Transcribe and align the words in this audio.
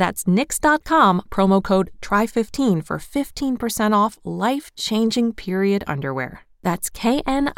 That's 0.00 0.24
knix.com, 0.24 1.24
promo 1.28 1.62
code 1.62 1.90
TRY15 2.00 2.86
for 2.86 2.96
15% 2.96 3.94
off 3.94 4.16
life 4.24 4.74
changing 4.74 5.34
period 5.34 5.84
underwear. 5.86 6.46
That's 6.62 6.88
knix.com. 6.88 7.48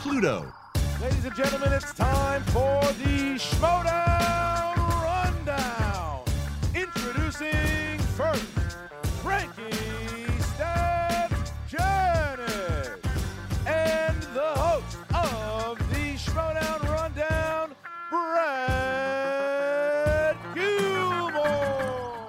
Pluto. 0.00 0.52
Ladies 1.00 1.24
and 1.24 1.34
gentlemen, 1.34 1.72
it's 1.72 1.94
time 1.94 2.42
for 2.42 2.82
the 2.82 3.38
Schmoedown 3.38 4.15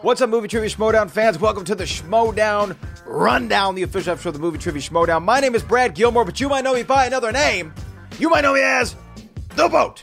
What's 0.08 0.22
up, 0.22 0.30
Movie 0.30 0.48
Trivia 0.48 0.70
Schmoedown 0.70 1.12
fans? 1.12 1.38
Welcome 1.38 1.66
to 1.66 1.76
the 1.76 1.84
Schmoedown 1.84 2.78
Rundown, 3.06 3.76
the 3.76 3.84
official 3.84 4.14
episode 4.14 4.30
of 4.30 4.36
the 4.36 4.40
Movie 4.40 4.58
Trivia 4.58 4.82
Schmoedown. 4.82 5.22
My 5.22 5.42
name 5.42 5.54
is 5.54 5.62
Brad 5.64 5.96
Gilmore, 5.96 6.24
but 6.24 6.40
you 6.40 6.48
might 6.48 6.64
know 6.64 6.74
me 6.74 6.84
by 6.84 7.08
another 7.08 7.34
name. 7.34 7.74
You 8.18 8.30
might 8.30 8.40
know 8.40 8.54
me 8.54 8.62
as 8.62 8.96
The 9.58 9.68
Boat. 9.68 10.02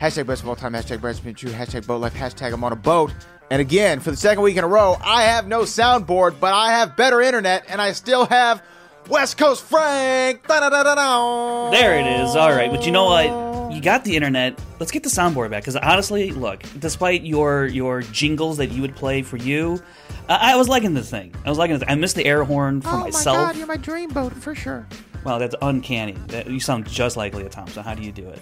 Hashtag 0.00 0.26
best 0.26 0.42
of 0.42 0.48
all 0.48 0.56
time, 0.56 0.72
hashtag 0.72 1.02
Brad's 1.02 1.20
been 1.20 1.34
true, 1.34 1.50
hashtag 1.50 1.86
boat 1.86 2.00
life, 2.00 2.14
hashtag 2.14 2.54
I'm 2.54 2.64
on 2.64 2.72
a 2.72 2.76
boat. 2.76 3.12
And 3.50 3.60
again, 3.60 4.00
for 4.00 4.10
the 4.10 4.16
second 4.16 4.42
week 4.42 4.56
in 4.56 4.64
a 4.64 4.66
row, 4.66 4.96
I 4.98 5.24
have 5.24 5.46
no 5.46 5.60
soundboard, 5.64 6.40
but 6.40 6.54
I 6.54 6.72
have 6.72 6.96
better 6.96 7.20
internet, 7.20 7.66
and 7.68 7.82
I 7.82 7.92
still 7.92 8.24
have 8.24 8.62
West 9.08 9.38
Coast 9.38 9.64
Frank. 9.64 10.46
Da-da-da-da-da. 10.46 11.70
There 11.70 11.98
it 11.98 12.06
is. 12.06 12.36
All 12.36 12.50
right, 12.50 12.70
but 12.70 12.84
you 12.84 12.92
know 12.92 13.04
what? 13.04 13.72
You 13.72 13.80
got 13.80 14.04
the 14.04 14.16
internet. 14.16 14.58
Let's 14.78 14.92
get 14.92 15.02
the 15.02 15.08
soundboard 15.08 15.50
back. 15.50 15.62
Because 15.62 15.76
honestly, 15.76 16.30
look, 16.30 16.62
despite 16.78 17.22
your 17.22 17.66
your 17.66 18.02
jingles 18.02 18.56
that 18.58 18.70
you 18.70 18.82
would 18.82 18.96
play 18.96 19.22
for 19.22 19.36
you, 19.36 19.80
I, 20.28 20.52
I 20.52 20.56
was 20.56 20.68
liking 20.68 20.94
this 20.94 21.10
thing. 21.10 21.34
I 21.44 21.48
was 21.48 21.58
liking 21.58 21.78
this. 21.78 21.88
I 21.88 21.94
missed 21.94 22.16
the 22.16 22.24
air 22.26 22.44
horn 22.44 22.80
for 22.80 22.90
Oh 22.90 22.98
myself. 22.98 23.36
Oh 23.36 23.40
my 23.40 23.46
god, 23.48 23.56
you're 23.56 23.66
my 23.66 23.76
dream 23.76 24.10
boat 24.10 24.32
for 24.32 24.54
sure. 24.54 24.86
Wow, 25.24 25.38
that's 25.38 25.54
uncanny. 25.62 26.12
That, 26.28 26.48
you 26.48 26.60
sound 26.60 26.86
just 26.86 27.16
like 27.16 27.34
Lea 27.34 27.48
Thompson. 27.48 27.82
How 27.82 27.94
do 27.94 28.02
you 28.02 28.12
do 28.12 28.28
it? 28.28 28.40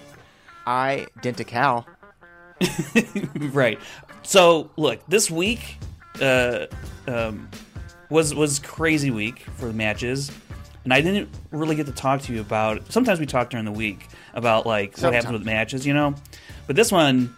Identical. 0.67 1.87
right. 3.53 3.79
So 4.23 4.71
look, 4.77 5.01
this 5.07 5.31
week 5.31 5.79
uh, 6.21 6.67
um, 7.07 7.49
was 8.11 8.35
was 8.35 8.59
crazy 8.61 9.11
week 9.11 9.41
for 9.57 9.67
the 9.67 9.73
matches, 9.73 10.31
and 10.87 10.95
I 10.95 11.01
didn't 11.01 11.29
really 11.51 11.75
get 11.75 11.87
to 11.87 11.93
talk 11.93 12.23
to 12.23 12.33
you 12.33 12.41
about. 12.41 12.93
Sometimes 12.93 13.19
we 13.19 13.27
talk 13.27 13.51
during 13.51 13.65
the 13.65 13.73
week 13.73 14.07
about 14.35 14.67
like 14.67 14.97
what 14.99 15.13
happens 15.13 15.33
with 15.33 15.45
matches, 15.45 15.85
you 15.85 15.93
know. 15.93 16.15
But 16.69 16.77
this 16.77 16.93
one, 16.93 17.35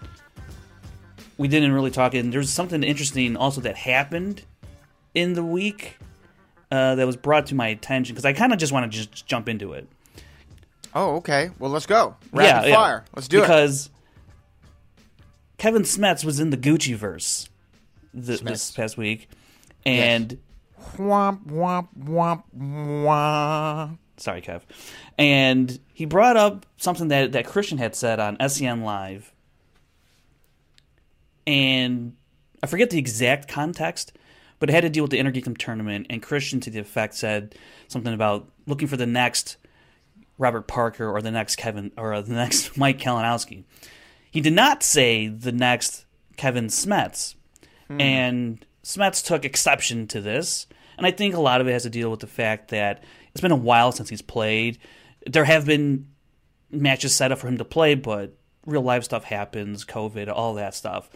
we 1.39 1.49
didn't 1.49 1.73
really 1.73 1.91
talk. 1.91 2.13
And 2.13 2.31
there's 2.31 2.51
something 2.51 2.83
interesting 2.83 3.39
also 3.39 3.63
that 3.63 3.75
happened 3.75 4.43
in 5.15 5.33
the 5.33 5.43
week 5.43 5.97
uh, 6.71 6.97
that 6.97 7.07
was 7.07 7.17
brought 7.17 7.47
to 7.47 7.55
my 7.55 7.69
attention 7.69 8.15
because 8.15 8.27
I 8.27 8.35
kind 8.35 8.53
of 8.53 8.59
just 8.59 8.71
want 8.71 8.93
to 8.93 8.99
just 8.99 9.25
jump 9.25 9.49
into 9.49 9.73
it. 9.73 9.89
Oh, 10.95 11.17
okay. 11.17 11.49
Well, 11.59 11.71
let's 11.71 11.87
go. 11.87 12.17
Rapid 12.35 12.69
yeah, 12.69 12.75
fire. 12.75 13.05
Yeah. 13.07 13.11
Let's 13.17 13.29
do 13.29 13.39
it. 13.39 13.43
because 13.45 13.89
Kevin 15.57 15.85
Smets 15.85 16.23
was 16.23 16.39
in 16.39 16.51
the 16.51 16.59
Gucci 16.59 16.95
verse 16.95 17.49
th- 18.13 18.41
this 18.41 18.73
past 18.73 18.99
week, 18.99 19.31
and 19.87 20.37
Womp 20.97 21.47
womp 21.47 21.89
womp 21.99 22.45
womp. 22.57 23.99
sorry, 24.17 24.43
Kev, 24.43 24.63
and 25.17 25.79
he 25.93 26.05
brought 26.05 26.37
up 26.37 26.67
something 26.77 27.09
that 27.09 27.33
that 27.33 27.47
Christian 27.47 27.79
had 27.79 27.95
said 27.95 28.21
on 28.21 28.37
SEN 28.49 28.83
Live, 28.83 29.33
and 31.47 32.15
I 32.63 32.67
forget 32.67 32.91
the 32.91 32.99
exact 32.99 33.49
context, 33.49 34.13
but 34.59 34.69
it 34.69 34.73
had 34.73 34.83
to 34.83 34.91
deal 34.91 35.05
with 35.05 35.11
the 35.11 35.19
Inner 35.19 35.33
Geekdom 35.33 35.57
tournament, 35.57 36.07
and 36.11 36.23
Christian 36.23 36.61
to 36.61 36.71
the 36.71 36.79
effect 36.79 37.15
said 37.15 37.55
something 37.89 38.13
about 38.13 38.49
looking 38.67 38.89
for 38.89 38.97
the 38.97 39.07
next 39.07 39.57
Robert 40.39 40.69
Parker 40.69 41.09
or 41.09 41.21
the 41.21 41.31
next 41.31 41.57
Kevin 41.57 41.93
or 41.97 42.23
the 42.23 42.35
next 42.35 42.77
Mike 42.77 42.99
Kalinowski. 42.99 43.65
He 44.31 44.41
did 44.41 44.53
not 44.53 44.83
say 44.83 45.29
the 45.29 45.53
next 45.53 46.05
Kevin 46.37 46.69
Smets. 46.69 47.35
Hmm. 47.89 48.01
And 48.01 48.67
Smets 48.83 49.25
took 49.25 49.45
exception 49.45 50.07
to 50.09 50.21
this. 50.21 50.67
And 50.99 51.07
I 51.07 51.11
think 51.11 51.35
a 51.35 51.41
lot 51.41 51.61
of 51.61 51.69
it 51.69 51.73
has 51.73 51.85
to 51.85 51.91
deal 51.91 52.11
with 52.11 52.21
the 52.21 52.27
fact 52.27 52.69
that 52.69 53.03
it's 53.33 53.41
been 53.41 53.53
a 53.53 53.57
while 53.57 53.93
since 53.93 54.11
he's 54.11 54.21
played. 54.21 54.79
There 55.27 55.45
have 55.45 55.65
been 55.65 56.09
matches 56.71 57.15
set 57.15 57.33
up 57.33 57.39
for 57.39 57.49
him 57.49 57.57
to 57.59 57.65
play, 57.65 57.95
but 57.95 58.37
real 58.67 58.83
life 58.83 59.05
stuff 59.05 59.25
happens, 59.25 59.85
COVID, 59.85 60.29
all 60.29 60.55
that 60.55 60.75
stuff. 60.75 61.09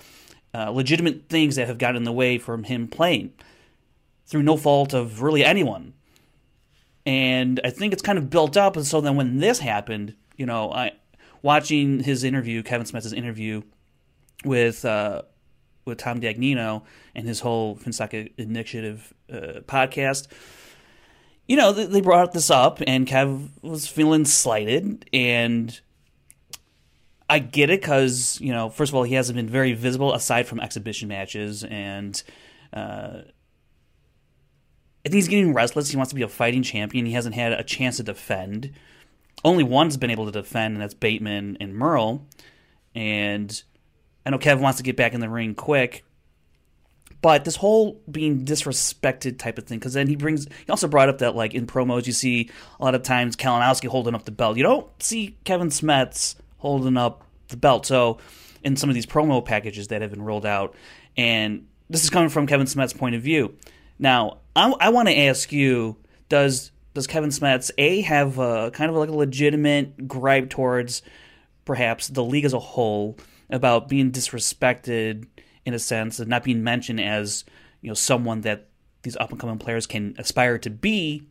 Uh, 0.54 0.70
legitimate 0.70 1.28
things 1.28 1.56
that 1.56 1.66
have 1.66 1.78
gotten 1.78 1.96
in 1.96 2.04
the 2.04 2.12
way 2.12 2.38
from 2.38 2.64
him 2.64 2.86
playing 2.86 3.32
through 4.26 4.42
no 4.42 4.56
fault 4.56 4.94
of 4.94 5.20
really 5.20 5.44
anyone. 5.44 5.94
And 7.04 7.60
I 7.64 7.70
think 7.70 7.92
it's 7.92 8.02
kind 8.02 8.18
of 8.18 8.30
built 8.30 8.56
up. 8.56 8.76
And 8.76 8.86
so 8.86 9.00
then 9.00 9.16
when 9.16 9.38
this 9.38 9.58
happened, 9.58 10.14
you 10.36 10.46
know, 10.46 10.72
I 10.72 10.92
watching 11.42 12.00
his 12.00 12.22
interview, 12.22 12.62
Kevin 12.62 12.86
Smets' 12.86 13.12
interview 13.12 13.62
with 14.44 14.84
uh, 14.84 15.22
with 15.84 15.98
Tom 15.98 16.20
Dagnino 16.20 16.82
and 17.14 17.26
his 17.26 17.40
whole 17.40 17.76
Fonseca 17.76 18.28
Initiative 18.40 19.12
uh, 19.32 19.60
podcast. 19.66 20.28
You 21.46 21.56
know, 21.56 21.72
they 21.72 21.86
they 21.86 22.00
brought 22.00 22.32
this 22.32 22.50
up, 22.50 22.80
and 22.86 23.06
Kev 23.06 23.48
was 23.62 23.86
feeling 23.86 24.24
slighted, 24.24 25.08
and 25.12 25.78
I 27.28 27.40
get 27.40 27.70
it 27.70 27.80
because 27.80 28.38
you 28.40 28.52
know, 28.52 28.70
first 28.70 28.90
of 28.90 28.94
all, 28.94 29.02
he 29.02 29.14
hasn't 29.14 29.36
been 29.36 29.48
very 29.48 29.72
visible 29.72 30.14
aside 30.14 30.46
from 30.46 30.60
exhibition 30.60 31.08
matches, 31.08 31.64
and 31.64 32.22
uh, 32.72 33.22
I 35.04 35.08
think 35.08 35.14
he's 35.14 35.28
getting 35.28 35.52
restless. 35.52 35.90
He 35.90 35.96
wants 35.96 36.10
to 36.10 36.16
be 36.16 36.22
a 36.22 36.28
fighting 36.28 36.62
champion. 36.62 37.06
He 37.06 37.12
hasn't 37.12 37.34
had 37.34 37.52
a 37.52 37.64
chance 37.64 37.96
to 37.96 38.04
defend. 38.04 38.72
Only 39.44 39.64
one's 39.64 39.96
been 39.96 40.10
able 40.10 40.26
to 40.26 40.32
defend, 40.32 40.74
and 40.74 40.82
that's 40.82 40.94
Bateman 40.94 41.56
and 41.58 41.74
Murrell. 41.74 42.26
And 42.94 43.62
I 44.24 44.30
know 44.30 44.38
Kev 44.38 44.60
wants 44.60 44.78
to 44.78 44.82
get 44.82 44.96
back 44.96 45.14
in 45.14 45.20
the 45.20 45.28
ring 45.28 45.54
quick, 45.54 46.04
but 47.22 47.44
this 47.44 47.56
whole 47.56 48.00
being 48.10 48.44
disrespected 48.44 49.38
type 49.38 49.58
of 49.58 49.64
thing, 49.64 49.78
because 49.78 49.94
then 49.94 50.08
he 50.08 50.16
brings, 50.16 50.46
he 50.46 50.70
also 50.70 50.88
brought 50.88 51.08
up 51.08 51.18
that 51.18 51.36
like 51.36 51.54
in 51.54 51.66
promos, 51.66 52.06
you 52.06 52.12
see 52.12 52.50
a 52.80 52.84
lot 52.84 52.94
of 52.94 53.02
times 53.02 53.36
Kalinowski 53.36 53.88
holding 53.88 54.14
up 54.14 54.24
the 54.24 54.32
belt. 54.32 54.56
You 54.56 54.64
don't 54.64 55.02
see 55.02 55.36
Kevin 55.44 55.68
Smets 55.68 56.34
holding 56.58 56.96
up 56.96 57.24
the 57.48 57.56
belt. 57.56 57.86
So, 57.86 58.18
in 58.64 58.76
some 58.76 58.88
of 58.88 58.94
these 58.94 59.06
promo 59.06 59.44
packages 59.44 59.88
that 59.88 60.02
have 60.02 60.10
been 60.10 60.22
rolled 60.22 60.46
out, 60.46 60.74
and 61.16 61.66
this 61.90 62.04
is 62.04 62.10
coming 62.10 62.28
from 62.28 62.46
Kevin 62.46 62.66
Smets' 62.66 62.96
point 62.96 63.14
of 63.14 63.22
view. 63.22 63.56
Now, 63.98 64.38
I, 64.54 64.72
I 64.80 64.88
want 64.90 65.08
to 65.08 65.16
ask 65.16 65.52
you: 65.52 65.96
Does 66.28 66.72
does 66.94 67.06
Kevin 67.06 67.30
Smets 67.30 67.70
a 67.78 68.02
have 68.02 68.38
a 68.38 68.70
kind 68.72 68.90
of 68.90 68.96
like 68.96 69.08
a 69.08 69.14
legitimate 69.14 70.08
gripe 70.08 70.50
towards 70.50 71.02
perhaps 71.64 72.08
the 72.08 72.24
league 72.24 72.44
as 72.44 72.52
a 72.52 72.58
whole 72.58 73.16
about 73.52 73.88
being 73.88 74.10
disrespected 74.10 75.26
in 75.64 75.74
a 75.74 75.78
sense 75.78 76.18
and 76.18 76.28
not 76.28 76.42
being 76.42 76.64
mentioned 76.64 77.00
as 77.00 77.44
you 77.80 77.88
know 77.88 77.94
someone 77.94 78.40
that 78.40 78.68
these 79.02 79.16
up 79.16 79.30
and 79.30 79.38
coming 79.38 79.58
players 79.58 79.86
can 79.86 80.16
aspire 80.18 80.58
to 80.58 80.70
be? 80.70 81.28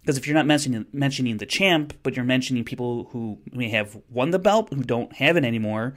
Because 0.00 0.16
if 0.16 0.26
you're 0.26 0.34
not 0.34 0.46
mentioning 0.46 0.86
mentioning 0.92 1.38
the 1.38 1.46
champ, 1.46 1.94
but 2.04 2.14
you're 2.14 2.24
mentioning 2.24 2.62
people 2.62 3.08
who 3.10 3.38
may 3.50 3.70
have 3.70 3.98
won 4.08 4.30
the 4.30 4.38
belt 4.38 4.72
who 4.72 4.84
don't 4.84 5.12
have 5.14 5.36
it 5.36 5.44
anymore, 5.44 5.94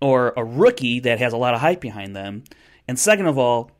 or 0.00 0.32
a 0.36 0.44
rookie 0.44 1.00
that 1.00 1.18
has 1.18 1.32
a 1.32 1.36
lot 1.36 1.54
of 1.54 1.60
hype 1.60 1.80
behind 1.80 2.14
them, 2.14 2.44
and 2.86 2.98
second 2.98 3.26
of 3.26 3.38
all, 3.38 3.72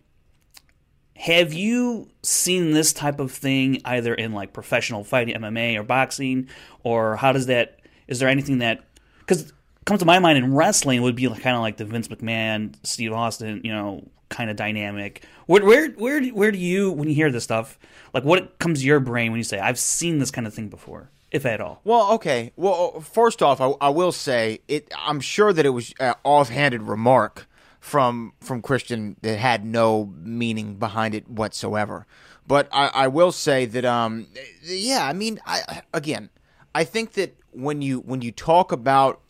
have 1.16 1.52
you 1.52 2.08
seen 2.22 2.72
this 2.72 2.92
type 2.92 3.20
of 3.20 3.30
thing 3.30 3.80
either 3.84 4.14
in 4.14 4.32
like 4.32 4.52
professional 4.52 5.04
fighting, 5.04 5.36
MMA, 5.36 5.78
or 5.78 5.84
boxing, 5.84 6.48
or 6.82 7.16
how 7.16 7.32
does 7.32 7.46
that? 7.46 7.78
Is 8.08 8.18
there 8.18 8.28
anything 8.28 8.58
that 8.58 8.84
because 9.20 9.52
comes 9.84 10.00
to 10.00 10.06
my 10.06 10.18
mind 10.18 10.38
in 10.38 10.54
wrestling 10.54 11.02
would 11.02 11.16
be 11.16 11.28
kind 11.28 11.56
of 11.56 11.62
like 11.62 11.76
the 11.76 11.84
Vince 11.84 12.08
McMahon, 12.08 12.74
Steve 12.82 13.12
Austin, 13.12 13.60
you 13.64 13.72
know, 13.72 14.06
kind 14.28 14.50
of 14.50 14.56
dynamic. 14.56 15.24
Where 15.46 15.64
where 15.64 15.90
where 15.90 16.24
where 16.28 16.52
do 16.52 16.58
you 16.58 16.90
when 16.90 17.08
you 17.08 17.14
hear 17.14 17.30
this 17.30 17.44
stuff? 17.44 17.78
Like 18.14 18.24
what 18.24 18.58
comes 18.58 18.80
to 18.80 18.86
your 18.86 19.00
brain 19.00 19.32
when 19.32 19.38
you 19.38 19.44
say 19.44 19.58
I've 19.58 19.78
seen 19.78 20.18
this 20.18 20.30
kind 20.30 20.46
of 20.46 20.54
thing 20.54 20.68
before, 20.68 21.10
if 21.30 21.46
at 21.46 21.60
all? 21.60 21.80
Well, 21.84 22.12
okay. 22.12 22.52
Well, 22.56 23.00
first 23.00 23.42
off, 23.42 23.60
I, 23.60 23.72
I 23.80 23.88
will 23.90 24.12
say 24.12 24.60
it. 24.68 24.92
I'm 24.98 25.20
sure 25.20 25.52
that 25.52 25.66
it 25.66 25.70
was 25.70 25.92
an 26.00 26.14
offhanded 26.24 26.82
remark 26.82 27.48
from 27.80 28.32
from 28.40 28.62
Christian 28.62 29.16
that 29.22 29.38
had 29.38 29.64
no 29.64 30.12
meaning 30.22 30.76
behind 30.76 31.14
it 31.14 31.28
whatsoever. 31.28 32.06
But 32.46 32.68
I, 32.72 32.88
I 32.88 33.08
will 33.08 33.32
say 33.32 33.66
that, 33.66 33.84
um, 33.84 34.26
yeah. 34.62 35.06
I 35.06 35.12
mean, 35.12 35.40
I 35.46 35.82
again, 35.92 36.30
I 36.74 36.84
think 36.84 37.12
that 37.12 37.36
when 37.52 37.82
you 37.82 38.00
when 38.00 38.22
you 38.22 38.32
talk 38.32 38.72
about 38.72 39.21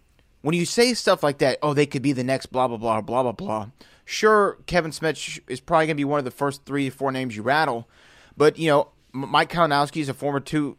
when 0.42 0.54
you 0.54 0.66
say 0.66 0.94
stuff 0.94 1.22
like 1.22 1.38
that, 1.38 1.58
oh, 1.62 1.74
they 1.74 1.86
could 1.86 2.02
be 2.02 2.12
the 2.12 2.24
next 2.24 2.46
blah 2.46 2.68
blah 2.68 2.76
blah 2.76 3.00
blah 3.00 3.22
blah 3.22 3.32
blah. 3.32 3.68
Sure, 4.04 4.58
Kevin 4.66 4.90
Smets 4.90 5.40
is 5.48 5.60
probably 5.60 5.86
going 5.86 5.96
to 5.96 6.00
be 6.00 6.04
one 6.04 6.18
of 6.18 6.24
the 6.24 6.30
first 6.30 6.64
three 6.66 6.90
four 6.90 7.10
names 7.10 7.36
you 7.36 7.42
rattle, 7.42 7.88
but 8.36 8.58
you 8.58 8.68
know, 8.68 8.88
Mike 9.12 9.50
Kalinowski 9.50 10.00
is 10.00 10.08
a 10.08 10.14
former 10.14 10.40
two 10.40 10.76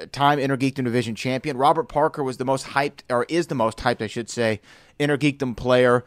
uh, 0.00 0.06
time 0.12 0.38
Intergeekdom 0.38 0.84
Division 0.84 1.14
champion. 1.14 1.56
Robert 1.56 1.88
Parker 1.88 2.22
was 2.22 2.36
the 2.36 2.44
most 2.44 2.66
hyped, 2.68 3.00
or 3.10 3.24
is 3.28 3.48
the 3.48 3.54
most 3.54 3.78
hyped, 3.78 4.02
I 4.02 4.06
should 4.06 4.30
say, 4.30 4.60
Intergeekdom 5.00 5.56
player 5.56 6.04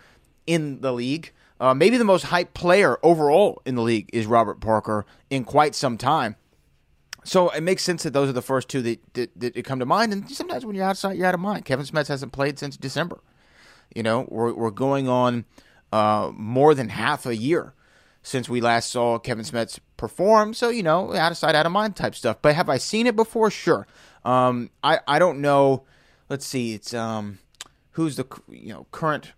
in 0.48 0.82
the 0.82 0.94
league. 0.94 1.32
Uh, 1.60 1.74
maybe 1.74 1.98
the 1.98 2.04
most 2.04 2.26
hyped 2.26 2.54
player 2.54 2.98
overall 3.02 3.62
in 3.66 3.76
the 3.76 3.82
league 3.82 4.10
is 4.12 4.26
Robert 4.26 4.60
Parker 4.60 5.06
in 5.30 5.44
quite 5.46 5.74
some 5.74 5.98
time. 5.98 6.36
So 7.26 7.50
it 7.50 7.62
makes 7.62 7.84
sense 7.84 8.04
that 8.04 8.14
those 8.14 8.30
are 8.30 8.34
the 8.34 8.42
first 8.42 8.70
two 8.70 8.82
that, 8.84 9.14
that, 9.16 9.40
that 9.40 9.66
come 9.66 9.80
to 9.80 9.86
mind. 9.86 10.14
And 10.14 10.30
sometimes 10.30 10.66
when 10.66 10.76
you're 10.76 10.86
outside, 10.86 11.18
you're 11.18 11.26
out 11.26 11.34
of 11.34 11.40
mind. 11.40 11.66
Kevin 11.66 11.86
Smets 11.86 12.08
hasn't 12.08 12.32
played 12.32 12.60
since 12.60 12.78
December. 12.78 13.20
You 13.94 14.04
know, 14.04 14.28
we're, 14.30 14.54
we're 14.54 14.72
going 14.72 15.10
on 15.10 15.46
uh, 15.92 16.32
more 16.34 16.76
than 16.76 16.90
half 16.90 17.26
a 17.26 17.36
year 17.36 17.74
since 18.22 18.48
we 18.48 18.62
last 18.62 18.92
saw 18.92 19.18
Kevin 19.18 19.44
Smets 19.44 19.80
perform. 19.98 20.54
So, 20.54 20.70
you 20.70 20.84
know, 20.84 21.16
out 21.16 21.32
of 21.32 21.38
sight, 21.38 21.56
out 21.56 21.66
of 21.66 21.72
mind 21.72 21.96
type 21.96 22.14
stuff. 22.14 22.38
But 22.42 22.56
have 22.56 22.70
I 22.70 22.78
seen 22.78 23.08
it 23.08 23.16
before? 23.16 23.50
Sure. 23.50 23.88
Um, 24.24 24.70
I, 24.84 25.00
I 25.08 25.18
don't 25.18 25.42
know. 25.42 25.84
Let's 26.30 26.46
see. 26.46 26.74
It's 26.74 26.94
um, 26.94 27.40
who's 27.92 28.16
the 28.18 28.26
you 28.50 28.74
know 28.74 28.88
current 28.92 29.34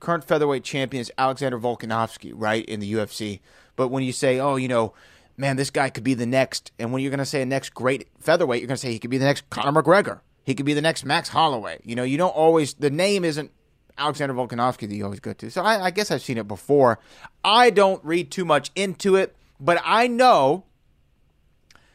current 0.00 0.24
featherweight 0.24 0.64
champion 0.64 1.00
is 1.00 1.12
Alexander 1.18 1.58
Volkanovski, 1.58 2.32
right, 2.34 2.64
in 2.64 2.80
the 2.80 2.92
UFC. 2.92 3.40
But 3.76 3.88
when 3.88 4.02
you 4.02 4.12
say, 4.12 4.38
oh, 4.38 4.56
you 4.56 4.68
know, 4.68 4.94
man, 5.36 5.56
this 5.56 5.70
guy 5.70 5.90
could 5.90 6.04
be 6.04 6.14
the 6.14 6.26
next, 6.26 6.72
and 6.78 6.92
when 6.92 7.02
you're 7.02 7.10
going 7.10 7.18
to 7.18 7.26
say 7.26 7.42
a 7.42 7.46
next 7.46 7.70
great 7.74 8.08
featherweight, 8.18 8.60
you're 8.60 8.68
going 8.68 8.76
to 8.76 8.80
say 8.80 8.92
he 8.92 8.98
could 8.98 9.10
be 9.10 9.18
the 9.18 9.24
next 9.24 9.48
Conor 9.50 9.82
McGregor. 9.82 10.20
He 10.44 10.54
could 10.54 10.66
be 10.66 10.74
the 10.74 10.82
next 10.82 11.04
Max 11.04 11.28
Holloway. 11.28 11.80
You 11.84 11.94
know, 11.94 12.02
you 12.02 12.18
don't 12.18 12.34
always, 12.34 12.74
the 12.74 12.90
name 12.90 13.24
isn't 13.24 13.50
Alexander 13.96 14.34
Volkanovski 14.34 14.88
that 14.88 14.94
you 14.94 15.04
always 15.04 15.20
go 15.20 15.32
to. 15.32 15.50
So 15.50 15.62
I, 15.62 15.86
I 15.86 15.90
guess 15.90 16.10
I've 16.10 16.22
seen 16.22 16.38
it 16.38 16.48
before. 16.48 16.98
I 17.44 17.70
don't 17.70 18.04
read 18.04 18.30
too 18.30 18.44
much 18.44 18.70
into 18.74 19.16
it, 19.16 19.36
but 19.60 19.80
I 19.84 20.08
know 20.08 20.64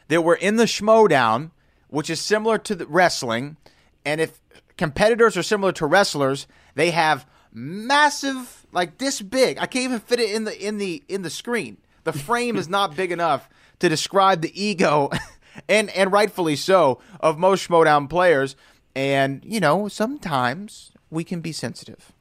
that 0.08 0.24
we're 0.24 0.36
in 0.36 0.56
the 0.56 0.66
Schmoedown, 0.66 1.52
which 1.90 2.10
is 2.10 2.22
similar 2.22 2.58
to 2.60 2.76
the 2.76 2.88
wrestling. 2.88 3.58
And 4.06 4.22
if 4.22 4.40
competitors 4.78 5.36
are 5.36 5.44
similar 5.44 5.72
to 5.74 5.86
wrestlers, 5.86 6.48
they 6.76 6.92
have 6.92 7.26
massive, 7.52 8.66
like 8.72 8.98
this 8.98 9.22
big. 9.22 9.58
I 9.58 9.66
can't 9.66 9.86
even 9.86 10.00
fit 10.00 10.20
it 10.20 10.34
in 10.34 10.46
the 10.46 10.66
in 10.66 10.78
the 10.78 11.04
in 11.08 11.24
the 11.24 11.30
screen. 11.30 11.78
The 12.08 12.18
frame 12.18 12.56
is 12.56 12.70
not 12.70 12.96
big 12.96 13.12
enough 13.12 13.50
to 13.80 13.90
describe 13.90 14.40
the 14.42 14.52
ego, 14.62 15.10
and 15.70 15.90
and 15.90 16.10
rightfully 16.10 16.56
so, 16.56 17.00
of 17.20 17.38
most 17.38 17.68
Schmoedown 17.68 18.10
players. 18.10 18.56
And 18.96 19.44
you 19.46 19.60
know, 19.60 19.90
sometimes 19.90 20.94
we 21.10 21.26
can 21.26 21.42
be 21.42 21.52
sensitive. 21.52 22.14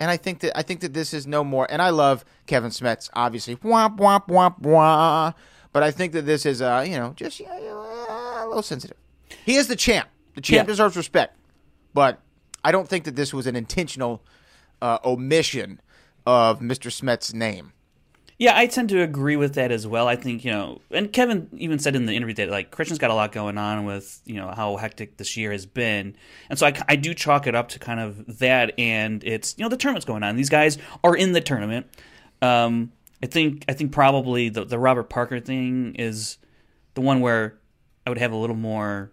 And 0.00 0.10
I 0.10 0.16
think 0.16 0.40
that 0.40 0.56
I 0.58 0.62
think 0.62 0.80
that 0.80 0.94
this 0.94 1.12
is 1.12 1.26
no 1.26 1.44
more. 1.44 1.66
And 1.70 1.82
I 1.82 1.90
love 1.90 2.24
Kevin 2.46 2.70
Smets, 2.70 3.10
obviously. 3.12 3.56
Womp 3.56 3.98
womp 3.98 4.28
womp 4.28 4.62
womp. 4.62 5.34
But 5.74 5.82
I 5.82 5.90
think 5.90 6.14
that 6.14 6.22
this 6.24 6.46
is, 6.46 6.62
uh, 6.62 6.82
you 6.88 6.96
know, 6.96 7.12
just 7.14 7.38
uh, 7.42 7.44
a 7.44 8.46
little 8.48 8.62
sensitive. 8.62 8.96
He 9.44 9.56
is 9.56 9.68
the 9.68 9.76
champ. 9.76 10.08
The 10.36 10.40
champ 10.40 10.66
Yeah. 10.66 10.72
deserves 10.72 10.96
respect. 10.96 11.36
But 11.92 12.18
I 12.64 12.72
don't 12.72 12.88
think 12.88 13.04
that 13.04 13.14
this 13.14 13.34
was 13.34 13.46
an 13.46 13.56
intentional 13.56 14.22
uh, 14.80 14.98
omission 15.04 15.80
of 16.26 16.60
Mr. 16.60 16.90
Smets' 16.90 17.34
name. 17.34 17.72
Yeah, 18.40 18.56
I 18.56 18.66
tend 18.68 18.88
to 18.88 19.02
agree 19.02 19.36
with 19.36 19.54
that 19.56 19.70
as 19.70 19.86
well. 19.86 20.08
I 20.08 20.16
think 20.16 20.46
you 20.46 20.50
know, 20.50 20.80
and 20.90 21.12
Kevin 21.12 21.48
even 21.58 21.78
said 21.78 21.94
in 21.94 22.06
the 22.06 22.14
interview 22.14 22.34
that 22.36 22.48
like 22.48 22.70
Christian's 22.70 22.98
got 22.98 23.10
a 23.10 23.14
lot 23.14 23.32
going 23.32 23.58
on 23.58 23.84
with 23.84 24.22
you 24.24 24.36
know 24.36 24.48
how 24.48 24.76
hectic 24.76 25.18
this 25.18 25.36
year 25.36 25.52
has 25.52 25.66
been, 25.66 26.16
and 26.48 26.58
so 26.58 26.66
I, 26.66 26.72
I 26.88 26.96
do 26.96 27.12
chalk 27.12 27.46
it 27.46 27.54
up 27.54 27.68
to 27.68 27.78
kind 27.78 28.00
of 28.00 28.38
that, 28.38 28.72
and 28.78 29.22
it's 29.24 29.54
you 29.58 29.62
know 29.62 29.68
the 29.68 29.76
tournament's 29.76 30.06
going 30.06 30.22
on. 30.22 30.36
These 30.36 30.48
guys 30.48 30.78
are 31.04 31.14
in 31.14 31.32
the 31.32 31.42
tournament. 31.42 31.86
Um, 32.40 32.92
I 33.22 33.26
think 33.26 33.66
I 33.68 33.74
think 33.74 33.92
probably 33.92 34.48
the 34.48 34.64
the 34.64 34.78
Robert 34.78 35.10
Parker 35.10 35.38
thing 35.38 35.94
is 35.96 36.38
the 36.94 37.02
one 37.02 37.20
where 37.20 37.58
I 38.06 38.10
would 38.10 38.18
have 38.18 38.32
a 38.32 38.36
little 38.36 38.56
more 38.56 39.12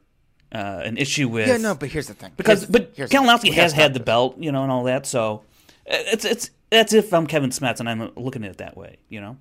uh, 0.53 0.83
an 0.85 0.95
issue 0.95 1.27
with. 1.27 1.49
Yeah, 1.49 1.57
no, 1.57 1.75
but 1.75 1.89
here's 1.89 2.07
the 2.07 2.13
thing. 2.13 2.31
because 2.37 2.61
Here's- 2.61 2.71
but. 2.71 2.95
Kalinowski 2.95 3.51
has 3.51 3.73
had 3.73 3.93
the 3.93 3.99
belt, 3.99 4.37
you 4.37 4.53
know, 4.53 4.63
and 4.63 4.71
all 4.71 4.85
that. 4.85 5.05
So 5.05 5.43
uh, 5.85 5.99
it's 6.13 6.23
it's 6.23 6.49
that's 6.69 6.93
if 6.93 7.13
I'm 7.13 7.27
Kevin 7.27 7.49
Smets 7.49 7.79
and 7.79 7.89
I'm 7.89 8.11
looking 8.15 8.43
at 8.43 8.51
it 8.51 8.57
that 8.57 8.77
way, 8.77 8.97
you 9.09 9.21
know. 9.21 9.37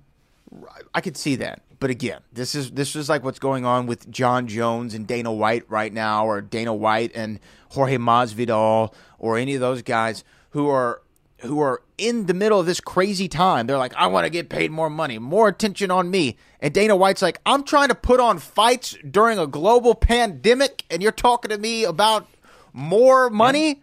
I 0.93 1.01
could 1.01 1.17
see 1.17 1.35
that, 1.37 1.61
but 1.79 1.89
again, 1.89 2.21
this 2.31 2.55
is 2.55 2.71
this 2.71 2.95
is 2.95 3.09
like 3.09 3.21
what's 3.23 3.39
going 3.39 3.65
on 3.65 3.85
with 3.85 4.09
Jon 4.09 4.47
Jones 4.47 4.93
and 4.93 5.05
Dana 5.05 5.33
White 5.33 5.69
right 5.69 5.91
now, 5.91 6.25
or 6.25 6.39
Dana 6.39 6.73
White 6.73 7.11
and 7.13 7.41
Jorge 7.69 7.97
Masvidal, 7.97 8.93
or 9.19 9.37
any 9.37 9.55
of 9.55 9.61
those 9.61 9.81
guys 9.81 10.23
who 10.51 10.69
are 10.69 11.01
who 11.41 11.59
are 11.59 11.81
in 11.97 12.27
the 12.27 12.33
middle 12.33 12.61
of 12.61 12.65
this 12.65 12.79
crazy 12.79 13.27
time. 13.27 13.67
They're 13.67 13.77
like, 13.77 13.93
I 13.95 14.07
want 14.07 14.25
to 14.25 14.29
get 14.29 14.47
paid 14.47 14.71
more 14.71 14.89
money, 14.89 15.19
more 15.19 15.49
attention 15.49 15.91
on 15.91 16.09
me, 16.09 16.37
and 16.61 16.73
Dana 16.73 16.95
White's 16.95 17.21
like, 17.21 17.41
I'm 17.45 17.63
trying 17.63 17.89
to 17.89 17.95
put 17.95 18.21
on 18.21 18.39
fights 18.39 18.95
during 19.09 19.37
a 19.37 19.47
global 19.47 19.95
pandemic, 19.95 20.85
and 20.89 21.03
you're 21.03 21.11
talking 21.11 21.49
to 21.49 21.57
me 21.57 21.83
about 21.83 22.25
more 22.71 23.29
money. 23.29 23.81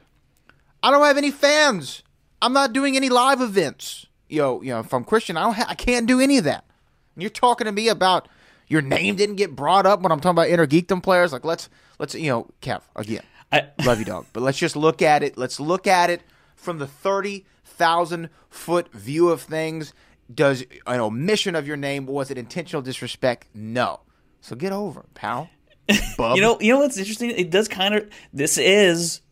I 0.83 0.91
don't 0.91 1.05
have 1.05 1.19
any 1.19 1.31
fans. 1.31 2.04
I'm 2.45 2.53
not 2.53 2.75
doing 2.75 2.95
any 2.95 3.09
live 3.09 3.41
events. 3.41 4.05
Yo, 4.29 4.61
you 4.61 4.69
know, 4.69 4.81
if 4.81 4.93
I'm 4.93 5.03
Christian, 5.03 5.39
I 5.39 5.45
don't 5.45 5.55
ha- 5.55 5.67
I 5.67 5.75
can't 5.75 6.07
do 6.07 6.21
any 6.21 6.37
of 6.37 6.45
that. 6.45 6.67
And 7.15 7.23
you're 7.23 7.31
talking 7.31 7.65
to 7.65 7.73
me 7.73 7.89
about 7.89 8.29
your 8.69 8.83
name 8.83 9.17
didn't 9.17 9.37
get 9.37 9.57
brought 9.57 9.87
up 9.87 10.03
when 10.03 10.13
I'm 10.13 10.21
talking 10.21 10.35
about 10.35 10.49
inner 10.49 10.67
geekdom 10.67 11.03
players. 11.03 11.33
Like 11.33 11.47
let's 11.47 11.71
let's 11.99 12.15
you 12.15 12.29
know, 12.29 12.49
Kev, 12.61 12.83
again. 12.97 13.23
I, 13.51 13.69
Love 13.87 13.99
you, 13.99 14.05
dog. 14.05 14.27
But 14.35 14.43
let's 14.43 14.59
just 14.59 14.77
look 14.77 15.01
at 15.01 15.23
it. 15.23 15.39
Let's 15.39 15.59
look 15.59 15.87
at 15.87 16.11
it 16.11 16.21
from 16.55 16.79
the 16.79 16.87
thirty 16.87 17.47
thousand 17.65 18.29
foot 18.51 18.93
view 18.93 19.31
of 19.31 19.41
things. 19.41 19.95
Does 20.33 20.65
an 20.87 21.01
omission 21.01 21.57
of 21.57 21.67
your 21.67 21.79
name 21.79 22.05
was 22.05 22.31
it 22.31 22.37
intentional 22.37 22.83
disrespect? 22.83 23.49
No. 23.55 24.01
So 24.43 24.55
get 24.55 24.73
over 24.73 25.01
it, 25.01 25.15
pal. 25.15 25.49
Bub. 26.19 26.37
you 26.37 26.43
know, 26.43 26.61
you 26.61 26.75
know 26.75 26.81
what's 26.81 26.99
interesting? 26.99 27.31
It 27.31 27.49
does 27.49 27.69
kind 27.69 27.95
of. 27.95 28.11
This 28.35 28.59
is 28.59 29.23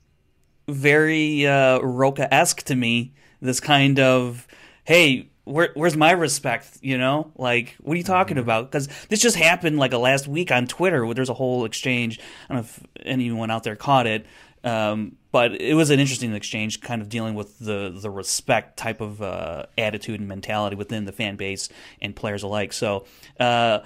very 0.72 1.46
uh, 1.46 1.80
Roca 1.80 2.32
esque 2.32 2.62
to 2.64 2.74
me. 2.74 3.12
This 3.40 3.60
kind 3.60 3.98
of, 3.98 4.46
hey, 4.84 5.30
where, 5.44 5.70
where's 5.74 5.96
my 5.96 6.12
respect? 6.12 6.78
You 6.80 6.98
know, 6.98 7.32
like 7.36 7.76
what 7.80 7.94
are 7.94 7.98
you 7.98 8.04
talking 8.04 8.38
about? 8.38 8.70
Because 8.70 8.88
this 9.08 9.20
just 9.20 9.36
happened 9.36 9.78
like 9.78 9.92
a 9.92 9.98
last 9.98 10.28
week 10.28 10.50
on 10.52 10.66
Twitter. 10.66 11.04
Where 11.04 11.14
there's 11.14 11.28
a 11.28 11.34
whole 11.34 11.64
exchange. 11.64 12.20
I 12.48 12.54
don't 12.54 12.62
know 12.62 12.68
if 12.68 13.06
anyone 13.06 13.50
out 13.50 13.64
there 13.64 13.76
caught 13.76 14.06
it. 14.06 14.26
Um, 14.64 15.16
but 15.32 15.60
it 15.60 15.74
was 15.74 15.90
an 15.90 15.98
interesting 15.98 16.34
exchange, 16.34 16.80
kind 16.80 17.02
of 17.02 17.08
dealing 17.08 17.34
with 17.34 17.58
the 17.58 17.92
the 17.94 18.10
respect 18.10 18.76
type 18.76 19.00
of 19.00 19.20
uh, 19.20 19.66
attitude 19.76 20.20
and 20.20 20.28
mentality 20.28 20.76
within 20.76 21.04
the 21.04 21.12
fan 21.12 21.36
base 21.36 21.68
and 22.00 22.14
players 22.14 22.42
alike. 22.42 22.72
So 22.72 23.06
uh, 23.40 23.80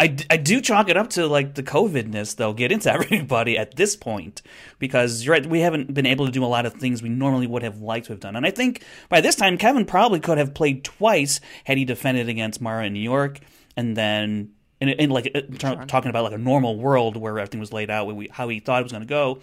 I, 0.00 0.16
I 0.30 0.38
do 0.38 0.62
chalk 0.62 0.88
it 0.88 0.96
up 0.96 1.10
to 1.10 1.26
like 1.26 1.54
the 1.54 1.62
COVIDness 1.62 2.36
though, 2.36 2.54
get 2.54 2.72
into 2.72 2.90
everybody 2.92 3.58
at 3.58 3.76
this 3.76 3.94
point 3.96 4.40
because 4.78 5.24
you're 5.24 5.34
right, 5.34 5.44
we 5.44 5.60
haven't 5.60 5.92
been 5.92 6.06
able 6.06 6.24
to 6.24 6.32
do 6.32 6.42
a 6.42 6.46
lot 6.46 6.64
of 6.64 6.72
things 6.74 7.02
we 7.02 7.10
normally 7.10 7.46
would 7.46 7.62
have 7.62 7.80
liked 7.80 8.06
to 8.06 8.12
have 8.12 8.20
done. 8.20 8.34
And 8.34 8.46
I 8.46 8.50
think 8.50 8.82
by 9.10 9.20
this 9.20 9.36
time, 9.36 9.58
Kevin 9.58 9.84
probably 9.84 10.18
could 10.18 10.38
have 10.38 10.54
played 10.54 10.84
twice 10.84 11.40
had 11.64 11.76
he 11.76 11.84
defended 11.84 12.30
against 12.30 12.62
Mara 12.62 12.86
in 12.86 12.94
New 12.94 13.00
York 13.00 13.40
and 13.76 13.94
then 13.94 14.52
in, 14.80 14.88
in 14.88 15.10
like 15.10 15.30
uh, 15.34 15.42
talking 15.86 16.08
about 16.08 16.24
like 16.24 16.32
a 16.32 16.38
normal 16.38 16.78
world 16.78 17.18
where 17.18 17.38
everything 17.38 17.60
was 17.60 17.72
laid 17.72 17.90
out, 17.90 18.06
we, 18.06 18.28
how 18.32 18.48
he 18.48 18.58
thought 18.58 18.80
it 18.80 18.84
was 18.84 18.92
going 18.92 19.02
to 19.02 19.08
go, 19.08 19.40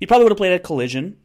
he 0.00 0.06
probably 0.06 0.24
would 0.24 0.32
have 0.32 0.38
played 0.38 0.52
at 0.52 0.64
Collision, 0.64 1.18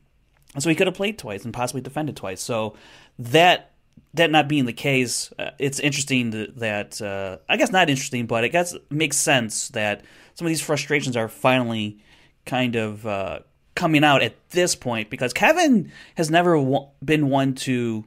so 0.60 0.70
he 0.70 0.76
could 0.76 0.88
have 0.88 0.96
played 0.96 1.18
twice 1.18 1.46
and 1.46 1.54
possibly 1.54 1.82
defended 1.82 2.18
twice. 2.18 2.42
So 2.42 2.76
that 3.18 3.72
that 4.14 4.32
not 4.32 4.48
being 4.48 4.66
the 4.66 4.74
case, 4.74 5.32
uh, 5.38 5.52
it's 5.60 5.80
interesting 5.80 6.32
that, 6.58 7.02
uh, 7.02 7.38
I 7.48 7.58
guess 7.58 7.72
not 7.72 7.90
interesting, 7.90 8.26
but 8.26 8.44
it 8.44 8.50
guess 8.50 8.76
makes 8.90 9.18
sense 9.18 9.70
that 9.70 10.04
some 10.36 10.46
of 10.46 10.50
these 10.50 10.62
frustrations 10.62 11.16
are 11.16 11.28
finally 11.28 12.00
kind 12.46 12.76
of 12.76 13.06
uh, 13.06 13.40
coming 13.76 14.04
out 14.04 14.24
at 14.24 14.36
this 14.50 14.76
point 14.76 15.10
because 15.10 15.34
Kevin 15.34 15.92
has 16.16 16.30
never 16.30 16.58
w- 16.58 16.88
been 17.04 17.30
one 17.30 17.54
to 17.56 18.06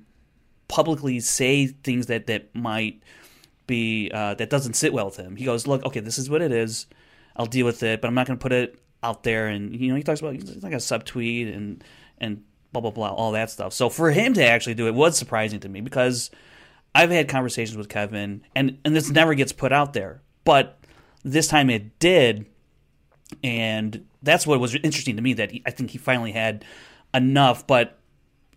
publicly 0.69 1.21
say 1.21 1.67
things 1.67 2.07
that 2.07 2.27
that 2.27 2.55
might 2.55 3.03
be 3.67 4.11
uh, 4.13 4.35
that 4.35 4.51
doesn't 4.51 4.75
sit 4.75 4.93
well 4.93 5.07
with 5.07 5.17
him. 5.17 5.37
He 5.37 5.45
goes, 5.45 5.67
"Look, 5.67 5.85
okay, 5.85 6.01
this 6.01 6.19
is 6.19 6.29
what 6.29 6.43
it 6.43 6.53
is. 6.53 6.87
I'll 7.37 7.47
deal 7.47 7.67
with 7.67 7.83
it, 7.83 8.01
but 8.01 8.09
I'm 8.09 8.15
not 8.15 8.27
going 8.27 8.39
to 8.39 8.43
put 8.43 8.53
it 8.53 8.81
out 9.03 9.23
there." 9.23 9.47
And 9.47 9.75
you 9.75 9.89
know, 9.89 9.95
he 9.95 10.03
talks 10.03 10.21
about 10.21 10.35
like 10.63 10.73
a 10.73 10.77
subtweet 10.77 11.55
and 11.55 11.85
and 12.19 12.43
blah 12.73 12.81
blah 12.81 12.91
blah, 12.91 13.11
all 13.11 13.33
that 13.33 13.51
stuff. 13.51 13.73
So 13.73 13.89
for 13.89 14.11
him 14.11 14.35
to 14.35 14.45
actually 14.45 14.75
do 14.75 14.87
it 14.87 14.95
was 14.95 15.17
surprising 15.17 15.61
to 15.61 15.69
me 15.69 15.81
because 15.81 16.31
I've 16.95 17.11
had 17.11 17.29
conversations 17.29 17.77
with 17.77 17.89
Kevin, 17.89 18.43
and 18.55 18.79
and 18.85 18.95
this 18.95 19.11
never 19.11 19.35
gets 19.35 19.53
put 19.53 19.73
out 19.73 19.93
there, 19.93 20.23
but 20.45 20.79
this 21.23 21.47
time 21.47 21.71
it 21.71 21.99
did, 21.99 22.47
and 23.45 24.07
that's 24.23 24.47
what 24.47 24.59
was 24.61 24.75
interesting 24.75 25.17
to 25.17 25.23
me. 25.23 25.35
That 25.35 25.53
he, 25.53 25.63
I 25.67 25.71
think 25.71 25.91
he 25.91 25.99
finally 25.99 26.33
had 26.33 26.65
enough, 27.15 27.67
but 27.67 27.99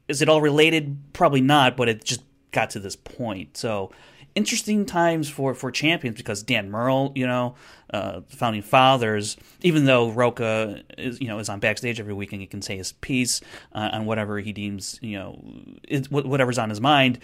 is 0.08 0.22
it 0.22 0.29
all 0.29 0.41
related? 0.41 0.98
Probably 1.13 1.41
not, 1.41 1.77
but 1.77 1.89
it 1.89 2.03
just 2.03 2.24
got 2.51 2.72
to 2.72 2.79
this 2.79 2.96
point. 2.96 3.58
So 3.58 3.91
interesting 4.35 4.85
times 4.85 5.29
for, 5.29 5.53
for 5.53 5.71
champions 5.71 6.17
because 6.17 6.43
Dan 6.43 6.69
Murrell, 6.69 7.11
you 7.15 7.27
know, 7.27 7.55
uh, 7.93 8.21
founding 8.29 8.61
fathers, 8.61 9.37
even 9.61 9.85
though 9.85 10.09
Rocha 10.09 10.83
is, 10.97 11.21
you 11.21 11.27
know, 11.27 11.39
is 11.39 11.49
on 11.49 11.59
backstage 11.59 11.99
every 11.99 12.13
week 12.13 12.31
and 12.31 12.41
he 12.41 12.47
can 12.47 12.61
say 12.61 12.77
his 12.77 12.93
piece 12.93 13.41
uh, 13.73 13.89
on 13.93 14.05
whatever 14.05 14.39
he 14.39 14.51
deems, 14.51 14.97
you 15.01 15.17
know, 15.17 15.39
it, 15.87 16.11
whatever's 16.11 16.57
on 16.57 16.69
his 16.69 16.81
mind, 16.81 17.19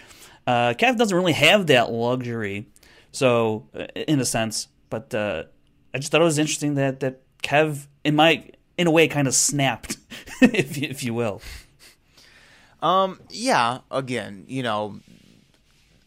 uh, 0.46 0.74
Kev 0.74 0.96
doesn't 0.96 1.16
really 1.16 1.32
have 1.32 1.66
that 1.66 1.90
luxury. 1.90 2.66
So, 3.12 3.68
uh, 3.74 3.86
in 3.94 4.20
a 4.20 4.24
sense, 4.24 4.68
but 4.88 5.12
uh, 5.14 5.44
I 5.92 5.98
just 5.98 6.12
thought 6.12 6.20
it 6.20 6.24
was 6.24 6.38
interesting 6.38 6.74
that, 6.74 7.00
that 7.00 7.22
Kev, 7.42 7.86
in 8.04 8.14
my, 8.14 8.48
in 8.78 8.86
a 8.86 8.90
way, 8.90 9.08
kind 9.08 9.26
of 9.26 9.34
snapped, 9.34 9.96
if, 10.40 10.78
if 10.78 11.02
you 11.02 11.14
will. 11.14 11.42
Um. 12.82 13.20
Yeah. 13.28 13.80
Again, 13.90 14.44
you 14.48 14.62
know, 14.62 15.00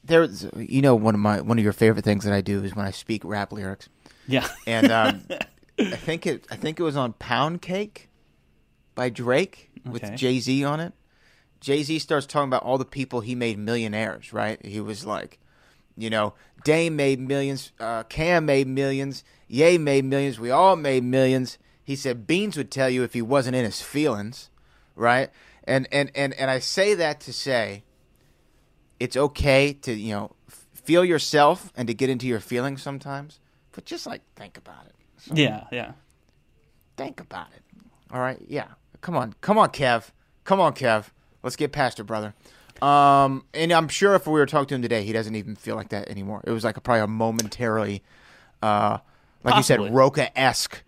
there's 0.03 0.45
you 0.55 0.81
know 0.81 0.95
one 0.95 1.15
of 1.15 1.19
my 1.21 1.41
one 1.41 1.57
of 1.57 1.63
your 1.63 1.73
favorite 1.73 2.03
things 2.05 2.23
that 2.25 2.33
I 2.33 2.41
do 2.41 2.63
is 2.63 2.75
when 2.75 2.85
I 2.85 2.91
speak 2.91 3.23
rap 3.23 3.51
lyrics. 3.51 3.89
Yeah. 4.27 4.47
And 4.67 4.91
um, 4.91 5.21
I 5.79 5.95
think 5.95 6.25
it 6.27 6.45
I 6.51 6.55
think 6.55 6.79
it 6.79 6.83
was 6.83 6.95
on 6.97 7.13
Pound 7.13 7.61
Cake 7.61 8.09
by 8.95 9.09
Drake 9.09 9.71
with 9.89 10.03
Okay. 10.03 10.15
Jay 10.15 10.39
Z 10.39 10.63
on 10.63 10.79
it. 10.79 10.93
Jay 11.59 11.81
Z 11.83 11.99
starts 11.99 12.25
talking 12.25 12.49
about 12.49 12.63
all 12.63 12.77
the 12.77 12.85
people 12.85 13.21
he 13.21 13.35
made 13.35 13.57
millionaires. 13.57 14.33
Right? 14.33 14.63
He 14.65 14.79
was 14.79 15.05
like, 15.05 15.39
you 15.97 16.09
know, 16.09 16.33
Dame 16.63 16.95
made 16.95 17.19
millions, 17.19 17.71
uh, 17.79 18.03
Cam 18.03 18.45
made 18.45 18.67
millions, 18.67 19.23
Ye 19.47 19.77
made 19.77 20.05
millions, 20.05 20.39
we 20.39 20.49
all 20.51 20.75
made 20.75 21.03
millions. 21.03 21.57
He 21.83 21.95
said 21.95 22.25
Beans 22.25 22.55
would 22.57 22.71
tell 22.71 22.89
you 22.89 23.03
if 23.03 23.13
he 23.13 23.21
wasn't 23.21 23.55
in 23.55 23.65
his 23.65 23.81
feelings, 23.81 24.49
right? 24.95 25.29
And 25.65 25.87
and 25.91 26.11
and 26.15 26.33
and 26.33 26.49
I 26.51 26.59
say 26.59 26.93
that 26.95 27.19
to 27.21 27.33
say 27.33 27.83
it's 29.03 29.17
okay 29.17 29.73
to 29.73 29.91
you 29.93 30.13
know 30.13 30.31
f- 30.47 30.65
feel 30.73 31.03
yourself 31.05 31.71
and 31.75 31.87
to 31.87 31.93
get 31.93 32.09
into 32.09 32.25
your 32.27 32.39
feelings 32.39 32.81
sometimes, 32.81 33.39
but 33.73 33.85
just 33.85 34.05
like 34.07 34.21
think 34.35 34.57
about 34.57 34.85
it. 34.87 34.95
So 35.17 35.33
Yeah, 35.35 35.65
yeah. 35.71 35.91
think 36.97 37.19
about 37.19 37.47
it. 37.55 37.61
All 38.11 38.19
right, 38.19 38.39
yeah. 38.47 38.67
Come 39.01 39.15
on, 39.17 39.33
come 39.41 39.57
on, 39.57 39.69
Kev. 39.69 40.11
Come 40.45 40.59
on, 40.61 40.73
Kev. 40.73 41.05
Let's 41.43 41.55
get 41.57 41.71
past 41.71 41.99
it, 41.99 42.03
brother. 42.05 42.33
Um, 42.81 43.45
and 43.53 43.71
I'm 43.71 43.87
sure 43.87 44.15
if 44.15 44.25
we 44.27 44.33
were 44.33 44.45
talking 44.45 44.67
to 44.69 44.75
him 44.75 44.81
today, 44.81 45.03
he 45.03 45.13
doesn't 45.13 45.35
even 45.35 45.55
feel 45.55 45.75
like 45.75 45.89
that 45.89 46.09
anymore. 46.09 46.41
It 46.45 46.51
was 46.51 46.63
like 46.63 46.77
a, 46.77 46.81
probably 46.81 47.01
a 47.01 47.07
momentarily, 47.07 48.03
uh, 48.61 48.97
like 49.43 49.55
Possibly. 49.55 49.85
you 49.85 49.89
said, 49.89 49.95
Roca 49.95 50.37
esque 50.39 50.83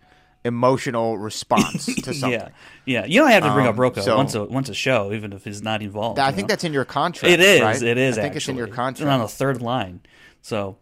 emotional 0.46 1.18
response 1.18 1.86
to 2.02 2.14
something. 2.14 2.30
Yeah, 2.40 2.48
yeah. 2.84 3.04
You 3.04 3.20
don't 3.20 3.30
have 3.30 3.42
to 3.42 3.52
bring 3.52 3.66
up 3.66 3.78
Um, 3.78 4.02
so- 4.02 4.16
once 4.16 4.34
a 4.34 4.44
once 4.44 4.68
a 4.68 4.74
show, 4.74 5.12
even 5.12 5.32
if 5.32 5.44
he's 5.44 5.62
not 5.62 5.82
involved. 5.82 6.18
I 6.18 6.32
think 6.32 6.48
know? 6.48 6.52
that's 6.52 6.64
in 6.64 6.72
your 6.72 6.84
contract. 6.84 7.32
it 7.32 7.40
is. 7.40 7.60
right? 7.60 7.82
It 7.82 7.98
is. 7.98 8.16
I 8.18 8.22
think 8.22 8.36
it's 8.36 8.48
in 8.48 8.56
your 8.56 8.66
actually. 8.66 8.76
contract. 8.76 9.10
on 9.12 9.20
the 9.20 9.28
third 9.28 9.60
line. 9.60 10.00
So 10.42 10.76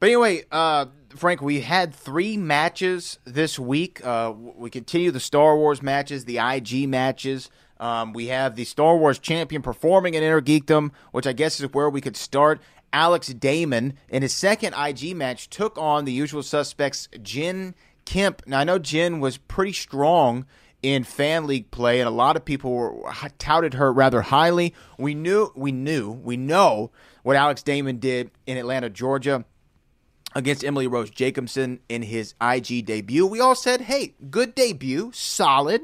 But 0.00 0.06
anyway, 0.08 0.44
uh, 0.50 0.86
Frank, 1.16 1.40
we 1.42 1.60
had 1.60 1.94
three 1.94 2.36
matches 2.36 3.18
this 3.24 3.58
week. 3.58 4.04
Uh, 4.04 4.32
we 4.36 4.70
continue 4.70 5.10
the 5.10 5.20
Star 5.20 5.56
Wars 5.56 5.82
matches, 5.82 6.24
the 6.24 6.38
IG 6.38 6.88
matches. 6.88 7.50
Um, 7.78 8.12
we 8.12 8.26
have 8.28 8.56
the 8.56 8.64
Star 8.64 8.96
Wars 8.96 9.18
champion 9.18 9.60
performing 9.62 10.14
in 10.14 10.22
Inner 10.22 10.40
Geekdom, 10.40 10.90
which 11.12 11.26
I 11.26 11.32
guess 11.32 11.60
is 11.60 11.72
where 11.72 11.90
we 11.90 12.00
could 12.00 12.16
start. 12.16 12.60
Alex 12.92 13.28
Damon, 13.28 13.94
in 14.08 14.22
his 14.22 14.34
second 14.34 14.74
IG 14.74 15.16
match, 15.16 15.48
took 15.48 15.78
on 15.78 16.04
the 16.04 16.12
usual 16.12 16.42
suspects, 16.42 17.08
Jen 17.22 17.74
Kemp. 18.04 18.42
Now, 18.46 18.60
I 18.60 18.64
know 18.64 18.78
Jen 18.78 19.20
was 19.20 19.36
pretty 19.36 19.72
strong 19.72 20.46
in 20.82 21.04
fan 21.04 21.46
league 21.46 21.70
play, 21.70 22.00
and 22.00 22.08
a 22.08 22.12
lot 22.12 22.36
of 22.36 22.44
people 22.44 22.72
were 22.72 23.12
touted 23.38 23.74
her 23.74 23.92
rather 23.92 24.22
highly. 24.22 24.74
We 24.98 25.14
knew, 25.14 25.52
we 25.54 25.72
knew, 25.72 26.10
we 26.10 26.36
know 26.36 26.90
what 27.22 27.36
Alex 27.36 27.62
Damon 27.62 27.98
did 27.98 28.30
in 28.46 28.56
Atlanta, 28.56 28.90
Georgia 28.90 29.44
against 30.34 30.64
Emily 30.64 30.86
Rose 30.86 31.10
Jacobson 31.10 31.80
in 31.88 32.02
his 32.02 32.34
IG 32.40 32.86
debut. 32.86 33.26
We 33.26 33.40
all 33.40 33.54
said, 33.54 33.82
hey, 33.82 34.14
good 34.30 34.54
debut, 34.54 35.10
solid, 35.12 35.82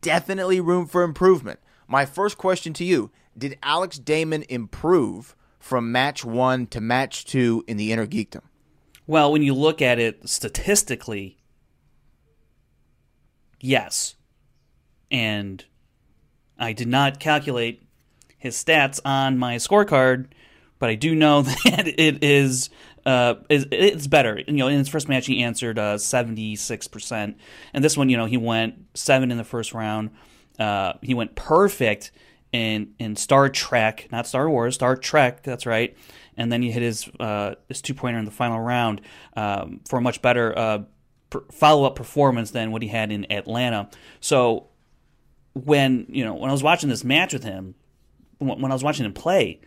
definitely 0.00 0.60
room 0.60 0.86
for 0.86 1.02
improvement. 1.02 1.60
My 1.86 2.04
first 2.04 2.38
question 2.38 2.72
to 2.74 2.84
you 2.84 3.10
Did 3.36 3.58
Alex 3.62 3.98
Damon 3.98 4.44
improve 4.48 5.36
from 5.58 5.92
match 5.92 6.24
one 6.24 6.66
to 6.68 6.80
match 6.80 7.24
two 7.24 7.64
in 7.66 7.76
the 7.76 7.92
Inner 7.92 8.06
Geekdom? 8.06 8.42
Well, 9.06 9.32
when 9.32 9.42
you 9.42 9.54
look 9.54 9.80
at 9.80 9.98
it 9.98 10.28
statistically, 10.28 11.38
yes. 13.60 14.16
And 15.10 15.64
I 16.58 16.72
did 16.72 16.88
not 16.88 17.20
calculate 17.20 17.86
his 18.38 18.56
stats 18.56 19.00
on 19.04 19.38
my 19.38 19.56
scorecard, 19.56 20.26
but 20.78 20.90
I 20.90 20.94
do 20.94 21.14
know 21.14 21.42
that 21.42 21.86
it 21.86 22.24
is 22.24 22.70
uh, 23.04 23.36
is 23.48 23.66
it's 23.70 24.08
better. 24.08 24.40
You 24.46 24.54
know, 24.54 24.68
in 24.68 24.78
his 24.78 24.88
first 24.88 25.08
match, 25.08 25.26
he 25.26 25.42
answered 25.42 25.78
seventy 26.00 26.56
six 26.56 26.88
percent, 26.88 27.38
and 27.72 27.84
this 27.84 27.96
one, 27.96 28.08
you 28.08 28.16
know, 28.16 28.26
he 28.26 28.36
went 28.36 28.74
seven 28.94 29.30
in 29.30 29.36
the 29.36 29.44
first 29.44 29.72
round. 29.72 30.10
Uh, 30.58 30.94
he 31.02 31.14
went 31.14 31.36
perfect 31.36 32.10
in 32.52 32.94
in 32.98 33.14
Star 33.14 33.48
Trek, 33.48 34.08
not 34.10 34.26
Star 34.26 34.50
Wars, 34.50 34.74
Star 34.74 34.96
Trek. 34.96 35.42
That's 35.42 35.66
right. 35.66 35.96
And 36.36 36.52
then 36.52 36.62
he 36.62 36.70
hit 36.70 36.82
his 36.82 37.08
uh, 37.18 37.54
his 37.68 37.80
two 37.80 37.94
pointer 37.94 38.18
in 38.18 38.24
the 38.24 38.30
final 38.30 38.60
round 38.60 39.00
um, 39.36 39.80
for 39.88 39.98
a 39.98 40.02
much 40.02 40.20
better 40.20 40.56
uh, 40.56 40.78
per- 41.30 41.44
follow 41.50 41.84
up 41.84 41.96
performance 41.96 42.50
than 42.50 42.70
what 42.70 42.82
he 42.82 42.88
had 42.88 43.10
in 43.10 43.30
Atlanta. 43.32 43.88
So 44.20 44.68
when 45.54 46.06
you 46.08 46.24
know 46.24 46.34
when 46.34 46.50
I 46.50 46.52
was 46.52 46.62
watching 46.62 46.88
this 46.88 47.04
match 47.04 47.32
with 47.32 47.44
him, 47.44 47.74
when 48.38 48.70
I 48.70 48.74
was 48.74 48.84
watching 48.84 49.06
him 49.06 49.14
play, 49.14 49.60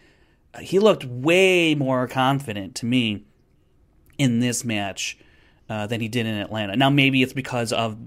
he 0.59 0.79
looked 0.79 1.05
way 1.05 1.75
more 1.75 2.07
confident 2.07 2.75
to 2.75 2.85
me 2.85 3.25
in 4.17 4.39
this 4.39 4.63
match 4.63 5.17
uh, 5.69 5.87
than 5.87 6.01
he 6.01 6.07
did 6.07 6.25
in 6.25 6.35
Atlanta. 6.35 6.75
Now 6.75 6.89
maybe 6.89 7.23
it's 7.23 7.33
because 7.33 7.73
of 7.73 7.97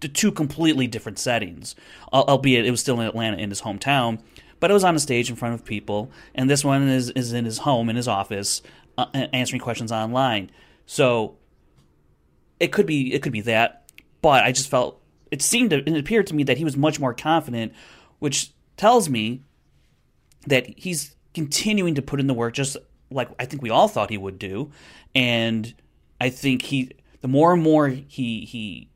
the 0.00 0.08
two 0.08 0.32
completely 0.32 0.86
different 0.86 1.18
settings, 1.18 1.74
albeit 2.12 2.66
it 2.66 2.70
was 2.70 2.80
still 2.80 3.00
in 3.00 3.06
Atlanta 3.06 3.38
in 3.38 3.48
his 3.48 3.62
hometown. 3.62 4.20
But 4.62 4.70
it 4.70 4.74
was 4.74 4.84
on 4.84 4.94
a 4.94 5.00
stage 5.00 5.28
in 5.28 5.34
front 5.34 5.54
of 5.56 5.64
people, 5.64 6.12
and 6.36 6.48
this 6.48 6.64
one 6.64 6.86
is 6.86 7.10
is 7.10 7.32
in 7.32 7.46
his 7.46 7.58
home 7.58 7.90
in 7.90 7.96
his 7.96 8.06
office, 8.06 8.62
uh, 8.96 9.06
answering 9.32 9.60
questions 9.60 9.90
online. 9.90 10.52
So 10.86 11.34
it 12.60 12.70
could 12.70 12.86
be 12.86 13.12
it 13.12 13.22
could 13.22 13.32
be 13.32 13.40
that, 13.40 13.90
but 14.20 14.44
I 14.44 14.52
just 14.52 14.70
felt 14.70 15.02
it 15.32 15.42
seemed 15.42 15.72
it 15.72 15.88
appeared 15.88 16.28
to 16.28 16.34
me 16.36 16.44
that 16.44 16.58
he 16.58 16.64
was 16.64 16.76
much 16.76 17.00
more 17.00 17.12
confident, 17.12 17.72
which 18.20 18.52
tells 18.76 19.08
me 19.08 19.42
that 20.46 20.78
he's 20.78 21.16
continuing 21.34 21.96
to 21.96 22.02
put 22.02 22.20
in 22.20 22.28
the 22.28 22.34
work 22.34 22.54
just 22.54 22.76
like 23.10 23.30
I 23.40 23.46
think 23.46 23.62
we 23.62 23.70
all 23.70 23.88
thought 23.88 24.10
he 24.10 24.16
would 24.16 24.38
do. 24.38 24.70
And 25.12 25.74
I 26.20 26.30
think 26.30 26.62
he 26.62 26.92
the 27.20 27.26
more 27.26 27.52
and 27.52 27.64
more 27.64 27.88
he 27.88 28.44
he 28.44 28.88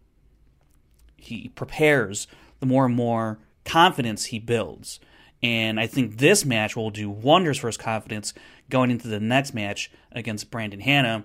he 1.17 1.49
prepares, 1.57 2.29
the 2.61 2.67
more 2.67 2.87
and 2.87 2.95
more 2.95 3.41
confidence 3.65 4.27
he 4.27 4.39
builds. 4.39 5.01
And 5.47 5.79
I 5.79 5.87
think 5.87 6.19
this 6.19 6.45
match 6.45 6.75
will 6.75 6.91
do 6.91 7.09
wonders 7.09 7.59
for 7.59 7.69
his 7.69 7.77
confidence 7.77 8.35
going 8.69 8.91
into 8.91 9.07
the 9.07 9.21
next 9.21 9.55
match 9.55 9.91
against 10.11 10.51
Brandon 10.51 10.81
Hanna. 10.81 11.25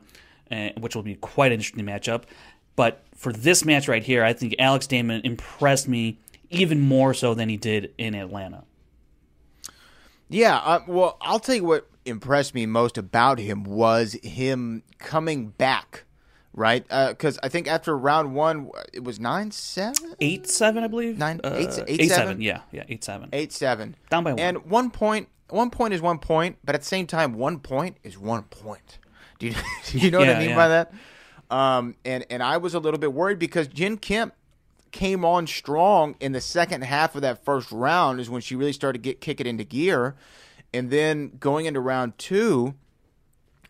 uh, 0.52 0.70
which 0.80 0.96
will 0.96 1.04
be 1.04 1.16
quite 1.16 1.52
an 1.52 1.60
interesting 1.60 1.86
matchup. 1.86 2.24
But 2.76 3.04
for 3.16 3.32
this 3.32 3.66
match 3.66 3.88
right 3.88 4.04
here, 4.04 4.24
I 4.24 4.34
think 4.34 4.56
Alex 4.60 4.88
Damon 4.88 5.22
impressed 5.24 5.88
me 5.88 6.20
even 6.50 6.80
more 6.82 7.14
so 7.14 7.34
than 7.34 7.50
he 7.50 7.58
did 7.58 7.94
in 7.98 8.14
Atlanta. 8.16 8.64
Yeah, 10.30 10.58
uh, 10.58 10.80
well, 10.88 11.18
I'll 11.22 11.40
tell 11.40 11.56
you 11.56 11.64
what 11.64 11.90
impressed 12.06 12.56
me 12.56 12.66
most 12.66 12.98
about 12.98 13.40
him 13.40 13.64
was 13.64 14.14
him 14.24 14.84
coming 14.98 15.48
back, 15.50 16.04
right? 16.54 16.86
Because 16.88 17.40
I 17.44 17.50
think 17.50 17.68
after 17.68 17.98
round 17.98 18.36
one, 18.36 18.70
it 18.94 19.04
was 19.04 19.20
nine 19.20 19.52
seven, 19.52 20.16
Eight 20.20 20.48
seven, 20.48 20.84
I 20.84 20.88
believe. 20.88 21.18
Nine- 21.18 21.42
uh, 21.44 21.56
eight- 21.56 21.70
eight, 21.88 22.00
eight 22.02 22.10
seven? 22.10 22.28
seven. 22.28 22.42
Yeah, 22.42 22.62
yeah, 22.72 22.84
eight 22.90 23.04
seven. 23.04 23.30
eight 23.34 23.52
seven, 23.52 23.96
Down 24.10 24.24
by 24.24 24.32
one. 24.34 24.40
and 24.40 24.66
one 24.66 24.92
point. 24.92 25.28
One 25.50 25.70
point 25.70 25.94
is 25.94 26.02
one 26.02 26.18
point, 26.20 26.58
but 26.64 26.76
at 26.76 26.82
the 26.82 26.88
same 26.88 27.08
time, 27.08 27.34
one 27.34 27.60
point 27.60 27.98
is 28.04 28.18
one 28.18 28.44
point. 28.44 29.00
Do 29.38 29.48
you, 29.48 29.54
do 29.88 29.98
you 30.00 30.10
know 30.10 30.20
what 30.20 30.30
I 30.30 30.40
mean 30.40 30.52
yeah. 30.52 30.56
by 30.56 30.68
that? 30.70 30.94
Um, 31.50 31.96
and 32.06 32.26
and 32.30 32.42
I 32.42 32.56
was 32.58 32.74
a 32.74 32.80
little 32.80 33.00
bit 33.00 33.12
worried 33.12 33.38
because 33.38 33.68
Jen 33.68 33.98
Kemp 33.98 34.34
came 34.92 35.26
on 35.26 35.48
strong 35.48 36.16
in 36.22 36.32
the 36.32 36.40
second 36.42 36.84
half 36.84 37.16
of 37.16 37.22
that 37.24 37.44
first 37.44 37.70
round 37.72 38.20
is 38.22 38.30
when 38.30 38.42
she 38.42 38.56
really 38.56 38.72
started 38.72 39.00
to 39.00 39.02
get 39.04 39.20
kick 39.20 39.42
it 39.42 39.48
into 39.48 39.66
gear, 39.66 40.16
and 40.74 40.90
then 40.90 41.34
going 41.40 41.66
into 41.66 41.82
round 41.82 42.18
two, 42.18 42.74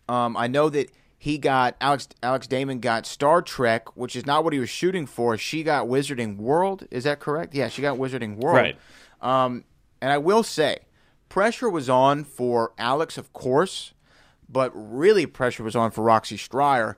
um, 0.07 0.37
I 0.37 0.45
know 0.47 0.69
that 0.69 0.91
he 1.21 1.37
got 1.37 1.75
Alex 1.79 2.07
Alex 2.23 2.47
Damon 2.47 2.79
got 2.79 3.05
Star 3.05 3.43
Trek, 3.43 3.95
which 3.95 4.15
is 4.15 4.25
not 4.25 4.43
what 4.43 4.53
he 4.53 4.59
was 4.59 4.71
shooting 4.71 5.05
for. 5.05 5.37
She 5.37 5.61
got 5.61 5.85
Wizarding 5.85 6.37
World. 6.37 6.87
Is 6.89 7.03
that 7.03 7.19
correct? 7.19 7.53
Yeah, 7.53 7.67
she 7.67 7.83
got 7.83 7.99
Wizarding 7.99 8.37
World. 8.37 8.57
Right. 8.57 8.77
Um, 9.21 9.63
and 10.01 10.11
I 10.11 10.17
will 10.17 10.41
say, 10.41 10.79
pressure 11.29 11.69
was 11.69 11.91
on 11.91 12.23
for 12.23 12.73
Alex, 12.79 13.19
of 13.19 13.31
course, 13.33 13.93
but 14.49 14.71
really 14.73 15.27
pressure 15.27 15.61
was 15.61 15.75
on 15.75 15.91
for 15.91 16.01
Roxy 16.03 16.37
Striar 16.37 16.97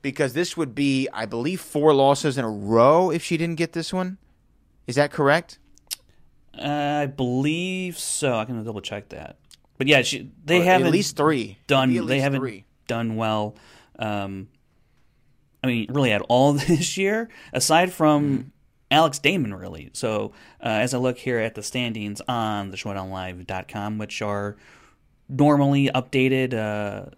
because 0.00 0.32
this 0.32 0.56
would 0.56 0.74
be, 0.74 1.06
I 1.12 1.26
believe, 1.26 1.60
four 1.60 1.92
losses 1.92 2.38
in 2.38 2.46
a 2.46 2.50
row 2.50 3.10
if 3.10 3.22
she 3.22 3.36
didn't 3.36 3.56
get 3.56 3.74
this 3.74 3.92
one. 3.92 4.16
Is 4.86 4.96
that 4.96 5.12
correct? 5.12 5.58
Uh, 6.58 7.02
I 7.02 7.06
believe 7.08 7.98
so. 7.98 8.38
I 8.38 8.46
can 8.46 8.64
double 8.64 8.80
check 8.80 9.10
that. 9.10 9.36
But 9.76 9.86
yeah, 9.86 10.00
she, 10.00 10.30
they 10.46 10.62
Or 10.62 10.64
haven't 10.64 10.86
at 10.86 10.92
least 10.94 11.18
three. 11.18 11.58
done. 11.66 11.94
At 11.94 12.06
They 12.06 12.20
haven't 12.20 12.40
three. 12.40 12.64
Done 12.90 13.14
well. 13.16 13.54
Um, 13.98 14.48
I 15.62 15.66
mean, 15.68 15.86
really 15.90 16.10
at 16.12 16.22
all 16.28 16.52
this 16.68 16.96
year, 16.96 17.28
aside 17.52 17.92
from 17.92 18.22
Mm-hmm. 18.30 18.48
Alex 18.92 19.20
Damon, 19.20 19.54
really. 19.54 19.90
So 19.92 20.32
uh, 20.60 20.82
as 20.82 20.94
I 20.94 20.98
look 20.98 21.16
here 21.16 21.38
at 21.38 21.54
the 21.54 21.62
standings 21.62 22.20
on 22.26 22.72
the 22.72 22.76
ShowdownLive.com, 22.76 23.98
which 23.98 24.20
are 24.20 24.56
normally 25.28 25.88
updated 25.94 26.54
uh, 26.54 27.10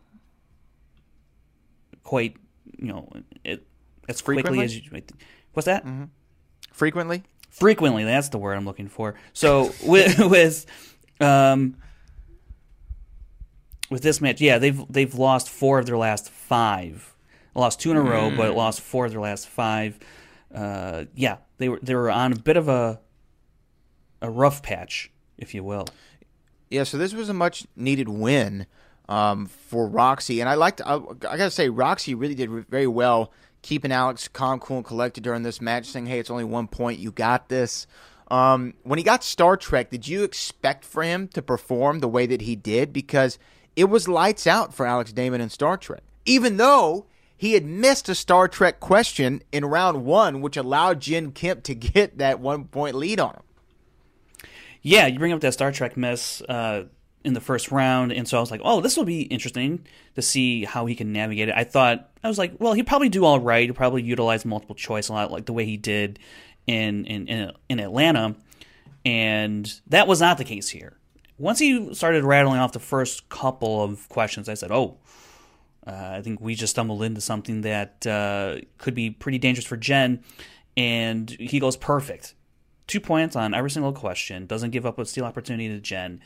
quite, 2.02 2.36
you 2.78 2.88
know, 2.88 3.08
it, 3.42 3.66
as 4.06 4.20
quickly 4.20 4.42
Frequently? 4.42 4.64
as 4.66 4.76
you. 4.76 5.02
What's 5.54 5.64
that? 5.64 5.86
Frequently? 6.72 7.22
frequently 7.52 8.02
that's 8.04 8.30
the 8.30 8.38
word 8.38 8.54
i'm 8.56 8.64
looking 8.64 8.88
for 8.88 9.14
so 9.34 9.70
with 9.84 10.18
with 10.18 10.64
um 11.20 11.76
with 13.92 14.02
this 14.02 14.20
match 14.20 14.40
yeah 14.40 14.58
they've 14.58 14.82
they've 14.90 15.14
lost 15.14 15.48
four 15.48 15.78
of 15.78 15.86
their 15.86 15.98
last 15.98 16.30
five 16.30 17.14
lost 17.54 17.78
two 17.80 17.90
in 17.90 17.96
a 17.96 18.00
row 18.02 18.30
but 18.36 18.56
lost 18.56 18.80
four 18.80 19.04
of 19.06 19.12
their 19.12 19.20
last 19.20 19.46
five 19.46 19.98
uh 20.54 21.04
yeah 21.14 21.36
they 21.58 21.68
were 21.68 21.78
they 21.82 21.94
were 21.94 22.10
on 22.10 22.32
a 22.32 22.36
bit 22.36 22.56
of 22.56 22.68
a 22.68 22.98
a 24.22 24.30
rough 24.30 24.62
patch 24.62 25.10
if 25.36 25.54
you 25.54 25.62
will 25.62 25.86
Yeah, 26.70 26.84
so 26.84 26.96
this 26.96 27.12
was 27.12 27.28
a 27.28 27.34
much 27.34 27.66
needed 27.76 28.08
win 28.08 28.66
um, 29.08 29.46
for 29.46 29.86
Roxy, 29.86 30.40
and 30.40 30.48
I 30.48 30.54
like 30.54 30.76
to, 30.78 30.88
I, 30.88 30.94
I 30.94 31.36
gotta 31.36 31.50
say 31.50 31.68
Roxy 31.68 32.14
really 32.14 32.34
did 32.34 32.48
very 32.70 32.86
well 32.86 33.30
keeping 33.60 33.92
Alex 33.92 34.26
calm, 34.28 34.58
cool, 34.58 34.78
and 34.78 34.86
collected 34.86 35.22
during 35.22 35.42
this 35.42 35.60
match, 35.60 35.84
saying, 35.86 36.06
"Hey, 36.06 36.18
it's 36.18 36.30
only 36.30 36.44
one 36.44 36.68
point. 36.68 36.98
You 36.98 37.12
got 37.12 37.48
this." 37.48 37.86
Um, 38.28 38.74
when 38.84 38.98
he 38.98 39.04
got 39.04 39.22
Star 39.22 39.56
Trek, 39.58 39.90
did 39.90 40.08
you 40.08 40.22
expect 40.24 40.84
for 40.84 41.02
him 41.02 41.28
to 41.28 41.42
perform 41.42 41.98
the 41.98 42.08
way 42.08 42.24
that 42.26 42.40
he 42.40 42.56
did? 42.56 42.92
Because 42.92 43.38
it 43.76 43.84
was 43.84 44.08
lights 44.08 44.46
out 44.46 44.74
for 44.74 44.86
Alex 44.86 45.12
Damon 45.12 45.40
in 45.40 45.48
Star 45.48 45.76
Trek, 45.76 46.02
even 46.24 46.56
though 46.56 47.06
he 47.36 47.54
had 47.54 47.64
missed 47.64 48.08
a 48.08 48.14
Star 48.14 48.46
Trek 48.46 48.78
question 48.78 49.42
in 49.50 49.64
round 49.64 50.04
one, 50.04 50.40
which 50.40 50.56
allowed 50.56 51.00
Jen 51.00 51.32
Kemp 51.32 51.64
to 51.64 51.74
get 51.76 52.18
that 52.18 52.40
one 52.40 52.64
point 52.66 52.94
lead 52.94 53.18
on 53.18 53.34
him. 53.34 53.42
Yeah, 54.82 55.06
you 55.06 55.18
bring 55.18 55.32
up 55.32 55.40
that 55.40 55.52
Star 55.52 55.72
Trek 55.72 55.96
miss 55.96 56.42
uh, 56.42 56.84
in 57.24 57.34
the 57.34 57.40
first 57.40 57.70
round, 57.70 58.12
and 58.12 58.28
so 58.28 58.36
I 58.36 58.40
was 58.40 58.50
like, 58.50 58.60
oh, 58.64 58.80
this 58.80 58.96
will 58.96 59.04
be 59.04 59.22
interesting 59.22 59.86
to 60.16 60.22
see 60.22 60.64
how 60.64 60.86
he 60.86 60.94
can 60.94 61.12
navigate 61.12 61.48
it. 61.48 61.54
I 61.56 61.64
thought 61.64 62.10
I 62.22 62.28
was 62.28 62.38
like, 62.38 62.54
well, 62.58 62.72
he'd 62.74 62.86
probably 62.86 63.08
do 63.08 63.24
all 63.24 63.40
right. 63.40 63.64
He'll 63.64 63.74
probably 63.74 64.02
utilize 64.02 64.44
multiple 64.44 64.74
choice 64.74 65.08
a 65.08 65.12
lot, 65.12 65.30
like 65.30 65.46
the 65.46 65.52
way 65.52 65.64
he 65.64 65.76
did 65.76 66.18
in 66.66 67.06
in 67.06 67.28
in, 67.28 67.52
in 67.68 67.80
Atlanta, 67.80 68.34
and 69.04 69.72
that 69.88 70.06
was 70.06 70.20
not 70.20 70.38
the 70.38 70.44
case 70.44 70.68
here. 70.68 70.96
Once 71.42 71.58
he 71.58 71.92
started 71.92 72.22
rattling 72.22 72.60
off 72.60 72.70
the 72.70 72.78
first 72.78 73.28
couple 73.28 73.82
of 73.82 74.08
questions, 74.08 74.48
I 74.48 74.54
said, 74.54 74.70
oh. 74.70 74.98
Uh, 75.84 76.10
I 76.18 76.22
think 76.22 76.40
we 76.40 76.54
just 76.54 76.70
stumbled 76.70 77.02
into 77.02 77.20
something 77.20 77.62
that 77.62 78.06
uh, 78.06 78.58
could 78.78 78.94
be 78.94 79.10
pretty 79.10 79.38
dangerous 79.38 79.66
for 79.66 79.76
Jen, 79.76 80.22
and 80.76 81.28
he 81.28 81.58
goes 81.58 81.76
perfect 81.76 82.34
two 82.86 83.00
points 83.00 83.34
on 83.36 83.54
every 83.54 83.70
single 83.70 83.92
question, 83.92 84.46
doesn't 84.46 84.70
give 84.70 84.86
up 84.86 84.98
a 84.98 85.06
steal 85.06 85.24
opportunity 85.24 85.68
to 85.68 85.80
Jen. 85.80 86.20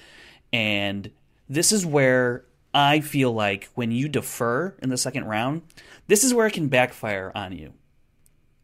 And 0.53 1.11
this 1.49 1.73
is 1.73 1.87
where 1.87 2.45
I 2.75 3.01
feel 3.01 3.33
like 3.33 3.69
when 3.75 3.93
you 3.93 4.09
defer 4.09 4.75
in 4.83 4.89
the 4.89 4.99
second 4.99 5.25
round, 5.25 5.63
this 6.09 6.25
is 6.25 6.35
where 6.35 6.47
it 6.47 6.53
can 6.53 6.69
backfire 6.69 7.33
on 7.35 7.53
you. 7.53 7.73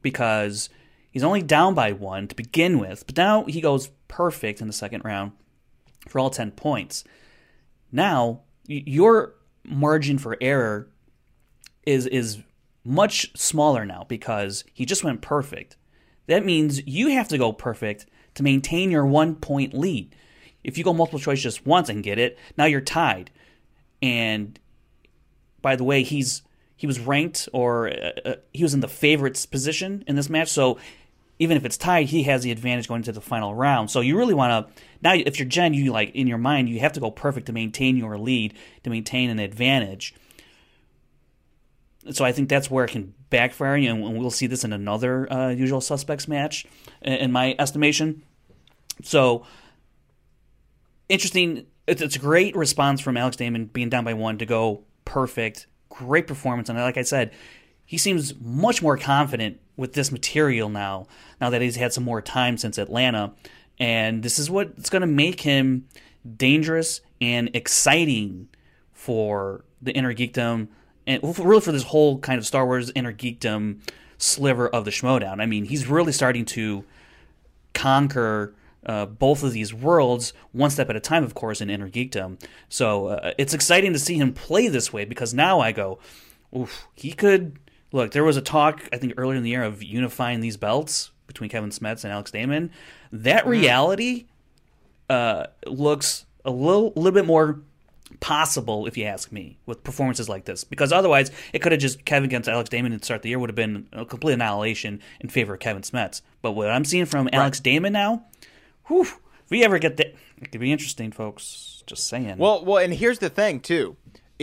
Because 0.02 0.68
he's 1.10 1.24
only 1.24 1.42
down 1.42 1.74
by 1.74 1.92
one 1.92 2.28
to 2.28 2.34
begin 2.34 2.78
with, 2.78 3.06
but 3.06 3.16
now 3.16 3.44
he 3.44 3.60
goes 3.60 3.88
perfect 4.08 4.60
in 4.60 4.66
the 4.66 4.72
second 4.72 5.04
round 5.04 5.32
for 6.08 6.18
all 6.18 6.30
10 6.30 6.52
points. 6.52 7.04
Now, 7.90 8.42
your 8.66 9.34
margin 9.64 10.18
for 10.18 10.36
error 10.40 10.88
is 11.84 12.06
is 12.06 12.42
much 12.84 13.30
smaller 13.36 13.84
now 13.84 14.04
because 14.08 14.64
he 14.72 14.84
just 14.84 15.04
went 15.04 15.22
perfect. 15.22 15.76
That 16.26 16.44
means 16.44 16.86
you 16.86 17.08
have 17.10 17.28
to 17.28 17.38
go 17.38 17.52
perfect 17.52 18.06
to 18.34 18.42
maintain 18.42 18.90
your 18.90 19.06
one 19.06 19.36
point 19.36 19.74
lead. 19.74 20.14
If 20.64 20.78
you 20.78 20.84
go 20.84 20.92
multiple 20.92 21.18
choice 21.18 21.42
just 21.42 21.66
once 21.66 21.88
and 21.88 22.02
get 22.02 22.18
it, 22.18 22.38
now 22.56 22.64
you're 22.64 22.80
tied. 22.80 23.30
And 24.00 24.58
by 25.60 25.76
the 25.76 25.84
way, 25.84 26.02
he's 26.02 26.42
he 26.76 26.86
was 26.86 26.98
ranked 26.98 27.48
or 27.52 27.88
uh, 27.88 28.10
uh, 28.24 28.34
he 28.52 28.62
was 28.62 28.74
in 28.74 28.80
the 28.80 28.88
favorites 28.88 29.46
position 29.46 30.02
in 30.06 30.16
this 30.16 30.28
match, 30.28 30.48
so 30.48 30.78
even 31.42 31.56
if 31.56 31.64
it's 31.64 31.76
tied, 31.76 32.06
he 32.06 32.22
has 32.22 32.44
the 32.44 32.52
advantage 32.52 32.86
going 32.86 33.00
into 33.00 33.10
the 33.10 33.20
final 33.20 33.52
round. 33.52 33.90
So 33.90 34.00
you 34.00 34.16
really 34.16 34.32
want 34.32 34.68
to 34.68 34.82
now 35.02 35.14
if 35.14 35.40
you're 35.40 35.48
Jen, 35.48 35.74
you 35.74 35.90
like 35.90 36.14
in 36.14 36.28
your 36.28 36.38
mind 36.38 36.68
you 36.68 36.78
have 36.78 36.92
to 36.92 37.00
go 37.00 37.10
perfect 37.10 37.46
to 37.46 37.52
maintain 37.52 37.96
your 37.96 38.16
lead, 38.16 38.54
to 38.84 38.90
maintain 38.90 39.28
an 39.28 39.40
advantage. 39.40 40.14
So 42.12 42.24
I 42.24 42.30
think 42.30 42.48
that's 42.48 42.70
where 42.70 42.84
it 42.84 42.92
can 42.92 43.12
backfire 43.28 43.74
and 43.74 44.16
we'll 44.16 44.30
see 44.30 44.46
this 44.46 44.62
in 44.62 44.72
another 44.72 45.32
uh, 45.32 45.48
usual 45.48 45.80
suspects 45.80 46.28
match, 46.28 46.64
in 47.00 47.32
my 47.32 47.56
estimation. 47.58 48.22
So 49.02 49.44
interesting. 51.08 51.66
It's 51.88 52.14
a 52.14 52.20
great 52.20 52.54
response 52.54 53.00
from 53.00 53.16
Alex 53.16 53.36
Damon 53.36 53.66
being 53.66 53.88
down 53.88 54.04
by 54.04 54.14
one 54.14 54.38
to 54.38 54.46
go 54.46 54.84
perfect. 55.04 55.66
Great 55.88 56.28
performance, 56.28 56.68
and 56.68 56.78
like 56.78 56.96
I 56.96 57.02
said, 57.02 57.32
he 57.84 57.98
seems 57.98 58.32
much 58.40 58.80
more 58.80 58.96
confident 58.96 59.60
with 59.76 59.94
this 59.94 60.12
material 60.12 60.68
now. 60.68 61.06
Now 61.40 61.50
that 61.50 61.62
he's 61.62 61.76
had 61.76 61.92
some 61.92 62.04
more 62.04 62.22
time 62.22 62.56
since 62.56 62.78
Atlanta, 62.78 63.32
and 63.78 64.22
this 64.22 64.38
is 64.38 64.50
what's 64.50 64.90
going 64.90 65.00
to 65.00 65.06
make 65.06 65.40
him 65.40 65.88
dangerous 66.36 67.00
and 67.20 67.50
exciting 67.54 68.48
for 68.92 69.64
the 69.80 69.92
inner 69.92 70.14
geekdom 70.14 70.68
and 71.06 71.20
really 71.22 71.60
for 71.60 71.72
this 71.72 71.84
whole 71.84 72.18
kind 72.18 72.38
of 72.38 72.46
Star 72.46 72.64
Wars 72.64 72.92
inner 72.94 73.12
geekdom 73.12 73.80
sliver 74.18 74.68
of 74.68 74.84
the 74.84 74.90
Schmoedown. 74.90 75.40
I 75.40 75.46
mean, 75.46 75.64
he's 75.64 75.88
really 75.88 76.12
starting 76.12 76.44
to 76.46 76.84
conquer 77.74 78.54
uh, 78.86 79.06
both 79.06 79.42
of 79.42 79.52
these 79.52 79.72
worlds 79.72 80.32
one 80.52 80.70
step 80.70 80.90
at 80.90 80.96
a 80.96 81.00
time, 81.00 81.24
of 81.24 81.34
course, 81.34 81.60
in 81.60 81.70
inner 81.70 81.88
geekdom. 81.88 82.40
So 82.68 83.08
uh, 83.08 83.32
it's 83.38 83.54
exciting 83.54 83.92
to 83.92 83.98
see 83.98 84.16
him 84.16 84.32
play 84.32 84.68
this 84.68 84.92
way 84.92 85.04
because 85.04 85.34
now 85.34 85.60
I 85.60 85.72
go, 85.72 85.98
oof, 86.56 86.86
he 86.94 87.12
could. 87.12 87.58
Look, 87.92 88.12
there 88.12 88.24
was 88.24 88.36
a 88.36 88.42
talk, 88.42 88.88
I 88.92 88.96
think, 88.96 89.14
earlier 89.16 89.36
in 89.36 89.42
the 89.42 89.50
year 89.50 89.62
of 89.62 89.82
unifying 89.82 90.40
these 90.40 90.56
belts 90.56 91.10
between 91.26 91.50
Kevin 91.50 91.70
Smets 91.70 92.04
and 92.04 92.12
Alex 92.12 92.30
Damon. 92.30 92.70
That 93.12 93.46
reality 93.46 94.26
uh, 95.08 95.46
looks 95.66 96.24
a 96.44 96.50
little, 96.50 96.92
little 96.96 97.12
bit 97.12 97.26
more 97.26 97.60
possible, 98.20 98.86
if 98.86 98.96
you 98.96 99.04
ask 99.04 99.32
me, 99.32 99.58
with 99.66 99.84
performances 99.84 100.28
like 100.28 100.44
this. 100.44 100.64
Because 100.64 100.92
otherwise, 100.92 101.30
it 101.52 101.60
could 101.60 101.72
have 101.72 101.80
just 101.80 102.04
Kevin 102.04 102.24
against 102.24 102.48
Alex 102.48 102.70
Damon 102.70 102.98
to 102.98 103.04
start 103.04 103.22
the 103.22 103.28
year 103.28 103.38
would 103.38 103.50
have 103.50 103.56
been 103.56 103.88
a 103.92 104.04
complete 104.04 104.34
annihilation 104.34 105.00
in 105.20 105.28
favor 105.28 105.54
of 105.54 105.60
Kevin 105.60 105.82
Smets. 105.82 106.22
But 106.40 106.52
what 106.52 106.70
I'm 106.70 106.84
seeing 106.84 107.06
from 107.06 107.28
Alex 107.32 107.60
Damon 107.60 107.92
now, 107.92 108.24
whew, 108.86 109.02
if 109.02 109.50
we 109.50 109.64
ever 109.64 109.78
get 109.78 109.96
that, 109.98 110.14
it 110.40 110.50
could 110.50 110.60
be 110.60 110.72
interesting, 110.72 111.12
folks. 111.12 111.82
Just 111.86 112.06
saying. 112.06 112.38
Well, 112.38 112.64
well, 112.64 112.78
and 112.78 112.94
here's 112.94 113.18
the 113.18 113.28
thing 113.28 113.60
too. 113.60 113.96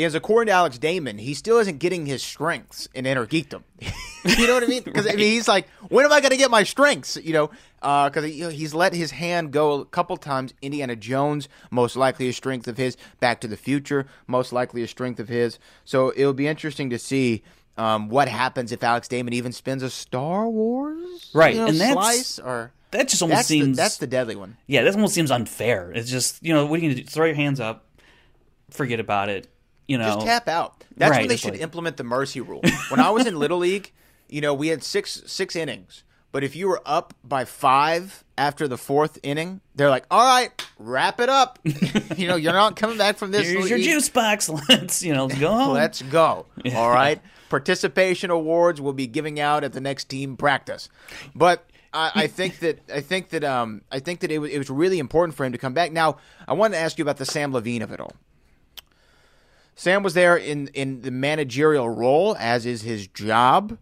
Is 0.04 0.16
according 0.16 0.48
to 0.48 0.54
Alex 0.54 0.78
Damon, 0.78 1.18
he 1.18 1.34
still 1.34 1.58
isn't 1.60 1.80
getting 1.80 2.06
his 2.06 2.22
strengths 2.24 2.88
in 2.94 3.06
Inner 3.06 3.26
Geekdom. 3.26 3.64
you 4.26 4.48
know 4.48 4.54
what 4.56 4.64
I 4.64 4.68
mean? 4.68 4.84
Because 4.84 5.06
I 5.08 5.12
mean, 5.12 5.20
he's 5.32 5.48
like, 5.48 5.68
when 5.90 6.06
am 6.06 6.12
I 6.12 6.20
going 6.22 6.32
to 6.32 6.38
get 6.38 6.52
my 6.52 6.64
strengths? 6.64 7.18
You 7.18 7.34
know, 7.34 7.50
because 7.80 8.24
he, 8.26 8.42
know, 8.42 8.50
he's 8.50 8.74
let 8.74 8.94
his 8.94 9.12
hand 9.12 9.52
go 9.52 9.74
a 9.82 9.86
couple 9.86 10.18
times. 10.18 10.54
Indiana 10.62 10.96
Jones, 10.96 11.48
most 11.72 11.96
likely 11.96 12.28
a 12.30 12.34
strength 12.34 12.68
of 12.68 12.78
his. 12.78 12.98
Back 13.20 13.42
to 13.42 13.48
the 13.48 13.58
Future, 13.58 14.08
most 14.28 14.52
likely 14.54 14.84
a 14.84 14.88
strength 14.88 15.20
of 15.20 15.30
his. 15.30 15.58
So 15.86 16.12
it'll 16.16 16.34
be 16.34 16.48
interesting 16.48 16.90
to 16.92 17.00
see. 17.00 17.44
Um, 17.78 18.10
what 18.10 18.28
happens 18.28 18.74
if 18.74 18.84
Alex 18.84 19.08
Damon 19.08 19.32
even 19.32 19.54
spins 19.54 19.84
a 19.84 19.90
Star 19.90 20.50
Wars 20.50 21.32
Right, 21.34 21.54
you 21.56 21.62
know, 21.62 21.68
and 21.68 21.80
that's- 21.80 21.94
slice 21.94 22.40
or 22.40 22.74
That 22.92 23.08
just 23.08 23.22
almost 23.22 23.38
that's 23.38 23.48
seems 23.48 23.78
the, 23.78 23.82
that's 23.82 23.98
the 24.00 24.08
deadly 24.08 24.36
one. 24.36 24.58
yeah, 24.68 24.82
that 24.84 24.96
almost 24.96 25.14
seems 25.14 25.32
unfair. 25.32 25.90
It's 25.96 26.12
just 26.12 26.44
you 26.44 26.54
know 26.54 26.66
what 26.66 26.78
are 26.82 26.84
you 26.84 26.90
gonna 26.90 27.04
do? 27.04 27.08
Throw 27.08 27.28
your 27.28 27.36
hands 27.36 27.62
up, 27.62 27.86
forget 28.70 29.00
about 29.00 29.30
it. 29.30 29.48
You 29.89 29.97
know, 29.97 30.06
Just 30.13 30.25
tap 30.28 30.47
out. 30.47 30.84
That's 30.95 31.12
Right, 31.12 31.21
when 31.21 31.30
they 31.30 31.36
should 31.36 31.54
like- 31.54 31.62
implement 31.62 31.97
the 31.97 32.04
mercy 32.04 32.41
rule. 32.41 32.62
When 32.89 32.99
I 32.99 33.10
was 33.10 33.25
in 33.25 33.38
little 33.39 33.58
league, 33.58 33.91
you 34.30 34.39
know, 34.39 34.54
we 34.54 34.67
had 34.67 34.84
six 34.84 35.23
six 35.25 35.56
innings. 35.56 36.04
But 36.32 36.43
if 36.43 36.56
you 36.56 36.67
were 36.67 36.80
up 36.86 37.15
by 37.23 37.43
five 37.43 38.23
after 38.38 38.67
the 38.67 38.78
fourth 38.78 39.17
inning, 39.23 39.62
they're 39.73 39.89
like, 39.89 40.06
"All 40.12 40.23
right, 40.23 40.52
wrap 40.78 41.19
it 41.19 41.28
up." 41.28 41.58
you 42.17 42.28
know, 42.28 42.36
you're 42.36 42.54
not 42.54 42.75
coming 42.75 42.99
back 42.99 43.17
from 43.17 43.32
this. 43.32 43.49
here's 43.49 43.67
your 43.67 43.80
juice 43.80 44.10
box. 44.10 44.47
Let's 44.69 45.02
you 45.02 45.12
know 45.15 45.25
let's 45.25 45.39
go. 45.39 45.71
Let's 45.71 46.02
go. 46.04 46.45
All 46.75 46.89
right. 46.91 47.19
Participation 47.49 48.30
awards 48.30 48.80
will 48.80 48.93
be 48.93 49.08
giving 49.08 49.39
out 49.39 49.63
at 49.63 49.73
the 49.73 49.82
next 49.82 50.06
team 50.10 50.38
practice. 50.38 50.88
But 51.34 51.67
I, 51.91 52.12
I 52.13 52.28
think 52.28 52.60
that 52.60 52.80
I 52.93 53.02
think 53.02 53.30
that 53.30 53.43
um 53.43 53.82
I 53.91 53.97
think 53.97 54.19
that 54.19 54.32
it 54.32 54.38
was, 54.38 54.52
it 54.52 54.60
was 54.60 54.69
really 54.69 54.99
important 54.99 55.36
for 55.36 55.45
him 55.45 55.52
to 55.54 55.58
come 55.58 55.73
back. 55.73 55.91
Now 55.91 56.17
I 56.47 56.54
wanted 56.54 56.75
to 56.75 56.82
ask 56.82 56.99
you 56.99 57.02
about 57.02 57.17
the 57.17 57.25
Sam 57.25 57.52
Levine 57.52 57.82
of 57.82 57.91
it 57.91 57.99
all. 57.99 58.13
Sam 59.80 60.04
was 60.04 60.13
there 60.13 60.36
in 60.36 60.68
in 60.74 61.04
the 61.04 61.10
managerial 61.10 61.89
role 61.89 62.36
as 62.38 62.65
is 62.65 62.82
his 62.82 63.08
job, 63.08 63.78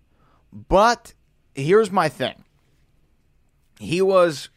but 0.53 1.15
here's 1.55 1.89
my 1.89 2.07
thing. 2.07 2.43
He 3.79 4.03
was 4.03 4.49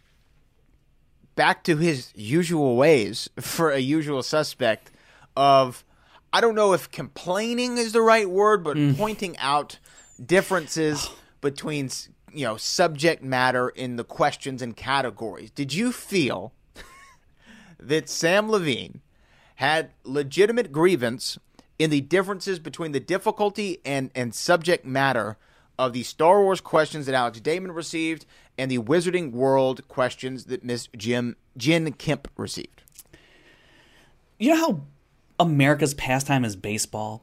back 1.37 1.64
to 1.64 1.79
his 1.79 2.12
usual 2.14 2.76
ways 2.76 3.31
for 3.40 3.70
a 3.70 3.79
usual 3.79 4.22
suspect 4.22 4.90
of 5.35 5.83
I 6.31 6.42
don't 6.42 6.55
know 6.55 6.74
if 6.74 6.90
complaining 6.90 7.79
is 7.79 7.92
the 7.92 8.03
right 8.03 8.29
word, 8.29 8.62
but 8.62 8.76
mm. 8.76 8.94
pointing 8.98 9.38
out 9.38 9.79
differences 10.22 11.09
between 11.40 11.88
you 12.35 12.44
know 12.44 12.59
subject 12.59 13.22
matter 13.22 13.70
in 13.70 13.96
the 13.96 14.05
questions 14.05 14.61
and 14.61 14.76
categories. 14.76 15.50
Did 15.50 15.72
you 15.72 15.90
feel 15.90 16.53
that 17.81 18.11
Sam 18.11 18.50
Levine 18.50 19.00
had 19.61 19.90
legitimate 20.05 20.73
grievance 20.73 21.38
in 21.79 21.90
the 21.90 22.01
differences 22.01 22.59
between 22.59 22.92
the 22.92 22.99
difficulty 23.01 23.79
and, 23.85 24.11
and 24.14 24.35
subject 24.35 24.87
matter 24.87 25.37
of 25.79 25.92
the 25.92 26.03
Star 26.03 26.40
Wars 26.42 26.62
questions 26.62 27.05
that 27.05 27.14
Alex 27.14 27.40
Damon 27.40 27.73
received 27.73 28.25
and 28.57 28.70
the 28.70 28.79
Wizarding 28.79 29.33
World 29.33 29.87
questions 29.87 30.44
that 30.44 30.64
Miss 30.64 30.88
Jim 30.96 31.37
Jin 31.59 31.92
Kemp 31.92 32.29
received. 32.38 32.81
you 34.38 34.49
know 34.55 34.57
how 34.57 34.81
America's 35.38 35.92
pastime 35.92 36.42
is 36.46 36.57
baseball? 36.57 37.23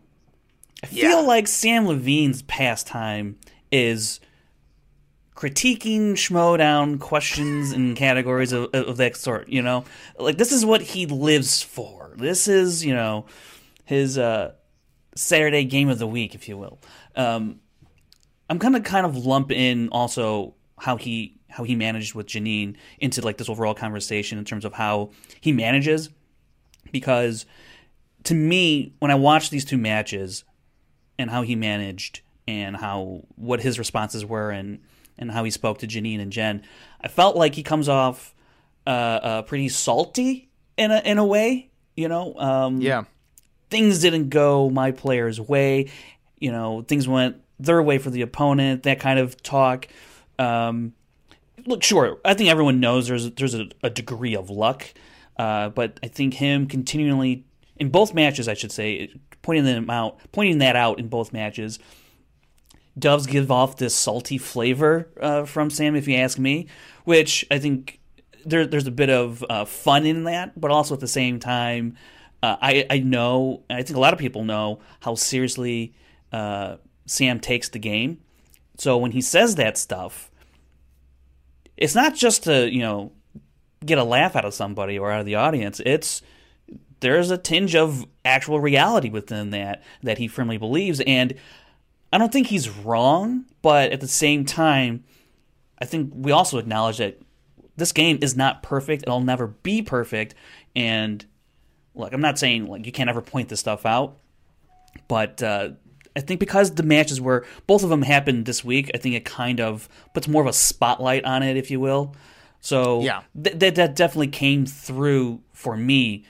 I 0.84 0.88
Yeah. 0.92 1.10
feel 1.10 1.26
like 1.26 1.48
Sam 1.48 1.88
Levine's 1.88 2.44
pastime 2.44 3.40
is 3.72 4.20
critiquing 5.36 6.12
schmoedown 6.12 7.00
questions 7.00 7.72
and 7.72 7.96
categories 7.98 8.52
of, 8.52 8.70
of 8.76 8.98
that 8.98 9.18
sort, 9.18 9.50
you 9.50 9.64
know? 9.64 9.86
Like, 10.20 10.38
this 10.38 10.52
is 10.52 10.64
what 10.64 10.82
he 10.82 11.08
lives 11.08 11.64
for. 11.64 12.07
This 12.18 12.48
is, 12.48 12.84
you 12.84 12.94
know, 12.94 13.26
his 13.86 14.18
uh, 14.18 14.54
Saturday 15.16 15.64
game 15.64 15.90
of 15.90 16.00
the 16.00 16.08
week, 16.08 16.36
if 16.36 16.50
you 16.50 16.58
will. 16.58 16.80
Um, 17.16 17.60
I'm 18.50 18.58
gonna 18.58 18.82
kind 18.82 19.06
of 19.06 19.26
lump 19.26 19.52
in 19.52 19.90
also 19.90 20.56
how 20.80 20.98
he 20.98 21.38
how 21.50 21.64
he 21.64 21.76
managed 21.76 22.14
with 22.14 22.28
Janine 22.28 22.76
into 23.00 23.22
like 23.22 23.38
this 23.38 23.50
overall 23.50 23.74
conversation 23.74 24.38
in 24.38 24.46
terms 24.46 24.66
of 24.66 24.74
how 24.74 25.12
he 25.42 25.52
manages 25.52 26.10
because 26.92 27.46
to 28.24 28.34
me 28.34 28.94
when 29.00 29.12
I 29.12 29.16
watched 29.16 29.52
these 29.52 29.66
two 29.66 29.78
matches 29.78 30.44
and 31.18 31.30
how 31.30 31.42
he 31.42 31.56
managed 31.56 32.22
and 32.48 32.78
how 32.78 33.24
what 33.36 33.62
his 33.62 33.80
responses 33.80 34.26
were 34.26 34.52
and 34.52 34.80
and 35.18 35.32
how 35.32 35.44
he 35.44 35.52
spoke 35.52 35.80
to 35.80 35.88
Janine 35.88 36.22
and 36.22 36.32
Jen, 36.32 36.64
I 37.02 37.08
felt 37.08 37.36
like 37.36 37.56
he 37.56 37.64
comes 37.64 37.90
off 37.90 38.36
uh, 38.86 38.90
uh, 38.90 39.42
pretty 39.42 39.70
salty 39.70 40.50
in 40.78 40.92
a 40.92 41.00
in 41.00 41.18
a 41.18 41.26
way, 41.26 41.72
you 41.98 42.08
know. 42.08 42.34
Um, 42.40 42.80
Yeah. 42.80 43.04
things 43.70 44.00
didn't 44.00 44.30
go 44.30 44.70
my 44.70 44.92
player's 44.92 45.42
way. 45.42 45.90
You 46.40 46.52
know, 46.54 46.84
things 46.88 47.06
went 47.08 47.42
their 47.60 47.82
way 47.84 47.98
for 47.98 48.10
the 48.10 48.22
opponent. 48.22 48.84
That 48.84 49.00
kind 49.00 49.20
of 49.20 49.42
talk. 49.44 49.88
Um, 50.40 50.94
look, 51.66 51.84
sure, 51.84 52.20
I 52.24 52.34
think 52.36 52.50
everyone 52.50 52.80
knows 52.80 53.08
there's 53.08 53.30
there's 53.32 53.56
a, 53.56 53.66
a 53.84 53.90
degree 53.90 54.36
of 54.36 54.50
luck, 54.50 54.86
uh, 55.38 55.70
but 55.70 56.00
I 56.04 56.08
think 56.08 56.36
him 56.36 56.68
continually 56.68 57.44
in 57.78 57.90
both 57.90 58.14
matches, 58.14 58.48
I 58.48 58.54
should 58.54 58.72
say, 58.72 59.10
pointing 59.42 59.66
them 59.66 59.90
out, 59.90 60.18
pointing 60.32 60.60
that 60.60 60.76
out 60.76 61.00
in 61.00 61.08
both 61.10 61.34
matches, 61.34 61.80
does 62.98 63.28
give 63.28 63.52
off 63.52 63.78
this 63.78 63.96
salty 63.96 64.38
flavor 64.38 65.10
uh, 65.22 65.46
from 65.46 65.70
Sam, 65.70 65.96
if 65.96 66.08
you 66.08 66.16
ask 66.16 66.40
me, 66.40 66.68
which 67.04 67.46
I 67.52 67.60
think 67.60 68.00
there, 68.48 68.66
there's 68.66 68.88
a 68.88 68.92
bit 68.92 69.10
of 69.10 69.44
uh, 69.50 69.66
fun 69.66 70.06
in 70.06 70.24
that, 70.26 70.60
but 70.60 70.72
also 70.72 70.94
at 70.94 71.00
the 71.00 71.08
same 71.08 71.40
time, 71.40 71.98
uh, 72.42 72.56
I, 72.62 72.86
I 72.90 73.00
know, 73.00 73.64
I 73.70 73.84
think 73.84 73.98
a 73.98 74.00
lot 74.00 74.14
of 74.14 74.20
people 74.20 74.44
know 74.44 74.80
how 75.02 75.16
seriously 75.16 75.94
uh, 76.32 76.78
Sam 77.06 77.40
takes 77.40 77.70
the 77.70 77.80
game. 77.80 78.20
So 78.78 78.98
when 78.98 79.12
he 79.12 79.22
says 79.22 79.56
that 79.56 79.78
stuff, 79.78 80.30
it's 81.78 81.96
not 81.96 82.16
just 82.16 82.44
to 82.44 82.72
you 82.72 82.82
know 82.82 83.12
get 83.86 83.98
a 83.98 84.04
laugh 84.04 84.36
out 84.36 84.46
of 84.46 84.54
somebody 84.54 84.98
or 84.98 85.12
out 85.12 85.20
of 85.20 85.26
the 85.26 85.36
audience. 85.36 85.82
It's 85.86 86.22
there's 87.00 87.30
a 87.30 87.38
tinge 87.38 87.76
of 87.76 88.06
actual 88.26 88.60
reality 88.60 89.10
within 89.10 89.52
that 89.52 89.84
that 90.04 90.18
he 90.18 90.28
firmly 90.28 90.58
believes, 90.58 91.02
and 91.02 91.34
I 92.12 92.18
don't 92.18 92.32
think 92.32 92.48
he's 92.48 92.70
wrong. 92.70 93.46
But 93.62 93.92
at 93.92 94.02
the 94.02 94.08
same 94.08 94.46
time, 94.46 95.04
I 95.80 95.86
think 95.86 96.12
we 96.14 96.32
also 96.32 96.58
acknowledge 96.58 96.98
that 96.98 97.20
this 97.78 97.92
game 97.92 98.20
is 98.22 98.36
not 98.36 98.62
perfect. 98.64 99.04
It'll 99.04 99.22
never 99.22 99.48
be 99.48 99.82
perfect, 99.82 100.36
and 100.76 101.26
look, 101.96 102.14
I'm 102.14 102.22
not 102.22 102.38
saying 102.38 102.68
like 102.68 102.86
you 102.86 102.92
can't 102.92 103.10
ever 103.10 103.22
point 103.22 103.50
this 103.50 103.60
stuff 103.60 103.86
out, 103.86 104.18
but 105.08 105.42
uh, 105.42 105.70
I 106.16 106.20
think 106.22 106.40
because 106.40 106.72
the 106.76 106.84
matches 106.84 107.22
were 107.22 107.46
both 107.68 107.84
of 107.84 107.90
them 107.90 108.02
happened 108.02 108.46
this 108.46 108.64
week, 108.64 108.92
I 108.94 108.98
think 108.98 109.16
it 109.16 109.26
kind 109.26 109.60
of 109.60 109.88
puts 110.14 110.28
more 110.28 110.42
of 110.42 110.48
a 110.48 110.54
spotlight 110.54 111.24
on 111.26 111.44
it, 111.44 111.58
if 111.58 111.72
you 111.72 111.80
will. 111.80 112.16
So 112.60 113.02
Yeah. 113.02 113.22
th- 113.42 113.58
that 113.60 113.76
that 113.76 113.96
definitely 113.96 114.28
came 114.30 114.66
through 114.66 115.42
for 115.54 115.78
me, 115.78 116.26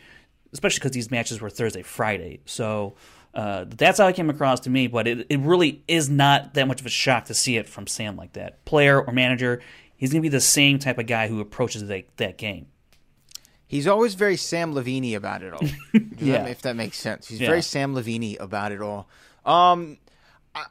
especially 0.54 0.80
because 0.80 0.92
these 0.92 1.10
matches 1.10 1.40
were 1.42 1.50
Thursday, 1.50 1.82
Friday. 1.84 2.42
So. 2.46 2.96
Uh, 3.34 3.66
that's 3.68 4.00
how 4.00 4.08
it 4.08 4.16
came 4.16 4.32
across 4.32 4.62
to 4.62 4.70
me, 4.70 4.88
but 4.88 5.08
it, 5.08 5.28
it 5.30 5.40
really 5.42 5.84
is 5.88 6.10
not 6.10 6.56
that 6.56 6.68
much 6.68 6.80
of 6.80 6.88
a 6.88 6.90
shock 6.90 7.26
to 7.26 7.36
see 7.36 7.56
it 7.56 7.70
from 7.70 7.86
Sam 7.86 8.16
like 8.16 8.34
that. 8.34 8.66
Player 8.66 9.00
or 9.00 9.14
manager, 9.14 9.62
he's 9.98 10.12
going 10.12 10.22
to 10.22 10.26
be 10.26 10.30
the 10.30 10.40
same 10.40 10.80
type 10.80 10.98
of 10.98 11.06
guy 11.08 11.28
who 11.28 11.42
approaches 11.42 11.86
that, 11.88 12.06
that 12.18 12.38
game. 12.38 12.68
He's 13.68 13.86
always 13.88 14.14
very 14.16 14.38
Sam 14.38 14.74
Levine 14.74 15.14
about 15.16 15.44
it 15.44 15.54
all. 15.54 15.62
Yeah. 16.20 16.46
if 16.48 16.62
that 16.62 16.76
makes 16.76 16.98
sense. 16.98 17.28
He's 17.28 17.40
Yeah. 17.42 17.50
very 17.50 17.62
Sam 17.62 17.94
Levine 17.94 18.38
about 18.40 18.72
it 18.72 18.82
all. 18.82 19.08
Um, 19.46 19.98
I, 20.56 20.66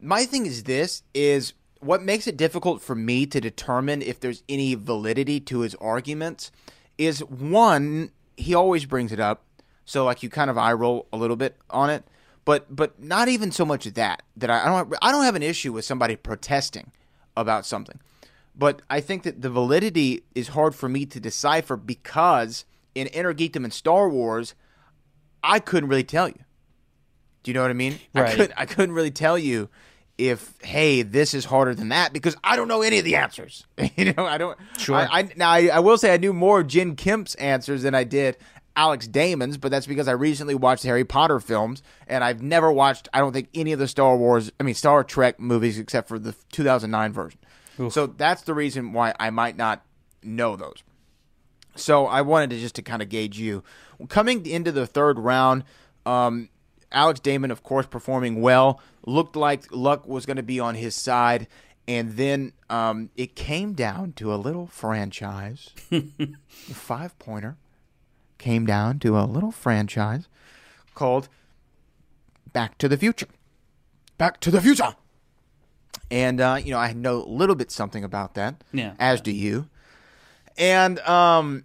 my 0.00 0.24
thing 0.24 0.44
is 0.46 0.64
this: 0.64 1.02
is 1.14 1.52
what 1.80 2.02
makes 2.02 2.26
it 2.26 2.36
difficult 2.36 2.80
for 2.82 2.94
me 2.94 3.26
to 3.26 3.40
determine 3.40 4.02
if 4.02 4.20
there's 4.20 4.42
any 4.48 4.74
validity 4.74 5.40
to 5.40 5.60
his 5.60 5.74
arguments. 5.76 6.52
Is 6.96 7.20
one, 7.24 8.10
he 8.36 8.54
always 8.54 8.84
brings 8.86 9.10
it 9.12 9.20
up, 9.20 9.42
so 9.84 10.04
like 10.04 10.22
you 10.22 10.28
kind 10.28 10.50
of 10.50 10.56
eye 10.58 10.72
roll 10.72 11.06
a 11.12 11.16
little 11.16 11.36
bit 11.36 11.56
on 11.70 11.90
it, 11.90 12.04
but 12.44 12.74
but 12.74 13.02
not 13.02 13.28
even 13.28 13.50
so 13.52 13.64
much 13.64 13.84
that 13.84 14.22
that 14.36 14.50
I, 14.50 14.62
I 14.62 14.68
don't 14.68 14.94
I 15.02 15.10
don't 15.12 15.24
have 15.24 15.34
an 15.36 15.42
issue 15.42 15.72
with 15.72 15.84
somebody 15.84 16.14
protesting 16.16 16.92
about 17.36 17.66
something. 17.66 18.00
But 18.58 18.82
I 18.90 19.00
think 19.00 19.22
that 19.22 19.40
the 19.40 19.48
validity 19.50 20.24
is 20.34 20.48
hard 20.48 20.74
for 20.74 20.88
me 20.88 21.06
to 21.06 21.20
decipher 21.20 21.76
because 21.76 22.64
in 22.94 23.06
Inner 23.06 23.32
Geekdom 23.32 23.62
and 23.62 23.72
Star 23.72 24.08
Wars, 24.10 24.54
I 25.44 25.60
couldn't 25.60 25.88
really 25.88 26.02
tell 26.04 26.28
you. 26.28 26.40
Do 27.44 27.50
you 27.50 27.54
know 27.54 27.62
what 27.62 27.70
I 27.70 27.74
mean? 27.74 28.00
I 28.16 28.20
Right. 28.22 28.36
couldn't 28.36 28.52
I 28.56 28.66
couldn't 28.66 28.94
really 28.96 29.12
tell 29.12 29.38
you 29.38 29.68
if 30.18 30.54
hey, 30.62 31.02
this 31.02 31.32
is 31.34 31.44
harder 31.44 31.72
than 31.76 31.90
that 31.90 32.12
because 32.12 32.36
I 32.42 32.56
don't 32.56 32.66
know 32.66 32.82
any 32.82 32.98
of 32.98 33.04
the 33.04 33.14
answers. 33.14 33.64
you 33.96 34.12
know, 34.12 34.26
I 34.26 34.36
don't 34.38 34.58
Sure. 34.76 34.96
I, 34.96 35.06
I 35.20 35.28
now 35.36 35.50
I, 35.50 35.68
I 35.74 35.78
will 35.78 35.96
say 35.96 36.12
I 36.12 36.16
knew 36.16 36.32
more 36.32 36.60
of 36.60 36.66
Jen 36.66 36.96
Kemp's 36.96 37.36
answers 37.36 37.82
than 37.84 37.94
I 37.94 38.02
did 38.02 38.36
Alex 38.74 39.06
Damon's, 39.06 39.56
but 39.56 39.70
that's 39.70 39.86
because 39.86 40.08
I 40.08 40.12
recently 40.12 40.56
watched 40.56 40.82
Harry 40.82 41.04
Potter 41.04 41.38
films 41.38 41.82
and 42.08 42.24
I've 42.24 42.42
never 42.42 42.72
watched 42.72 43.08
I 43.12 43.20
don't 43.20 43.32
think 43.32 43.48
any 43.54 43.70
of 43.72 43.78
the 43.78 43.86
Star 43.88 44.16
Wars 44.16 44.50
I 44.58 44.64
mean 44.64 44.74
Star 44.74 45.04
Trek 45.04 45.38
movies 45.38 45.78
except 45.78 46.08
for 46.08 46.18
the 46.18 46.34
2009 46.50 47.12
version. 47.12 47.38
So 47.90 48.06
that's 48.06 48.42
the 48.42 48.54
reason 48.54 48.92
why 48.92 49.14
I 49.20 49.30
might 49.30 49.56
not 49.56 49.84
know 50.22 50.56
those. 50.56 50.82
So 51.76 52.06
I 52.06 52.22
wanted 52.22 52.50
to 52.50 52.58
just 52.58 52.74
to 52.76 52.82
kind 52.82 53.02
of 53.02 53.08
gauge 53.08 53.38
you 53.38 53.62
coming 54.08 54.44
into 54.46 54.72
the 54.72 54.86
third 54.86 55.18
round. 55.18 55.64
Um, 56.04 56.48
Alex 56.90 57.20
Damon, 57.20 57.50
of 57.50 57.62
course, 57.62 57.86
performing 57.86 58.40
well. 58.40 58.80
Looked 59.06 59.36
like 59.36 59.70
luck 59.70 60.06
was 60.06 60.26
going 60.26 60.38
to 60.38 60.42
be 60.42 60.58
on 60.58 60.74
his 60.74 60.94
side. 60.94 61.46
And 61.86 62.16
then 62.16 62.52
um, 62.68 63.10
it 63.16 63.34
came 63.34 63.72
down 63.72 64.12
to 64.14 64.34
a 64.34 64.36
little 64.36 64.66
franchise, 64.66 65.70
five 66.48 67.18
pointer, 67.18 67.56
came 68.36 68.66
down 68.66 68.98
to 68.98 69.18
a 69.18 69.24
little 69.24 69.52
franchise 69.52 70.28
called 70.94 71.28
Back 72.52 72.76
to 72.78 72.88
the 72.88 72.98
Future. 72.98 73.28
Back 74.18 74.40
to 74.40 74.50
the 74.50 74.60
Future. 74.60 74.96
And, 76.10 76.40
uh, 76.40 76.58
you 76.62 76.70
know, 76.70 76.78
I 76.78 76.92
know 76.92 77.22
a 77.22 77.28
little 77.28 77.54
bit 77.54 77.70
something 77.70 78.02
about 78.04 78.34
that, 78.34 78.62
Yeah. 78.72 78.94
as 78.98 79.20
do 79.20 79.30
you. 79.30 79.68
And 80.56 80.98
um, 81.00 81.64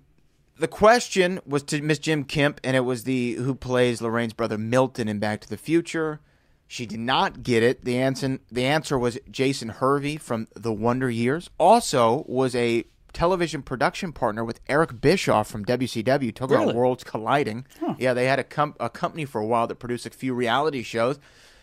the 0.59 0.67
question 0.67 1.39
was 1.45 1.63
to 1.63 1.81
Miss 1.81 1.99
Jim 1.99 2.23
Kemp, 2.23 2.59
and 2.63 2.75
it 2.75 2.81
was 2.81 3.03
the 3.05 3.33
who 3.35 3.55
plays 3.55 4.01
Lorraine's 4.01 4.33
brother 4.33 4.57
Milton 4.57 5.07
in 5.07 5.19
Back 5.19 5.41
to 5.41 5.49
the 5.49 5.57
Future. 5.57 6.19
She 6.67 6.85
did 6.85 6.99
not 6.99 7.43
get 7.43 7.63
it. 7.63 7.85
The 7.85 7.97
answer, 7.97 8.39
the 8.51 8.65
answer 8.65 8.97
was 8.97 9.17
Jason 9.29 9.69
Hervey 9.69 10.17
from 10.17 10.47
The 10.55 10.73
Wonder 10.73 11.09
Years. 11.09 11.49
Also, 11.57 12.23
was 12.27 12.55
a 12.55 12.83
television 13.13 13.61
production 13.61 14.11
partner 14.11 14.43
with 14.43 14.59
Eric 14.67 14.99
Bischoff 14.99 15.47
from 15.47 15.63
WCW. 15.65 16.33
Talk 16.33 16.49
Really? 16.49 16.63
about 16.63 16.75
worlds 16.75 17.03
colliding. 17.03 17.65
Yeah, 17.99 18.13
they 18.15 18.25
had 18.25 18.39
a, 18.39 18.43
com- 18.43 18.75
a 18.79 18.89
company 18.89 19.25
for 19.25 19.39
a 19.39 19.45
while 19.45 19.67
that 19.67 19.75
produced 19.75 20.07
a 20.07 20.09
few 20.09 20.33
reality 20.33 20.81
shows. 20.81 21.19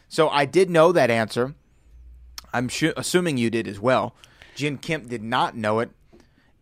So 0.08 0.28
I 0.28 0.44
did 0.44 0.70
know 0.70 0.92
that 0.92 1.10
answer. 1.10 1.54
I'm 2.52 2.68
sure, 2.68 2.92
assuming 2.96 3.38
you 3.38 3.50
did 3.50 3.66
as 3.68 3.80
well. 3.80 4.14
Jim 4.54 4.78
Kemp 4.78 5.08
did 5.08 5.22
not 5.22 5.56
know 5.56 5.78
it, 5.78 5.90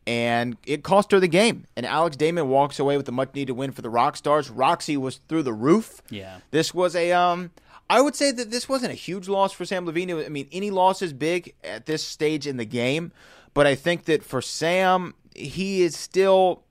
and 0.06 0.56
it 0.66 0.82
cost 0.82 1.12
her 1.12 1.20
the 1.20 1.28
game. 1.28 1.66
And 1.76 1.84
Alex 1.84 2.16
Damon 2.16 2.48
walks 2.48 2.78
away 2.78 2.96
with 2.96 3.08
a 3.08 3.12
much 3.12 3.34
needed 3.34 3.52
win 3.52 3.72
for 3.72 3.82
the 3.82 3.90
Rock 3.90 4.16
Stars. 4.16 4.50
Roxy 4.50 4.96
was 4.96 5.20
through 5.28 5.42
the 5.42 5.52
roof. 5.52 6.00
Yeah. 6.10 6.38
This 6.50 6.72
was 6.72 6.96
a 6.96 7.12
um 7.12 7.50
I 7.90 8.00
would 8.00 8.14
say 8.14 8.32
that 8.32 8.50
this 8.50 8.68
wasn't 8.68 8.92
a 8.92 8.96
huge 8.96 9.28
loss 9.28 9.52
for 9.52 9.64
Sam 9.64 9.86
Levine. 9.86 10.10
I 10.10 10.28
mean, 10.28 10.48
any 10.52 10.70
loss 10.70 11.02
is 11.02 11.12
big 11.12 11.54
at 11.64 11.86
this 11.86 12.04
stage 12.04 12.46
in 12.46 12.56
the 12.56 12.64
game, 12.64 13.12
but 13.54 13.66
I 13.66 13.74
think 13.74 14.04
that 14.04 14.22
for 14.22 14.42
Sam, 14.42 15.14
he 15.34 15.82
is 15.82 15.96
still 15.96 16.64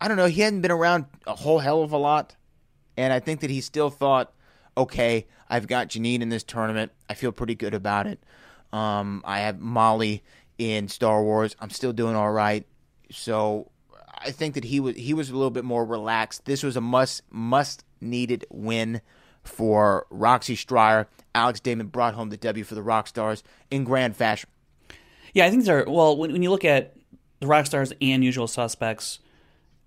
I 0.00 0.06
don't 0.08 0.16
know, 0.16 0.26
he 0.26 0.42
hadn't 0.42 0.60
been 0.60 0.70
around 0.70 1.06
a 1.26 1.34
whole 1.34 1.60
hell 1.60 1.82
of 1.82 1.92
a 1.92 1.96
lot. 1.96 2.36
And 2.96 3.12
I 3.12 3.18
think 3.18 3.40
that 3.40 3.50
he 3.50 3.60
still 3.60 3.90
thought, 3.90 4.32
okay, 4.76 5.26
I've 5.48 5.66
got 5.66 5.88
Janine 5.88 6.20
in 6.20 6.28
this 6.28 6.44
tournament. 6.44 6.92
I 7.08 7.14
feel 7.14 7.32
pretty 7.32 7.54
good 7.56 7.74
about 7.74 8.06
it. 8.06 8.22
Um, 8.74 9.22
I 9.24 9.38
have 9.40 9.60
Molly 9.60 10.24
in 10.58 10.88
Star 10.88 11.22
Wars. 11.22 11.54
I'm 11.60 11.70
still 11.70 11.92
doing 11.92 12.16
all 12.16 12.32
right. 12.32 12.66
So 13.12 13.70
I 14.18 14.32
think 14.32 14.54
that 14.54 14.64
he 14.64 14.80
was 14.80 14.96
he 14.96 15.14
was 15.14 15.30
a 15.30 15.34
little 15.34 15.52
bit 15.52 15.64
more 15.64 15.84
relaxed. 15.84 16.44
This 16.44 16.64
was 16.64 16.76
a 16.76 16.80
must 16.80 17.22
must 17.30 17.84
needed 18.00 18.44
win 18.50 19.00
for 19.44 20.08
Roxy 20.10 20.56
Striar. 20.56 21.06
Alex 21.36 21.60
Damon 21.60 21.86
brought 21.86 22.14
home 22.14 22.30
the 22.30 22.36
W 22.36 22.64
for 22.64 22.74
the 22.74 22.82
Rock 22.82 23.06
Stars 23.06 23.44
in 23.70 23.84
grand 23.84 24.16
fashion. 24.16 24.50
Yeah, 25.34 25.46
I 25.46 25.50
think 25.50 25.64
they're 25.64 25.84
well. 25.86 26.16
When, 26.16 26.32
when 26.32 26.42
you 26.42 26.50
look 26.50 26.64
at 26.64 26.96
the 27.38 27.46
Rockstars 27.46 27.92
and 28.00 28.24
Usual 28.24 28.48
Suspects, 28.48 29.20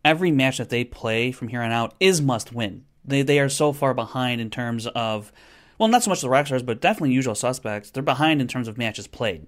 every 0.05 0.31
match 0.31 0.59
that 0.59 0.69
they 0.69 0.85
play 0.85 1.33
from 1.33 1.49
here 1.49 1.61
on 1.61 1.73
out 1.73 1.93
is 1.99 2.21
must 2.21 2.53
win. 2.53 2.85
They 3.03 3.21
they 3.21 3.39
are 3.39 3.49
so 3.49 3.73
far 3.73 3.93
behind 3.93 4.39
in 4.39 4.49
terms 4.49 4.87
of 4.87 5.33
well, 5.77 5.89
not 5.89 6.03
so 6.03 6.09
much 6.09 6.21
the 6.21 6.27
Rockstars, 6.27 6.65
but 6.65 6.81
definitely 6.81 7.11
Usual 7.11 7.35
Suspects. 7.35 7.91
They're 7.91 8.03
behind 8.03 8.41
in 8.41 8.47
terms 8.47 8.67
of 8.67 8.77
matches 8.77 9.07
played. 9.07 9.45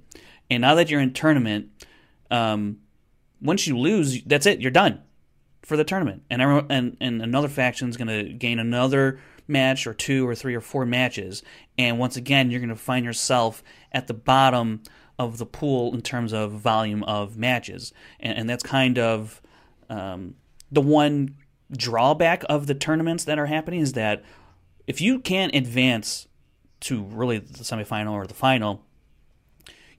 And 0.50 0.62
now 0.62 0.76
that 0.76 0.90
you're 0.90 1.02
in 1.02 1.14
tournament, 1.14 1.70
um, 2.30 2.78
once 3.42 3.68
you 3.68 3.78
lose, 3.78 4.24
that's 4.24 4.46
it. 4.46 4.62
You're 4.62 4.72
done 4.72 5.02
for 5.64 5.78
the 5.78 5.84
tournament, 5.84 6.24
and 6.30 6.42
everyone, 6.42 6.66
and 6.70 6.98
and 7.00 7.22
another 7.22 7.48
faction's 7.48 7.98
going 7.98 8.08
to 8.08 8.34
gain 8.34 8.60
another 8.60 9.20
match 9.48 9.88
or 9.88 9.94
two 9.94 10.28
or 10.28 10.36
three 10.36 10.56
or 10.56 10.62
four 10.62 10.86
matches, 10.86 11.44
and 11.78 12.00
once 12.00 12.16
again 12.16 12.50
you're 12.50 12.60
going 12.60 12.70
to 12.70 12.76
find 12.76 13.06
yourself 13.06 13.64
at 13.92 14.08
the 14.08 14.14
bottom 14.14 14.82
of 15.18 15.38
the 15.38 15.46
pool 15.46 15.94
in 15.94 16.02
terms 16.02 16.34
of 16.34 16.52
volume 16.54 17.04
of 17.04 17.38
matches, 17.38 17.94
and, 18.20 18.38
and 18.38 18.50
that's 18.50 18.64
kind 18.64 18.98
of 18.98 19.42
um, 19.90 20.36
the 20.72 20.82
one 20.82 21.36
drawback 21.72 22.44
of 22.50 22.68
the 22.68 22.74
tournaments 22.74 23.26
that 23.26 23.38
are 23.38 23.46
happening 23.46 23.80
is 23.80 23.94
that 23.94 24.24
if 24.90 25.00
you 25.00 25.20
can't 25.20 25.54
advance 25.54 26.28
to 26.80 27.04
really 27.04 27.38
the 27.38 27.60
semifinal 27.60 28.14
or 28.14 28.26
the 28.26 28.34
final, 28.34 28.84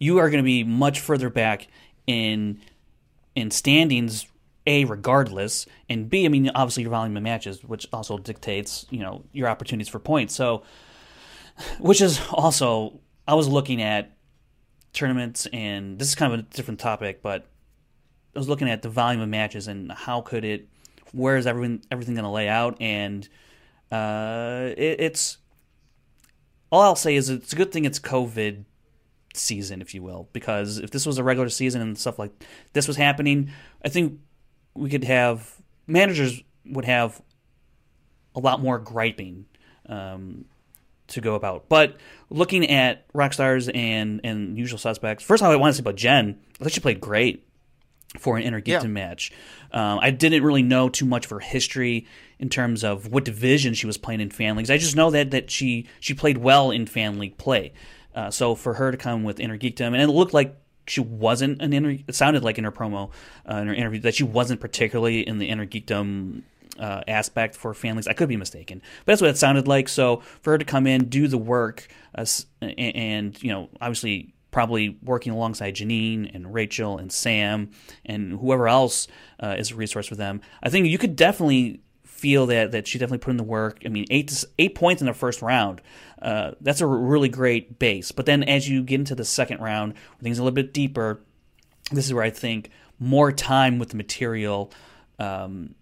you 0.01 0.19
are 0.19 0.29
going 0.29 0.43
to 0.43 0.47
be 0.47 0.65
much 0.65 0.99
further 0.99 1.31
back 1.31 1.69
in 2.09 2.61
in 3.37 3.53
standings 3.53 4.27
a 4.67 4.85
regardless 4.85 5.65
and 5.89 6.11
b 6.11 6.27
i 6.27 6.29
mean 6.29 6.51
obviously 6.57 6.83
your 6.83 6.91
volume 6.91 7.17
of 7.17 7.23
matches 7.23 7.63
which 7.63 7.87
also 7.93 8.19
dictates 8.19 8.85
you 8.91 8.99
know 8.99 9.23
your 9.33 9.49
opportunities 9.49 9.89
for 9.89 10.01
points. 10.01 10.35
So 10.35 10.65
which 11.79 12.01
is 12.01 12.21
also 12.33 12.99
i 13.29 13.35
was 13.35 13.47
looking 13.47 13.81
at 13.81 14.11
tournaments 14.93 15.47
and 15.53 15.99
this 16.01 16.09
is 16.09 16.15
kind 16.17 16.33
of 16.33 16.41
a 16.41 16.43
different 16.43 16.81
topic 16.81 17.23
but 17.23 17.47
i 18.35 18.39
was 18.39 18.49
looking 18.49 18.69
at 18.69 18.83
the 18.83 18.89
volume 18.89 19.21
of 19.21 19.29
matches 19.29 19.69
and 19.69 19.93
how 19.93 20.21
could 20.21 20.45
it 20.45 20.67
where 21.13 21.37
is 21.37 21.47
everything 21.47 21.83
everything 21.91 22.15
going 22.15 22.25
to 22.25 22.31
lay 22.31 22.49
out? 22.49 22.81
And 22.81 23.29
uh 23.91 24.71
it, 24.77 25.01
it's 25.01 25.39
all 26.71 26.83
i'll 26.83 26.97
say 26.97 27.17
is 27.17 27.29
it's 27.29 27.53
a 27.53 27.57
good 27.57 27.73
thing 27.73 27.85
it's 27.85 27.99
covid 27.99 28.65
season, 29.35 29.81
if 29.81 29.95
you 29.95 30.03
will, 30.03 30.29
because 30.33 30.79
if 30.79 30.91
this 30.91 31.07
was 31.07 31.19
a 31.19 31.25
regular 31.25 31.49
season 31.49 31.81
and 31.81 31.99
stuff 31.99 32.19
like 32.19 32.33
this 32.73 32.89
was 32.89 32.97
happening, 32.97 33.51
I 33.85 33.89
think 33.89 34.21
we 34.75 34.91
could 34.91 35.05
have 35.05 35.61
managers 35.87 36.43
would 36.67 36.85
have 36.85 37.21
a 38.35 38.41
lot 38.41 38.61
more 38.61 38.79
griping 38.79 39.47
um, 39.89 40.45
to 41.09 41.21
go 41.21 41.35
about. 41.35 41.69
But 41.69 41.97
looking 42.29 42.69
at 42.71 43.11
Rockstars 43.13 43.71
and 43.75 44.21
and 44.25 44.57
Usual 44.59 44.79
Suspects, 44.79 45.25
first 45.25 45.43
of 45.43 45.47
all 45.47 45.53
I 45.53 45.57
want 45.57 45.73
to 45.73 45.77
say 45.77 45.83
about 45.83 45.97
Jen, 45.97 46.39
I 46.61 46.65
thought 46.65 46.73
she 46.73 46.81
played 46.81 47.01
great 47.01 47.47
for 48.19 48.37
an 48.37 48.43
Inner 48.43 48.61
Geekdom 48.61 48.83
Yeah. 48.83 48.89
match. 48.89 49.31
Um, 49.73 49.99
I 50.03 50.11
didn't 50.11 50.43
really 50.43 50.63
know 50.65 50.89
too 50.89 51.07
much 51.07 51.27
of 51.27 51.31
her 51.31 51.41
history 51.41 52.07
in 52.39 52.49
terms 52.49 52.83
of 52.83 53.13
what 53.13 53.25
division 53.25 53.75
she 53.75 53.87
was 53.87 53.97
playing 53.97 54.21
in 54.21 54.31
fan 54.31 54.57
leagues. 54.57 54.71
I 54.71 54.79
just 54.79 54.97
know 54.97 55.11
that 55.11 55.31
that 55.31 55.51
she 55.51 55.87
she 56.01 56.15
played 56.15 56.39
well 56.39 56.71
in 56.71 56.87
fan 56.87 57.19
league 57.19 57.37
play. 57.39 57.73
Uh, 58.15 58.31
so 58.31 58.55
for 58.57 58.75
her 58.75 58.91
to 58.91 58.97
come 58.97 59.23
with 59.23 59.39
Inner 59.39 59.57
Geekdom, 59.57 59.89
and 59.93 60.03
it 60.03 60.09
looked 60.09 60.35
like 60.35 60.57
she 60.89 61.01
wasn't 61.01 61.63
an 61.63 61.73
inner. 61.73 61.91
It 61.91 62.15
sounded 62.17 62.43
like 62.43 62.59
in 62.59 62.65
her 62.65 62.73
promo, 62.73 63.11
uh, 63.49 63.57
in 63.57 63.69
her 63.69 63.75
interview, 63.75 64.01
that 64.01 64.17
she 64.17 64.25
wasn't 64.25 64.61
particularly 64.61 65.21
in 65.21 65.39
the 65.39 65.49
Inner 65.49 65.65
Geekdom 65.67 66.43
uh, 66.81 67.03
aspect 67.07 67.55
for 67.55 67.73
families. 67.75 68.09
I 68.09 68.13
could 68.15 68.29
be 68.29 68.37
mistaken, 68.37 68.83
but 69.05 69.13
that's 69.13 69.21
what 69.21 69.31
it 69.31 69.37
sounded 69.39 69.69
like. 69.69 69.89
So 69.89 70.23
for 70.41 70.51
her 70.53 70.59
to 70.59 70.65
come 70.65 70.89
in, 70.89 71.09
do 71.09 71.29
the 71.29 71.39
work, 71.39 71.87
uh, 72.17 72.25
and, 72.61 72.97
and 72.97 73.43
you 73.43 73.53
know, 73.53 73.69
obviously 73.81 74.35
probably 74.51 74.99
working 75.03 75.33
alongside 75.33 75.77
Janine 75.77 76.35
and 76.35 76.53
Rachel 76.53 76.99
and 76.99 77.13
Sam 77.13 77.71
and 78.05 78.33
whoever 78.33 78.69
else 78.69 79.07
uh, 79.43 79.55
is 79.59 79.71
a 79.71 79.75
resource 79.75 80.07
for 80.07 80.17
them, 80.17 80.41
I 80.63 80.71
think 80.71 80.87
you 80.87 80.99
could 80.99 81.17
definitely 81.17 81.81
feel 82.05 82.47
that 82.47 82.73
that 82.73 82.87
she 82.87 82.99
definitely 82.99 83.19
put 83.19 83.31
in 83.31 83.39
the 83.39 83.43
work. 83.43 83.79
I 83.85 83.89
mean, 83.89 84.05
eight 84.11 84.45
eight 84.59 84.75
points 84.75 85.01
in 85.01 85.07
the 85.07 85.15
first 85.15 85.41
round. 85.41 85.81
Uh, 86.21 86.53
that's 86.61 86.83
a 86.83 86.87
really 86.87 87.31
great 87.31 87.79
base. 87.79 88.13
But 88.13 88.27
then 88.27 88.43
as 88.43 88.69
you 88.69 88.83
get 88.83 88.97
into 89.01 89.15
the 89.15 89.25
second 89.25 89.61
round, 89.61 89.95
things 90.23 90.39
a 90.39 90.43
little 90.43 90.55
bit 90.55 90.75
deeper, 90.75 91.23
this 91.91 92.05
is 92.05 92.13
where 92.13 92.23
I 92.23 92.31
think 92.31 92.71
more 92.99 93.33
time 93.33 93.79
with 93.79 93.89
the 93.89 93.97
material 93.97 94.71
um, 95.19 95.75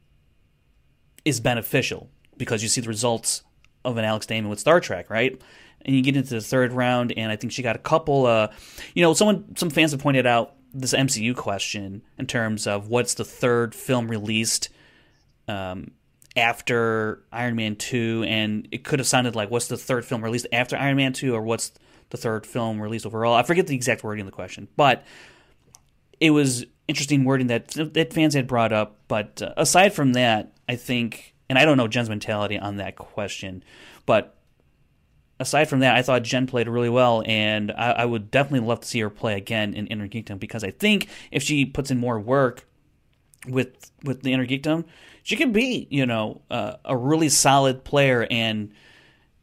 is 1.24 1.40
beneficial 1.40 2.09
because 2.37 2.62
you 2.62 2.68
see 2.68 2.81
the 2.81 2.88
results 2.88 3.42
of 3.85 3.96
an 3.96 4.04
Alex 4.04 4.26
Damon 4.26 4.48
with 4.48 4.61
Star 4.61 4.81
Trek, 4.81 5.11
right? 5.11 5.40
And 5.83 5.95
you 5.95 6.03
get 6.03 6.17
into 6.17 6.35
the 6.35 6.41
third 6.41 6.73
round, 6.73 7.12
and 7.17 7.33
I 7.33 7.37
think 7.37 7.53
she 7.53 7.62
got 7.62 7.77
a 7.77 7.79
couple. 7.79 8.27
Uh, 8.27 8.49
you 8.95 9.03
know, 9.03 9.14
someone, 9.14 9.57
some 9.57 9.71
fans 9.71 9.93
have 9.93 10.01
pointed 10.01 10.27
out 10.27 10.55
this 10.75 10.93
MCU 10.93 11.35
question 11.35 12.03
in 12.19 12.27
terms 12.27 12.67
of 12.67 12.88
what's 12.88 13.14
the 13.14 13.25
third 13.25 13.75
film 13.75 14.09
released 14.09 14.69
um, 15.47 15.93
after 16.37 17.25
Iron 17.33 17.57
Man 17.57 17.77
two, 17.77 18.25
and 18.29 18.69
it 18.71 18.85
could 18.85 18.99
have 18.99 19.09
sounded 19.09 19.35
like 19.35 19.51
what's 19.51 19.69
the 19.69 19.77
third 19.77 20.05
film 20.05 20.23
released 20.23 20.47
after 20.53 20.77
Iron 20.77 20.97
Man 20.97 21.12
two, 21.12 21.35
or 21.35 21.43
what's 21.43 21.73
the 22.11 22.17
third 22.17 22.47
film 22.47 22.81
released 22.81 23.07
overall. 23.07 23.35
I 23.35 23.43
forget 23.43 23.67
the 23.67 23.75
exact 23.75 24.05
wording 24.05 24.23
of 24.23 24.27
the 24.27 24.33
question, 24.33 24.69
but 24.77 25.05
it 26.21 26.31
was 26.31 26.64
interesting 26.87 27.25
wording 27.25 27.49
that 27.49 27.69
that 27.95 28.12
fans 28.12 28.35
had 28.35 28.47
brought 28.47 28.73
up. 28.73 28.99
But 29.09 29.43
uh, 29.43 29.55
aside 29.57 29.93
from 29.93 30.14
that, 30.14 30.53
I 30.69 30.77
think, 30.77 31.35
and 31.49 31.59
I 31.59 31.64
don't 31.64 31.77
know 31.77 31.88
Jen's 31.88 32.09
mentality 32.09 32.59
on 32.59 32.77
that 32.77 32.97
question, 32.97 33.62
but 34.07 34.38
aside 35.40 35.66
from 35.66 35.81
that, 35.81 35.94
I 35.94 36.03
thought 36.03 36.22
Jen 36.22 36.46
played 36.46 36.68
really 36.68 36.88
well, 36.88 37.22
and 37.27 37.70
I, 37.72 37.90
I 37.92 38.05
would 38.05 38.31
definitely 38.31 38.66
love 38.66 38.81
to 38.81 38.88
see 38.88 39.01
her 39.01 39.11
play 39.11 39.37
again 39.37 39.74
in 39.74 39.87
Inner 39.87 40.09
Geekdom 40.09 40.38
because 40.38 40.64
I 40.64 40.70
think 40.70 41.09
if 41.31 41.42
she 41.42 41.64
puts 41.64 41.90
in 41.90 41.98
more 41.98 42.18
work 42.18 42.66
with 43.46 43.90
with 44.03 44.22
the 44.22 44.33
Inner 44.33 44.46
Geekdom, 44.46 44.85
she 45.22 45.37
could 45.37 45.53
be 45.53 45.87
you 45.90 46.07
know 46.07 46.42
uh, 46.51 46.74
a 46.85 46.96
really 46.96 47.29
solid 47.29 47.85
player, 47.85 48.27
and 48.31 48.72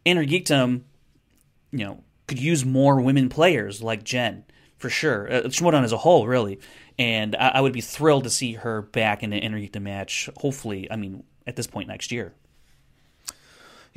Inner 0.03 0.25
Geekdom, 0.25 0.81
you 1.71 1.85
know, 1.85 2.03
could 2.27 2.39
use 2.39 2.65
more 2.65 2.99
women 2.99 3.29
players 3.29 3.81
like 3.81 4.03
Jen 4.03 4.43
for 4.77 4.89
sure. 4.89 5.31
Uh, 5.31 5.41
Schmoedown 5.43 5.83
as 5.83 5.91
a 5.91 5.97
whole, 5.97 6.27
really, 6.27 6.59
and 6.99 7.35
I, 7.35 7.49
I 7.55 7.61
would 7.61 7.73
be 7.73 7.81
thrilled 7.81 8.25
to 8.25 8.29
see 8.29 8.53
her 8.53 8.81
back 8.81 9.23
in 9.23 9.33
an 9.33 9.39
Inner 9.39 9.59
Geekdom 9.59 9.83
match. 9.83 10.29
Hopefully, 10.37 10.91
I 10.91 10.95
mean 10.95 11.23
at 11.47 11.55
this 11.55 11.67
point 11.67 11.87
next 11.87 12.11
year. 12.11 12.33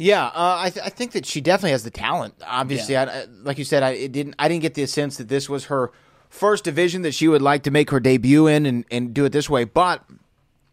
Yeah, 0.00 0.26
uh, 0.26 0.56
I, 0.61 0.70
th- 0.70 0.87
I 0.87 0.88
think 0.90 1.12
that 1.12 1.26
she 1.26 1.40
definitely 1.40 1.72
has 1.72 1.82
the 1.82 1.90
talent. 1.90 2.34
Obviously, 2.46 2.96
I, 2.96 3.04
I- 3.04 3.26
like 3.42 3.58
you 3.58 3.64
said, 3.64 3.82
I 3.82 3.90
it 3.90 4.12
didn't. 4.12 4.37
I 4.38 4.48
didn't 4.48 4.62
get 4.62 4.74
the 4.74 4.87
sense 4.87 5.16
that 5.18 5.28
this 5.28 5.48
was 5.48 5.64
her 5.66 5.90
first 6.30 6.62
division 6.64 7.02
that 7.02 7.12
she 7.14 7.26
would 7.26 7.42
like 7.42 7.64
to 7.64 7.70
make 7.70 7.90
her 7.90 7.98
debut 8.00 8.46
in 8.46 8.64
and, 8.64 8.84
and 8.90 9.12
do 9.12 9.24
it 9.24 9.32
this 9.32 9.50
way. 9.50 9.64
But 9.64 10.04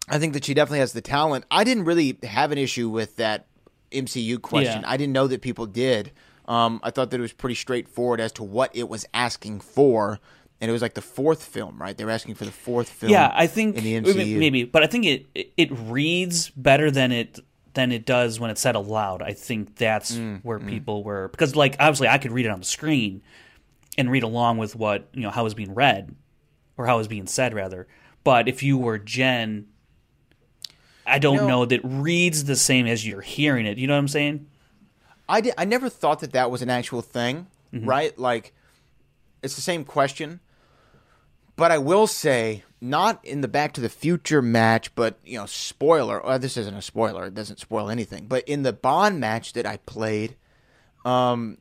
I 0.08 0.20
think 0.20 0.34
that 0.34 0.46
she 0.46 0.54
definitely 0.54 0.80
has 0.80 0.94
the 0.94 1.02
talent. 1.02 1.46
I 1.50 1.64
didn't 1.64 1.86
really 1.86 2.18
have 2.24 2.52
an 2.52 2.58
issue 2.60 2.88
with 2.90 3.16
that 3.16 3.48
MCU 3.92 4.40
question. 4.42 4.82
Yeah. 4.82 4.90
I 4.90 4.96
didn't 4.98 5.14
know 5.14 5.28
that 5.28 5.42
people 5.42 5.66
did. 5.66 6.12
Um, 6.48 6.80
I 6.84 6.92
thought 6.92 7.10
that 7.10 7.18
it 7.18 7.22
was 7.22 7.34
pretty 7.34 7.56
straightforward 7.56 8.20
as 8.22 8.32
to 8.34 8.44
what 8.44 8.76
it 8.76 8.88
was 8.88 9.08
asking 9.16 9.62
for, 9.62 10.20
and 10.62 10.70
it 10.70 10.72
was 10.72 10.84
like 10.84 10.94
the 10.94 11.02
fourth 11.02 11.44
film, 11.44 11.82
right? 11.82 11.98
They 11.98 12.06
were 12.06 12.12
asking 12.12 12.36
for 12.36 12.46
the 12.46 12.52
fourth 12.52 12.88
film. 12.90 13.12
Yeah, 13.12 13.32
I 13.34 13.48
think 13.48 13.78
in 13.78 13.84
the 13.84 14.00
maybe- 14.02 14.34
MCU. 14.36 14.38
maybe, 14.38 14.64
but 14.66 14.84
I 14.84 14.88
think 14.88 15.06
it- 15.06 15.52
it 15.58 15.70
reads 15.72 16.52
better 16.52 16.92
than 16.92 17.12
it 17.12 17.40
than 17.76 17.92
it 17.92 18.06
does 18.06 18.40
when 18.40 18.50
it's 18.50 18.62
said 18.62 18.76
aloud. 18.76 19.22
I 19.22 19.34
think 19.34 19.76
that's 19.76 20.14
Mm, 20.16 20.42
where 20.44 20.60
people 20.60 21.04
were 21.04 21.28
because, 21.30 21.56
like, 21.56 21.76
obviously, 21.80 22.08
I 22.08 22.18
could 22.18 22.32
read 22.32 22.46
it 22.46 22.50
on 22.50 22.60
the 22.60 22.66
screen 22.66 23.22
and 23.98 24.10
read 24.12 24.24
along 24.24 24.58
with 24.58 24.76
what 24.76 25.08
you 25.14 25.22
know 25.22 25.30
how 25.30 25.42
it 25.42 25.46
was 25.46 25.54
being 25.54 25.74
read 25.74 26.16
or 26.78 26.86
how 26.88 26.96
it 26.96 27.00
was 27.00 27.08
being 27.08 27.28
said, 27.28 27.54
rather. 27.54 27.88
But 28.24 28.48
if 28.48 28.64
you 28.64 28.78
were 28.78 28.98
Jen, 28.98 29.68
I 31.06 31.20
don't 31.20 31.38
know- 31.38 31.48
know 31.48 31.66
that 31.66 31.82
reads 31.84 32.46
the 32.46 32.56
same 32.56 32.88
as 32.88 33.06
you're 33.08 33.22
hearing 33.22 33.66
it. 33.66 33.78
You 33.78 33.88
know 33.88 33.94
what 33.94 34.00
I'm 34.00 34.08
saying? 34.08 34.48
I 35.30 35.42
did, 35.42 35.54
I 35.58 35.66
never 35.66 35.90
thought 35.90 36.20
that 36.20 36.34
that 36.34 36.50
was 36.52 36.62
an 36.62 36.70
actual 36.70 37.02
thing, 37.02 37.48
Mm-hmm. 37.74 37.88
right? 37.90 38.18
Like, 38.18 38.54
it's 39.44 39.56
the 39.56 39.62
same 39.62 39.84
question. 39.84 40.40
But 41.58 41.72
I 41.72 41.78
will 41.78 42.08
say, 42.08 42.64
not 42.90 43.24
in 43.26 43.42
the 43.42 43.48
Back 43.48 43.74
to 43.74 43.82
the 43.82 43.90
Future 43.90 44.42
match, 44.42 44.94
but 44.96 45.20
you 45.26 45.38
know, 45.38 45.46
spoiler. 45.46 46.22
Well, 46.24 46.40
this 46.40 46.58
isn't 46.58 46.74
a 46.76 46.82
spoiler; 46.82 47.26
it 47.26 47.34
doesn't 47.34 47.60
spoil 47.60 47.90
anything. 47.90 48.28
But 48.28 48.48
in 48.48 48.64
the 48.64 48.74
Bond 48.74 49.20
match 49.20 49.54
that 49.54 49.66
I 49.66 49.78
played, 49.78 50.36
um, 51.04 51.58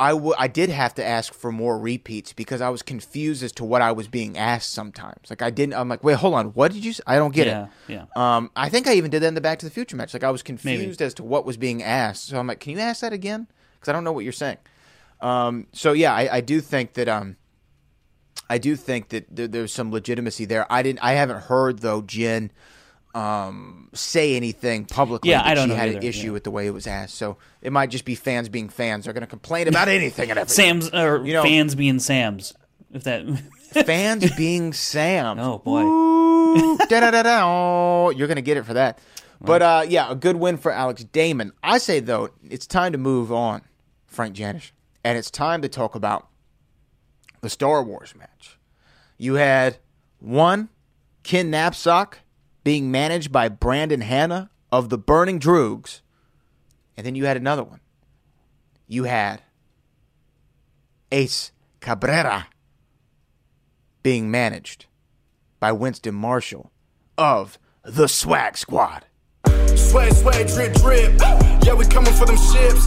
I 0.00 0.10
w- 0.10 0.34
I 0.38 0.46
did 0.46 0.70
have 0.70 0.94
to 0.94 1.04
ask 1.04 1.34
for 1.34 1.50
more 1.50 1.76
repeats 1.78 2.32
because 2.32 2.60
I 2.60 2.68
was 2.68 2.82
confused 2.82 3.42
as 3.42 3.50
to 3.52 3.64
what 3.64 3.82
I 3.82 3.90
was 3.90 4.06
being 4.06 4.38
asked. 4.38 4.72
Sometimes, 4.72 5.28
like 5.28 5.42
I 5.42 5.50
didn't. 5.50 5.74
I'm 5.74 5.88
like, 5.88 6.04
wait, 6.04 6.16
hold 6.16 6.34
on, 6.34 6.46
what 6.48 6.72
did 6.72 6.84
you? 6.84 6.92
I 7.06 7.16
don't 7.16 7.34
get 7.34 7.46
Yeah, 7.48 7.64
it. 7.88 7.92
yeah. 7.94 8.04
Um, 8.36 8.50
I 8.54 8.68
think 8.68 8.86
I 8.86 8.94
even 8.94 9.10
did 9.10 9.22
that 9.22 9.28
in 9.28 9.34
the 9.34 9.40
Back 9.40 9.58
to 9.60 9.66
the 9.66 9.70
Future 9.72 9.96
match. 9.96 10.14
Like 10.14 10.24
I 10.24 10.30
was 10.30 10.42
confused 10.42 11.02
as 11.02 11.14
to 11.14 11.24
what 11.24 11.44
was 11.44 11.56
being 11.56 11.82
asked. 11.82 12.26
So 12.28 12.38
I'm 12.38 12.46
like, 12.46 12.60
can 12.60 12.72
you 12.72 12.78
ask 12.78 13.00
that 13.00 13.12
again? 13.12 13.48
Because 13.74 13.88
I 13.88 13.92
don't 13.92 14.04
know 14.04 14.12
what 14.12 14.22
you're 14.24 14.32
saying. 14.32 14.58
Um, 15.20 15.66
so 15.72 15.92
yeah, 15.92 16.14
I, 16.14 16.36
I 16.36 16.40
do 16.42 16.60
think 16.60 16.92
that 16.94 17.08
um, 17.08 17.36
I 18.50 18.58
do 18.58 18.76
think 18.76 19.10
that 19.10 19.26
there, 19.34 19.48
there's 19.48 19.72
some 19.72 19.90
legitimacy 19.90 20.44
there. 20.44 20.70
I 20.70 20.82
didn't. 20.82 21.00
I 21.00 21.12
haven't 21.12 21.42
heard 21.42 21.80
though, 21.80 22.02
Jen, 22.02 22.50
um, 23.14 23.88
say 23.92 24.36
anything 24.36 24.84
publicly. 24.86 25.30
Yeah, 25.30 25.42
that 25.42 25.46
I 25.46 25.54
don't 25.54 25.68
she 25.68 25.74
know 25.74 25.76
had 25.76 25.88
an 25.90 26.02
issue 26.02 26.26
yeah. 26.28 26.32
with 26.32 26.44
the 26.44 26.50
way 26.50 26.66
it 26.66 26.70
was 26.70 26.86
asked. 26.86 27.14
So 27.16 27.36
it 27.62 27.72
might 27.72 27.90
just 27.90 28.04
be 28.04 28.14
fans 28.14 28.48
being 28.48 28.68
fans. 28.68 29.04
They're 29.04 29.14
going 29.14 29.22
to 29.22 29.26
complain 29.26 29.68
about 29.68 29.88
anything 29.88 30.30
and 30.30 30.38
everything. 30.38 30.80
Sam's 30.80 30.90
or 30.94 31.24
You 31.24 31.34
know- 31.34 31.42
fans 31.42 31.74
being 31.74 31.98
Sam's. 31.98 32.54
If 32.92 33.04
that. 33.04 33.26
fans 33.86 34.34
being 34.34 34.72
Sam. 34.72 35.38
oh 35.38 35.58
boy. 35.58 35.82
Ooh, 35.82 36.78
da-da-da-da, 36.88 37.42
oh, 37.44 38.10
you're 38.10 38.26
going 38.26 38.36
to 38.36 38.42
get 38.42 38.56
it 38.56 38.64
for 38.64 38.72
that. 38.74 38.98
But 39.40 39.62
uh, 39.62 39.84
yeah, 39.86 40.10
a 40.10 40.14
good 40.14 40.36
win 40.36 40.56
for 40.56 40.72
Alex 40.72 41.04
Damon. 41.04 41.52
I 41.62 41.78
say, 41.78 42.00
though, 42.00 42.30
it's 42.48 42.66
time 42.66 42.92
to 42.92 42.98
move 42.98 43.30
on, 43.30 43.62
Frank 44.06 44.34
Janish. 44.34 44.72
And 45.04 45.16
it's 45.16 45.30
time 45.30 45.62
to 45.62 45.68
talk 45.68 45.94
about 45.94 46.28
the 47.40 47.50
Star 47.50 47.82
Wars 47.82 48.14
match. 48.16 48.58
You 49.16 49.34
had 49.34 49.78
one, 50.18 50.68
Ken 51.22 51.50
Napzok 51.50 52.14
being 52.64 52.90
managed 52.90 53.32
by 53.32 53.48
Brandon 53.48 54.00
Hanna 54.00 54.50
of 54.70 54.88
the 54.88 54.98
Burning 54.98 55.40
Droogs. 55.40 56.00
And 56.96 57.06
then 57.06 57.14
you 57.14 57.26
had 57.26 57.36
another 57.36 57.64
one. 57.64 57.80
You 58.86 59.04
had 59.04 59.42
Ace 61.12 61.52
Cabrera 61.80 62.48
being 64.02 64.30
managed 64.30 64.86
by 65.60 65.72
Winston 65.72 66.14
Marshall 66.14 66.72
of 67.16 67.58
the 67.82 68.08
Swag 68.08 68.56
Squad. 68.56 69.04
Swag, 69.78 70.12
swag, 70.12 70.48
drip, 70.48 70.74
drip. 70.74 71.20
Yeah, 71.64 71.74
we 71.74 71.86
coming 71.86 72.12
for 72.12 72.26
them 72.26 72.36
ships. 72.36 72.84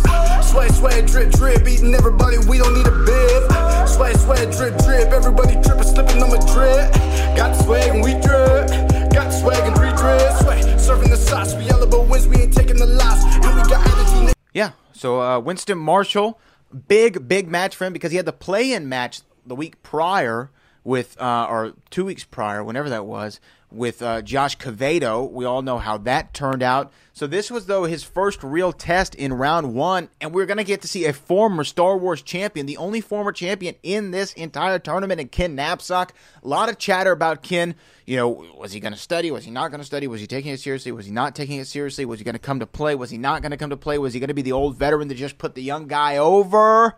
Swag, 0.52 0.72
swag, 0.72 1.08
drip, 1.08 1.32
drip. 1.32 1.68
Eating 1.68 1.96
everybody, 1.96 2.38
we 2.48 2.58
don't 2.58 2.74
need 2.74 2.86
a 2.86 2.92
bib. 2.92 3.88
Swag, 3.88 4.16
swag, 4.18 4.52
drip, 4.52 4.78
drip. 4.84 5.08
Everybody 5.10 5.54
dripping, 5.62 5.84
slipping 5.84 6.22
on 6.22 6.30
my 6.30 6.38
drip. 6.54 6.94
Got 7.36 7.56
swag 7.56 7.96
and 7.96 8.04
we 8.04 8.12
drip. 8.22 8.68
Got 9.12 9.32
swag 9.32 9.64
and 9.66 9.76
three 9.76 9.90
drip. 9.96 10.32
Swag, 10.42 10.80
serving 10.80 11.10
the 11.10 11.18
sauce. 11.18 11.56
We 11.56 11.64
yellow 11.66 11.88
but 11.88 12.08
wins, 12.08 12.28
we 12.28 12.38
ain't 12.38 12.54
taking 12.54 12.78
the 12.78 12.86
loss. 12.86 13.24
And 13.24 13.46
we 13.46 13.62
got 13.70 13.88
attitude. 13.88 14.34
Yeah, 14.54 14.72
so 14.92 15.22
uh, 15.22 15.40
Winston 15.40 15.78
Marshall, 15.78 16.40
big, 16.88 17.28
big 17.28 17.50
match 17.50 17.76
for 17.76 17.86
him 17.86 17.94
because 17.94 18.12
he 18.12 18.18
had 18.18 18.26
the 18.26 18.34
play 18.34 18.74
in 18.74 18.88
match 18.90 19.22
the 19.46 19.56
week 19.56 19.82
prior 19.82 20.52
with, 20.84 21.20
uh, 21.22 21.48
or 21.50 21.74
two 21.90 22.06
weeks 22.06 22.24
prior, 22.24 22.64
whenever 22.64 22.90
that 22.90 23.06
was, 23.06 23.40
with 23.72 24.02
uh, 24.02 24.22
Josh 24.22 24.58
Cavedo. 24.58 25.32
We 25.32 25.46
all 25.46 25.62
know 25.62 25.80
how 25.80 25.98
that 26.00 26.34
turned 26.34 26.62
out. 26.62 26.92
So 27.14 27.28
this 27.28 27.50
was, 27.50 27.66
though, 27.66 27.86
his 27.86 28.04
first 28.04 28.44
real 28.44 28.72
test 28.72 29.16
in 29.16 29.34
round 29.34 29.74
one, 29.74 30.10
and 30.20 30.34
we're 30.34 30.46
to 30.46 30.64
get 30.64 30.82
to 30.82 30.88
see 30.88 31.06
a 31.06 31.14
former 31.14 31.64
Star 31.64 31.98
Wars 31.98 32.22
champion, 32.22 32.66
the 32.66 32.78
only 32.78 33.02
former 33.02 33.32
champion 33.32 33.76
in 33.84 34.12
this 34.12 34.34
entire 34.34 34.80
tournament, 34.80 35.22
and 35.22 35.32
Ken 35.32 35.56
Napzok. 35.56 36.12
A 36.44 36.48
lot 36.48 36.70
of 36.70 36.78
chatter 36.78 37.12
about 37.12 37.44
Ken. 37.44 37.76
You 38.06 38.18
know, 38.18 38.30
was 38.58 38.74
he 38.74 38.80
to 38.80 38.96
study? 38.96 39.32
Was 39.32 39.46
he 39.46 39.52
not 39.52 39.72
to 39.72 39.84
study? 39.84 40.08
Was 40.08 40.22
he 40.22 40.28
taking 40.28 40.52
it 40.52 40.60
seriously? 40.60 40.92
Was 40.92 41.06
he 41.06 41.12
not 41.12 41.36
taking 41.36 41.60
it 41.60 41.68
seriously? 41.68 42.06
Was 42.06 42.20
he 42.20 42.26
to 42.26 42.40
come 42.40 42.60
to 42.60 42.68
play? 42.68 42.96
Was 42.96 43.10
he 43.10 43.18
not 43.18 43.44
to 43.44 43.58
come 43.58 43.70
to 43.70 43.78
play? 43.78 43.98
Was 43.98 44.14
he 44.14 44.20
to 44.20 44.34
be 44.34 44.42
the 44.42 44.52
old 44.52 44.78
veteran 44.78 45.08
that 45.08 45.16
just 45.16 45.38
put 45.38 45.56
the 45.56 45.64
young 45.64 45.88
guy 45.88 46.18
over? 46.18 46.98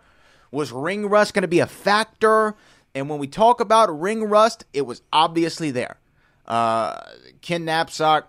Was 0.52 0.72
ring 0.72 1.08
rust 1.08 1.34
to 1.34 1.48
be 1.48 1.60
a 1.60 1.68
factor? 1.68 2.56
And 2.96 3.10
when 3.10 3.20
we 3.20 3.28
talk 3.28 3.60
about 3.60 4.00
ring 4.00 4.24
rust, 4.24 4.66
it 4.74 4.86
was 4.86 5.02
obviously 5.12 5.72
there. 5.72 5.98
Uh, 6.46 7.00
Ken 7.42 7.66
Napzok, 7.66 8.24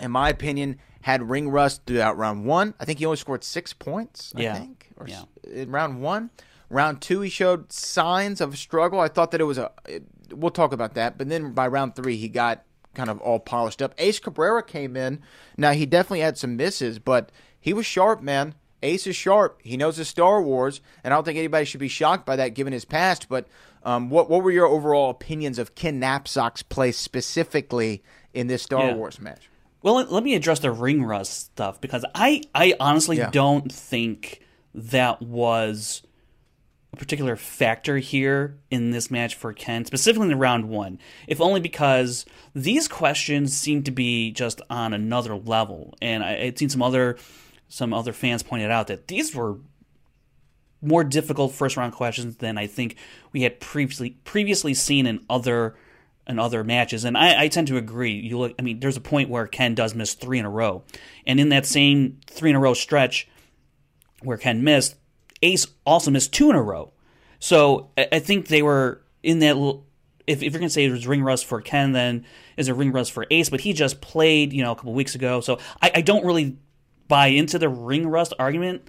in 0.00 0.10
my 0.10 0.28
opinion, 0.28 0.78
had 1.02 1.28
ring 1.28 1.48
rust 1.48 1.82
throughout 1.86 2.16
round 2.16 2.44
one. 2.44 2.74
I 2.78 2.84
think 2.84 2.98
he 2.98 3.06
only 3.06 3.16
scored 3.16 3.44
six 3.44 3.72
points. 3.72 4.32
I 4.36 4.40
Yeah. 4.42 4.54
think, 4.54 4.88
or 4.96 5.08
Yeah. 5.08 5.22
in 5.50 5.70
round 5.70 6.00
one. 6.02 6.30
Round 6.70 7.00
two, 7.00 7.22
he 7.22 7.30
showed 7.30 7.72
signs 7.72 8.40
of 8.40 8.58
struggle. 8.58 9.00
I 9.00 9.08
thought 9.08 9.30
that 9.30 9.40
it 9.40 9.44
was 9.44 9.56
a. 9.58 9.70
It, 9.86 10.04
we'll 10.32 10.50
talk 10.50 10.72
about 10.72 10.94
that. 10.94 11.16
But 11.16 11.28
then 11.28 11.52
by 11.52 11.66
round 11.66 11.96
three, 11.96 12.16
he 12.16 12.28
got 12.28 12.62
kind 12.94 13.08
of 13.08 13.20
all 13.22 13.38
polished 13.40 13.80
up. 13.80 13.94
Ace 13.98 14.18
Cabrera 14.18 14.62
came 14.62 14.96
in. 14.96 15.20
Now 15.56 15.72
he 15.72 15.86
definitely 15.86 16.20
had 16.20 16.36
some 16.36 16.56
misses, 16.56 16.98
but 16.98 17.32
he 17.58 17.72
was 17.72 17.86
sharp, 17.86 18.20
man. 18.20 18.54
Ace 18.82 19.06
is 19.06 19.16
sharp. 19.16 19.60
He 19.64 19.76
knows 19.76 19.96
his 19.96 20.08
Star 20.08 20.40
Wars, 20.42 20.80
and 21.02 21.12
I 21.12 21.16
don't 21.16 21.24
think 21.24 21.38
anybody 21.38 21.64
should 21.64 21.80
be 21.80 21.88
shocked 21.88 22.24
by 22.26 22.36
that 22.36 22.50
given 22.54 22.72
his 22.72 22.84
past. 22.84 23.28
But 23.28 23.48
um, 23.82 24.10
what 24.10 24.28
what 24.30 24.42
were 24.42 24.50
your 24.50 24.66
overall 24.66 25.10
opinions 25.10 25.58
of 25.58 25.74
Ken 25.74 26.00
Napzok's 26.00 26.62
play 26.62 26.92
specifically 26.92 28.02
in 28.34 28.46
this 28.46 28.62
Star 28.62 28.86
Yeah. 28.86 28.94
Wars 28.94 29.20
match? 29.20 29.48
Well, 29.82 29.94
let, 29.94 30.10
let 30.12 30.24
me 30.24 30.34
address 30.34 30.58
the 30.60 30.70
ring 30.72 31.04
rust 31.04 31.32
stuff 31.52 31.80
because 31.80 32.04
I, 32.14 32.42
I 32.54 32.74
honestly 32.80 33.16
Yeah. 33.18 33.30
don't 33.30 33.70
think 33.72 34.40
that 34.74 35.22
was 35.22 36.02
a 36.92 36.96
particular 36.96 37.36
factor 37.36 37.98
here 37.98 38.58
in 38.70 38.90
this 38.90 39.10
match 39.10 39.34
for 39.36 39.52
Ken, 39.52 39.84
specifically 39.84 40.30
in 40.32 40.38
round 40.38 40.68
one. 40.68 40.98
If 41.28 41.40
only 41.40 41.60
because 41.60 42.26
these 42.54 42.88
questions 42.88 43.56
seem 43.56 43.82
to 43.84 43.90
be 43.92 44.32
just 44.32 44.60
on 44.68 44.92
another 44.92 45.36
level, 45.36 45.94
and 46.02 46.24
I, 46.24 46.38
I'd 46.42 46.58
seen 46.58 46.70
some 46.70 46.82
other 46.82 47.16
some 47.68 47.92
other 47.92 48.12
fans 48.12 48.42
pointed 48.42 48.70
out 48.70 48.86
that 48.86 49.08
these 49.08 49.34
were 49.34 49.58
more 50.80 51.04
difficult 51.04 51.52
first 51.52 51.76
round 51.76 51.92
questions 51.92 52.36
than 52.36 52.56
I 52.56 52.66
think 52.66 52.96
we 53.32 53.42
had 53.42 53.60
previously 53.60 54.10
previously 54.24 54.74
seen 54.74 55.06
in 55.06 55.24
other 55.28 55.76
in 56.26 56.38
other 56.38 56.62
matches. 56.62 57.04
And 57.04 57.16
I, 57.16 57.44
I 57.44 57.48
tend 57.48 57.68
to 57.68 57.76
agree. 57.76 58.12
You 58.12 58.38
look 58.38 58.54
I 58.58 58.62
mean, 58.62 58.80
there's 58.80 58.96
a 58.96 59.02
point 59.02 59.28
where 59.28 59.46
Ken 59.46 59.74
does 59.74 59.94
miss 59.94 60.14
three 60.14 60.38
in 60.38 60.44
a 60.44 60.50
row. 60.50 60.82
And 61.26 61.40
in 61.40 61.48
that 61.50 61.66
same 61.66 62.18
three 62.26 62.50
in 62.50 62.56
a 62.56 62.60
row 62.60 62.74
stretch 62.74 63.28
where 64.22 64.36
Ken 64.36 64.62
missed, 64.62 64.96
Ace 65.42 65.66
also 65.84 66.10
missed 66.10 66.32
two 66.32 66.50
in 66.50 66.56
a 66.56 66.62
row. 66.62 66.92
So 67.38 67.90
I, 67.96 68.18
think 68.18 68.48
they 68.48 68.62
were 68.62 69.02
in 69.22 69.38
that 69.40 69.56
little 69.56 69.86
if, 70.26 70.42
if 70.42 70.52
you're 70.52 70.60
gonna 70.60 70.70
say 70.70 70.84
it 70.84 70.90
was 70.90 71.06
ring 71.06 71.22
rust 71.22 71.46
for 71.46 71.60
Ken, 71.60 71.92
then 71.92 72.24
is 72.56 72.68
a 72.68 72.74
ring 72.74 72.92
rust 72.92 73.12
for 73.12 73.26
Ace, 73.30 73.48
but 73.48 73.60
he 73.60 73.72
just 73.72 74.00
played, 74.00 74.52
you 74.52 74.62
know, 74.62 74.72
a 74.72 74.76
couple 74.76 74.92
weeks 74.92 75.14
ago. 75.14 75.40
So 75.40 75.58
I, 75.80 75.90
I 75.96 76.00
don't 76.02 76.26
really 76.26 76.58
buy 77.08 77.28
into 77.28 77.58
the 77.58 77.68
ring 77.68 78.06
rust 78.06 78.34
argument 78.38 78.82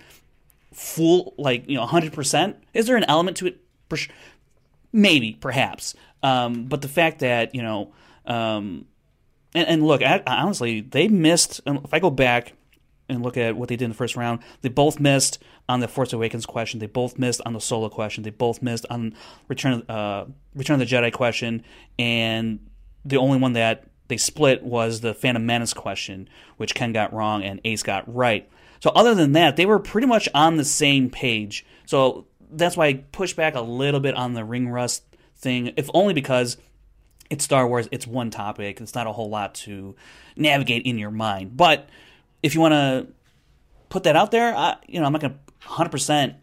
full 0.73 1.33
like 1.37 1.67
you 1.67 1.75
know 1.75 1.85
100% 1.85 2.55
is 2.73 2.87
there 2.87 2.97
an 2.97 3.05
element 3.05 3.37
to 3.37 3.47
it? 3.47 3.59
Maybe 4.91 5.33
perhaps. 5.33 5.95
Um, 6.21 6.65
but 6.65 6.81
the 6.81 6.87
fact 6.87 7.19
that 7.19 7.55
you 7.55 7.63
know 7.63 7.93
um, 8.25 8.85
and, 9.55 9.67
and 9.67 9.83
look 9.83 10.01
I, 10.01 10.21
honestly 10.27 10.81
they 10.81 11.07
missed 11.07 11.61
if 11.65 11.93
i 11.93 11.99
go 11.99 12.11
back 12.11 12.53
and 13.07 13.23
look 13.23 13.37
at 13.37 13.55
what 13.55 13.69
they 13.69 13.75
did 13.75 13.85
in 13.85 13.91
the 13.91 13.95
first 13.95 14.15
round 14.15 14.41
they 14.61 14.69
both 14.69 14.99
missed 14.99 15.39
on 15.69 15.79
the 15.79 15.87
force 15.87 16.11
awakens 16.11 16.47
question. 16.47 16.79
They 16.79 16.87
both 16.87 17.19
missed 17.19 17.41
on 17.45 17.53
the 17.53 17.61
solo 17.61 17.89
question. 17.89 18.23
They 18.23 18.31
both 18.31 18.61
missed 18.61 18.87
on 18.89 19.13
return 19.47 19.83
uh, 19.87 20.25
return 20.55 20.81
of 20.81 20.89
the 20.89 20.95
jedi 20.95 21.13
question. 21.13 21.63
And 21.99 22.67
the 23.05 23.17
only 23.17 23.37
one 23.37 23.53
that 23.53 23.85
they 24.09 24.17
split 24.17 24.63
was 24.63 24.99
the 24.99 25.13
Phantom 25.13 25.45
Menace 25.45 25.73
question, 25.73 26.27
which 26.57 26.75
Ken 26.75 26.91
got 26.91 27.13
wrong 27.13 27.43
and 27.43 27.61
Ace 27.63 27.83
got 27.83 28.13
right. 28.13 28.49
So 28.81 28.89
other 28.91 29.15
than 29.15 29.33
that, 29.33 29.55
they 29.55 29.65
were 29.65 29.79
pretty 29.79 30.07
much 30.07 30.27
on 30.33 30.57
the 30.57 30.65
same 30.65 31.09
page. 31.09 31.65
So 31.85 32.25
that's 32.51 32.75
why 32.75 32.87
I 32.87 32.93
push 33.11 33.33
back 33.33 33.55
a 33.55 33.61
little 33.61 33.99
bit 33.99 34.15
on 34.15 34.33
the 34.33 34.43
ring 34.43 34.69
rust 34.69 35.03
thing, 35.37 35.73
if 35.77 35.89
only 35.93 36.13
because 36.13 36.57
it's 37.29 37.45
Star 37.45 37.67
Wars, 37.67 37.87
it's 37.91 38.07
one 38.07 38.31
topic, 38.31 38.81
it's 38.81 38.95
not 38.95 39.07
a 39.07 39.11
whole 39.11 39.29
lot 39.29 39.53
to 39.55 39.95
navigate 40.35 40.83
in 40.85 40.97
your 40.97 41.11
mind. 41.11 41.55
But 41.55 41.87
if 42.41 42.55
you 42.55 42.61
want 42.61 42.73
to 42.73 43.07
put 43.89 44.03
that 44.03 44.15
out 44.15 44.31
there, 44.31 44.55
I, 44.55 44.77
you 44.87 44.99
know, 44.99 45.05
I'm 45.05 45.11
not 45.11 45.21
going 45.21 45.33
to 45.33 45.67
100% 45.67 46.35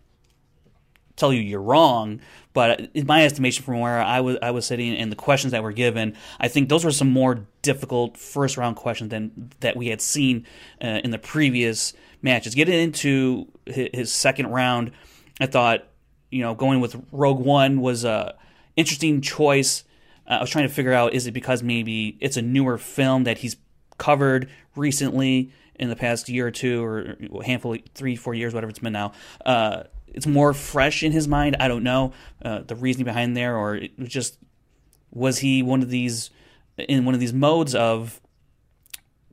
tell 1.17 1.33
you 1.33 1.41
you're 1.41 1.61
wrong, 1.61 2.21
but 2.57 2.89
in 2.95 3.07
my 3.07 3.23
estimation, 3.23 3.63
from 3.67 3.81
where 3.81 4.01
I 4.01 4.21
was 4.21 4.39
I 4.41 4.51
was 4.51 4.65
sitting 4.65 4.97
and 4.97 5.13
the 5.13 5.17
questions 5.17 5.51
that 5.51 5.63
were 5.63 5.73
given, 5.73 6.17
I 6.41 6.49
think 6.49 6.71
those 6.71 6.87
were 6.87 6.91
some 6.91 7.11
more 7.11 7.47
difficult 7.61 8.17
first 8.17 8.57
round 8.57 8.77
questions 8.77 9.11
than 9.11 9.51
that 9.61 9.77
we 9.77 9.89
had 9.89 10.01
seen 10.01 10.47
uh, 10.83 11.01
in 11.05 11.11
the 11.11 11.19
previous 11.19 11.93
matches. 12.23 12.55
Getting 12.55 12.81
into 12.81 13.47
his, 13.67 14.11
second 14.11 14.47
round, 14.47 14.93
I 15.39 15.45
thought 15.45 15.87
you 16.31 16.41
know 16.41 16.55
going 16.55 16.81
with 16.81 16.97
Rogue 17.13 17.41
One 17.41 17.83
was 17.83 18.05
a 18.05 18.35
interesting 18.75 19.21
choice. 19.21 19.85
Uh, 20.27 20.37
I 20.37 20.41
was 20.41 20.49
trying 20.49 20.67
to 20.67 20.73
figure 20.73 20.95
out 20.95 21.13
is 21.13 21.27
it 21.27 21.33
because 21.33 21.63
maybe 21.63 22.17
it's 22.21 22.39
a 22.39 22.43
newer 22.43 22.79
film 22.79 23.25
that 23.25 23.37
he's 23.37 23.57
covered 23.99 24.49
recently 24.75 25.53
in 25.75 25.91
the 25.91 25.97
past 25.97 26.31
year 26.31 26.47
or 26.47 26.51
two 26.51 26.83
or 26.83 27.43
handful, 27.45 27.77
three, 27.95 28.17
four 28.17 28.33
years, 28.33 28.55
whatever 28.55 28.71
it's 28.71 28.79
been 28.79 28.95
now. 28.95 29.13
Uh, 29.45 29.83
it's 30.09 30.27
more 30.27 30.53
fresh 30.55 31.03
in 31.03 31.13
his 31.13 31.29
mind. 31.29 31.57
I 31.61 31.69
don't 31.69 31.83
know 31.83 32.13
uh, 32.43 32.61
the 32.61 32.75
reasoning 32.75 33.05
behind 33.05 33.37
there, 33.37 33.57
or 33.57 33.77
it 33.77 33.99
was 33.99 34.09
just 34.09 34.39
was 35.11 35.39
he 35.39 35.63
one 35.63 35.83
of 35.83 35.91
these 35.91 36.31
in 36.77 37.05
one 37.05 37.15
of 37.15 37.21
these 37.21 37.33
modes 37.33 37.75
of 37.75 38.21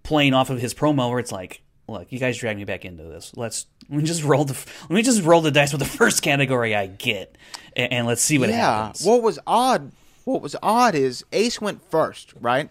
playing 0.04 0.34
off 0.34 0.50
of 0.50 0.60
his 0.60 0.74
promo 0.74 1.10
where 1.10 1.20
it's 1.20 1.32
like, 1.32 1.62
look, 1.88 2.12
you 2.12 2.20
guys 2.20 2.38
drag 2.38 2.58
me 2.58 2.66
back 2.66 2.86
into 2.86 3.04
this. 3.04 3.32
Let's 3.36 3.66
let 3.90 4.00
me 4.00 4.04
just 4.04 4.24
roll 4.24 4.46
the 4.46 4.54
let 4.82 4.92
me 4.92 5.02
just 5.02 5.24
roll 5.24 5.42
the 5.42 5.52
dice 5.52 5.72
with 5.72 5.80
the 5.80 5.88
first 5.88 6.22
category 6.22 6.76
I 6.76 6.88
get, 6.88 7.38
and, 7.76 7.92
and 7.92 8.08
let's 8.08 8.22
see 8.22 8.38
what 8.38 8.50
happens. 8.50 8.62
yeah. 8.62 8.84
happens. 8.86 9.06
What 9.06 9.24
was 9.24 9.40
odd? 9.48 9.92
What 10.26 10.42
was 10.42 10.56
odd 10.64 10.96
is 10.96 11.26
Ace 11.34 11.60
went 11.60 11.84
first, 11.90 12.34
right? 12.40 12.70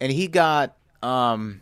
And 0.00 0.10
he 0.10 0.26
got 0.26 0.76
um, 1.02 1.60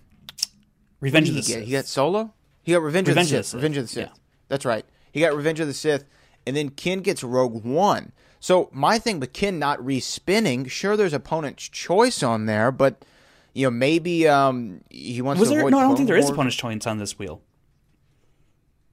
Revenge 1.01 1.29
of 1.29 1.35
the? 1.35 1.43
Sith. 1.43 1.65
He 1.65 1.73
got 1.73 1.87
Solo. 1.87 2.33
He 2.63 2.73
got 2.73 2.83
Revenge, 2.83 3.09
Revenge 3.09 3.33
of 3.33 3.39
the. 3.39 3.45
Sith. 3.45 3.55
Revenge 3.55 3.77
of 3.77 3.85
the 3.85 3.89
Sith. 3.89 4.09
Yeah. 4.09 4.15
That's 4.49 4.65
right. 4.65 4.87
He 5.13 5.21
got 5.21 5.37
Revenge 5.37 5.61
of 5.61 5.67
the 5.69 5.75
Sith, 5.75 6.05
and 6.47 6.57
then 6.57 6.71
Ken 6.71 7.01
gets 7.01 7.23
Rogue 7.23 7.65
One. 7.65 8.13
So 8.41 8.69
my 8.73 8.99
thing 8.99 9.21
with 9.21 9.33
Ken 9.33 9.59
not 9.61 9.79
respinning, 9.81 10.69
sure, 10.69 10.97
there's 10.97 11.13
opponent's 11.13 11.69
choice 11.69 12.23
on 12.23 12.47
there, 12.47 12.73
but 12.73 13.05
you 13.55 13.67
know 13.67 13.71
maybe 13.71 14.27
um 14.27 14.81
he 14.91 15.21
wants 15.23 15.39
Was 15.41 15.51
to 15.51 15.55
there? 15.55 15.61
avoid 15.61 15.73
No, 15.73 15.79
I 15.79 15.83
don't 15.83 15.97
think 15.97 16.09
there 16.09 16.17
is 16.17 16.29
opponent's 16.31 16.57
choice 16.57 16.87
on 16.87 16.99
this 16.99 17.19
wheel. 17.19 17.41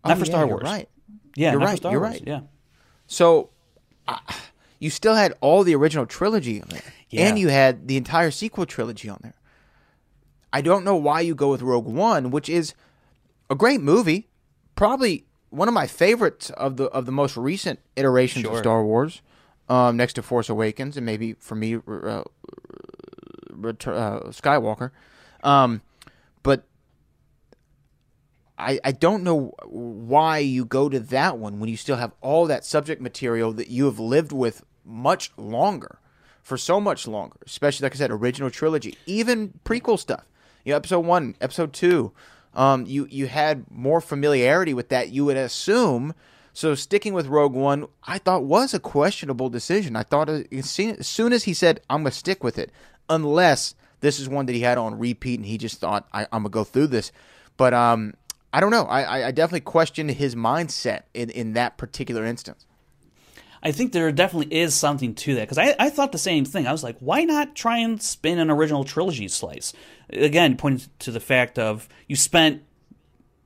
Oh, 0.04 0.10
Not 0.10 0.18
for 0.18 0.26
yeah, 0.26 0.30
Star 0.30 0.42
you're 0.42 0.48
Wars. 0.50 0.64
Right. 0.64 0.90
Yeah, 1.36 1.52
You're 1.52 1.62
right, 1.62 1.82
you're 1.84 1.92
Wars. 2.00 2.02
right. 2.14 2.24
Yeah. 2.26 2.40
So 3.08 3.50
uh, 4.08 4.18
you 4.80 4.90
still 4.90 5.16
had 5.16 5.34
all 5.42 5.64
the 5.64 5.76
original 5.76 6.06
trilogy 6.06 6.62
on 6.62 6.68
there, 6.70 6.82
Yeah. 7.10 7.28
and 7.28 7.40
you 7.40 7.48
had 7.50 7.88
the 7.88 7.98
entire 7.98 8.32
sequel 8.32 8.66
trilogy 8.66 9.10
on 9.10 9.20
there. 9.24 9.34
I 10.52 10.62
don't 10.62 10.84
know 10.84 10.96
why 10.96 11.22
you 11.22 11.36
go 11.36 11.50
with 11.52 11.62
Rogue 11.62 11.86
One, 11.86 12.32
which 12.32 12.50
is 12.50 12.74
a 13.50 13.56
great 13.56 13.82
movie, 13.82 14.28
probably 14.76 15.26
one 15.50 15.68
of 15.68 15.74
my 15.74 15.88
favorites 15.88 16.50
of 16.52 16.78
the 16.78 16.86
of 16.86 17.06
the 17.06 17.12
most 17.12 17.38
recent 17.38 17.80
iterations 17.96 18.46
of 18.46 18.58
Star 18.58 18.84
Wars, 18.84 19.22
um, 19.68 19.98
next 19.98 20.14
to 20.14 20.22
Force 20.22 20.50
Awakens, 20.50 20.98
and 20.98 21.06
maybe 21.06 21.34
for 21.34 21.56
me, 21.56 21.76
uh, 21.76 21.80
uh, 21.80 22.24
Skywalker. 24.32 24.92
Um, 25.44 25.82
but 26.44 26.66
I, 28.58 28.80
I 28.84 28.92
don't 28.92 29.24
know 29.24 29.54
why 29.66 30.40
you 30.40 30.66
go 30.66 30.90
to 30.90 31.00
that 31.00 31.38
one 31.38 31.60
when 31.60 31.70
you 31.70 31.78
still 31.78 31.96
have 31.98 32.12
all 32.22 32.46
that 32.48 32.66
subject 32.66 33.02
material 33.02 33.54
that 33.54 33.70
you 33.70 33.86
have 33.86 34.00
lived 34.00 34.32
with 34.32 34.64
much 34.84 35.32
longer, 35.38 36.00
for 36.42 36.58
so 36.58 36.80
much 36.80 37.08
longer. 37.08 37.38
Especially 37.46 37.86
like 37.86 37.94
I 37.96 37.98
said, 37.98 38.12
original 38.12 38.50
trilogy, 38.50 38.98
even 39.06 39.60
prequel 39.64 39.98
stuff. 39.98 40.26
You 40.66 40.74
know, 40.74 40.78
episode 40.78 41.06
one, 41.06 41.36
episode 41.40 41.74
two. 41.74 42.12
Um, 42.54 42.86
you 42.86 43.08
you 43.10 43.28
had 43.28 43.66
more 43.72 44.02
familiarity 44.02 44.74
with 44.74 44.90
that. 44.90 45.10
You 45.10 45.26
would 45.26 45.38
assume. 45.38 46.14
So 46.54 46.76
sticking 46.76 47.14
with 47.14 47.28
Rogue 47.28 47.54
One, 47.54 47.88
I 48.06 48.18
thought 48.18 48.44
was 48.44 48.74
a 48.74 48.80
questionable 48.80 49.50
decision. 49.50 49.96
I 49.96 50.04
thought 50.04 50.30
as 50.30 50.70
soon 50.70 51.32
as 51.34 51.44
he 51.44 51.54
said, 51.54 51.80
"I'm 51.90 52.00
gonna 52.02 52.12
stick 52.12 52.44
with 52.44 52.58
it," 52.58 52.72
unless 53.10 53.76
this 54.02 54.20
is 54.20 54.28
one 54.28 54.46
that 54.48 54.54
he 54.54 54.62
had 54.62 54.78
on 54.78 54.98
repeat 54.98 55.40
and 55.40 55.46
he 55.46 55.58
just 55.58 55.80
thought, 55.80 56.08
I, 56.14 56.24
"I'm 56.32 56.42
gonna 56.44 56.50
go 56.50 56.64
through 56.64 56.88
this." 56.88 57.12
But 57.56 57.74
um, 57.74 58.14
I 58.52 58.60
don't 58.62 58.72
know. 58.72 58.84
I, 58.86 59.02
I- 59.04 59.28
I 59.28 59.32
definitely 59.32 59.62
questioned 59.62 60.12
his 60.12 60.36
mindset 60.36 61.04
in, 61.14 61.30
in 61.30 61.54
that 61.54 61.78
particular 61.78 62.26
instance. 62.26 62.66
I 63.62 63.72
think 63.72 63.92
there 63.92 64.12
definitely 64.12 64.56
is 64.56 64.74
something 64.74 65.14
to 65.16 65.36
that 65.36 65.42
because 65.42 65.58
I, 65.58 65.76
I 65.78 65.90
thought 65.90 66.12
the 66.12 66.18
same 66.18 66.46
thing. 66.46 66.66
I 66.66 66.72
was 66.72 66.84
like, 66.84 66.98
why 67.00 67.24
not 67.24 67.56
try 67.56 67.78
and 67.78 68.02
spin 68.02 68.40
an 68.40 68.50
original 68.50 68.84
trilogy 68.84 69.28
slice? 69.28 69.74
Again, 70.12 70.56
pointing 70.56 70.90
to 71.00 71.12
the 71.12 71.20
fact 71.20 71.60
of 71.60 71.90
you 72.08 72.16
spent 72.16 72.64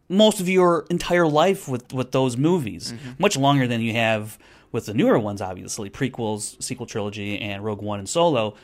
most 0.10 0.40
of 0.40 0.48
your 0.48 0.86
entire 0.90 1.28
life 1.28 1.68
with, 1.68 1.92
with 1.94 2.12
those 2.12 2.38
movies, 2.38 2.94
mm-hmm. 2.94 3.12
much 3.18 3.36
longer 3.36 3.66
than 3.68 3.82
you 3.82 3.94
have 3.94 4.38
with 4.72 4.86
the 4.86 4.94
newer 4.94 5.18
ones, 5.18 5.42
obviously 5.42 5.90
prequels, 5.90 6.62
sequel 6.62 6.86
trilogy, 6.86 7.40
and 7.40 7.64
Rogue 7.64 7.82
One 7.82 8.00
and 8.00 8.10
Solo. 8.10 8.56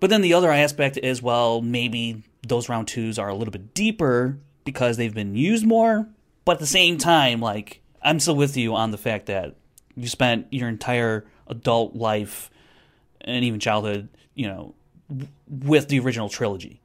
But 0.00 0.10
then 0.10 0.20
the 0.20 0.34
other 0.34 0.50
aspect 0.50 0.96
is, 0.96 1.22
well, 1.22 1.60
maybe 1.60 2.22
those 2.46 2.68
round 2.68 2.88
twos 2.88 3.18
are 3.18 3.28
a 3.28 3.34
little 3.34 3.52
bit 3.52 3.72
deeper 3.74 4.38
because 4.64 4.96
they've 4.96 5.14
been 5.14 5.36
used 5.36 5.64
more. 5.64 6.08
But 6.44 6.54
at 6.54 6.58
the 6.58 6.66
same 6.66 6.98
time, 6.98 7.40
like, 7.40 7.82
I'm 8.02 8.18
still 8.18 8.34
with 8.34 8.56
you 8.56 8.74
on 8.74 8.90
the 8.90 8.98
fact 8.98 9.26
that 9.26 9.54
you 9.96 10.08
spent 10.08 10.46
your 10.50 10.68
entire 10.68 11.24
adult 11.46 11.94
life 11.94 12.50
and 13.20 13.44
even 13.44 13.60
childhood, 13.60 14.08
you 14.34 14.46
know, 14.46 14.74
w- 15.08 15.28
with 15.48 15.88
the 15.88 15.98
original 16.00 16.28
trilogy. 16.28 16.80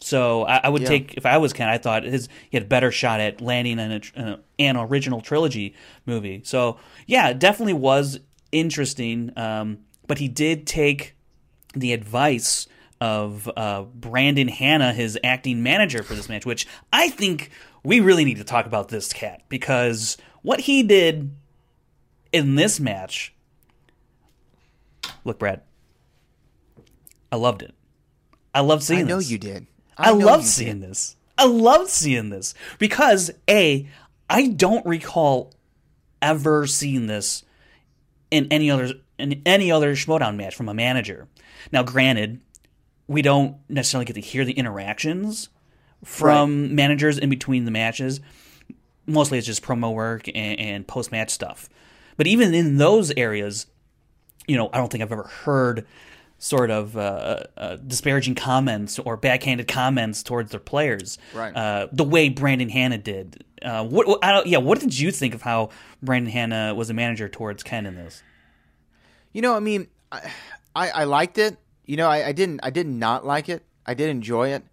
So 0.00 0.44
I, 0.44 0.60
I 0.64 0.68
would 0.68 0.82
Yeah. 0.82 0.88
take, 0.88 1.14
if 1.14 1.24
I 1.26 1.38
was 1.38 1.52
Ken, 1.52 1.68
I 1.68 1.78
thought 1.78 2.04
his 2.04 2.28
he 2.50 2.56
had 2.56 2.64
a 2.64 2.68
better 2.68 2.90
shot 2.92 3.20
at 3.20 3.40
landing 3.40 3.78
an, 3.78 4.02
an, 4.14 4.38
an 4.58 4.76
original 4.76 5.20
trilogy 5.20 5.74
movie. 6.04 6.42
So 6.44 6.78
yeah, 7.06 7.28
it 7.30 7.38
definitely 7.38 7.72
was 7.74 8.20
interesting. 8.52 9.32
Um, 9.36 9.78
but 10.06 10.18
he 10.18 10.28
did 10.28 10.66
take 10.66 11.14
the 11.74 11.92
advice 11.92 12.66
of 13.00 13.50
uh, 13.56 13.82
Brandon 13.82 14.48
Hanna, 14.48 14.92
his 14.92 15.18
acting 15.22 15.62
manager 15.62 16.02
for 16.02 16.14
this 16.14 16.28
match, 16.28 16.46
which 16.46 16.66
I 16.92 17.08
think 17.10 17.50
we 17.84 18.00
really 18.00 18.24
need 18.24 18.38
to 18.38 18.44
talk 18.44 18.66
about 18.66 18.88
this 18.88 19.12
cat 19.12 19.42
because 19.48 20.16
what 20.42 20.60
he 20.60 20.82
did 20.82 21.30
in 22.32 22.54
this 22.54 22.80
match. 22.80 23.34
Look, 25.24 25.38
Brad, 25.38 25.62
I 27.30 27.36
loved 27.36 27.62
it. 27.62 27.74
I 28.54 28.60
loved 28.60 28.82
seeing 28.82 29.00
this. 29.00 29.06
I 29.06 29.10
know 29.10 29.18
this. 29.18 29.30
you 29.30 29.38
did. 29.38 29.66
I, 29.98 30.12
know 30.12 30.26
loved 30.26 30.44
seeing 30.44 30.80
did. 30.80 30.90
this. 30.90 31.16
I 31.38 31.46
loved 31.46 31.90
seeing 31.90 32.30
this 32.30 32.54
because 32.78 33.30
a 33.48 33.88
I 34.28 34.48
don't 34.48 34.84
recall 34.86 35.52
ever 36.22 36.66
seeing 36.66 37.06
this 37.06 37.44
in 38.30 38.48
any 38.50 38.70
other 38.70 38.94
in 39.18 39.42
any 39.46 39.70
other 39.70 39.94
Schmoedown 39.94 40.36
match 40.36 40.54
from 40.54 40.68
a 40.68 40.74
manager. 40.74 41.28
Now, 41.72 41.82
granted, 41.82 42.40
we 43.06 43.22
don't 43.22 43.56
necessarily 43.68 44.04
get 44.04 44.14
to 44.14 44.20
hear 44.20 44.44
the 44.44 44.52
interactions 44.52 45.48
from 46.04 46.74
managers 46.74 47.18
in 47.18 47.30
between 47.30 47.64
the 47.64 47.70
matches. 47.70 48.20
Mostly, 49.06 49.38
it's 49.38 49.46
just 49.46 49.62
promo 49.62 49.94
work 49.94 50.28
and, 50.28 50.58
and 50.58 50.86
post 50.86 51.12
match 51.12 51.30
stuff. 51.30 51.68
But 52.16 52.26
even 52.26 52.54
in 52.54 52.78
those 52.78 53.10
areas, 53.16 53.66
you 54.46 54.56
know, 54.56 54.70
I 54.72 54.78
don't 54.78 54.90
think 54.90 55.02
I've 55.02 55.12
ever 55.12 55.24
heard 55.24 55.86
sort 56.38 56.70
of 56.70 56.96
uh, 56.96 57.40
uh, 57.56 57.76
disparaging 57.76 58.34
comments 58.34 58.98
or 58.98 59.16
backhanded 59.16 59.66
comments 59.68 60.22
towards 60.22 60.50
their 60.50 60.60
players, 60.60 61.16
Right. 61.34 61.54
Uh, 61.56 61.88
the 61.92 62.04
way 62.04 62.28
Brandon 62.28 62.68
Hanna 62.68 62.98
did. 62.98 63.42
Uh, 63.62 63.84
what, 63.84 64.06
what- 64.06 64.22
I 64.22 64.32
don't, 64.32 64.46
yeah, 64.46 64.58
what 64.58 64.78
did 64.80 64.98
you 64.98 65.10
think 65.10 65.34
of 65.34 65.42
how 65.42 65.70
Brandon 66.02 66.30
Hanna 66.30 66.74
was 66.74 66.90
a 66.90 66.94
manager 66.94 67.28
towards 67.28 67.62
Ken 67.62 67.86
in 67.86 67.94
this? 67.94 68.22
You 69.32 69.42
know, 69.42 69.54
I 69.56 69.60
mean, 69.60 69.88
I, 70.12 70.30
I, 70.74 70.90
I 70.90 71.04
liked 71.04 71.38
it. 71.38 71.56
You 71.86 71.96
know, 71.96 72.08
I, 72.08 72.28
I 72.28 72.32
didn't 72.32 72.60
I 72.62 72.70
did 72.70 72.86
not 72.86 73.24
like 73.24 73.48
it. 73.48 73.62
I 73.86 73.94
did 73.94 74.10
enjoy 74.10 74.48
it, 74.48 74.64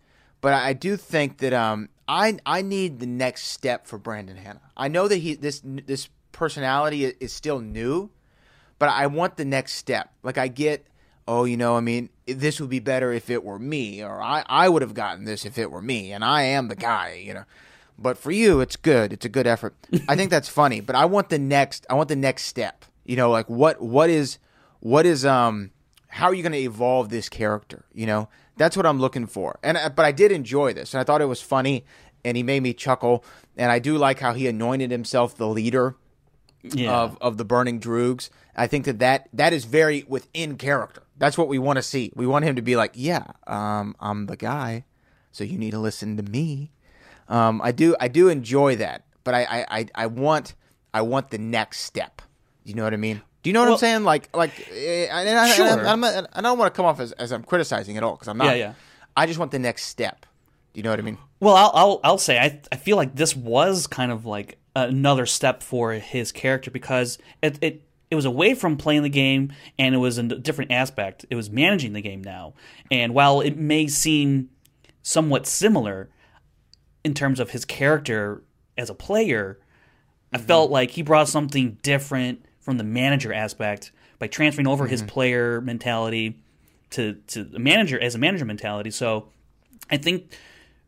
but 0.42 0.54
I, 0.54 0.70
I 0.70 0.74
do 0.74 0.98
think 0.98 1.38
that 1.40 1.54
um 1.54 1.90
I 2.08 2.40
I 2.46 2.62
need 2.64 3.00
the 3.00 3.06
next 3.06 3.44
step 3.50 3.86
for 3.88 3.98
Brandon 4.00 4.36
Hanna. 4.36 4.62
I 4.76 4.88
know 4.88 5.08
that 5.08 5.18
he 5.18 5.36
this 5.36 5.62
this 5.64 6.10
personality 6.34 7.06
is, 7.06 7.32
still 7.32 7.60
new, 7.60 8.10
but 8.80 8.90
I 8.90 9.08
want 9.08 9.38
the 9.38 9.46
next 9.46 9.76
step. 9.76 10.12
Like 10.24 10.38
I 10.38 10.50
get, 10.50 10.86
oh, 11.28 11.46
you 11.46 11.56
know, 11.56 11.78
I 11.78 11.80
mean, 11.80 12.10
this 12.26 12.60
would 12.60 12.70
be 12.70 12.80
better 12.80 13.14
if 13.14 13.30
it 13.30 13.44
were 13.44 13.60
me, 13.60 14.04
or 14.04 14.22
I 14.22 14.44
I 14.48 14.68
would 14.68 14.82
have 14.82 14.94
gotten 14.94 15.24
this 15.24 15.46
if 15.46 15.58
it 15.58 15.72
were 15.72 15.82
me, 15.82 16.12
and 16.12 16.24
I 16.24 16.44
am 16.44 16.68
the 16.68 16.76
guy, 16.76 17.22
you 17.24 17.34
know. 17.34 17.46
But 17.98 18.18
for 18.18 18.32
you, 18.32 18.60
it's 18.60 18.76
good. 18.76 19.14
It's 19.14 19.26
a 19.26 19.30
good 19.30 19.48
effort. 19.48 19.76
I 20.10 20.16
think 20.16 20.30
that's 20.32 20.50
funny, 20.50 20.82
but 20.82 20.96
I 20.96 21.06
want 21.06 21.30
the 21.30 21.40
next. 21.40 21.86
I 21.90 21.94
want 21.94 22.10
the 22.10 22.16
next 22.16 22.46
step. 22.46 22.86
You 23.06 23.16
know, 23.16 23.30
like 23.30 23.50
what 23.50 23.82
what 23.82 24.10
is 24.10 24.40
what 24.80 25.06
is 25.06 25.26
um 25.26 25.72
how 26.08 26.28
are 26.28 26.34
you 26.34 26.44
going 26.44 26.54
to 26.54 26.60
evolve 26.60 27.10
this 27.10 27.28
character? 27.28 27.86
You 27.92 28.06
know, 28.06 28.30
that's 28.56 28.78
what 28.78 28.86
I'm 28.86 29.00
looking 29.00 29.26
for. 29.26 29.60
And 29.64 29.78
uh, 29.78 29.90
but 29.90 30.06
I 30.06 30.12
did 30.12 30.32
enjoy 30.32 30.74
this, 30.74 30.94
and 30.94 31.02
I 31.02 31.04
thought 31.04 31.22
it 31.22 31.26
was 31.26 31.42
funny, 31.42 31.86
and 32.24 32.38
he 32.38 32.44
made 32.44 32.62
me 32.62 32.74
chuckle. 32.74 33.24
And 33.58 33.72
I 33.72 33.80
do 33.80 33.98
like 33.98 34.20
how 34.20 34.34
he 34.34 34.48
anointed 34.48 34.92
himself 34.92 35.36
the 35.36 35.48
leader 35.48 35.96
Yeah. 36.64 36.92
of 36.96 37.18
of 37.22 37.38
the 37.38 37.46
burning 37.46 37.80
droogs. 37.80 38.30
I 38.56 38.68
think 38.68 38.86
that 38.86 39.00
that 39.00 39.30
that 39.34 39.52
is 39.54 39.66
very 39.66 40.06
within 40.08 40.58
character. 40.58 41.04
That's 41.18 41.38
what 41.38 41.48
we 41.48 41.60
want 41.60 41.78
to 41.78 41.84
see. 41.84 42.12
We 42.16 42.26
want 42.26 42.46
him 42.46 42.56
to 42.56 42.62
be 42.62 42.76
like, 42.76 42.92
yeah, 42.96 43.26
um, 43.48 43.96
I'm 44.00 44.26
the 44.28 44.38
guy, 44.38 44.86
so 45.32 45.44
you 45.44 45.58
need 45.58 45.72
to 45.72 45.80
listen 45.80 46.18
to 46.18 46.24
me. 46.24 46.72
Um, 47.28 47.62
I 47.64 47.72
do 47.72 47.96
I 48.00 48.08
do 48.08 48.30
enjoy 48.30 48.78
that, 48.78 49.04
but 49.24 49.34
I 49.34 49.44
I, 49.44 49.66
I, 49.80 49.88
I 49.96 50.06
want 50.08 50.56
I 50.94 51.02
want 51.02 51.30
the 51.32 51.38
next 51.38 51.80
step. 51.82 52.22
You 52.64 52.76
know 52.76 52.84
what 52.84 52.94
I 52.94 52.98
mean? 52.98 53.22
Do 53.42 53.50
you 53.50 53.54
know 53.54 53.60
what 53.62 53.66
Well- 53.66 53.74
I'm 53.74 53.80
saying? 53.80 54.04
Like 54.06 54.36
like, 54.36 54.52
eh, 54.72 55.08
and 55.12 55.30
I, 55.38 55.50
Sure. 55.52 55.68
and 55.68 55.88
I'm 55.88 56.04
I 56.04 56.42
don't 56.42 56.58
want 56.58 56.74
to 56.74 56.76
come 56.78 56.86
off 56.86 57.00
as, 57.00 57.12
as 57.14 57.32
I'm 57.34 57.44
criticizing 57.44 57.98
at 57.98 58.04
all 58.04 58.14
because 58.14 58.28
I'm 58.30 58.38
not. 58.38 58.46
Yeah, 58.48 58.54
yeah. 58.54 58.74
I 59.18 59.26
just 59.26 59.38
want 59.38 59.52
the 59.52 59.60
next 59.60 59.84
step. 59.86 60.26
Do 60.74 60.80
you 60.80 60.84
know 60.84 60.90
what 60.92 61.00
I 61.00 61.04
mean? 61.04 61.18
Well, 61.40 61.56
I'll, 61.56 61.72
I'll 61.74 62.00
I'll 62.04 62.18
say 62.18 62.40
I 62.40 62.62
I 62.72 62.78
feel 62.78 62.96
like 62.98 63.16
this 63.16 63.36
was 63.36 63.86
kind 63.88 64.12
of 64.12 64.26
like 64.26 64.58
another 64.76 65.26
step 65.26 65.62
for 65.62 65.94
his 65.94 66.32
character 66.32 66.72
because 66.72 67.18
it 67.42 67.58
it 67.62 67.84
it 68.10 68.16
was 68.16 68.26
away 68.26 68.54
from 68.54 68.78
playing 68.78 69.04
the 69.04 69.10
game 69.10 69.52
and 69.80 69.96
it 69.96 69.98
was 69.98 70.18
a 70.18 70.24
different 70.24 70.72
aspect. 70.72 71.26
It 71.30 71.36
was 71.36 71.50
managing 71.50 71.94
the 71.94 72.02
game 72.02 72.24
now, 72.24 72.54
and 72.92 73.14
while 73.14 73.42
it 73.42 73.58
may 73.58 73.88
seem 73.88 74.50
somewhat 75.02 75.46
similar 75.46 76.10
in 77.04 77.14
terms 77.14 77.40
of 77.40 77.52
his 77.52 77.66
character 77.66 78.44
as 78.78 78.90
a 78.90 78.94
player, 78.94 79.60
I 80.32 80.38
mm-hmm. 80.38 80.48
felt 80.48 80.72
like 80.72 80.92
he 80.92 81.02
brought 81.02 81.28
something 81.28 81.78
different 81.82 82.46
from 82.60 82.78
the 82.78 82.84
manager 82.84 83.34
aspect 83.34 83.92
by 84.20 84.28
transferring 84.28 84.68
over 84.68 84.88
his 84.88 85.02
mm-hmm. 85.02 85.10
player 85.10 85.62
mentality 85.62 86.40
to 86.92 87.16
to 87.28 87.44
the 87.44 87.60
manager 87.60 88.00
as 88.00 88.16
a 88.16 88.18
manager 88.18 88.46
mentality. 88.46 88.92
So 88.92 89.30
I 89.90 89.98
think 89.98 90.34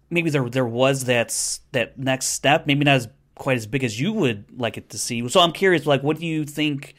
maybe 0.10 0.30
there 0.30 0.50
there 0.50 0.66
was 0.66 1.06
that 1.06 1.60
that 1.72 1.98
next 1.98 2.28
step, 2.28 2.66
maybe 2.66 2.86
not 2.86 2.96
as 2.96 3.08
quite 3.36 3.58
as 3.58 3.68
big 3.68 3.84
as 3.84 4.00
you 4.00 4.14
would 4.14 4.46
like 4.60 4.78
it 4.78 4.90
to 4.90 4.98
see. 4.98 5.28
So 5.30 5.40
I'm 5.40 5.52
curious, 5.52 5.86
like, 5.86 6.04
what 6.04 6.20
do 6.20 6.26
you 6.26 6.46
think 6.46 6.96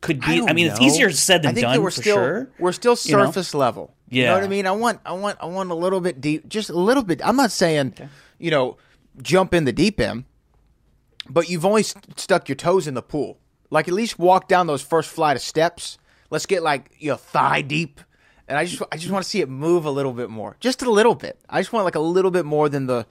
could 0.00 0.20
be? 0.20 0.26
I, 0.26 0.36
don't 0.38 0.54
mean, 0.54 0.66
it's 0.68 0.80
know. 0.80 0.86
easier 0.86 1.10
said 1.10 1.42
than 1.42 1.50
I 1.50 1.54
think 1.54 1.64
done 1.66 1.82
we're 1.82 1.90
for 1.90 2.02
still, 2.02 2.16
sure. 2.16 2.50
We're 2.58 2.72
still 2.72 2.96
you 3.04 3.16
know? 3.16 3.26
surface 3.26 3.54
level. 3.54 3.94
You 4.08 4.24
know 4.24 4.30
Yeah. 4.30 4.34
what 4.36 4.44
I 4.44 4.48
mean? 4.48 4.66
I 4.66 4.70
want 4.72 5.00
I 5.04 5.12
want 5.12 5.36
I 5.40 5.46
want 5.46 5.70
a 5.70 5.74
little 5.74 6.00
bit 6.00 6.20
deep 6.20 6.48
just 6.48 6.70
a 6.70 6.78
little 6.78 7.02
bit. 7.02 7.20
I'm 7.22 7.36
not 7.36 7.50
saying, 7.52 7.94
you 8.38 8.50
know, 8.50 8.78
jump 9.20 9.52
in 9.52 9.64
the 9.64 9.72
deep 9.72 10.00
end, 10.00 10.24
but 11.28 11.50
you've 11.50 11.66
only 11.66 11.82
st- 11.82 12.18
stuck 12.18 12.48
your 12.48 12.56
toes 12.56 12.86
in 12.86 12.94
the 12.94 13.02
pool. 13.02 13.38
Like 13.70 13.86
at 13.86 13.92
least 13.92 14.18
walk 14.18 14.48
down 14.48 14.66
those 14.66 14.80
first 14.80 15.10
flight 15.10 15.36
of 15.36 15.42
steps. 15.42 15.98
Let's 16.30 16.46
get 16.46 16.62
like, 16.62 16.90
you 16.98 17.10
know, 17.10 17.16
thigh 17.16 17.60
deep. 17.60 18.00
And 18.46 18.56
I 18.56 18.64
just 18.64 18.82
I 18.90 18.96
just 18.96 19.10
want 19.10 19.24
to 19.24 19.28
see 19.28 19.42
it 19.42 19.48
move 19.50 19.84
a 19.84 19.90
little 19.90 20.14
bit 20.14 20.30
more. 20.30 20.56
Just 20.60 20.80
a 20.80 20.90
little 20.90 21.14
bit. 21.14 21.38
I 21.50 21.60
just 21.60 21.72
want 21.74 21.84
like 21.84 21.96
a 21.96 22.00
little 22.00 22.30
bit 22.30 22.46
more 22.46 22.70
than 22.70 22.86
the 22.86 23.06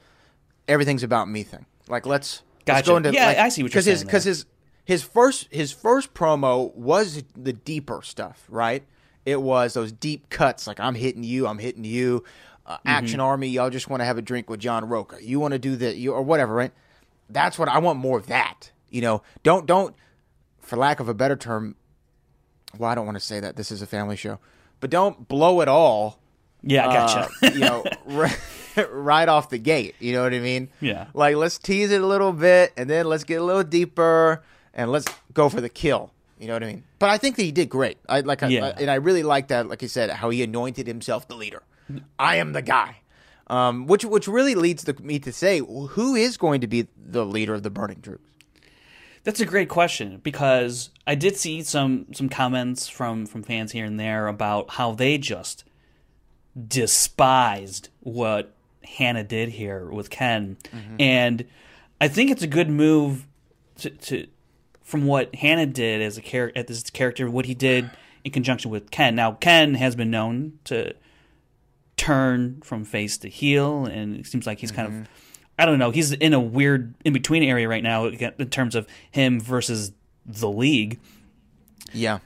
everything's 0.68 1.04
about 1.04 1.30
me 1.30 1.44
thing. 1.44 1.66
Like 1.88 2.08
let's 2.08 2.42
Gotcha. 2.68 2.88
go 2.88 2.98
into 2.98 3.14
Yeah, 3.14 3.28
like, 3.28 3.38
I 3.38 3.50
see 3.50 3.64
what 3.64 3.74
you're 3.74 3.82
saying 3.82 4.06
Because 4.06 4.24
his 4.24 4.46
his 4.86 5.04
first 5.04 5.48
his 5.52 5.72
first 5.72 6.14
promo 6.14 6.74
was 6.76 7.24
the 7.36 7.54
deeper 7.54 8.02
stuff, 8.04 8.46
right? 8.50 8.84
It 9.26 9.42
was 9.42 9.74
those 9.74 9.92
deep 9.92 10.30
cuts, 10.30 10.68
like 10.68 10.80
I'm 10.80 10.96
hitting 10.96 11.24
you, 11.24 11.48
I'm 11.48 11.60
hitting 11.60 11.84
you. 11.84 12.24
Uh, 12.66 12.78
Mm-hmm. 12.78 12.88
Action 12.90 13.20
Army, 13.22 13.48
y'all 13.48 13.70
just 13.70 13.90
want 13.90 14.02
to 14.02 14.06
have 14.06 14.18
a 14.18 14.22
drink 14.22 14.50
with 14.50 14.60
John 14.60 14.88
Roca. 14.90 15.18
You 15.24 15.40
want 15.40 15.54
to 15.54 15.60
do 15.60 15.76
that, 15.78 15.96
you 15.96 16.12
or 16.14 16.22
whatever, 16.22 16.54
right? 16.54 16.72
That's 17.30 17.58
what 17.58 17.70
I 17.70 17.80
want 17.80 17.98
more 18.00 18.18
of 18.18 18.28
that. 18.28 18.72
You 18.90 19.02
know, 19.02 19.22
don't 19.44 19.66
don't, 19.66 19.96
for 20.60 20.76
lack 20.76 21.00
of 21.00 21.08
a 21.10 21.14
better 21.14 21.36
term. 21.36 21.76
Well, 22.78 22.90
I 22.90 22.96
don't 22.96 23.06
want 23.06 23.18
to 23.18 23.24
say 23.24 23.40
that. 23.40 23.56
This 23.56 23.72
is 23.72 23.82
a 23.82 23.88
family 23.88 24.16
show, 24.18 24.40
but 24.80 24.90
don't 24.90 25.28
blow 25.28 25.62
it 25.62 25.68
all 25.70 26.20
Yeah, 26.62 26.88
I 26.88 26.90
uh, 26.98 27.08
gotcha. 27.08 27.54
you 27.54 27.60
know, 27.62 27.84
right, 28.06 28.38
right 28.92 29.28
off 29.28 29.50
the 29.50 29.58
gate. 29.58 29.96
You 30.00 30.14
know 30.14 30.24
what 30.24 30.34
I 30.34 30.40
mean? 30.40 30.70
Yeah. 30.82 31.08
Like 31.14 31.36
let's 31.36 31.58
tease 31.58 31.92
it 31.92 32.02
a 32.02 32.06
little 32.06 32.34
bit, 32.34 32.74
and 32.78 32.90
then 32.90 33.06
let's 33.08 33.24
get 33.24 33.42
a 33.42 33.44
little 33.44 33.64
deeper, 33.64 34.44
and 34.74 34.92
let's 34.92 35.08
go 35.34 35.50
for 35.50 35.62
the 35.62 35.70
kill. 35.70 36.12
You 36.40 36.48
know 36.48 36.54
what 36.54 36.64
I 36.64 36.68
mean? 36.68 36.84
But 37.00 37.10
I 37.10 37.18
think 37.18 37.36
that 37.38 37.44
he 37.44 37.52
did 37.52 37.68
great. 37.70 37.98
I 38.08 38.20
like, 38.22 38.44
I, 38.44 38.48
Yeah. 38.50 38.66
I- 38.68 38.82
and 38.82 38.92
I 38.92 38.96
really 38.96 39.24
like 39.24 39.48
that. 39.48 39.68
Like 39.68 39.82
you 39.82 39.88
said, 39.88 40.10
how 40.12 40.30
he 40.30 40.44
anointed 40.44 40.86
himself 40.86 41.28
the 41.28 41.36
leader. 41.36 41.64
I 42.20 42.36
am 42.36 42.54
the 42.54 42.62
guy. 42.62 42.98
Um, 43.48 43.88
which 43.88 44.04
which 44.06 44.28
really 44.28 44.56
leads 44.56 44.84
to 44.84 44.94
me 45.02 45.20
to 45.20 45.32
say, 45.32 45.60
who 45.60 46.16
is 46.16 46.36
going 46.38 46.62
to 46.62 46.68
be 46.68 46.88
the 46.98 47.26
leader 47.26 47.54
of 47.54 47.64
the 47.64 47.70
Burning 47.70 48.02
Droogs? 48.02 48.20
That's 49.24 49.40
a 49.40 49.46
great 49.46 49.68
question 49.70 50.20
because 50.22 50.90
I 51.08 51.16
did 51.16 51.38
see 51.38 51.64
some 51.64 52.08
some 52.14 52.30
comments 52.30 52.88
from 52.90 53.26
from 53.26 53.44
fans 53.44 53.72
here 53.72 53.86
and 53.86 54.00
there 54.00 54.28
about 54.28 54.72
how 54.72 54.92
they 54.92 55.18
just 55.18 55.64
despised 56.68 57.90
what 58.02 58.54
Hanna 58.88 59.24
did 59.24 59.50
here 59.50 59.90
with 59.90 60.10
Ken, 60.10 60.58
mm-hmm. 60.64 60.96
and 61.00 61.46
I 62.00 62.08
think 62.08 62.32
it's 62.32 62.44
a 62.44 62.48
good 62.48 62.70
move 62.70 63.28
to, 63.78 63.90
to 63.90 64.28
from 64.84 65.06
what 65.06 65.36
Hanna 65.36 65.66
did 65.66 66.02
as 66.02 66.18
a 66.18 66.22
character, 66.22 66.64
this 66.64 66.90
character, 66.90 67.30
what 67.30 67.46
he 67.46 67.54
did 67.54 67.90
in 68.24 68.32
conjunction 68.32 68.72
with 68.72 68.90
Ken. 68.90 69.16
Now, 69.16 69.34
Ken 69.34 69.74
has 69.76 69.96
been 69.96 70.10
known 70.10 70.60
to 70.66 70.94
turn 71.98 72.62
from 72.64 72.86
face 72.86 73.18
to 73.18 73.30
heel, 73.30 73.86
and 73.86 74.16
it 74.16 74.26
seems 74.28 74.48
like 74.48 74.60
he's 74.60 74.72
kind 74.72 74.90
mm-hmm. 74.90 75.02
of, 75.02 75.10
I 75.60 75.66
don't 75.66 75.80
know, 75.80 75.92
he's 75.92 76.14
in 76.14 76.34
a 76.34 76.40
weird 76.40 76.94
in 77.04 77.14
between 77.14 77.44
area 77.44 77.68
right 77.68 77.84
now 77.84 78.06
in 78.06 78.50
terms 78.50 78.76
of 78.76 78.88
him 79.12 79.42
versus 79.42 79.92
the 80.26 80.50
league. 80.50 81.00
Yeah. 81.94 82.20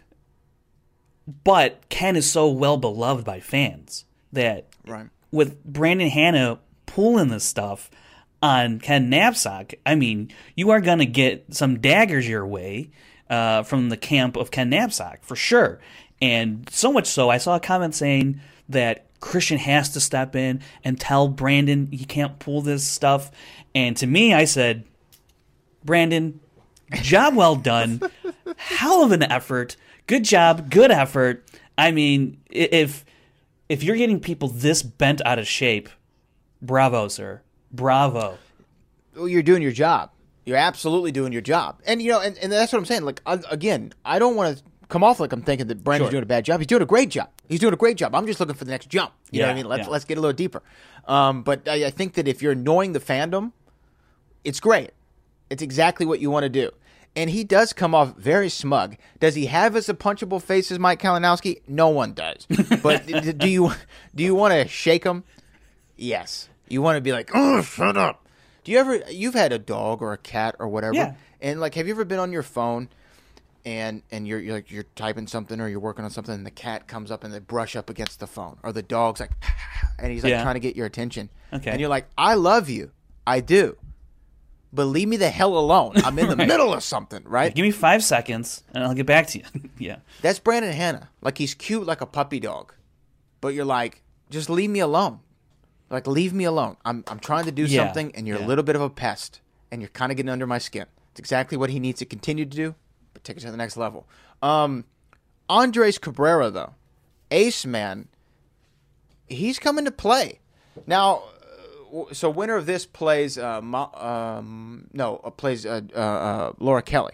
But 1.43 1.87
Ken 1.89 2.15
is 2.15 2.29
so 2.29 2.49
well 2.49 2.77
beloved 2.77 3.25
by 3.25 3.39
fans 3.39 4.05
that 4.33 4.67
Right. 4.85 5.07
With 5.31 5.63
Brandon 5.63 6.09
Hanna 6.09 6.59
pulling 6.85 7.29
this 7.29 7.43
stuff 7.43 7.89
on 8.41 8.79
Ken 8.79 9.09
Napzok, 9.09 9.75
I 9.85 9.95
mean, 9.95 10.31
you 10.55 10.71
are 10.71 10.81
going 10.81 10.99
to 10.99 11.05
get 11.05 11.53
some 11.53 11.79
daggers 11.79 12.27
your 12.27 12.45
way 12.45 12.91
uh, 13.29 13.63
from 13.63 13.89
the 13.89 13.97
camp 13.97 14.35
of 14.35 14.51
Ken 14.51 14.69
Napzok 14.71 15.23
for 15.23 15.35
sure. 15.35 15.79
And 16.21 16.69
so 16.69 16.91
much 16.91 17.07
so, 17.07 17.29
I 17.29 17.37
saw 17.37 17.55
a 17.55 17.59
comment 17.59 17.95
saying 17.95 18.41
that 18.69 19.05
Christian 19.21 19.57
has 19.57 19.89
to 19.89 19.99
step 19.99 20.35
in 20.35 20.61
and 20.83 20.99
tell 20.99 21.27
Brandon 21.27 21.87
he 21.91 22.05
can't 22.05 22.39
pull 22.39 22.61
this 22.61 22.85
stuff. 22.85 23.31
And 23.73 23.95
to 23.97 24.07
me, 24.07 24.33
I 24.33 24.45
said, 24.45 24.83
Brandon, 25.83 26.39
job 27.01 27.35
well 27.35 27.55
done. 27.55 28.01
Hell 28.57 29.03
of 29.03 29.11
an 29.11 29.23
effort. 29.23 29.77
Good 30.07 30.25
job. 30.25 30.69
Good 30.69 30.91
effort. 30.91 31.45
I 31.77 31.91
mean, 31.91 32.41
if 32.49 33.05
if 33.71 33.83
you're 33.83 33.95
getting 33.95 34.19
people 34.19 34.49
this 34.49 34.83
bent 34.83 35.21
out 35.25 35.39
of 35.39 35.47
shape, 35.47 35.87
bravo, 36.61 37.07
sir. 37.07 37.41
Bravo. 37.71 38.37
well, 39.15 39.29
you're 39.29 39.41
doing 39.41 39.61
your 39.61 39.71
job. 39.71 40.11
You're 40.43 40.57
absolutely 40.57 41.13
doing 41.13 41.31
your 41.31 41.41
job. 41.41 41.79
And 41.85 42.01
you 42.01 42.11
know, 42.11 42.19
and, 42.19 42.37
and 42.39 42.51
that's 42.51 42.73
what 42.73 42.79
I'm 42.79 42.85
saying. 42.85 43.03
Like 43.03 43.21
I, 43.25 43.39
again, 43.49 43.93
I 44.03 44.19
don't 44.19 44.35
want 44.35 44.57
to 44.57 44.63
come 44.89 45.05
off 45.05 45.21
like 45.21 45.31
I'm 45.31 45.41
thinking 45.41 45.67
that 45.67 45.85
Brandon's 45.85 46.07
Sure. 46.07 46.11
doing 46.11 46.23
a 46.23 46.25
bad 46.25 46.43
job. 46.43 46.59
He's 46.59 46.67
doing 46.67 46.81
a 46.81 46.85
great 46.85 47.09
job. 47.09 47.29
He's 47.47 47.61
doing 47.61 47.73
a 47.73 47.77
great 47.77 47.95
job. 47.95 48.13
I'm 48.13 48.27
just 48.27 48.41
looking 48.41 48.55
for 48.55 48.65
the 48.65 48.71
next 48.71 48.89
jump. 48.89 49.13
You 49.31 49.39
know 49.39 49.47
what 49.47 49.51
I 49.53 49.55
mean? 49.55 49.65
Let's 49.67 49.87
yeah. 49.87 49.91
let's 49.91 50.05
get 50.05 50.17
a 50.17 50.21
little 50.21 50.35
deeper. 50.35 50.61
Um, 51.07 51.43
but 51.43 51.65
I, 51.69 51.85
I 51.85 51.89
think 51.91 52.15
that 52.15 52.27
if 52.27 52.41
you're 52.41 52.51
annoying 52.51 52.91
the 52.91 52.99
fandom, 52.99 53.53
it's 54.43 54.59
great. 54.59 54.91
It's 55.49 55.61
exactly 55.61 56.05
what 56.05 56.19
you 56.19 56.29
want 56.29 56.43
to 56.43 56.49
do. 56.49 56.71
And 57.15 57.29
he 57.29 57.43
does 57.43 57.73
come 57.73 57.93
off 57.93 58.15
very 58.15 58.47
smug. 58.49 58.95
Does 59.19 59.35
he 59.35 59.47
have 59.47 59.75
as 59.75 59.89
a 59.89 59.93
punchable 59.93 60.41
face 60.41 60.71
as 60.71 60.79
Mike 60.79 61.01
Kalinowski? 61.01 61.61
No 61.67 61.89
one 61.89 62.13
does. 62.13 62.47
But 62.81 63.05
do 63.05 63.49
you 63.49 63.73
do 64.15 64.23
you 64.23 64.33
want 64.33 64.53
to 64.53 64.67
shake 64.67 65.03
him? 65.03 65.23
Yes. 65.97 66.47
You 66.69 66.81
want 66.81 66.95
to 66.97 67.01
be 67.01 67.11
like, 67.11 67.29
oh, 67.33 67.61
shut 67.61 67.97
up. 67.97 68.25
Do 68.63 68.71
you 68.71 68.77
ever? 68.77 69.01
You've 69.09 69.33
had 69.33 69.51
a 69.51 69.59
dog 69.59 70.01
or 70.01 70.13
a 70.13 70.17
cat 70.17 70.55
or 70.59 70.67
whatever, 70.69 70.93
Yeah. 70.95 71.15
and 71.41 71.59
like, 71.59 71.75
have 71.75 71.87
you 71.87 71.93
ever 71.93 72.05
been 72.05 72.19
on 72.19 72.31
your 72.31 72.43
phone? 72.43 72.87
And, 73.63 74.01
and 74.09 74.27
you're, 74.27 74.39
you're 74.39 74.55
like 74.55 74.71
you're 74.71 74.85
typing 74.95 75.27
something 75.27 75.59
or 75.61 75.67
you're 75.67 75.79
working 75.79 76.03
on 76.03 76.09
something 76.09 76.33
and 76.33 76.43
the 76.45 76.49
cat 76.51 76.87
comes 76.87 77.11
up 77.11 77.23
and 77.23 77.31
they 77.31 77.37
brush 77.37 77.75
up 77.75 77.91
against 77.91 78.19
the 78.19 78.25
phone 78.25 78.57
or 78.63 78.71
the 78.71 78.81
dog's 78.81 79.19
like 79.19 79.29
and 79.99 80.11
he's 80.11 80.23
like 80.23 80.31
Yeah. 80.31 80.41
trying 80.41 80.55
to 80.55 80.59
get 80.59 80.75
your 80.75 80.87
attention 80.87 81.29
Okay. 81.53 81.69
and 81.69 81.79
you're 81.79 81.87
like 81.87 82.07
I 82.17 82.33
love 82.33 82.69
you 82.69 82.89
I 83.27 83.39
do 83.39 83.77
but 84.73 84.85
leave 84.85 85.07
me 85.07 85.17
the 85.17 85.29
hell 85.29 85.57
alone 85.57 85.93
I'm 85.97 86.17
in 86.19 86.29
the 86.29 86.35
middle 86.51 86.73
of 86.73 86.83
something 86.83 87.23
right 87.25 87.53
Give 87.53 87.63
me 87.63 87.71
five 87.71 88.03
seconds 88.03 88.63
and 88.73 88.83
I'll 88.83 88.93
get 88.93 89.05
back 89.05 89.27
to 89.27 89.39
you. 89.39 89.45
yeah. 89.77 89.97
that's 90.21 90.39
Brandon 90.39 90.71
Hanna. 90.73 91.09
Like 91.21 91.37
he's 91.37 91.53
cute 91.53 91.85
like 91.85 92.01
a 92.01 92.05
puppy 92.05 92.39
dog. 92.39 92.73
But 93.41 93.49
you're 93.55 93.65
like, 93.65 94.03
just 94.29 94.49
leave 94.49 94.69
me 94.69 94.79
alone. 94.79 95.19
Like 95.89 96.07
leave 96.07 96.33
me 96.33 96.45
alone. 96.45 96.77
I'm 96.85 97.03
I'm 97.07 97.19
trying 97.19 97.45
to 97.45 97.51
do 97.51 97.63
Yeah, 97.65 97.85
something 97.85 98.13
and 98.15 98.27
you're 98.27 98.39
yeah. 98.39 98.45
a 98.45 98.47
little 98.47 98.63
bit 98.63 98.75
of 98.75 98.81
a 98.81 98.89
pest 98.89 99.41
and 99.71 99.81
you're 99.81 99.89
kind 99.89 100.11
of 100.11 100.15
getting 100.17 100.29
under 100.29 100.47
my 100.47 100.57
skin. 100.57 100.85
It's 101.11 101.19
exactly 101.19 101.57
what 101.57 101.69
he 101.69 101.79
needs 101.79 101.99
to 101.99 102.05
continue 102.05 102.45
to 102.45 102.55
do, 102.55 102.75
but 103.13 103.23
take 103.23 103.37
it 103.37 103.41
to 103.41 103.51
the 103.51 103.57
next 103.57 103.75
level. 103.77 104.07
Um 104.41 104.85
Andres 105.49 105.97
Cabrera 105.97 106.49
though, 106.49 106.75
Ace 107.29 107.65
Man, 107.65 108.07
he's 109.27 109.59
coming 109.59 109.83
to 109.85 109.91
play. 109.91 110.39
Now 110.87 111.23
so 112.11 112.29
winner 112.29 112.55
of 112.55 112.65
this 112.65 112.85
plays 112.85 113.37
uh, 113.37 113.61
Mo- 113.61 113.91
um, 113.93 114.87
no 114.93 115.17
uh, 115.23 115.29
plays 115.29 115.65
uh, 115.65 115.81
uh, 115.95 115.99
uh, 115.99 116.53
Laura 116.59 116.81
Kelly, 116.81 117.13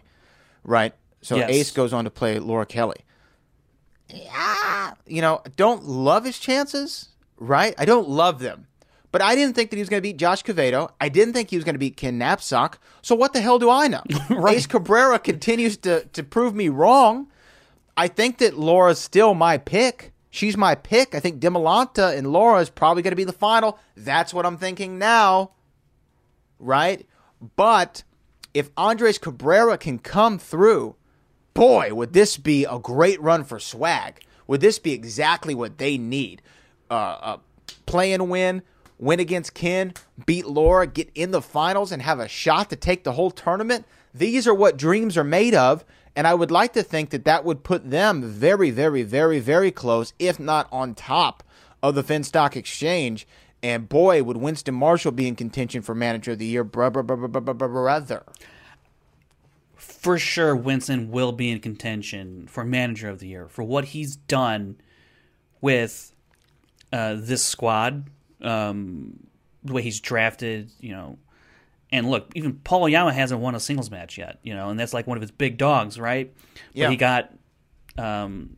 right? 0.64 0.94
So 1.22 1.36
Yes. 1.38 1.50
Ace 1.50 1.72
goes 1.72 1.94
on 1.94 2.04
to 2.06 2.10
play 2.12 2.40
Laura 2.40 2.66
Kelly. 2.66 2.98
yeah, 4.14 4.94
you 5.06 5.22
know, 5.22 5.42
don't 5.56 5.84
love 5.84 6.24
his 6.26 6.40
chances, 6.40 7.10
right? 7.38 7.76
I 7.78 7.86
don't 7.86 8.08
love 8.08 8.40
them. 8.40 8.68
But 9.12 9.22
I 9.22 9.36
didn't 9.36 9.56
think 9.56 9.70
that 9.70 9.78
he 9.78 9.82
was 9.82 9.90
going 9.90 10.00
to 10.02 10.08
beat 10.08 10.18
Josh 10.18 10.44
Cavedo. 10.44 10.92
I 11.00 11.10
didn't 11.10 11.34
think 11.34 11.50
he 11.50 11.56
was 11.56 11.64
going 11.64 11.76
to 11.76 11.80
beat 11.80 11.96
Ken 11.98 12.20
Napzok. 12.20 12.76
So 13.02 13.16
what 13.16 13.34
the 13.34 13.42
hell 13.42 13.58
do 13.58 13.70
I 13.70 13.88
know? 13.88 14.04
Right. 14.30 14.58
Ace 14.58 14.68
Cabrera 14.68 15.18
continues 15.18 15.78
to, 15.78 16.06
to 16.14 16.24
prove 16.24 16.54
me 16.54 16.68
wrong. 16.70 17.28
I 17.96 18.10
think 18.10 18.38
that 18.40 18.58
Laura's 18.60 19.00
still 19.00 19.34
my 19.34 19.58
pick. 19.58 20.12
She's 20.30 20.58
my 20.58 20.76
pick. 20.76 21.16
I 21.16 21.20
think 21.20 21.40
Demolanta 21.40 22.16
and 22.16 22.32
Laura 22.32 22.60
is 22.60 22.70
probably 22.70 23.02
going 23.02 23.12
to 23.12 23.18
be 23.18 23.24
the 23.24 23.34
final. 23.34 23.80
That's 23.96 24.34
what 24.34 24.46
I'm 24.46 24.58
thinking 24.58 24.98
now. 25.00 25.52
Right? 26.60 27.08
But 27.56 28.04
if 28.54 28.70
Andres 28.76 29.18
Cabrera 29.18 29.78
can 29.78 30.00
come 30.00 30.38
through, 30.40 30.96
boy, 31.54 31.94
would 31.94 32.14
this 32.14 32.38
be 32.38 32.66
a 32.66 32.80
great 32.80 33.22
run 33.22 33.44
for 33.44 33.60
swag. 33.60 34.22
Would 34.48 34.62
this 34.62 34.80
be 34.80 34.94
exactly 34.94 35.54
what 35.54 35.78
they 35.78 35.98
need? 35.98 36.42
Uh, 36.90 36.94
uh, 36.94 37.38
play 37.86 38.14
and 38.14 38.30
win, 38.30 38.62
win 38.98 39.20
against 39.20 39.54
Ken, 39.54 39.94
beat 40.26 40.46
Laura, 40.46 40.88
get 40.88 41.12
in 41.14 41.32
the 41.32 41.42
finals, 41.42 41.92
and 41.92 42.02
have 42.02 42.20
a 42.20 42.28
shot 42.28 42.70
to 42.70 42.76
take 42.76 43.04
the 43.04 43.12
whole 43.14 43.32
tournament. 43.32 43.86
These 44.14 44.48
are 44.48 44.54
what 44.54 44.78
dreams 44.78 45.18
are 45.18 45.24
made 45.24 45.54
of. 45.54 45.84
And 46.18 46.26
I 46.26 46.34
would 46.34 46.50
like 46.50 46.74
to 46.74 46.82
think 46.82 47.12
that 47.12 47.26
that 47.26 47.46
would 47.46 47.64
put 47.64 47.92
them 47.92 48.24
very, 48.24 48.72
very, 48.72 49.04
very, 49.04 49.40
very 49.40 49.70
close, 49.70 50.14
if 50.18 50.40
not 50.40 50.68
on 50.72 50.96
top 50.96 51.44
of 51.84 51.94
the 51.94 52.04
Finstock 52.04 52.56
Exchange. 52.56 53.28
And 53.62 53.88
boy, 53.88 54.24
would 54.24 54.38
Winston 54.38 54.74
Marshall 54.74 55.12
be 55.12 55.28
in 55.28 55.36
contention 55.36 55.84
for 55.84 55.94
Manager 55.94 56.32
of 56.32 56.40
the 56.40 56.48
Year, 56.48 56.64
br- 56.64 56.90
br- 56.90 57.04
br- 57.04 57.16
br- 57.16 57.28
br- 57.28 57.54
br- 57.54 57.68
brother. 57.68 58.24
for 59.76 60.18
sure 60.18 60.56
Winston 60.56 61.12
will 61.12 61.32
be 61.34 61.52
in 61.52 61.60
contention 61.60 62.48
for 62.48 62.64
manager 62.64 63.10
of 63.10 63.20
the 63.20 63.28
year 63.28 63.48
for 63.48 63.64
what 63.64 63.86
he's 63.86 64.16
done 64.16 64.76
with 65.62 66.14
uh, 66.92 67.16
this 67.18 67.44
squad, 67.44 68.10
um, 68.42 69.20
the 69.64 69.74
way 69.74 69.82
he's 69.84 70.00
drafted, 70.00 70.72
you 70.80 70.92
know. 70.92 71.20
And 71.92 72.10
look, 72.10 72.32
even 72.36 72.56
Paul 72.64 72.84
Oyama 72.84 73.14
hasn't 73.14 73.40
won 73.40 73.56
a 73.56 73.60
singles 73.60 73.90
match 73.90 74.18
yet, 74.18 74.40
you 74.44 74.54
know, 74.54 74.70
and 74.70 74.80
that's 74.80 74.94
like 74.94 75.08
one 75.08 75.18
of 75.18 75.22
his 75.22 75.32
big 75.32 75.58
dogs, 75.58 75.98
right? 76.00 76.34
Yeah. 76.74 76.86
But 76.88 76.92
he 76.92 76.98
got 76.98 77.34
um, 77.98 78.58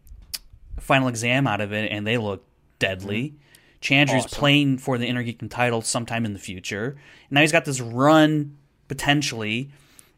final 0.80 1.08
exam 1.08 1.46
out 1.46 1.62
of 1.62 1.72
it, 1.72 1.92
and 1.92 2.08
they 2.08 2.18
look 2.18 2.44
deadly. 2.80 3.36
Chandler's 3.82 4.26
Awesome. 4.26 4.40
playing 4.40 4.78
for 4.80 4.98
the 4.98 5.06
Inner 5.06 5.24
Geekdom 5.24 5.50
title 5.50 5.82
sometime 5.82 6.26
in 6.26 6.34
the 6.34 6.40
future. 6.40 6.98
And 7.30 7.32
now 7.32 7.42
he's 7.42 7.52
got 7.52 7.66
this 7.66 7.80
run 7.80 8.58
potentially 8.88 9.72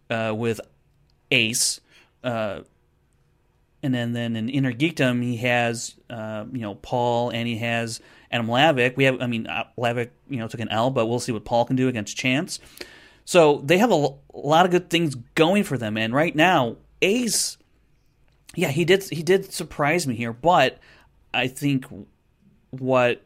uh, 0.10 0.34
with 0.36 0.62
Ace, 1.32 1.80
uh, 2.24 2.62
and 3.84 3.94
then 3.94 4.14
then 4.14 4.36
in 4.36 4.50
Inner 4.50 4.74
Geekdom 4.74 5.22
he 5.24 5.38
has 5.38 5.96
uh, 6.10 6.46
you 6.52 6.62
know 6.62 6.76
Paul 6.76 7.30
and 7.30 7.48
he 7.48 7.58
has 7.58 8.00
Adam 8.32 8.48
Lavick. 8.48 8.96
We 8.98 9.04
have 9.06 9.22
I 9.22 9.28
mean 9.28 9.48
uh, 9.48 9.66
Lavick 9.78 10.10
you 10.30 10.38
know 10.38 10.48
took 10.48 10.60
an 10.60 10.70
L, 10.70 10.90
but 10.90 11.06
we'll 11.08 11.20
see 11.20 11.32
what 11.32 11.46
Paul 11.46 11.66
can 11.66 11.76
do 11.76 11.88
against 11.88 12.18
Chance. 12.18 12.60
So 13.26 13.62
they 13.64 13.78
have 13.78 13.92
a 13.92 13.96
l- 13.96 14.20
lot 14.34 14.66
of 14.66 14.72
good 14.72 14.90
things 14.90 15.16
going 15.36 15.64
for 15.64 15.78
them, 15.78 15.98
and 15.98 16.14
right 16.14 16.36
now 16.36 16.78
Ace, 17.02 17.58
yeah, 18.56 18.70
he 18.70 18.86
did 18.86 19.04
he 19.04 19.24
did 19.24 19.52
surprise 19.52 20.08
me 20.08 20.16
here, 20.16 20.34
but 20.34 20.80
I 21.34 21.48
think 21.48 21.86
what 22.72 23.24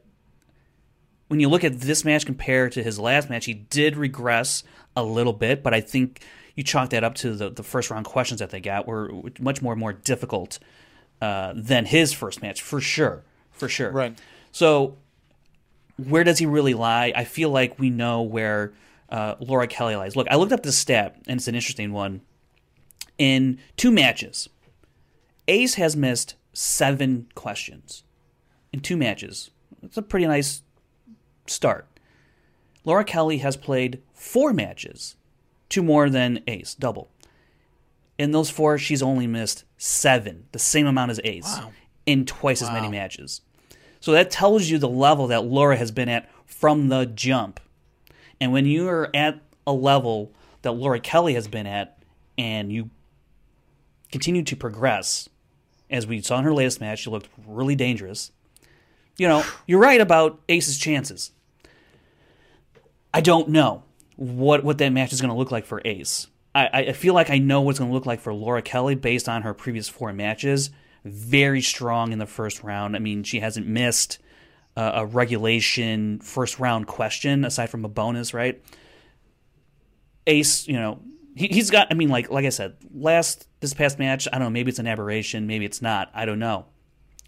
when 1.28 1.40
you 1.40 1.50
look 1.50 1.64
at 1.64 1.80
this 1.80 2.06
match 2.06 2.26
compared 2.26 2.74
to 2.74 2.84
his 2.84 3.00
last 3.00 3.30
match, 3.30 3.46
he 3.46 3.54
did 3.54 3.98
regress 3.98 4.64
a 4.96 5.04
little 5.04 5.34
bit, 5.34 5.64
but 5.64 5.74
I 5.74 5.82
think 5.82 6.22
you 6.56 6.64
chalk 6.64 6.92
that 6.92 7.04
up 7.04 7.16
to 7.16 7.36
the, 7.36 7.50
the 7.50 7.64
first 7.64 7.90
round 7.90 8.06
questions 8.06 8.40
that 8.40 8.50
they 8.50 8.62
got 8.62 8.88
were 8.88 9.12
much 9.40 9.62
more 9.62 9.76
more 9.76 9.94
difficult 9.94 10.60
uh, 11.22 11.54
than 11.56 11.86
his 11.86 12.14
first 12.14 12.42
match 12.42 12.62
for 12.62 12.80
sure, 12.80 13.24
for 13.52 13.68
sure. 13.68 13.92
Right. 13.92 14.18
So 14.52 14.98
where 15.98 16.24
does 16.24 16.38
he 16.38 16.46
really 16.46 16.74
lie? 16.74 17.14
I 17.16 17.24
feel 17.24 17.50
like 17.50 17.80
we 17.80 17.90
know 17.90 18.22
where 18.22 18.74
uh, 19.16 19.36
Laura 19.40 19.66
Kelly 19.66 19.96
lies. 19.96 20.18
Look, 20.18 20.28
I 20.30 20.36
looked 20.36 20.52
up 20.52 20.64
this 20.64 20.78
stat, 20.78 21.16
and 21.26 21.38
it's 21.38 21.48
an 21.48 21.56
interesting 21.56 21.94
one. 21.94 22.20
In 23.18 23.60
two 23.78 23.90
matches, 23.90 24.50
Ace 25.48 25.76
has 25.76 25.96
missed 25.96 26.36
seven 26.52 27.30
questions 27.34 28.04
in 28.74 28.82
two 28.82 28.98
matches. 28.98 29.52
It's 29.82 29.96
a 29.96 30.02
pretty 30.02 30.28
nice 30.28 30.64
start. 31.48 31.88
Laura 32.84 33.06
Kelly 33.06 33.38
has 33.38 33.56
played 33.56 34.02
four 34.14 34.52
matches, 34.52 35.16
two 35.70 35.82
more 35.82 36.10
than 36.10 36.44
Ace, 36.48 36.76
double. 36.76 37.10
In 38.18 38.32
those 38.32 38.50
four, 38.50 38.78
she's 38.78 39.02
only 39.02 39.28
missed 39.28 39.64
seven, 39.78 40.46
the 40.52 40.60
same 40.60 40.88
amount 40.88 41.12
as 41.12 41.22
Ace, 41.24 41.60
in 42.06 42.26
twice 42.26 42.62
as 42.62 42.70
many 42.70 42.90
matches. 42.90 43.40
So 44.02 44.12
that 44.12 44.30
tells 44.30 44.68
you 44.70 44.78
the 44.78 44.90
level 44.90 45.28
that 45.28 45.46
Laura 45.46 45.78
has 45.78 45.92
been 45.92 46.10
at 46.10 46.30
from 46.46 46.90
the 46.90 47.06
jump. 47.06 47.62
And 48.40 48.52
when 48.52 48.66
you 48.66 48.88
are 48.90 49.10
at 49.14 49.42
a 49.66 49.74
level 49.74 50.34
that 50.62 50.72
Laura 50.72 51.00
Kelly 51.00 51.34
has 51.36 51.48
been 51.48 51.68
at, 51.68 51.98
and 52.38 52.72
you 52.72 52.90
continue 54.12 54.44
to 54.44 54.56
progress, 54.56 55.30
as 55.90 56.06
we 56.06 56.22
saw 56.22 56.40
in 56.40 56.44
her 56.44 56.54
latest 56.54 56.82
match, 56.82 57.00
she 57.00 57.10
looked 57.10 57.30
really 57.48 57.76
dangerous. 57.76 58.32
You 59.18 59.28
know, 59.28 59.44
you're 59.68 59.80
right 59.80 60.02
about 60.02 60.42
Ace's 60.50 60.78
chances. 60.78 61.32
I 63.14 63.22
don't 63.22 63.50
know 63.50 63.84
what 64.18 64.64
what 64.64 64.78
that 64.80 64.90
match 64.90 65.14
is 65.14 65.22
going 65.22 65.32
to 65.32 65.38
look 65.38 65.52
like 65.52 65.66
for 65.66 65.82
Ace. 65.86 66.28
I, 66.54 66.68
I 66.72 66.92
feel 66.94 67.14
like 67.14 67.30
I 67.30 67.38
know 67.38 67.62
what 67.62 67.72
it's 67.72 67.80
going 67.80 67.92
to 67.92 67.94
look 67.94 68.06
like 68.06 68.22
for 68.22 68.34
Laura 68.34 68.62
Kelly 68.62 68.96
based 68.96 69.28
on 69.28 69.42
her 69.42 69.54
previous 69.54 69.90
four 69.90 70.14
matches. 70.14 70.70
Very 71.04 71.62
strong 71.62 72.14
in 72.14 72.20
the 72.20 72.26
first 72.26 72.64
round. 72.64 72.96
I 72.96 73.00
mean, 73.00 73.24
she 73.24 73.42
hasn't 73.42 73.68
missed 73.68 74.20
uh, 74.76 74.92
a 74.96 75.06
regulation 75.06 76.20
first 76.20 76.60
round 76.60 76.88
question 76.88 77.46
aside 77.46 77.70
from 77.70 77.86
a 77.86 77.90
bonus, 77.90 78.34
right? 78.34 78.62
Ace, 80.28 80.68
you 80.68 80.74
know, 80.74 81.00
he, 81.36 81.48
he's 81.48 81.70
got. 81.70 81.88
I 81.92 81.94
mean, 81.94 82.10
like 82.10 82.30
like 82.30 82.46
I 82.46 82.50
said, 82.50 82.76
last 82.94 83.48
this 83.60 83.74
past 83.74 84.00
match, 84.00 84.28
I 84.32 84.38
don't 84.38 84.48
know. 84.48 84.50
Maybe 84.50 84.70
it's 84.70 84.80
an 84.80 84.88
aberration. 84.88 85.48
Maybe 85.48 85.66
it's 85.66 85.82
not. 85.82 86.10
I 86.14 86.26
don't 86.26 86.40
know. 86.40 86.66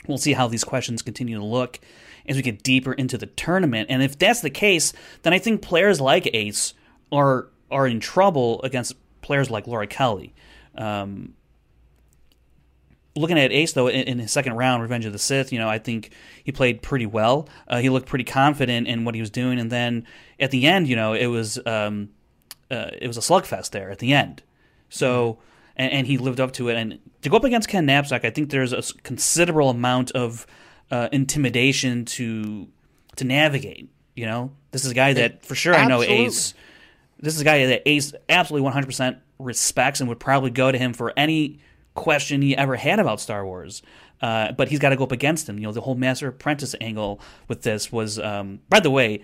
We'll 0.07 0.17
see 0.17 0.33
how 0.33 0.47
these 0.47 0.63
questions 0.63 1.01
continue 1.01 1.37
to 1.37 1.45
look 1.45 1.79
as 2.27 2.35
we 2.35 2.41
get 2.41 2.63
deeper 2.63 2.93
into 2.93 3.17
the 3.17 3.25
tournament. 3.25 3.87
And 3.89 4.03
if 4.03 4.17
that's 4.17 4.41
the 4.41 4.49
case, 4.49 4.93
then 5.23 5.33
I 5.33 5.39
think 5.39 5.61
players 5.61 6.01
like 6.01 6.29
Ace 6.33 6.73
are 7.11 7.49
are 7.69 7.87
in 7.87 7.99
trouble 7.99 8.61
against 8.63 8.95
players 9.21 9.49
like 9.49 9.67
Laura 9.67 9.87
Kelly. 9.87 10.33
Um, 10.75 11.33
looking 13.18 13.39
at 13.39 13.51
Ace 13.51 13.74
though, 13.74 13.88
in, 13.88 14.07
in 14.07 14.20
his 14.20 14.32
second 14.32 14.53
round, 14.53 14.82
Revenge 14.82 15.05
of 15.05 15.13
the 15.13 15.20
Sith, 15.20 15.51
you 15.51 15.59
know, 15.59 15.70
I 15.70 15.80
think 15.80 16.11
he 16.43 16.51
played 16.51 16.82
pretty 16.82 17.05
well. 17.05 17.47
Uh, 17.68 17.80
he 17.80 17.89
looked 17.89 18.07
pretty 18.07 18.24
confident 18.24 18.88
in 18.88 19.05
what 19.05 19.15
he 19.15 19.22
was 19.22 19.30
doing, 19.30 19.59
and 19.59 19.72
then 19.72 20.05
at 20.39 20.51
the 20.51 20.65
end, 20.65 20.88
you 20.88 20.95
know, 20.95 21.13
it 21.13 21.28
was 21.28 21.59
um, 21.65 22.09
uh, 22.72 22.91
it 22.99 23.07
was 23.07 23.18
a 23.18 23.22
slugfest 23.22 23.72
there 23.72 23.89
at 23.89 23.99
the 23.99 24.13
end. 24.13 24.43
So. 24.89 25.39
And, 25.80 25.93
and 25.93 26.07
he 26.07 26.18
lived 26.18 26.39
up 26.39 26.53
to 26.53 26.70
it. 26.70 26.76
And 26.76 26.97
to 27.22 27.30
go 27.30 27.38
up 27.38 27.43
against 27.43 27.70
Ken 27.70 27.86
Napzok, 27.86 28.26
I 28.26 28.32
think 28.32 28.49
there's 28.49 28.74
a 28.74 28.82
considerable 29.03 29.70
amount 29.70 30.09
of 30.09 30.47
uh, 30.89 31.09
intimidation 31.11 32.05
to 32.05 32.68
to 33.18 33.26
navigate. 33.26 33.89
You 34.15 34.26
know, 34.26 34.51
this 34.72 34.86
is 34.86 34.91
a 34.91 34.95
guy 34.95 35.13
that 35.13 35.45
for 35.45 35.55
sure 35.55 35.76
I 35.76 35.86
know 35.86 36.01
Ace. 36.01 36.53
This 37.20 37.36
is 37.36 37.41
a 37.41 37.43
guy 37.45 37.65
that 37.65 37.88
Ace 37.88 38.13
absolutely 38.30 38.70
100% 38.70 39.18
respects 39.39 39.99
and 39.99 40.09
would 40.09 40.20
probably 40.20 40.51
go 40.51 40.72
to 40.72 40.78
him 40.78 40.93
for 40.93 41.13
any 41.18 41.59
question 41.97 42.41
he 42.41 42.55
ever 42.55 42.77
had 42.77 42.99
about 42.99 43.19
Star 43.19 43.45
Wars. 43.45 43.81
Uh, 44.21 44.51
but 44.53 44.69
he's 44.69 44.79
got 44.79 44.89
to 44.89 44.95
go 44.95 45.03
up 45.03 45.11
against 45.11 45.47
him. 45.47 45.59
You 45.59 45.67
know, 45.67 45.71
the 45.73 45.81
whole 45.81 45.95
Master 45.95 46.29
Apprentice 46.29 46.73
angle 46.81 47.19
with 47.47 47.61
this 47.61 47.91
was, 47.91 48.17
um, 48.17 48.61
by 48.69 48.79
the 48.79 48.89
way, 48.89 49.23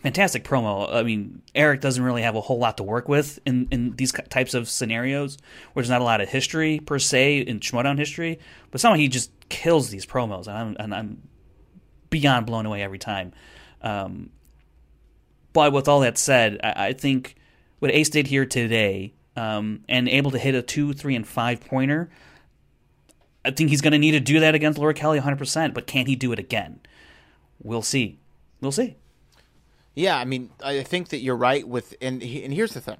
fantastic 0.00 0.44
promo. 0.44 0.92
I 0.92 1.02
mean, 1.02 1.42
Eric 1.54 1.80
doesn't 1.80 2.02
really 2.02 2.22
have 2.22 2.36
a 2.36 2.40
whole 2.40 2.58
lot 2.58 2.76
to 2.76 2.82
work 2.82 3.08
with 3.08 3.40
in, 3.44 3.66
in 3.72 3.96
these 3.96 4.12
types 4.12 4.54
of 4.54 4.68
scenarios 4.68 5.38
where 5.72 5.82
there's 5.82 5.90
not 5.90 6.00
a 6.00 6.04
lot 6.04 6.20
of 6.20 6.28
history 6.28 6.78
per 6.78 6.98
se 6.98 7.40
in 7.40 7.58
Schmoedown 7.60 7.98
history, 7.98 8.38
but 8.70 8.80
somehow 8.80 8.96
he 8.96 9.08
just 9.08 9.30
kills 9.48 9.90
these 9.90 10.06
promos, 10.06 10.46
and 10.46 10.56
I'm, 10.56 10.76
and 10.78 10.94
I'm 10.94 11.22
beyond 12.10 12.46
blown 12.46 12.66
away 12.66 12.82
every 12.82 12.98
time. 12.98 13.32
Um, 13.82 14.30
but 15.52 15.72
with 15.72 15.88
all 15.88 16.00
that 16.00 16.18
said, 16.18 16.60
I, 16.62 16.88
I 16.88 16.92
think 16.92 17.34
what 17.78 17.90
Ace 17.90 18.10
did 18.10 18.26
here 18.28 18.46
today, 18.46 19.14
um, 19.36 19.84
and 19.88 20.08
able 20.08 20.30
to 20.30 20.38
hit 20.38 20.54
a 20.54 20.62
two, 20.62 20.92
three, 20.92 21.14
and 21.14 21.26
five 21.26 21.60
pointer, 21.60 22.08
I 23.44 23.50
think 23.50 23.70
he's 23.70 23.80
going 23.80 23.92
to 23.92 23.98
need 23.98 24.12
to 24.12 24.20
do 24.20 24.40
that 24.40 24.54
against 24.54 24.78
Laura 24.78 24.94
Kelly 24.94 25.20
100%. 25.20 25.74
But 25.74 25.86
can 25.86 26.06
he 26.06 26.16
do 26.16 26.32
it 26.32 26.38
again? 26.38 26.80
We'll 27.62 27.82
see. 27.82 28.18
We'll 28.60 28.72
see. 28.72 28.96
Yeah, 29.94 30.18
I 30.18 30.24
mean, 30.24 30.50
I 30.62 30.82
think 30.82 31.08
that 31.08 31.18
you're 31.18 31.36
right 31.36 31.66
with, 31.66 31.94
and 32.02 32.22
and 32.22 32.52
here's 32.52 32.74
the 32.74 32.82
thing. 32.82 32.98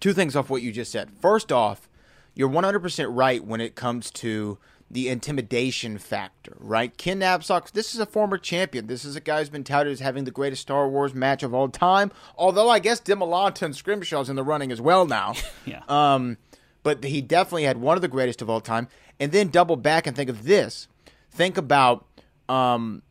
Two 0.00 0.14
things 0.14 0.34
off 0.34 0.48
what 0.48 0.62
you 0.62 0.72
just 0.72 0.90
said. 0.90 1.10
First 1.20 1.52
off, 1.52 1.88
you're 2.34 2.48
100% 2.48 3.06
right 3.10 3.44
when 3.44 3.60
it 3.60 3.74
comes 3.74 4.10
to 4.12 4.58
the 4.92 5.08
intimidation 5.08 5.96
factor, 5.96 6.54
right? 6.60 6.94
Ken 6.98 7.20
Napzok, 7.20 7.72
this 7.72 7.94
is 7.94 8.00
a 8.00 8.04
former 8.04 8.36
champion. 8.36 8.88
This 8.88 9.06
is 9.06 9.16
a 9.16 9.20
guy 9.20 9.38
who's 9.38 9.48
been 9.48 9.64
touted 9.64 9.90
as 9.90 10.00
having 10.00 10.24
the 10.24 10.30
greatest 10.30 10.60
Star 10.60 10.86
Wars 10.86 11.14
match 11.14 11.42
of 11.42 11.54
all 11.54 11.70
time. 11.70 12.12
Although 12.36 12.68
I 12.68 12.78
guess 12.78 13.00
Demolanta 13.00 13.62
and 13.62 13.74
Scrimshaw's 13.74 14.28
in 14.28 14.36
the 14.36 14.42
running 14.42 14.70
as 14.70 14.80
well 14.80 15.06
now. 15.06 15.34
Yeah. 15.64 15.82
Um, 15.88 16.38
but 16.82 17.04
he 17.04 17.22
definitely 17.22 17.62
had 17.64 17.76
one 17.76 17.96
of 17.96 18.02
the 18.02 18.08
greatest 18.08 18.42
of 18.42 18.50
all 18.50 18.60
time. 18.60 18.88
And 19.20 19.30
then 19.30 19.48
double 19.48 19.76
back 19.76 20.08
and 20.08 20.16
think 20.16 20.28
of 20.28 20.42
this. 20.42 20.88
Think 21.30 21.56
about 21.56 22.04
um, 22.48 23.02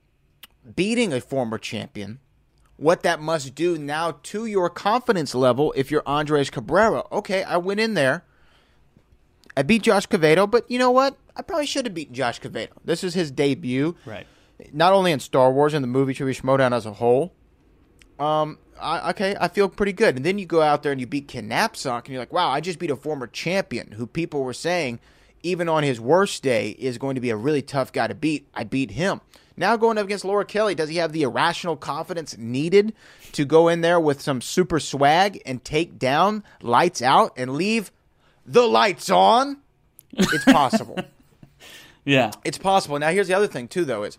beating 0.75 1.13
a 1.13 1.21
former 1.21 1.57
champion. 1.57 2.19
What 2.75 3.03
that 3.03 3.21
must 3.21 3.55
do 3.55 3.77
now 3.77 4.19
to 4.23 4.45
your 4.45 4.69
confidence 4.69 5.33
level 5.33 5.73
if 5.77 5.89
you're 5.89 6.03
Andres 6.05 6.49
Cabrera. 6.49 7.03
Okay, 7.11 7.43
I 7.43 7.55
went 7.55 7.79
in 7.79 7.93
there. 7.93 8.25
I 9.55 9.63
beat 9.63 9.83
Josh 9.83 10.07
Cavedo, 10.07 10.49
but 10.49 10.69
you 10.69 10.79
know 10.79 10.91
what? 10.91 11.17
I 11.35 11.41
probably 11.41 11.65
should 11.65 11.85
have 11.85 11.93
beaten 11.93 12.13
Josh 12.13 12.39
Cavedo. 12.41 12.69
This 12.83 13.03
is 13.03 13.13
his 13.13 13.31
debut. 13.31 13.95
Right. 14.05 14.27
Not 14.73 14.93
only 14.93 15.11
in 15.11 15.19
Star 15.19 15.51
Wars 15.51 15.73
and 15.73 15.83
the 15.83 15.87
movie 15.87 16.13
Trivia 16.13 16.35
Schmoedown 16.35 16.73
as 16.73 16.85
a 16.85 16.93
whole. 16.93 17.33
Um, 18.19 18.59
I, 18.79 19.09
okay, 19.11 19.35
I 19.39 19.47
feel 19.47 19.69
pretty 19.69 19.93
good. 19.93 20.15
And 20.15 20.25
then 20.25 20.37
you 20.37 20.45
go 20.45 20.61
out 20.61 20.83
there 20.83 20.91
and 20.91 21.01
you 21.01 21.07
beat 21.07 21.27
Ken 21.27 21.49
Napzok, 21.49 21.99
and 21.99 22.09
you're 22.09 22.19
like, 22.19 22.33
wow, 22.33 22.49
I 22.49 22.61
just 22.61 22.77
beat 22.77 22.91
a 22.91 22.95
former 22.95 23.27
champion 23.27 23.93
who 23.93 24.05
people 24.05 24.43
were 24.43 24.53
saying, 24.53 24.99
even 25.43 25.67
on 25.67 25.81
his 25.81 25.99
worst 25.99 26.43
day, 26.43 26.69
is 26.69 26.99
going 26.99 27.15
to 27.15 27.21
be 27.21 27.31
a 27.31 27.35
really 27.35 27.63
tough 27.63 27.91
guy 27.91 28.07
to 28.07 28.13
beat. 28.13 28.47
I 28.53 28.63
beat 28.63 28.91
him. 28.91 29.21
Now 29.57 29.75
going 29.75 29.97
up 29.97 30.05
against 30.05 30.25
Laura 30.25 30.45
Kelly, 30.45 30.75
does 30.75 30.89
he 30.89 30.97
have 30.97 31.11
the 31.11 31.23
irrational 31.23 31.75
confidence 31.75 32.37
needed 32.37 32.93
to 33.33 33.45
go 33.45 33.67
in 33.67 33.81
there 33.81 33.99
with 33.99 34.21
some 34.21 34.41
super 34.41 34.79
swag 34.79 35.41
and 35.45 35.63
take 35.63 35.99
down 35.99 36.43
lights 36.61 37.01
out 37.01 37.33
and 37.37 37.53
leave 37.55 37.91
the 38.45 38.65
lights 38.65 39.09
on? 39.09 39.57
It's 40.11 40.45
possible. 40.45 40.99
Yeah. 42.05 42.31
It's 42.43 42.57
possible. 42.57 42.97
Now, 42.99 43.09
here's 43.11 43.27
the 43.27 43.33
other 43.33 43.47
thing, 43.47 43.67
too, 43.67 43.85
though, 43.85 44.03
is 44.03 44.17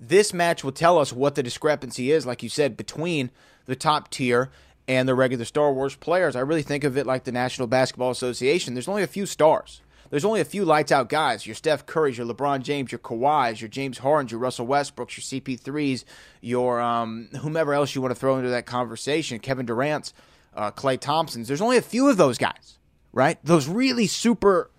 this 0.00 0.32
match 0.32 0.64
will 0.64 0.72
tell 0.72 0.98
us 0.98 1.12
what 1.12 1.34
the 1.34 1.42
discrepancy 1.42 2.12
is, 2.12 2.26
like 2.26 2.42
you 2.42 2.48
said, 2.48 2.76
between 2.76 3.30
the 3.66 3.76
top 3.76 4.10
tier 4.10 4.50
and 4.86 5.08
the 5.08 5.14
regular 5.14 5.44
Star 5.44 5.72
Wars 5.72 5.94
players. 5.94 6.36
I 6.36 6.40
really 6.40 6.62
think 6.62 6.84
of 6.84 6.96
it 6.96 7.06
like 7.06 7.24
the 7.24 7.32
National 7.32 7.68
Basketball 7.68 8.10
Association. 8.10 8.74
There's 8.74 8.88
only 8.88 9.02
a 9.02 9.08
few 9.08 9.26
stars. 9.26 9.82
There's 10.10 10.24
only 10.24 10.40
a 10.40 10.46
few 10.46 10.64
lights 10.64 10.90
out 10.90 11.10
guys. 11.10 11.46
Your 11.46 11.54
Steph 11.54 11.84
Curry's, 11.84 12.16
your 12.16 12.26
LeBron 12.26 12.62
James, 12.62 12.90
your 12.90 12.98
Kawhi's, 12.98 13.60
your 13.60 13.68
James 13.68 13.98
Hardens, 13.98 14.32
your 14.32 14.40
Russell 14.40 14.66
Westbrooks, 14.66 15.16
your 15.16 15.40
CP3s, 15.40 16.04
your 16.40 16.80
um, 16.80 17.28
whomever 17.40 17.74
else 17.74 17.94
you 17.94 18.00
want 18.00 18.12
to 18.14 18.18
throw 18.18 18.38
into 18.38 18.48
that 18.48 18.64
conversation, 18.64 19.38
Kevin 19.38 19.66
Durant's, 19.66 20.14
uh, 20.56 20.70
Klay 20.70 20.98
Thompson's. 20.98 21.46
There's 21.46 21.60
only 21.60 21.76
a 21.76 21.82
few 21.82 22.08
of 22.08 22.16
those 22.16 22.38
guys, 22.38 22.78
right? 23.12 23.38
Those 23.44 23.68
really 23.68 24.06
super 24.06 24.70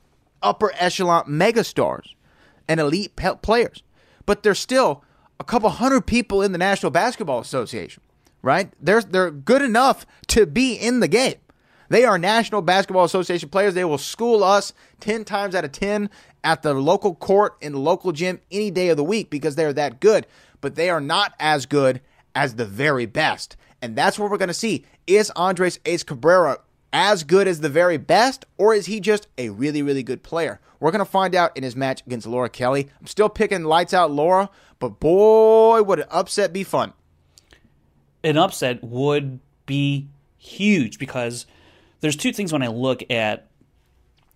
upper 0.41 0.72
echelon 0.80 1.26
megastars 1.28 2.16
and 2.70 2.80
elite 2.80 3.17
pe- 3.17 3.36
players. 3.41 3.84
But 4.26 4.43
there's 4.43 4.59
still 4.59 5.03
a 5.39 5.43
couple 5.43 5.70
hundred 5.70 6.05
people 6.05 6.41
in 6.41 6.53
the 6.53 6.57
National 6.57 6.91
Basketball 6.91 7.39
Association, 7.39 8.01
right? 8.41 8.72
They're 8.80 9.01
they're 9.01 9.32
good 9.32 9.61
enough 9.61 10.05
to 10.28 10.45
be 10.45 10.76
in 10.76 11.01
the 11.01 11.07
game. 11.09 11.36
They 11.89 12.05
are 12.05 12.20
National 12.20 12.61
Basketball 12.61 13.03
Association 13.03 13.49
players. 13.49 13.74
They 13.74 13.84
will 13.84 13.97
school 13.97 14.43
us 14.43 14.74
10 14.99 15.26
times 15.26 15.55
out 15.55 15.65
of 15.65 15.72
10 15.72 16.11
at 16.43 16.61
the 16.61 16.76
local 16.76 17.15
court 17.15 17.57
in 17.61 17.74
the 17.74 17.80
local 17.80 18.11
gym 18.11 18.39
any 18.51 18.70
day 18.70 18.89
of 18.89 18.97
the 18.97 19.03
week 19.03 19.32
because 19.32 19.55
they're 19.55 19.74
that 19.74 19.99
good. 19.99 20.28
But 20.61 20.76
they 20.76 20.91
are 20.91 21.01
not 21.01 21.34
as 21.39 21.65
good 21.65 22.01
as 22.36 22.55
the 22.55 22.65
very 22.65 23.07
best. 23.07 23.57
And 23.82 23.95
that's 23.95 24.20
what 24.20 24.30
we're 24.30 24.38
going 24.38 24.49
to 24.49 24.53
see. 24.53 24.86
Is 25.07 25.32
Andres 25.32 25.80
Ace 25.86 26.03
Cabrera 26.03 26.59
as 26.92 27.24
good 27.24 27.48
as 27.48 27.62
the 27.62 27.70
very 27.70 27.98
best, 27.98 28.46
or 28.58 28.74
is 28.74 28.88
he 28.88 29.00
just 29.00 29.28
a 29.38 29.50
really, 29.50 29.82
really 29.82 30.04
good 30.04 30.24
player? 30.24 30.60
We're 30.80 30.92
going 30.92 31.00
to 31.00 31.06
find 31.06 31.36
out 31.36 31.56
in 31.58 31.64
his 31.64 31.76
match 31.76 32.02
against 32.06 32.26
Laura 32.26 32.50
Kelly. 32.50 32.88
I'm 33.00 33.08
still 33.08 33.30
picking 33.30 33.64
lights 33.64 33.94
out 33.94 34.12
Laura, 34.12 34.50
but 34.80 35.00
boy, 35.00 35.84
would 35.84 36.00
an 36.00 36.08
upset 36.10 36.54
be 36.54 36.64
fun. 36.64 36.94
An 38.24 38.38
upset 38.38 38.84
would 38.84 39.40
be 39.66 40.08
huge 40.38 40.98
because 40.98 41.46
there's 42.00 42.16
two 42.16 42.32
things 42.32 42.52
when 42.54 42.64
I 42.64 42.68
look 42.68 43.04
at 43.12 43.49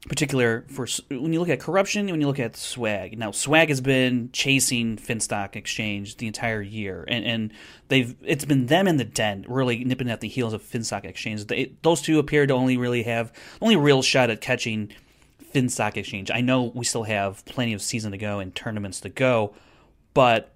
particular 0.07 0.65
for 0.67 0.85
when 1.09 1.31
you 1.31 1.39
look 1.39 1.49
at 1.49 1.61
corruption 1.61 2.07
when 2.07 2.19
you 2.19 2.27
look 2.27 2.39
at 2.39 2.57
swag. 2.57 3.17
Now, 3.17 3.31
swag 3.31 3.69
has 3.69 3.79
been 3.79 4.29
chasing 4.33 4.97
Finstock 4.97 5.55
Exchange 5.55 6.17
the 6.17 6.27
entire 6.27 6.61
year, 6.61 7.05
and, 7.07 7.23
and 7.25 7.53
they've 7.87 8.15
it's 8.21 8.45
been 8.45 8.65
them 8.65 8.87
in 8.87 8.97
the 8.97 9.05
Den 9.05 9.45
really 9.47 9.83
nipping 9.83 10.09
at 10.09 10.19
the 10.19 10.27
heels 10.27 10.53
of 10.53 10.61
Finstock 10.61 11.05
Exchange. 11.05 11.45
They, 11.45 11.73
those 11.83 12.01
two 12.01 12.19
appear 12.19 12.45
to 12.45 12.53
only 12.53 12.77
really 12.77 13.03
have 13.03 13.31
only 13.61 13.77
real 13.77 14.01
shot 14.01 14.29
at 14.29 14.41
catching 14.41 14.91
Finstock 15.53 15.95
Exchange. 15.95 16.29
I 16.31 16.41
know 16.41 16.71
we 16.73 16.83
still 16.83 17.03
have 17.03 17.45
plenty 17.45 17.73
of 17.73 17.81
season 17.81 18.11
to 18.11 18.17
go 18.17 18.39
and 18.39 18.53
tournaments 18.53 18.99
to 19.01 19.09
go, 19.09 19.53
but 20.13 20.53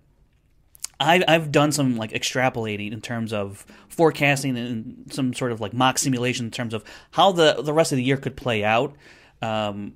I've, 1.00 1.24
I've 1.28 1.52
done 1.52 1.72
some 1.72 1.96
like 1.96 2.12
extrapolating 2.12 2.92
in 2.92 3.02
terms 3.02 3.32
of 3.32 3.66
forecasting 3.88 4.58
and 4.58 5.06
some 5.12 5.34
sort 5.34 5.52
of 5.52 5.62
like 5.62 5.74
mock 5.74 6.00
simulation 6.00 6.48
in 6.48 6.52
terms 6.52 6.74
of 6.74 6.84
how 7.12 7.32
the 7.32 7.62
the 7.62 7.74
rest 7.74 7.92
of 7.92 7.98
the 7.98 8.04
year 8.04 8.18
could 8.18 8.36
play 8.36 8.64
out. 8.64 8.96
Um, 9.42 9.94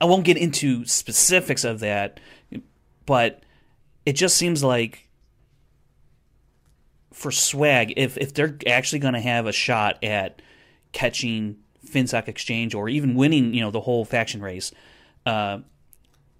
I 0.00 0.06
won't 0.06 0.24
get 0.24 0.36
into 0.36 0.84
specifics 0.84 1.64
of 1.64 1.80
that, 1.80 2.20
but 3.06 3.42
it 4.04 4.12
just 4.14 4.36
seems 4.36 4.62
like 4.62 5.08
for 7.12 7.30
swag, 7.30 7.94
if 7.96 8.18
if 8.18 8.34
they're 8.34 8.58
actually 8.66 8.98
going 8.98 9.14
to 9.14 9.20
have 9.20 9.46
a 9.46 9.52
shot 9.52 10.02
at 10.02 10.42
catching 10.92 11.56
FinStock 11.86 12.28
Exchange 12.28 12.74
or 12.74 12.88
even 12.88 13.14
winning, 13.14 13.54
you 13.54 13.60
know, 13.60 13.70
the 13.70 13.80
whole 13.80 14.04
faction 14.04 14.42
race, 14.42 14.72
uh, 15.24 15.60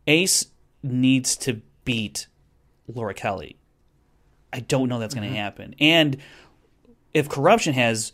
Ace 0.06 0.46
needs 0.82 1.36
to 1.36 1.62
beat 1.84 2.26
Laura 2.86 3.14
Kelly. 3.14 3.56
I 4.52 4.60
don't 4.60 4.88
know 4.88 4.98
that's 4.98 5.14
going 5.14 5.28
to 5.28 5.34
happen. 5.34 5.74
And 5.80 6.18
if 7.12 7.28
corruption 7.28 7.74
has 7.74 8.12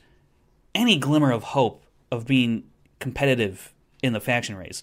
any 0.74 0.97
glimmer 0.97 1.32
of 1.32 1.43
hope 1.43 1.84
of 2.11 2.26
being 2.26 2.64
competitive 2.99 3.72
in 4.03 4.13
the 4.13 4.21
faction 4.21 4.57
race, 4.57 4.83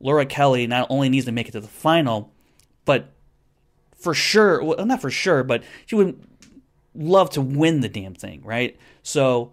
Laura 0.00 0.26
Kelly 0.26 0.66
not 0.66 0.86
only 0.90 1.08
needs 1.08 1.26
to 1.26 1.32
make 1.32 1.48
it 1.48 1.52
to 1.52 1.60
the 1.60 1.68
final, 1.68 2.32
but 2.84 3.12
for 3.96 4.14
sure, 4.14 4.62
well, 4.62 4.84
not 4.84 5.00
for 5.00 5.10
sure, 5.10 5.42
but 5.42 5.62
she 5.86 5.94
would 5.94 6.20
love 6.94 7.30
to 7.30 7.40
win 7.40 7.80
the 7.80 7.88
damn 7.88 8.14
thing, 8.14 8.42
right? 8.44 8.76
So, 9.02 9.50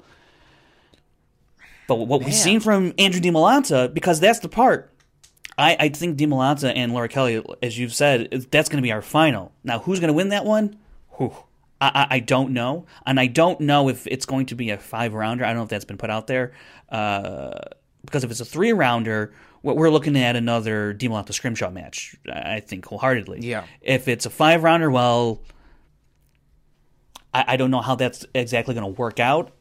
but 1.88 1.96
what 1.96 2.24
we've 2.24 2.34
seen 2.34 2.60
from 2.60 2.94
Andrew 2.98 3.22
DiMolanta, 3.22 3.94
because 3.94 4.20
that's 4.20 4.40
the 4.40 4.50
part. 4.50 4.92
I, 5.58 5.78
I 5.80 5.90
think 5.90 6.18
DiMolanta 6.18 6.74
and 6.76 6.94
Laura 6.94 7.08
Kelly, 7.08 7.44
as 7.62 7.78
you've 7.78 7.94
said, 7.94 8.48
that's 8.50 8.70
going 8.70 8.82
to 8.82 8.84
be 8.84 8.92
our 8.92 9.02
final. 9.02 9.52
Now, 9.64 9.80
who's 9.80 10.00
going 10.00 10.08
to 10.08 10.14
win 10.14 10.30
that 10.30 10.46
one? 10.46 10.78
Whew. 11.18 11.34
I, 11.80 11.92
I, 11.94 12.16
I 12.16 12.20
don't 12.20 12.52
know, 12.52 12.86
and 13.06 13.20
I 13.20 13.28
don't 13.28 13.60
know 13.60 13.90
if 13.90 14.08
it's 14.08 14.26
going 14.26 14.48
to 14.48 14.56
be 14.56 14.70
a 14.70 14.78
five 14.78 15.14
rounder. 15.14 15.44
I 15.44 15.50
don't 15.50 15.58
know 15.58 15.64
if 15.64 15.70
that's 15.70 15.86
been 15.86 15.98
put 15.98 16.10
out 16.10 16.28
there. 16.28 16.54
Uh, 16.90 17.60
because 18.06 18.24
if 18.24 18.32
it's 18.32 18.40
a 18.40 18.46
three 18.46 18.74
rounder, 18.74 19.34
what 19.62 19.78
we're 19.78 19.90
looking 19.90 20.18
at 20.18 20.36
another 20.36 20.94
DiMolanta 20.94 21.34
scrimshaw 21.34 21.70
match. 21.70 22.16
I 22.32 22.60
think 22.60 22.86
wholeheartedly. 22.86 23.40
Yeah. 23.42 23.66
If 23.82 24.08
it's 24.08 24.26
a 24.26 24.30
five 24.30 24.64
rounder, 24.64 24.92
well, 24.92 25.42
I, 27.34 27.46
I 27.50 27.58
don't 27.58 27.72
know 27.72 27.82
how 27.82 27.96
that's 27.96 28.26
exactly 28.34 28.74
going 28.74 28.84
to 28.86 29.00
work 29.00 29.20
out. 29.20 29.52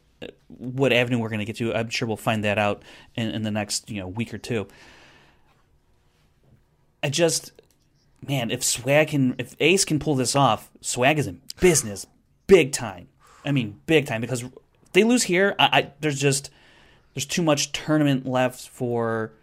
What 0.47 0.93
avenue 0.93 1.19
we're 1.19 1.29
going 1.29 1.39
to 1.39 1.45
get 1.45 1.57
to, 1.57 1.73
I'm 1.73 1.89
sure 1.89 2.07
we'll 2.07 2.17
find 2.17 2.43
that 2.43 2.57
out 2.57 2.83
in, 3.15 3.29
in 3.29 3.43
the 3.43 3.51
next 3.51 3.89
you 3.89 3.99
know 3.99 4.07
week 4.07 4.33
or 4.33 4.37
two. 4.37 4.67
I 7.01 7.09
just, 7.09 7.51
man, 8.25 8.51
if 8.51 8.63
Swag 8.63 9.09
can, 9.09 9.35
if 9.37 9.55
Ace 9.59 9.83
can 9.83 9.99
pull 9.99 10.15
this 10.15 10.35
off, 10.35 10.69
Swag 10.79 11.17
is 11.17 11.27
in 11.27 11.41
business, 11.59 12.05
big 12.47 12.71
time. 12.71 13.07
I 13.43 13.51
mean, 13.51 13.81
big 13.85 14.05
time 14.05 14.21
because 14.21 14.43
if 14.43 14.91
they 14.93 15.03
lose 15.03 15.23
here, 15.23 15.55
I, 15.59 15.65
I 15.65 15.91
there's 15.99 16.19
just 16.19 16.49
there's 17.13 17.25
too 17.25 17.41
much 17.41 17.71
tournament 17.71 18.25
left 18.25 18.67
for 18.67 19.33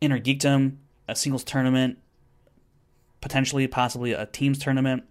Inner 0.00 0.20
Geekdom, 0.20 0.76
a 1.08 1.16
singles 1.16 1.44
tournament, 1.44 1.98
potentially, 3.20 3.66
possibly 3.66 4.12
a 4.12 4.26
teams 4.26 4.58
tournament. 4.58 5.04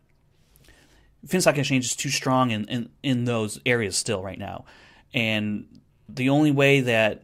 Finstock 1.28 1.58
Exchange 1.58 1.86
is 1.86 1.96
too 1.96 2.10
strong 2.10 2.52
in, 2.52 2.66
in, 2.66 2.90
in 3.04 3.26
those 3.26 3.60
areas 3.66 3.98
still 3.98 4.24
right 4.24 4.40
now. 4.40 4.66
And 5.14 5.82
the 6.08 6.30
only 6.30 6.52
way 6.52 6.82
that 6.82 7.24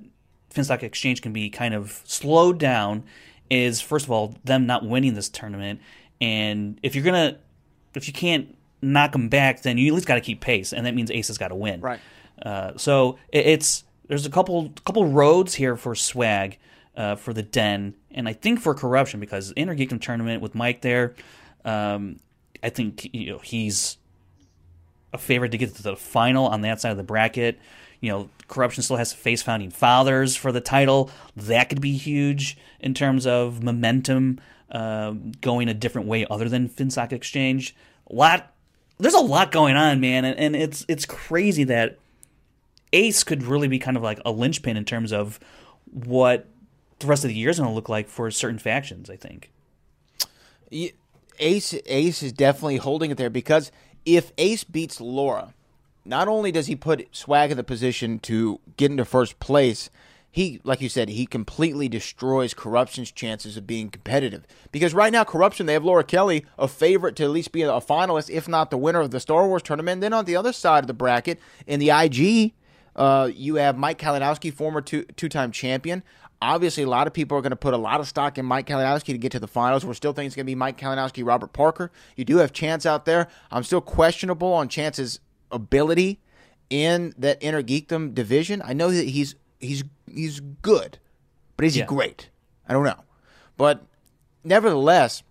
Finstock 0.54 0.84
Exchange 0.84 1.22
can 1.22 1.34
be 1.34 1.50
kind 1.50 1.74
of 1.74 2.02
slowed 2.06 2.60
down 2.60 3.04
is, 3.50 3.82
first 3.82 4.06
of 4.06 4.12
all, 4.12 4.36
them 4.44 4.66
not 4.66 4.86
winning 4.86 5.14
this 5.14 5.30
tournament. 5.30 5.80
And 6.20 6.80
if 6.84 6.96
you're 6.96 7.04
going 7.04 7.34
to, 7.34 7.40
if 7.94 8.08
you 8.08 8.14
can't 8.14 8.56
knock 8.82 9.14
them 9.14 9.30
back, 9.30 9.62
then 9.62 9.78
you 9.78 9.88
at 9.88 9.96
least 9.96 10.08
got 10.08 10.16
to 10.16 10.22
keep 10.22 10.42
pace. 10.42 10.74
And 10.74 10.86
that 10.86 10.94
means 10.94 11.10
Ace 11.10 11.28
has 11.28 11.38
got 11.38 11.50
to 11.50 11.56
win. 11.56 11.82
Right. 11.82 12.00
Uh, 12.42 12.74
so 12.78 13.18
it, 13.30 13.46
it's 13.46 13.84
there's 14.08 14.26
a 14.26 14.30
couple 14.30 14.70
couple 14.86 15.06
roads 15.06 15.56
here 15.56 15.76
for 15.76 15.96
swag 15.96 16.58
uh, 16.96 17.16
for 17.16 17.34
the 17.34 17.44
den, 17.44 17.96
and 18.12 18.28
I 18.28 18.34
think 18.34 18.60
for 18.60 18.74
corruption 18.74 19.20
because 19.20 19.54
Inner 19.56 19.76
Geekdom 19.76 20.02
tournament 20.02 20.42
with 20.42 20.56
Mike 20.56 20.82
there, 20.82 21.16
um, 21.64 22.20
I 22.64 22.70
think 22.70 23.14
you 23.14 23.32
know 23.32 23.40
he's 23.40 23.98
a 25.14 25.18
favorite 25.18 25.50
to 25.50 25.58
get 25.58 25.76
to 25.76 25.84
the 25.84 25.96
final 25.96 26.48
on 26.48 26.62
that 26.62 26.82
side 26.82 26.92
of 26.92 26.98
the 26.98 27.04
bracket. 27.04 27.60
You 28.02 28.12
know, 28.12 28.30
corruption 28.48 28.84
still 28.84 28.98
has 28.98 29.12
to 29.12 29.18
face 29.18 29.42
founding 29.42 29.72
fathers 29.72 30.36
for 30.36 30.52
the 30.52 30.62
title. 30.62 31.10
That 31.36 31.70
could 31.70 31.82
be 31.82 31.98
huge 31.98 32.58
in 32.80 32.94
terms 32.94 33.26
of 33.26 33.64
momentum 33.64 34.40
uh, 34.70 35.14
going 35.42 35.70
a 35.70 35.74
different 35.74 36.08
way 36.08 36.26
other 36.30 36.50
than 36.50 36.70
FinStock 36.70 37.14
Exchange. 37.14 37.76
A 38.10 38.16
lot, 38.16 38.54
there's 39.00 39.14
a 39.14 39.20
lot 39.20 39.52
going 39.52 39.76
on, 39.76 40.00
man, 40.00 40.26
and, 40.26 40.38
and 40.38 40.56
it's 40.56 40.86
it's 40.88 41.06
crazy 41.06 41.64
that 41.66 41.98
Ace 42.94 43.24
could 43.24 43.44
really 43.44 43.68
be 43.68 43.80
kind 43.80 43.98
of 43.98 44.04
like 44.04 44.20
a 44.26 44.32
linchpin 44.32 44.78
in 44.78 44.86
terms 44.86 45.12
of 45.12 45.40
what 45.92 46.48
the 47.00 47.08
rest 47.08 47.24
of 47.24 47.30
the 47.30 47.36
year 47.36 47.50
is 47.50 47.60
going 47.60 47.70
to 47.70 47.76
look 47.76 47.90
like 47.90 48.08
for 48.08 48.30
certain 48.32 48.60
factions. 48.60 49.10
I 49.10 49.16
think. 49.16 49.52
Ace 51.40 51.76
Ace 51.86 52.24
is 52.24 52.34
definitely 52.34 52.78
holding 52.78 53.12
it 53.12 53.18
there 53.18 53.30
because 53.30 53.72
if 54.06 54.32
Ace 54.38 54.64
beats 54.64 55.02
Laura, 55.02 55.54
not 56.06 56.28
only 56.28 56.52
does 56.52 56.68
he 56.68 56.76
put 56.76 57.08
Swag 57.12 57.52
in 57.52 57.58
the 57.58 57.64
position 57.64 58.20
to 58.20 58.60
get 58.78 58.92
into 58.92 59.06
first 59.06 59.40
place, 59.40 59.90
he, 60.36 60.60
like 60.64 60.82
you 60.82 60.90
said, 60.90 61.10
he 61.10 61.26
completely 61.26 61.88
destroys 61.88 62.54
Corruption's 62.54 63.10
chances 63.10 63.56
of 63.56 63.66
being 63.66 63.90
competitive. 63.90 64.46
Because 64.72 64.94
right 64.94 65.12
now, 65.12 65.24
Corruption, 65.24 65.66
they 65.66 65.72
have 65.74 65.86
Laura 65.86 66.04
Kelly, 66.04 66.46
a 66.60 66.68
favorite 66.68 67.16
to 67.16 67.24
at 67.24 67.30
least 67.30 67.54
be 67.54 67.62
a 67.62 67.70
finalist, 67.70 68.30
if 68.30 68.46
not 68.46 68.70
the 68.70 68.78
winner 68.78 69.00
of 69.00 69.12
the 69.12 69.22
Star 69.22 69.48
Wars 69.48 69.64
tournament. 69.64 70.02
Then 70.02 70.12
on 70.12 70.26
the 70.26 70.36
other 70.36 70.52
side 70.52 70.84
of 70.84 70.88
the 70.88 70.94
bracket, 70.94 71.40
in 71.66 71.80
the 71.80 71.90
IG, 71.90 72.54
uh, 72.96 73.30
you 73.34 73.56
have 73.56 73.78
Mike 73.78 74.00
Kalinowski, 74.00 74.54
former 74.54 74.82
two 74.82 75.04
two 75.16 75.30
time 75.30 75.52
champion. 75.52 76.04
Obviously, 76.42 76.84
a 76.84 76.90
lot 76.90 77.08
of 77.08 77.14
people 77.14 77.38
are 77.38 77.42
going 77.42 77.52
to 77.52 77.56
put 77.56 77.74
a 77.74 77.78
lot 77.78 78.00
of 78.00 78.08
stock 78.08 78.38
in 78.38 78.46
Mike 78.46 78.68
Kalinowski 78.68 79.06
to 79.08 79.18
get 79.18 79.32
to 79.32 79.40
the 79.40 79.48
finals. 79.48 79.86
We're 79.86 79.94
still 79.94 80.12
thinking 80.12 80.28
it's 80.28 80.36
going 80.36 80.46
to 80.46 80.50
be 80.52 80.56
Mike 80.56 80.78
Kalinowski, 80.78 81.26
Robert 81.26 81.54
Parker. 81.54 81.92
You 82.16 82.26
do 82.26 82.38
have 82.38 82.52
Chance 82.52 82.86
out 82.86 83.06
there. 83.06 83.28
I'm 83.52 83.64
still 83.64 83.82
questionable 83.82 84.52
on 84.54 84.68
Chance's 84.68 85.20
ability 85.52 86.20
in 86.70 87.14
that 87.18 87.38
inner 87.42 87.64
geekdom 87.64 88.14
division. 88.14 88.62
I 88.64 88.74
know 88.74 88.92
that 88.92 89.08
he's 89.08 89.36
he's 89.60 89.84
he's 90.14 90.40
good, 90.62 91.00
but 91.58 91.66
is 91.66 91.78
Yeah. 91.78 91.84
he 91.84 91.88
great? 91.88 92.30
I 92.68 92.74
don't 92.74 92.84
know. 92.84 93.04
But 93.58 93.86
nevertheless, 94.44 95.24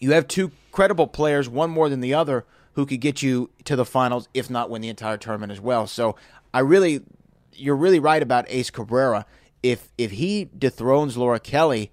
you 0.00 0.12
have 0.12 0.28
two 0.28 0.50
credible 0.72 1.06
players, 1.06 1.48
one 1.48 1.70
more 1.70 1.88
than 1.88 2.00
the 2.00 2.12
other, 2.14 2.44
who 2.74 2.84
could 2.84 3.00
get 3.00 3.22
you 3.22 3.50
to 3.64 3.76
the 3.76 3.84
finals, 3.84 4.28
if 4.34 4.50
not 4.50 4.68
win 4.68 4.82
the 4.82 4.88
entire 4.88 5.16
tournament 5.16 5.52
as 5.52 5.60
well. 5.60 5.86
So 5.86 6.16
I 6.54 6.60
really, 6.60 7.00
you're 7.52 7.76
really 7.76 7.98
right 7.98 8.22
about 8.22 8.46
Ace 8.48 8.70
Cabrera. 8.70 9.26
If 9.62 9.90
if 9.98 10.12
he 10.12 10.48
dethrones 10.56 11.16
Laura 11.16 11.40
Kelly, 11.40 11.90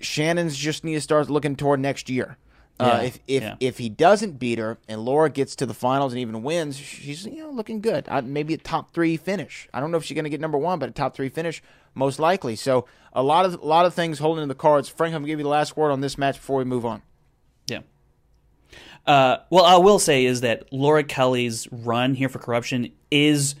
Shannon's 0.00 0.56
just 0.56 0.82
need 0.82 0.94
to 0.94 1.00
start 1.00 1.28
looking 1.28 1.54
toward 1.54 1.80
next 1.80 2.08
year. 2.08 2.38
Uh, 2.80 3.02
if 3.04 3.20
if 3.28 3.42
yeah. 3.42 3.56
if 3.60 3.78
he 3.78 3.88
doesn't 3.88 4.38
beat 4.38 4.58
her 4.58 4.78
and 4.88 5.04
Laura 5.04 5.30
gets 5.30 5.54
to 5.56 5.66
the 5.66 5.74
finals 5.74 6.12
and 6.12 6.20
even 6.20 6.42
wins, 6.42 6.76
she's 6.76 7.26
you 7.26 7.42
know 7.42 7.50
looking 7.50 7.80
good. 7.80 8.06
Uh, 8.08 8.22
maybe 8.22 8.54
a 8.54 8.58
top 8.58 8.92
three 8.94 9.16
finish. 9.16 9.68
I 9.72 9.80
don't 9.80 9.90
know 9.90 9.98
if 9.98 10.04
she's 10.04 10.14
going 10.14 10.24
to 10.24 10.30
get 10.30 10.40
number 10.40 10.58
one, 10.58 10.78
but 10.78 10.88
a 10.88 10.92
top 10.92 11.14
three 11.14 11.28
finish 11.28 11.62
most 11.94 12.18
likely. 12.18 12.56
So 12.56 12.86
a 13.12 13.22
lot 13.22 13.44
of 13.44 13.54
a 13.54 13.66
lot 13.66 13.86
of 13.86 13.94
things 13.94 14.18
holding 14.18 14.42
in 14.42 14.48
the 14.48 14.56
cards. 14.56 14.88
Frank, 14.88 15.14
I'm 15.14 15.20
going 15.20 15.26
to 15.26 15.32
give 15.32 15.38
you 15.38 15.44
the 15.44 15.50
last 15.50 15.76
word 15.76 15.92
on 15.92 16.00
this 16.00 16.18
match 16.18 16.36
before 16.36 16.58
we 16.58 16.64
move 16.64 16.84
on. 16.86 17.02
Uh, 19.06 19.38
well, 19.50 19.64
I 19.64 19.76
will 19.76 19.98
say 19.98 20.24
is 20.24 20.40
that 20.40 20.72
Laura 20.72 21.04
Kelly's 21.04 21.68
run 21.70 22.14
here 22.14 22.28
for 22.28 22.38
corruption 22.38 22.92
is 23.10 23.54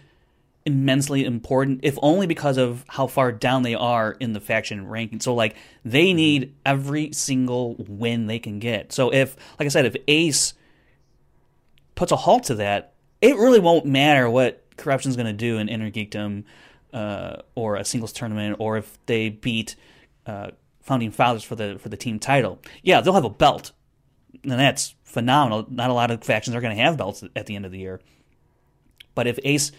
immensely 0.66 1.24
important, 1.24 1.80
if 1.82 1.98
only 2.00 2.26
because 2.26 2.56
of 2.56 2.84
how 2.88 3.06
far 3.06 3.30
down 3.30 3.62
they 3.62 3.74
are 3.74 4.12
in 4.12 4.32
the 4.32 4.40
faction 4.40 4.88
ranking. 4.88 5.20
So, 5.20 5.34
like, 5.34 5.56
they 5.84 6.14
need 6.14 6.54
every 6.64 7.12
single 7.12 7.74
win 7.76 8.26
they 8.26 8.38
can 8.38 8.58
get. 8.58 8.92
So, 8.92 9.12
if, 9.12 9.36
like 9.58 9.66
I 9.66 9.68
said, 9.68 9.84
if 9.84 9.96
Ace 10.08 10.54
puts 11.94 12.12
a 12.12 12.16
halt 12.16 12.44
to 12.44 12.54
that, 12.56 12.94
it 13.20 13.36
really 13.36 13.60
won't 13.60 13.84
matter 13.84 14.28
what 14.30 14.64
corruption's 14.76 15.16
going 15.16 15.26
to 15.26 15.32
do 15.32 15.58
in 15.58 15.68
Inner 15.68 15.90
Geekdom 15.90 16.44
uh, 16.94 17.36
or 17.54 17.76
a 17.76 17.84
singles 17.84 18.12
tournament, 18.12 18.56
or 18.58 18.78
if 18.78 18.98
they 19.06 19.28
beat 19.28 19.76
uh, 20.26 20.50
Founding 20.82 21.10
Fathers 21.10 21.42
for 21.42 21.56
the 21.56 21.78
for 21.78 21.88
the 21.88 21.96
team 21.96 22.18
title. 22.18 22.60
Yeah, 22.82 23.00
they'll 23.00 23.14
have 23.14 23.24
a 23.24 23.30
belt, 23.30 23.72
and 24.42 24.52
that's 24.52 24.94
phenomenal. 25.04 25.66
Not 25.68 25.90
a 25.90 25.94
lot 25.94 26.10
of 26.10 26.22
factions 26.22 26.56
are 26.56 26.60
going 26.60 26.76
to 26.76 26.82
have 26.82 26.96
belts 26.96 27.24
at 27.36 27.46
the 27.46 27.56
end 27.56 27.64
of 27.64 27.72
the 27.72 27.78
year. 27.78 28.00
But 29.14 29.26
if 29.26 29.38
Ace 29.44 29.72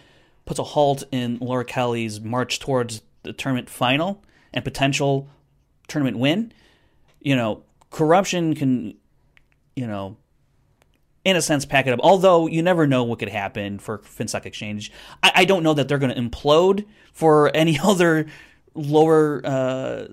puts 0.45 0.59
a 0.59 0.63
halt 0.63 1.03
in 1.11 1.37
Laura 1.39 1.65
Kelly's 1.65 2.21
march 2.21 2.59
towards 2.59 3.01
the 3.23 3.33
tournament 3.33 3.69
final 3.69 4.23
and 4.53 4.63
potential 4.63 5.27
tournament 5.87 6.17
win, 6.17 6.53
you 7.19 7.35
know, 7.35 7.63
corruption 7.89 8.55
can, 8.55 8.95
you 9.75 9.87
know, 9.87 10.17
in 11.25 11.35
a 11.35 11.41
sense, 11.41 11.65
pack 11.65 11.87
it 11.87 11.93
up. 11.93 11.99
Although 12.03 12.47
you 12.47 12.61
never 12.61 12.85
know 12.85 13.03
what 13.03 13.19
could 13.19 13.29
happen 13.29 13.79
for 13.79 13.97
FinStock 13.97 14.45
Exchange. 14.45 14.91
I, 15.23 15.31
I 15.37 15.45
don't 15.45 15.63
know 15.63 15.73
that 15.73 15.87
they're 15.87 15.97
going 15.97 16.13
to 16.13 16.21
implode 16.21 16.85
for 17.11 17.51
any 17.55 17.79
other 17.79 18.27
lower 18.75 19.41
uh, 19.43 20.07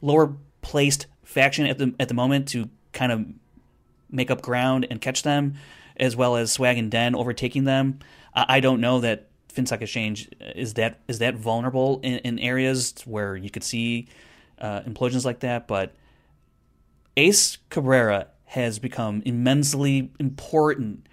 lower 0.00 0.34
placed 0.62 1.06
faction 1.24 1.66
at 1.66 1.78
the 1.78 1.94
at 2.00 2.08
the 2.08 2.14
moment 2.14 2.48
to 2.48 2.70
kind 2.92 3.12
of 3.12 3.26
make 4.10 4.30
up 4.30 4.42
ground 4.42 4.86
and 4.90 5.00
catch 5.00 5.22
them, 5.22 5.54
as 5.96 6.14
well 6.14 6.36
as 6.36 6.52
Swag 6.52 6.78
and 6.78 6.90
Den 6.90 7.14
overtaking 7.14 7.64
them. 7.64 7.98
I, 8.34 8.60
don't 8.60 8.80
know 8.80 9.00
that 9.00 9.28
FinStock 9.52 9.82
Exchange 9.82 10.30
is 10.54 10.74
that 10.74 11.00
is 11.06 11.18
that 11.18 11.34
vulnerable 11.34 12.00
in, 12.02 12.18
in 12.18 12.38
areas 12.38 12.94
where 13.04 13.36
you 13.36 13.50
could 13.50 13.64
see 13.64 14.08
uh, 14.58 14.80
implosions 14.82 15.24
like 15.24 15.40
that, 15.40 15.68
but 15.68 15.94
Ace 17.16 17.58
Cabrera 17.68 18.28
has 18.46 18.78
become 18.78 19.22
immensely 19.24 20.10
important 20.18 21.06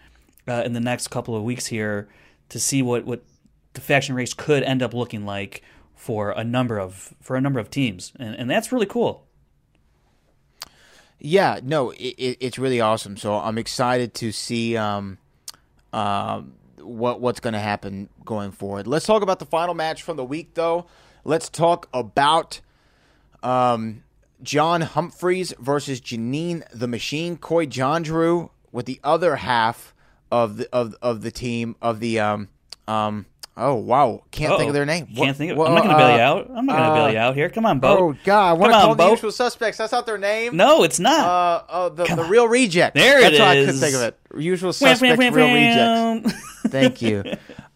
uh, 0.47 0.63
in 0.65 0.73
the 0.73 0.79
next 0.79 1.09
couple 1.09 1.35
of 1.35 1.43
weeks 1.43 1.67
here 1.67 2.07
to 2.49 2.59
see 2.59 2.81
what, 2.81 3.05
what 3.05 3.23
the 3.73 3.81
faction 3.81 4.15
race 4.15 4.33
could 4.33 4.63
end 4.63 4.81
up 4.81 4.93
looking 4.93 5.25
like 5.25 5.61
for 5.95 6.31
a 6.31 6.43
number 6.43 6.79
of 6.79 7.13
for 7.19 7.35
a 7.35 7.41
number 7.41 7.59
of 7.59 7.69
teams, 7.69 8.13
and, 8.17 8.35
and 8.35 8.49
that's 8.49 8.71
really 8.71 8.85
cool. 8.85 9.27
Yeah, 11.19 11.59
no, 11.61 11.91
it, 11.91 12.15
it, 12.17 12.37
it's 12.39 12.57
really 12.57 12.79
awesome. 12.79 13.17
So 13.17 13.35
I'm 13.35 13.57
excited 13.57 14.13
to 14.15 14.31
see 14.31 14.77
um, 14.77 15.17
um, 15.91 16.53
what 16.79 17.19
what's 17.19 17.39
going 17.39 17.53
to 17.53 17.59
happen 17.59 18.09
going 18.23 18.51
forward. 18.51 18.87
Let's 18.87 19.05
talk 19.05 19.21
about 19.21 19.39
the 19.39 19.45
final 19.45 19.73
match 19.73 20.01
from 20.01 20.17
the 20.17 20.23
week, 20.23 20.53
though. 20.53 20.85
Let's 21.25 21.49
talk 21.49 21.89
about 21.93 22.61
um, 23.43 24.03
John 24.41 24.81
Humphreys 24.81 25.53
versus 25.59 25.99
Janine 25.99 26.63
the 26.73 26.87
Machine. 26.87 27.37
Coy 27.37 27.65
Jandreau 27.65 28.51
with 28.71 28.85
the 28.85 28.99
other 29.03 29.37
half 29.37 29.93
of 30.31 30.57
the 30.57 30.69
of 30.71 30.95
of 31.01 31.21
the 31.21 31.31
team 31.31 31.75
of 31.81 31.99
the 31.99 32.19
um 32.19 32.49
um. 32.87 33.25
Oh 33.61 33.75
wow! 33.75 34.23
Can't 34.31 34.51
think 34.51 34.61
Uh-oh. 34.61 34.67
of 34.69 34.73
their 34.73 34.85
name. 34.85 35.05
Can't 35.07 35.17
What- 35.17 35.35
think 35.35 35.51
of. 35.51 35.57
what- 35.57 35.67
I'm 35.67 35.75
not 35.75 35.83
going 35.83 35.95
to 35.95 35.97
bail 35.97 36.15
you 36.15 36.21
uh, 36.21 36.25
out. 36.25 36.51
I'm 36.55 36.65
not 36.65 36.77
going 36.77 36.89
to 36.89 36.95
bail 36.95 37.03
uh, 37.05 37.09
you 37.11 37.17
out 37.17 37.35
here. 37.35 37.49
Come 37.49 37.65
on, 37.65 37.79
Bo. 37.79 37.97
Oh 37.97 38.15
God! 38.23 38.49
I 38.49 38.53
want 38.53 38.61
Come 38.63 38.71
to 38.71 38.75
on, 38.75 38.81
call 38.81 38.95
them 38.95 38.97
the 38.97 39.03
Bo. 39.03 39.11
usual 39.11 39.31
suspects. 39.31 39.77
That's 39.77 39.91
not 39.91 40.05
their 40.05 40.17
name. 40.17 40.55
No, 40.55 40.83
it's 40.83 40.99
not. 40.99 41.19
Uh, 41.27 41.63
uh 41.69 41.89
the, 41.89 42.05
the 42.05 42.23
Reel 42.23 42.47
Reject. 42.47 42.95
There 42.95 43.19
That's 43.21 43.35
it 43.35 43.41
how 43.41 43.47
I 43.49 43.55
couldn't 43.55 43.75
think 43.75 43.95
of 43.95 44.01
it. 44.01 44.19
Usual 44.37 44.71
suspects, 44.73 45.01
Reel 45.01 45.53
Rejects. 45.53 46.33
Thank 46.67 47.01
you. 47.01 47.23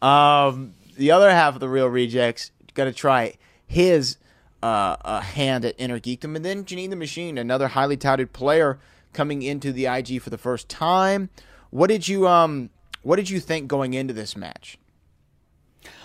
Um, 0.01 0.73
the 0.95 1.11
other 1.11 1.29
half 1.29 1.55
of 1.55 1.59
the 1.59 1.69
Reel 1.69 1.87
Rejects 1.87 2.51
got 2.73 2.85
to 2.85 2.93
try 2.93 3.35
his 3.67 4.17
uh, 4.61 4.95
uh, 5.03 5.19
hand 5.21 5.65
at 5.65 5.75
Inner 5.77 5.99
Geekdom, 5.99 6.35
and 6.35 6.45
then 6.45 6.63
Janine 6.63 6.89
the 6.89 6.95
Machine, 6.95 7.37
another 7.37 7.67
highly 7.69 7.97
touted 7.97 8.31
player 8.33 8.79
coming 9.11 9.41
into 9.41 9.71
the 9.73 9.85
IG 9.85 10.21
for 10.21 10.29
the 10.29 10.37
first 10.37 10.69
time. 10.69 11.29
What 11.69 11.87
did 11.87 12.07
you 12.07 12.27
um 12.27 12.69
What 13.01 13.17
did 13.17 13.29
you 13.29 13.39
think 13.39 13.67
going 13.67 13.93
into 13.93 14.13
this 14.13 14.37
match? 14.37 14.77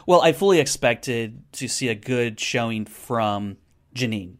Well, 0.08 0.22
I 0.22 0.32
fully 0.32 0.58
expected 0.58 1.42
to 1.52 1.68
see 1.68 1.88
a 1.88 1.94
good 1.94 2.40
showing 2.40 2.86
from 2.86 3.58
Janine. 3.94 4.36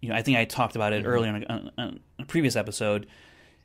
You 0.00 0.08
know, 0.08 0.16
I 0.16 0.22
think 0.22 0.36
I 0.36 0.44
talked 0.44 0.74
about 0.74 0.92
it 0.92 1.04
earlier 1.06 1.32
on 1.32 1.44
a, 1.44 1.80
on- 1.80 2.00
a 2.18 2.24
previous 2.24 2.56
episode. 2.56 3.06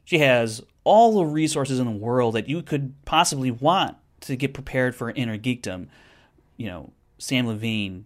She 0.05 0.19
has 0.19 0.61
all 0.83 1.15
the 1.15 1.25
resources 1.25 1.79
in 1.79 1.85
the 1.85 1.91
world 1.91 2.35
that 2.35 2.47
you 2.47 2.61
could 2.61 2.93
possibly 3.05 3.49
want 3.49 3.97
to 4.21 4.35
get 4.35 4.53
prepared 4.53 4.95
for 4.95 5.09
inner 5.09 5.35
geekdom. 5.35 5.87
You 6.57 6.67
know, 6.67 6.93
Samm 7.17 7.47
Levine. 7.47 8.05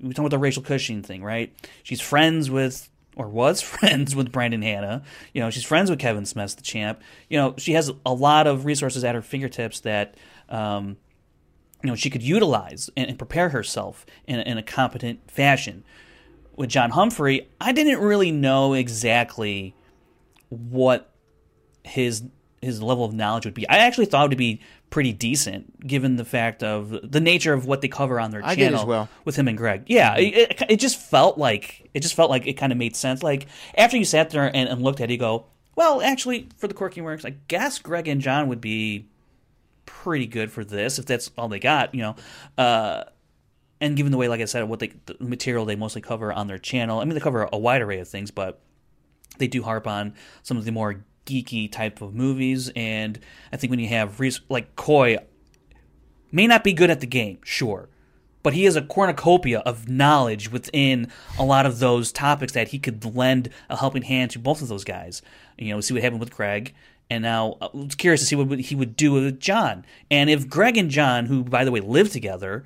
We 0.00 0.10
talked 0.10 0.20
about 0.20 0.30
the 0.30 0.38
racial 0.38 0.62
Cushing 0.62 1.02
thing, 1.02 1.24
right? 1.24 1.52
She's 1.82 2.00
friends 2.00 2.50
with 2.50 2.88
or 3.16 3.26
was 3.26 3.60
friends 3.62 4.14
with 4.14 4.30
Brandon 4.30 4.62
Hanna. 4.62 5.02
You 5.34 5.40
know, 5.40 5.50
she's 5.50 5.64
friends 5.64 5.90
with 5.90 5.98
Kevin 5.98 6.22
Smets, 6.22 6.54
the 6.54 6.62
champ. 6.62 7.02
You 7.28 7.38
know, 7.38 7.54
she 7.58 7.72
has 7.72 7.90
a 8.06 8.14
lot 8.14 8.46
of 8.46 8.64
resources 8.64 9.02
at 9.02 9.16
her 9.16 9.22
fingertips 9.22 9.80
that 9.80 10.16
um, 10.48 10.98
you 11.82 11.88
know 11.90 11.96
she 11.96 12.10
could 12.10 12.22
utilize 12.22 12.90
and, 12.96 13.08
and 13.08 13.18
prepare 13.18 13.50
herself 13.50 14.06
in, 14.26 14.38
a- 14.38 14.42
in 14.42 14.58
a 14.58 14.62
competent 14.62 15.30
fashion. 15.30 15.84
With 16.54 16.68
John 16.68 16.90
Humphrey, 16.90 17.48
I 17.60 17.72
didn't 17.72 18.00
really 18.00 18.30
know 18.30 18.74
exactly 18.74 19.74
what 20.50 21.10
his 21.82 22.24
his 22.60 22.80
level 22.80 23.04
of 23.04 23.12
knowledge 23.12 23.44
would 23.44 23.54
be. 23.54 23.68
I 23.68 23.78
actually 23.78 24.06
thought 24.06 24.26
it 24.26 24.28
would 24.28 24.38
be 24.38 24.60
pretty 24.90 25.12
decent, 25.12 25.84
given 25.84 26.16
the 26.16 26.24
fact 26.24 26.62
of 26.62 27.10
the 27.10 27.20
nature 27.20 27.52
of 27.52 27.66
what 27.66 27.80
they 27.80 27.88
cover 27.88 28.20
on 28.20 28.30
their 28.30 28.44
I 28.44 28.54
channel 28.54 28.86
well. 28.86 29.08
with 29.24 29.34
him 29.34 29.48
and 29.48 29.56
Greg. 29.56 29.84
Yeah, 29.86 30.14
mm-hmm. 30.14 30.20
it, 30.20 30.50
it, 30.60 30.70
it 30.70 30.76
just 30.80 31.00
felt 31.00 31.38
like 31.38 31.90
it 31.94 32.00
just 32.00 32.14
felt 32.14 32.30
like 32.30 32.46
it 32.46 32.52
kind 32.54 32.70
of 32.70 32.78
made 32.78 32.94
sense. 32.94 33.22
Like 33.22 33.46
after 33.76 33.96
you 33.96 34.04
sat 34.04 34.30
there 34.30 34.44
and, 34.54 34.68
and 34.68 34.82
looked 34.82 35.00
at 35.00 35.10
it, 35.10 35.14
you 35.14 35.18
go, 35.18 35.46
well, 35.74 36.02
actually, 36.02 36.48
for 36.56 36.68
the 36.68 36.74
quirky 36.74 37.00
works, 37.00 37.24
I 37.24 37.30
guess 37.48 37.78
Greg 37.78 38.06
and 38.06 38.20
John 38.20 38.48
would 38.48 38.60
be 38.60 39.08
pretty 39.86 40.26
good 40.26 40.50
for 40.50 40.64
this 40.64 40.98
if 40.98 41.06
that's 41.06 41.30
all 41.36 41.48
they 41.48 41.58
got, 41.58 41.94
you 41.94 42.02
know. 42.02 42.16
Uh, 42.56 43.04
and 43.80 43.96
given 43.96 44.12
the 44.12 44.18
way, 44.18 44.28
like 44.28 44.40
I 44.40 44.44
said, 44.44 44.68
what 44.68 44.78
they 44.78 44.92
the 45.06 45.16
material 45.18 45.64
they 45.64 45.76
mostly 45.76 46.00
cover 46.00 46.32
on 46.32 46.46
their 46.46 46.58
channel, 46.58 47.00
I 47.00 47.04
mean, 47.04 47.14
they 47.14 47.20
cover 47.20 47.48
a 47.52 47.58
wide 47.58 47.82
array 47.82 47.98
of 47.98 48.08
things, 48.08 48.30
but 48.30 48.60
they 49.38 49.48
do 49.48 49.62
harp 49.62 49.86
on 49.86 50.14
some 50.42 50.56
of 50.56 50.64
the 50.64 50.72
more 50.72 51.04
geeky 51.26 51.70
type 51.70 52.00
of 52.00 52.14
movies. 52.14 52.70
And 52.76 53.18
I 53.52 53.56
think 53.56 53.70
when 53.70 53.80
you 53.80 53.88
have 53.88 54.20
like 54.48 54.76
Coy 54.76 55.18
may 56.30 56.46
not 56.46 56.64
be 56.64 56.72
good 56.72 56.90
at 56.90 57.00
the 57.00 57.06
game, 57.06 57.38
sure, 57.44 57.88
but 58.42 58.54
he 58.54 58.64
has 58.64 58.76
a 58.76 58.82
cornucopia 58.82 59.60
of 59.60 59.88
knowledge 59.88 60.50
within 60.50 61.10
a 61.38 61.44
lot 61.44 61.66
of 61.66 61.78
those 61.78 62.12
topics 62.12 62.52
that 62.52 62.68
he 62.68 62.78
could 62.78 63.04
lend 63.04 63.50
a 63.68 63.76
helping 63.76 64.02
hand 64.02 64.30
to 64.32 64.38
both 64.38 64.62
of 64.62 64.68
those 64.68 64.84
guys. 64.84 65.22
You 65.58 65.74
know, 65.74 65.80
see 65.80 65.94
what 65.94 66.02
happened 66.02 66.20
with 66.20 66.34
Greg, 66.34 66.74
and 67.12 67.22
now 67.22 67.56
I 67.60 67.68
was 67.72 67.94
curious 67.94 68.20
to 68.22 68.26
see 68.26 68.36
what 68.36 68.58
he 68.58 68.74
would 68.74 68.96
do 68.96 69.12
with 69.12 69.38
John. 69.40 69.84
And 70.10 70.30
if 70.30 70.48
Greg 70.48 70.76
and 70.76 70.90
John, 70.90 71.26
who 71.26 71.44
by 71.44 71.64
the 71.64 71.70
way 71.70 71.80
live 71.80 72.10
together, 72.10 72.64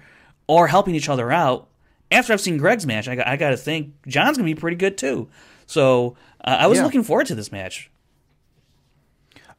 are 0.49 0.67
helping 0.69 0.95
each 0.95 1.09
other 1.09 1.33
out, 1.33 1.69
after 2.11 2.33
I've 2.33 2.41
seen 2.41 2.57
Greg's 2.57 2.87
match, 2.87 3.09
I 3.09 3.17
got, 3.17 3.27
I 3.27 3.37
got 3.37 3.51
to 3.51 3.57
think 3.57 3.93
John's 4.07 4.37
gonna 4.37 4.47
be 4.47 4.55
pretty 4.55 4.77
good 4.77 4.97
too. 4.97 5.29
So 5.67 6.17
uh, 6.45 6.57
I 6.61 6.67
was 6.69 6.79
Yeah. 6.79 6.85
looking 6.85 7.03
forward 7.03 7.27
to 7.27 7.35
this 7.35 7.51
match. 7.51 7.91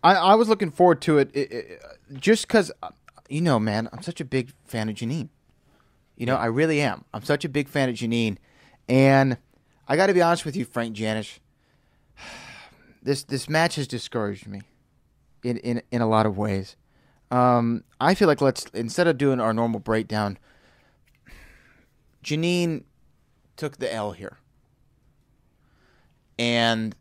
I, 0.03 0.13
I 0.15 0.35
was 0.35 0.47
looking 0.47 0.71
forward 0.71 1.01
to 1.01 1.17
it, 1.17 1.31
it, 1.35 1.51
it 1.51 1.81
just 2.19 2.47
because, 2.47 2.71
you 3.29 3.41
know, 3.41 3.59
man, 3.59 3.89
I'm 3.91 4.01
such 4.01 4.21
a 4.21 4.25
big 4.25 4.51
fan 4.65 4.87
of 4.89 4.95
Janine. 4.95 5.29
You 6.15 6.25
know, 6.25 6.35
I 6.35 6.45
really 6.45 6.79
am. 6.81 7.03
I'm 7.13 7.23
such 7.23 7.43
a 7.45 7.49
big 7.49 7.67
fan 7.67 7.89
of 7.89 7.95
Janine, 7.95 8.37
and 8.87 9.37
I 9.87 9.95
got 9.95 10.07
to 10.07 10.13
be 10.13 10.21
honest 10.21 10.45
with 10.45 10.55
you, 10.55 10.65
Frank 10.65 10.95
Janish. 10.95 11.39
This 13.03 13.23
this 13.23 13.47
match 13.47 13.75
has 13.75 13.87
discouraged 13.87 14.47
me, 14.47 14.63
in 15.43 15.57
in 15.57 15.81
in 15.91 16.01
a 16.01 16.07
lot 16.07 16.25
of 16.25 16.37
ways. 16.37 16.75
Um, 17.29 17.83
I 17.99 18.15
feel 18.15 18.27
like 18.27 18.41
let's 18.41 18.65
instead 18.73 19.07
of 19.07 19.17
doing 19.17 19.39
our 19.39 19.53
normal 19.53 19.79
breakdown, 19.79 20.37
Janine 22.23 22.83
took 23.55 23.77
the 23.77 23.93
L 23.93 24.11
here, 24.11 24.37
and 26.39 26.95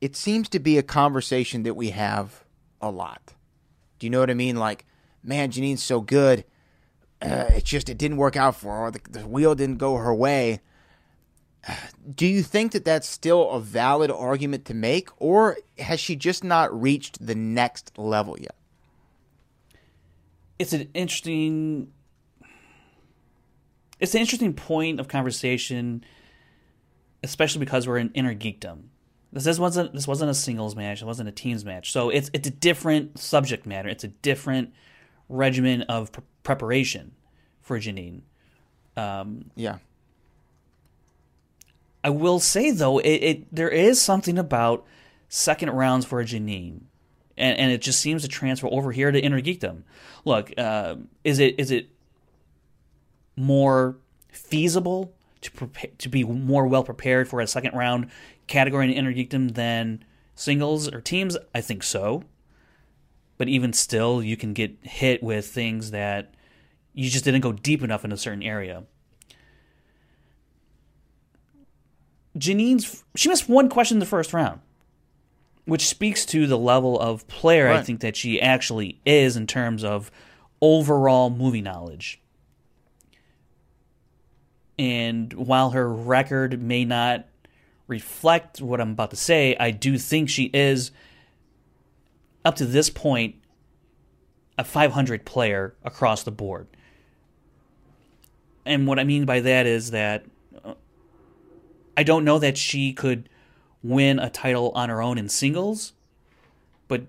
it 0.00 0.16
seems 0.16 0.48
to 0.50 0.58
be 0.58 0.78
a 0.78 0.82
conversation 0.82 1.62
that 1.62 1.74
we 1.74 1.90
have 1.90 2.44
a 2.80 2.90
lot. 2.90 3.34
Do 3.98 4.06
you 4.06 4.10
know 4.10 4.20
what 4.20 4.30
I 4.30 4.34
mean? 4.34 4.56
Like, 4.56 4.84
man, 5.22 5.50
Janine's 5.50 5.82
so 5.82 6.00
good. 6.00 6.44
Uh, 7.22 7.46
it's 7.50 7.70
just 7.70 7.88
it 7.88 7.96
didn't 7.96 8.16
work 8.16 8.34
out 8.34 8.56
for 8.56 8.80
her. 8.80 8.90
The, 8.90 9.00
the 9.08 9.28
wheel 9.28 9.54
didn't 9.54 9.76
go 9.76 9.94
her 9.94 10.12
way. 10.12 10.60
Do 12.14 12.26
you 12.26 12.42
think 12.42 12.72
that 12.72 12.84
that's 12.84 13.08
still 13.08 13.48
a 13.50 13.60
valid 13.60 14.10
argument 14.10 14.64
to 14.66 14.74
make, 14.74 15.10
or 15.18 15.58
has 15.78 16.00
she 16.00 16.16
just 16.16 16.42
not 16.42 16.78
reached 16.78 17.24
the 17.24 17.34
next 17.34 17.96
level 17.96 18.36
yet? 18.38 18.56
it's 20.62 20.72
an 20.72 20.88
interesting 20.94 21.92
it's 23.98 24.14
an 24.14 24.20
interesting 24.20 24.54
point 24.54 25.00
of 25.00 25.08
conversation 25.08 26.04
especially 27.24 27.58
because 27.60 27.86
we're 27.86 27.98
in 27.98 28.10
inner 28.14 28.34
geekdom. 28.34 28.82
This, 29.32 29.44
this 29.44 29.58
wasn't 29.58 29.92
this 29.92 30.06
wasn't 30.06 30.30
a 30.30 30.34
singles 30.34 30.76
match. 30.76 31.02
It 31.02 31.04
wasn't 31.04 31.28
a 31.28 31.32
teams 31.32 31.64
match. 31.64 31.90
So 31.92 32.10
it's 32.10 32.30
it's 32.32 32.46
a 32.46 32.50
different 32.50 33.18
subject 33.18 33.66
matter. 33.66 33.88
It's 33.88 34.04
a 34.04 34.08
different 34.08 34.72
regimen 35.28 35.82
of 35.82 36.12
pre- 36.12 36.24
preparation 36.42 37.12
for 37.60 37.78
Janine. 37.78 38.22
Um, 38.96 39.50
Yeah. 39.56 39.78
I 42.04 42.10
will 42.10 42.40
say 42.40 42.70
though, 42.70 42.98
it, 42.98 43.08
it 43.08 43.54
there 43.54 43.68
is 43.68 44.00
something 44.00 44.38
about 44.38 44.84
second 45.28 45.70
rounds 45.70 46.04
for 46.04 46.20
a 46.20 46.24
Janine, 46.24 46.80
and 47.36 47.58
and 47.58 47.72
it 47.72 47.80
just 47.80 48.00
seems 48.00 48.22
to 48.22 48.28
transfer 48.28 48.68
over 48.68 48.92
here 48.92 49.10
to 49.10 49.20
Inner. 49.20 49.40
Look, 50.24 50.52
uh, 50.58 50.96
is 51.24 51.38
it 51.38 51.58
is 51.58 51.70
it 51.70 51.88
more 53.36 53.96
feasible 54.30 55.14
to 55.40 55.50
prepare 55.50 55.90
to 55.98 56.08
be 56.08 56.24
more 56.24 56.66
well 56.66 56.84
prepared 56.84 57.28
for 57.28 57.40
a 57.40 57.46
second 57.46 57.74
round 57.74 58.10
category 58.46 58.86
in 58.86 58.92
Inner 58.92 59.48
than 59.48 60.04
singles 60.34 60.92
or 60.92 61.00
teams? 61.00 61.36
I 61.54 61.60
think 61.60 61.82
so. 61.82 62.24
But 63.38 63.48
even 63.48 63.72
still, 63.72 64.22
you 64.22 64.36
can 64.36 64.52
get 64.52 64.76
hit 64.82 65.22
with 65.22 65.46
things 65.46 65.90
that 65.90 66.34
you 66.92 67.10
just 67.10 67.24
didn't 67.24 67.40
go 67.40 67.52
deep 67.52 67.82
enough 67.82 68.04
in 68.04 68.12
a 68.12 68.16
certain 68.16 68.42
area. 68.42 68.84
Janine's 72.36 73.04
she 73.14 73.28
missed 73.28 73.48
one 73.48 73.68
question 73.68 73.96
in 73.96 74.00
the 74.00 74.06
first 74.06 74.32
round, 74.32 74.60
which 75.64 75.86
speaks 75.86 76.24
to 76.26 76.46
the 76.46 76.58
level 76.58 76.98
of 76.98 77.26
player 77.28 77.68
I 77.68 77.82
think 77.82 78.00
that 78.00 78.16
she 78.16 78.40
actually 78.40 78.98
is 79.04 79.36
in 79.36 79.46
terms 79.46 79.84
of 79.84 80.10
overall 80.60 81.30
movie 81.30 81.62
knowledge. 81.62 82.20
And 84.78 85.32
while 85.34 85.70
her 85.70 85.92
record 85.92 86.60
may 86.62 86.84
not 86.84 87.26
reflect 87.86 88.60
what 88.60 88.80
I'm 88.80 88.92
about 88.92 89.10
to 89.10 89.16
say, 89.16 89.56
I 89.60 89.70
do 89.70 89.98
think 89.98 90.30
she 90.30 90.44
is 90.54 90.90
up 92.44 92.56
to 92.56 92.66
this 92.66 92.88
point 92.90 93.36
a 94.58 94.64
500 94.64 95.24
player 95.24 95.74
across 95.84 96.22
the 96.22 96.30
board. 96.30 96.66
And 98.64 98.86
what 98.86 98.98
I 98.98 99.04
mean 99.04 99.24
by 99.24 99.40
that 99.40 99.66
is 99.66 99.90
that 99.90 100.24
I 102.02 102.04
don't 102.04 102.24
know 102.24 102.40
that 102.40 102.58
she 102.58 102.92
could 102.92 103.28
win 103.80 104.18
a 104.18 104.28
title 104.28 104.72
on 104.74 104.88
her 104.88 105.00
own 105.00 105.18
in 105.18 105.28
singles, 105.28 105.92
but 106.88 107.02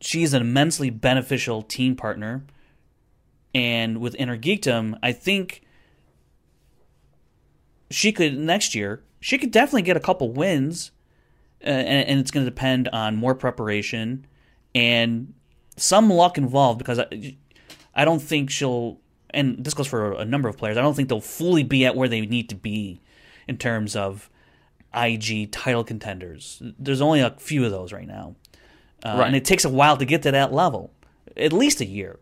she's 0.00 0.34
an 0.34 0.42
immensely 0.42 0.90
beneficial 0.90 1.62
team 1.62 1.94
partner. 1.94 2.42
And 3.54 4.00
with 4.00 4.16
Inner 4.16 4.36
Geekdom, 4.36 4.98
I 5.04 5.12
think 5.12 5.62
she 7.92 8.10
could 8.10 8.36
next 8.36 8.74
year. 8.74 9.04
She 9.20 9.38
could 9.38 9.52
definitely 9.52 9.82
get 9.82 9.96
a 9.96 10.00
couple 10.00 10.32
wins, 10.32 10.90
uh, 11.62 11.68
and, 11.68 12.08
and 12.08 12.18
it's 12.18 12.32
going 12.32 12.44
to 12.44 12.50
depend 12.50 12.88
on 12.88 13.14
more 13.14 13.36
preparation 13.36 14.26
and 14.74 15.32
some 15.76 16.10
luck 16.10 16.38
involved. 16.38 16.80
Because 16.80 16.98
I, 16.98 17.36
I 17.94 18.04
don't 18.04 18.18
think 18.20 18.50
she'll, 18.50 18.98
and 19.30 19.64
this 19.64 19.74
goes 19.74 19.86
for 19.86 20.14
a 20.14 20.24
number 20.24 20.48
of 20.48 20.56
players. 20.56 20.76
I 20.76 20.80
don't 20.80 20.94
think 20.94 21.08
they'll 21.08 21.20
fully 21.20 21.62
be 21.62 21.86
at 21.86 21.94
where 21.94 22.08
they 22.08 22.22
need 22.22 22.48
to 22.48 22.56
be 22.56 23.00
in 23.46 23.56
terms 23.56 23.94
of 23.94 24.28
IG 24.94 25.50
title 25.52 25.84
contenders. 25.84 26.62
There's 26.78 27.00
only 27.00 27.20
a 27.20 27.30
few 27.38 27.64
of 27.64 27.70
those 27.70 27.92
right 27.92 28.06
now, 28.06 28.34
uh, 29.04 29.16
Right. 29.18 29.26
and 29.28 29.36
it 29.36 29.44
takes 29.44 29.64
a 29.64 29.68
while 29.68 29.96
to 29.96 30.04
get 30.04 30.22
to 30.22 30.30
that 30.32 30.52
level, 30.52 30.92
at 31.36 31.52
least 31.52 31.80
a 31.80 31.86
year. 31.86 32.18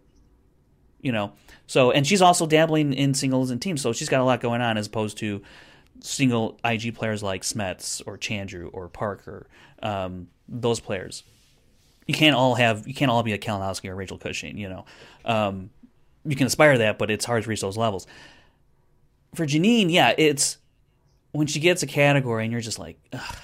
You 1.00 1.12
know, 1.12 1.32
so 1.66 1.92
and 1.92 2.04
she's 2.06 2.20
also 2.20 2.44
dabbling 2.46 2.92
in 2.92 3.14
singles 3.14 3.50
and 3.50 3.62
teams, 3.62 3.80
so 3.80 3.92
she's 3.92 4.08
got 4.08 4.20
a 4.20 4.24
lot 4.24 4.40
going 4.40 4.60
on 4.60 4.76
as 4.76 4.88
opposed 4.88 5.16
to 5.18 5.42
single 6.00 6.58
IG 6.64 6.94
players 6.94 7.22
like 7.22 7.42
Smets 7.42 8.02
or 8.04 8.18
Jandreau 8.18 8.68
or 8.72 8.88
Parker. 8.88 9.46
Um, 9.80 10.26
those 10.48 10.80
players, 10.80 11.22
you 12.06 12.14
can't 12.14 12.34
all 12.34 12.56
have 12.56 12.88
you 12.88 12.94
can't 12.94 13.10
all 13.12 13.22
be 13.22 13.32
a 13.32 13.38
Kalinowski 13.38 13.88
or 13.88 13.94
Rachel 13.94 14.18
Cushing. 14.18 14.58
You 14.58 14.68
know, 14.68 14.84
um, 15.24 15.70
you 16.24 16.34
can 16.34 16.48
aspire 16.48 16.72
to 16.72 16.78
that, 16.78 16.98
but 16.98 17.10
it's 17.12 17.24
hard 17.24 17.44
to 17.44 17.48
reach 17.48 17.60
those 17.60 17.76
levels. 17.76 18.06
For 19.36 19.46
Janine, 19.46 19.90
yeah, 19.92 20.14
it's 20.18 20.58
when 21.38 21.46
she 21.46 21.60
gets 21.60 21.84
a 21.84 21.86
category 21.86 22.42
and 22.42 22.50
you're 22.50 22.60
just 22.60 22.80
like, 22.80 22.98
Ugh. 23.12 23.36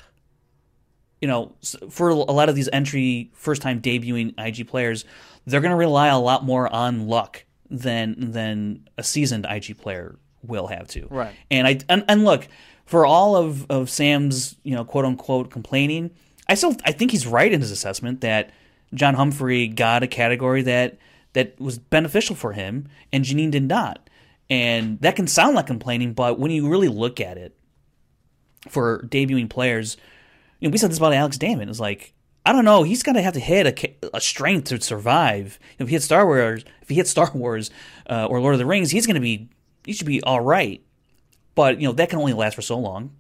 you 1.20 1.28
know, 1.28 1.54
for 1.90 2.08
a 2.08 2.14
lot 2.14 2.48
of 2.48 2.56
these 2.56 2.68
entry 2.72 3.30
first 3.34 3.62
time 3.62 3.80
debuting 3.80 4.34
IG 4.36 4.66
players, 4.66 5.04
they're 5.46 5.60
going 5.60 5.70
to 5.70 5.76
rely 5.76 6.08
a 6.08 6.18
lot 6.18 6.44
more 6.44 6.66
on 6.72 7.06
luck 7.06 7.44
than 7.70 8.32
than 8.32 8.88
a 8.98 9.04
seasoned 9.04 9.46
IG 9.48 9.78
player 9.78 10.18
will 10.42 10.66
have 10.66 10.88
to. 10.88 11.06
Right. 11.08 11.36
And 11.52 11.68
I 11.68 11.78
and, 11.88 12.04
and 12.08 12.24
look 12.24 12.48
for 12.84 13.06
all 13.06 13.36
of 13.36 13.70
of 13.70 13.88
Samm's 13.88 14.56
you 14.64 14.74
know 14.74 14.84
quote 14.84 15.04
unquote 15.04 15.52
complaining, 15.52 16.10
I 16.48 16.56
still 16.56 16.76
I 16.84 16.90
think 16.90 17.12
he's 17.12 17.28
right 17.28 17.52
in 17.52 17.60
his 17.60 17.70
assessment 17.70 18.22
that 18.22 18.50
John 18.92 19.14
Humphrey 19.14 19.68
got 19.68 20.02
a 20.02 20.08
category 20.08 20.62
that 20.62 20.98
that 21.34 21.60
was 21.60 21.78
beneficial 21.78 22.34
for 22.34 22.54
him 22.54 22.88
and 23.12 23.24
Janine 23.24 23.52
did 23.52 23.68
not. 23.68 24.10
And 24.50 25.00
that 25.00 25.14
can 25.14 25.28
sound 25.28 25.54
like 25.54 25.68
complaining, 25.68 26.12
but 26.12 26.40
when 26.40 26.50
you 26.50 26.68
really 26.68 26.88
look 26.88 27.20
at 27.20 27.38
it, 27.38 27.56
for 28.68 29.02
debuting 29.08 29.48
players, 29.48 29.96
you 30.60 30.68
know, 30.68 30.72
we 30.72 30.78
said 30.78 30.90
this 30.90 30.98
about 30.98 31.12
Alex 31.12 31.36
Damon. 31.38 31.68
It's 31.68 31.80
like 31.80 32.14
I 32.46 32.52
don't 32.52 32.64
know, 32.64 32.82
he's 32.82 33.02
gonna 33.02 33.22
have 33.22 33.34
to 33.34 33.40
hit 33.40 33.66
a, 33.66 34.16
a 34.16 34.20
strength 34.20 34.68
to 34.68 34.80
survive. 34.80 35.58
If 35.78 35.88
he 35.88 35.94
hits 35.94 36.04
Star 36.04 36.26
Wars, 36.26 36.64
if 36.82 36.88
he 36.88 36.94
hits 36.94 37.10
Star 37.10 37.30
Wars 37.34 37.70
uh, 38.08 38.26
or 38.26 38.40
Lord 38.40 38.54
of 38.54 38.58
the 38.58 38.66
Rings, 38.66 38.90
he's 38.90 39.06
gonna 39.06 39.20
be 39.20 39.48
he 39.84 39.92
should 39.92 40.06
be 40.06 40.22
all 40.22 40.40
right. 40.40 40.82
But 41.54 41.80
you 41.80 41.88
know 41.88 41.92
that 41.94 42.10
can 42.10 42.18
only 42.18 42.32
last 42.32 42.54
for 42.54 42.62
so 42.62 42.78
long. 42.78 43.12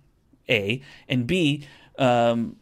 A 0.48 0.82
and 1.08 1.26
B, 1.26 1.66
um, 1.98 2.56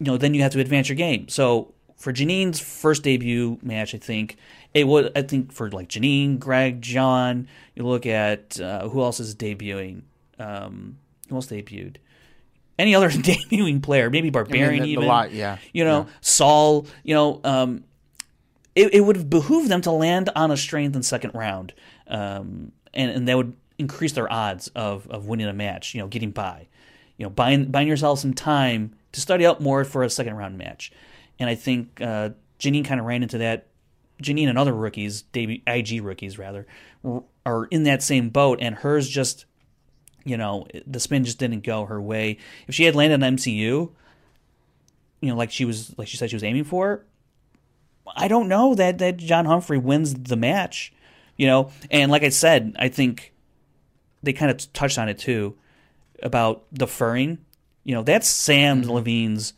you 0.00 0.06
know, 0.06 0.16
then 0.16 0.34
you 0.34 0.42
have 0.42 0.52
to 0.52 0.60
advance 0.60 0.88
your 0.88 0.96
game. 0.96 1.28
So 1.28 1.72
for 1.96 2.12
Janine's 2.12 2.60
first 2.60 3.02
debut 3.02 3.58
match, 3.62 3.94
I 3.94 3.98
think 3.98 4.36
it 4.74 4.86
would. 4.86 5.12
I 5.16 5.22
think 5.22 5.52
for 5.52 5.70
like 5.70 5.88
Janine, 5.88 6.38
Greg, 6.38 6.82
John, 6.82 7.48
you 7.74 7.84
look 7.84 8.06
at 8.06 8.60
uh, 8.60 8.88
who 8.88 9.02
else 9.02 9.20
is 9.20 9.34
debuting. 9.34 10.02
Um, 10.38 10.98
who 11.28 11.36
else 11.36 11.46
debuted? 11.46 11.96
Any 12.78 12.94
other 12.94 13.10
debuting 13.10 13.82
player? 13.82 14.08
Maybe 14.10 14.30
Barbarian. 14.30 14.82
the- 14.82 14.88
the 14.88 14.92
even 14.92 15.06
lot, 15.06 15.32
yeah. 15.32 15.58
You 15.72 15.84
know, 15.84 16.06
Yeah. 16.06 16.12
Saul. 16.20 16.86
You 17.02 17.14
know, 17.14 17.40
um, 17.44 17.84
it, 18.74 18.94
it 18.94 19.00
would 19.00 19.28
behoove 19.28 19.68
them 19.68 19.80
to 19.82 19.90
land 19.90 20.30
on 20.36 20.50
a 20.50 20.56
strength 20.56 20.94
in 20.94 21.02
second 21.02 21.32
round, 21.34 21.72
um, 22.06 22.72
and 22.94 23.10
and 23.10 23.28
that 23.28 23.36
would 23.36 23.54
increase 23.78 24.12
their 24.12 24.32
odds 24.32 24.68
of 24.68 25.08
of 25.08 25.26
winning 25.26 25.48
a 25.48 25.52
match. 25.52 25.94
You 25.94 26.00
know, 26.00 26.06
getting 26.08 26.30
by. 26.30 26.68
You 27.16 27.26
know, 27.26 27.30
buying 27.30 27.70
buying 27.72 27.88
yourself 27.88 28.20
some 28.20 28.32
time 28.34 28.94
to 29.12 29.20
study 29.20 29.44
up 29.44 29.60
more 29.60 29.84
for 29.84 30.04
a 30.04 30.10
second 30.10 30.36
round 30.36 30.56
match, 30.56 30.92
and 31.40 31.50
I 31.50 31.56
think 31.56 32.00
uh, 32.00 32.30
Janine 32.60 32.84
kind 32.84 33.00
of 33.00 33.06
ran 33.06 33.24
into 33.24 33.38
that 33.38 33.66
Janine 34.22 34.48
and 34.48 34.56
other 34.56 34.72
rookies, 34.72 35.22
debut, 35.22 35.60
IG 35.66 36.00
rookies 36.02 36.38
rather, 36.38 36.66
are 37.44 37.64
in 37.66 37.82
that 37.84 38.04
same 38.04 38.28
boat, 38.28 38.58
and 38.60 38.76
hers 38.76 39.08
just, 39.08 39.46
you 40.28 40.36
know, 40.36 40.66
the 40.86 41.00
spin 41.00 41.24
just 41.24 41.38
didn't 41.38 41.64
go 41.64 41.86
her 41.86 42.00
way. 42.00 42.38
If 42.66 42.74
she 42.74 42.84
had 42.84 42.94
landed 42.94 43.22
on 43.22 43.36
MCU, 43.36 43.56
you 43.56 43.92
know, 45.22 45.36
like 45.36 45.50
she 45.50 45.64
was, 45.64 45.96
like 45.98 46.08
she 46.08 46.16
said 46.16 46.30
she 46.30 46.36
was 46.36 46.44
aiming 46.44 46.64
for, 46.64 47.04
I 48.16 48.28
don't 48.28 48.48
know 48.48 48.74
that 48.74 48.98
that 48.98 49.16
John 49.16 49.44
Humphrey 49.44 49.78
wins 49.78 50.14
the 50.14 50.36
match, 50.36 50.92
you 51.36 51.46
know. 51.46 51.70
And 51.90 52.10
like 52.10 52.22
I 52.22 52.28
said, 52.30 52.76
I 52.78 52.88
think 52.88 53.32
they 54.22 54.32
kind 54.32 54.50
of 54.50 54.72
touched 54.72 54.98
on 54.98 55.08
it 55.08 55.18
too 55.18 55.56
about 56.22 56.64
deferring. 56.72 57.38
You 57.84 57.94
know, 57.94 58.02
that's 58.02 58.28
Samm 58.28 58.84
Levine's 58.86 59.54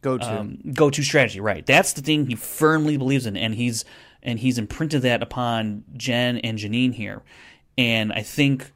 Go 0.00 0.16
to. 0.16 0.40
um, 0.40 0.58
go-to 0.72 1.02
strategy, 1.02 1.40
right? 1.40 1.66
That's 1.66 1.92
the 1.92 2.02
thing 2.02 2.26
he 2.26 2.36
firmly 2.36 2.96
believes 2.96 3.26
in, 3.26 3.36
and 3.36 3.54
he's 3.54 3.84
and 4.22 4.38
he's 4.38 4.58
imprinted 4.58 5.02
that 5.02 5.22
upon 5.22 5.84
Jen 5.96 6.38
and 6.38 6.58
Janine 6.58 6.94
here. 6.94 7.22
And 7.76 8.12
I 8.12 8.22
think 8.22 8.72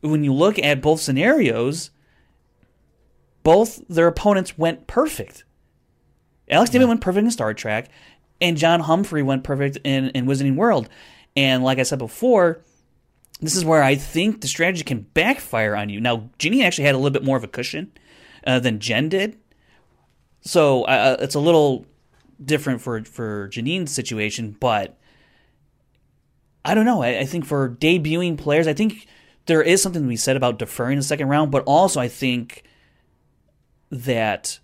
when 0.00 0.24
you 0.24 0.32
look 0.32 0.58
at 0.58 0.82
both 0.82 1.00
scenarios, 1.00 1.90
both 3.42 3.86
their 3.88 4.06
opponents 4.06 4.56
went 4.56 4.86
perfect. 4.86 5.44
Alex 6.48 6.70
Damon 6.70 6.88
went 6.88 7.00
perfect 7.00 7.24
in 7.24 7.30
Star 7.30 7.54
Trek, 7.54 7.88
and 8.40 8.56
John 8.56 8.80
Humphrey 8.80 9.22
went 9.22 9.44
perfect 9.44 9.78
in, 9.84 10.08
in 10.10 10.26
Wizarding 10.26 10.56
World. 10.56 10.88
And 11.36 11.62
like 11.62 11.78
I 11.78 11.84
said 11.84 11.98
before, 11.98 12.62
this 13.40 13.54
is 13.56 13.64
where 13.64 13.82
I 13.82 13.94
think 13.94 14.40
the 14.40 14.48
strategy 14.48 14.84
can 14.84 15.02
backfire 15.14 15.76
on 15.76 15.88
you. 15.88 16.00
Now, 16.00 16.30
Janine 16.38 16.64
actually 16.64 16.84
had 16.84 16.94
a 16.94 16.98
little 16.98 17.10
bit 17.10 17.24
more 17.24 17.36
of 17.36 17.44
a 17.44 17.48
cushion 17.48 17.92
uh, 18.46 18.58
than 18.58 18.80
Jen 18.80 19.08
did, 19.08 19.38
so 20.42 20.84
uh, 20.84 21.16
it's 21.20 21.34
a 21.34 21.40
little 21.40 21.86
different 22.42 22.80
for 22.80 23.04
for 23.04 23.48
Janine's 23.48 23.92
situation. 23.92 24.56
But 24.58 24.98
I 26.64 26.74
don't 26.74 26.84
know. 26.84 27.02
I, 27.02 27.20
I 27.20 27.24
think 27.24 27.44
for 27.44 27.70
debuting 27.70 28.36
players, 28.36 28.66
I 28.66 28.74
think 28.74 29.06
there 29.46 29.62
is 29.62 29.82
something 29.82 30.02
to 30.02 30.08
be 30.08 30.16
said 30.16 30.36
about 30.36 30.58
deferring 30.58 30.96
the 30.96 31.02
second 31.02 31.28
round. 31.28 31.50
But 31.50 31.64
also, 31.64 32.00
I 32.00 32.08
think 32.08 32.62
that 33.90 34.58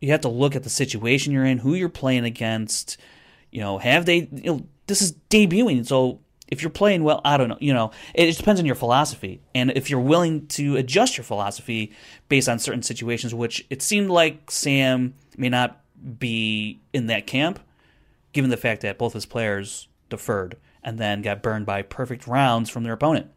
you 0.00 0.10
have 0.12 0.20
to 0.22 0.28
look 0.28 0.54
at 0.54 0.62
the 0.62 0.70
situation 0.70 1.32
you're 1.32 1.44
in, 1.44 1.58
who 1.58 1.74
you're 1.74 1.88
playing 1.88 2.24
against. 2.24 2.96
You 3.50 3.60
know, 3.60 3.78
have 3.78 4.06
they? 4.06 4.28
You 4.32 4.42
know, 4.42 4.66
this 4.86 5.00
is 5.00 5.12
debuting, 5.30 5.86
so 5.86 6.20
if 6.48 6.62
you're 6.62 6.70
playing 6.70 7.04
well, 7.04 7.20
I 7.24 7.36
don't 7.36 7.48
know. 7.48 7.58
You 7.60 7.72
know, 7.72 7.90
it, 8.14 8.28
it 8.28 8.36
depends 8.36 8.60
on 8.60 8.66
your 8.66 8.74
philosophy, 8.74 9.40
and 9.54 9.70
if 9.72 9.90
you're 9.90 10.00
willing 10.00 10.46
to 10.48 10.76
adjust 10.76 11.16
your 11.16 11.24
philosophy 11.24 11.92
based 12.28 12.48
on 12.48 12.58
certain 12.58 12.82
situations, 12.82 13.34
which 13.34 13.66
it 13.70 13.80
seemed 13.82 14.10
like 14.10 14.46
Samm 14.46 15.12
may 15.36 15.48
not 15.48 15.80
be 16.18 16.80
in 16.92 17.06
that 17.06 17.26
camp, 17.26 17.60
given 18.32 18.50
the 18.50 18.56
fact 18.56 18.82
that 18.82 18.98
both 18.98 19.14
his 19.14 19.26
players 19.26 19.88
deferred 20.10 20.56
and 20.82 20.98
then 20.98 21.22
got 21.22 21.42
burned 21.42 21.64
by 21.64 21.80
perfect 21.80 22.26
rounds 22.26 22.68
from 22.68 22.82
their 22.82 22.92
opponent, 22.92 23.30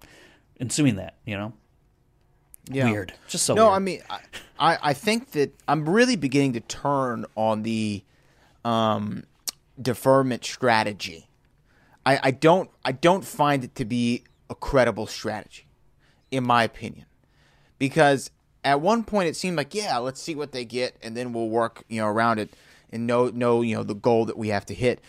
ensuing 0.60 0.96
that. 0.96 1.16
You 1.26 1.38
know, 1.38 1.54
Yeah. 2.70 2.90
weird, 2.92 3.14
just 3.28 3.46
so 3.46 3.54
no, 3.54 3.66
weird. 3.68 3.76
I 3.76 3.80
mean, 3.80 4.02
I, 4.60 4.78
I 4.82 4.94
think 4.94 5.32
that 5.32 5.54
I'm 5.68 5.88
really 5.88 6.16
beginning 6.16 6.54
to 6.54 6.60
turn 6.62 7.26
on 7.36 7.64
the 7.64 8.04
um, 8.66 9.24
deferment 9.82 10.44
strategy. 10.46 11.28
I, 12.06 12.20
I 12.24 12.32
don't 12.32 12.70
I 12.86 12.92
don't 12.94 13.26
find 13.26 13.64
it 13.64 13.76
to 13.76 13.86
be 13.86 14.24
a 14.50 14.56
credible 14.56 15.08
strategy, 15.08 15.68
in 16.32 16.44
my 16.44 16.64
opinion, 16.64 17.06
because 17.80 18.32
at 18.64 18.80
one 18.82 19.04
point 19.04 19.28
it 19.30 19.36
seemed 19.36 19.58
like 19.58 19.76
yeah, 19.76 19.98
let's 19.98 20.22
see 20.22 20.34
what 20.36 20.52
they 20.54 20.64
get, 20.66 20.96
and 21.02 21.16
then 21.18 21.34
we'll 21.34 21.50
work 21.50 21.84
you 21.90 22.00
know 22.02 22.08
around 22.08 22.40
it 22.40 22.54
and 22.92 23.06
know 23.06 23.28
know 23.28 23.62
you 23.62 23.76
know 23.76 23.84
the 23.84 23.94
goal 23.94 24.24
that 24.26 24.38
we 24.38 24.48
have 24.50 24.66
to 24.68 24.74
hit. 24.74 25.02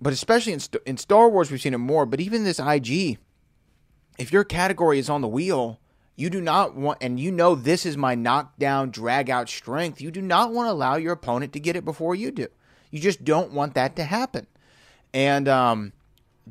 But 0.00 0.12
especially 0.12 0.52
in 0.52 0.60
St- 0.60 0.82
in 0.86 0.96
Star 0.96 1.28
Wars, 1.28 1.50
we've 1.50 1.60
seen 1.60 1.74
it 1.74 1.78
more. 1.78 2.06
But 2.06 2.20
even 2.20 2.44
this 2.44 2.58
IG, 2.60 3.18
if 4.20 4.32
your 4.32 4.44
category 4.44 4.98
is 4.98 5.08
on 5.08 5.22
the 5.22 5.28
wheel, 5.28 5.80
you 6.14 6.28
do 6.28 6.40
not 6.40 6.76
want, 6.76 6.98
and 7.00 7.18
you 7.18 7.32
know 7.32 7.54
this 7.54 7.86
is 7.86 7.96
my 7.96 8.14
knockdown, 8.14 8.90
drag 8.90 9.30
out 9.30 9.48
strength. 9.48 10.00
You 10.00 10.10
do 10.10 10.20
not 10.20 10.52
want 10.52 10.66
to 10.66 10.72
allow 10.72 10.96
your 10.96 11.14
opponent 11.14 11.54
to 11.54 11.60
get 11.60 11.74
it 11.74 11.84
before 11.84 12.14
you 12.14 12.30
do. 12.30 12.46
You 12.90 13.00
just 13.00 13.24
don't 13.24 13.52
want 13.52 13.72
that 13.74 13.96
to 13.96 14.04
happen. 14.04 14.46
And 15.14 15.48
um, 15.48 15.92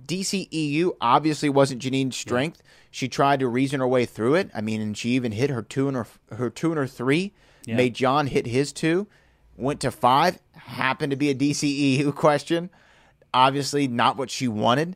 DCEU 0.08 0.94
obviously 1.00 1.50
wasn't 1.50 1.82
Janine's 1.82 2.18
strength. 2.18 2.64
She 2.90 3.08
tried 3.08 3.40
to 3.42 3.48
reason 3.48 3.82
her 3.82 3.88
way 3.88 4.06
through 4.06 4.36
it. 4.36 4.50
I 4.56 4.62
mean, 4.62 4.82
and 4.82 4.98
she 4.98 5.10
even 5.12 5.32
hit 5.32 5.52
her 5.52 5.62
two 5.62 5.88
and 5.88 5.96
her 5.96 6.08
her 6.32 6.50
two 6.50 6.72
and 6.72 6.78
her 6.78 6.88
three. 6.88 7.34
Yeah. 7.66 7.76
Made 7.76 7.94
John 7.94 8.28
hit 8.28 8.48
his 8.48 8.74
two. 8.74 9.06
Went 9.56 9.82
to 9.82 9.92
five. 9.92 10.40
Happened 10.54 11.12
to 11.12 11.18
be 11.18 11.30
a 11.30 11.36
DCEU 11.36 12.16
question. 12.16 12.72
Obviously, 13.32 13.88
not 13.88 14.18
what 14.18 14.32
she 14.32 14.48
wanted. 14.48 14.96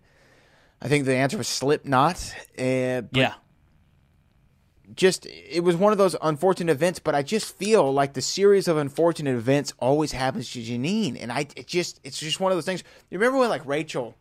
I 0.84 0.90
think 0.90 1.06
the 1.06 1.16
answer 1.16 1.38
was 1.38 1.48
Slipknot. 1.48 2.36
Uh, 2.60 3.02
but 3.02 3.18
yeah, 3.18 3.34
just 4.94 5.26
it 5.26 5.64
was 5.64 5.78
one 5.78 5.94
of 5.94 5.98
those 5.98 6.16
unfortunate 6.22 6.72
events, 6.72 7.00
but 7.00 7.16
I 7.16 7.24
just 7.24 7.58
feel 7.58 7.92
like 7.92 8.14
the 8.14 8.22
series 8.22 8.68
of 8.68 8.76
unfortunate 8.76 9.36
events 9.36 9.74
always 9.80 10.12
happens 10.12 10.52
to 10.52 10.60
Janine, 10.60 11.18
and 11.20 11.32
I 11.32 11.48
it 11.56 11.68
just 11.68 12.02
it's 12.04 12.20
just 12.20 12.42
one 12.42 12.52
of 12.52 12.58
those 12.58 12.66
things. 12.66 12.84
You 13.10 13.18
remember 13.18 13.40
when 13.40 13.50
like 13.50 13.66
Rachel, 13.66 14.16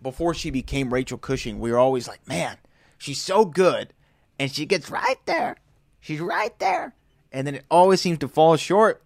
before 0.00 0.32
she 0.32 0.50
became 0.50 0.94
Rachel 0.94 1.18
Cushing, 1.18 1.58
we 1.58 1.72
were 1.72 1.78
always 1.78 2.06
like, 2.06 2.26
man, 2.28 2.56
she's 2.96 3.20
so 3.20 3.44
good, 3.44 3.92
and 4.38 4.52
she 4.52 4.64
gets 4.64 4.90
right 4.90 5.18
there, 5.26 5.56
she's 6.00 6.20
right 6.20 6.56
there, 6.60 6.94
and 7.32 7.48
then 7.48 7.56
it 7.56 7.64
always 7.68 8.00
seems 8.00 8.18
to 8.18 8.28
fall 8.28 8.56
short. 8.56 9.02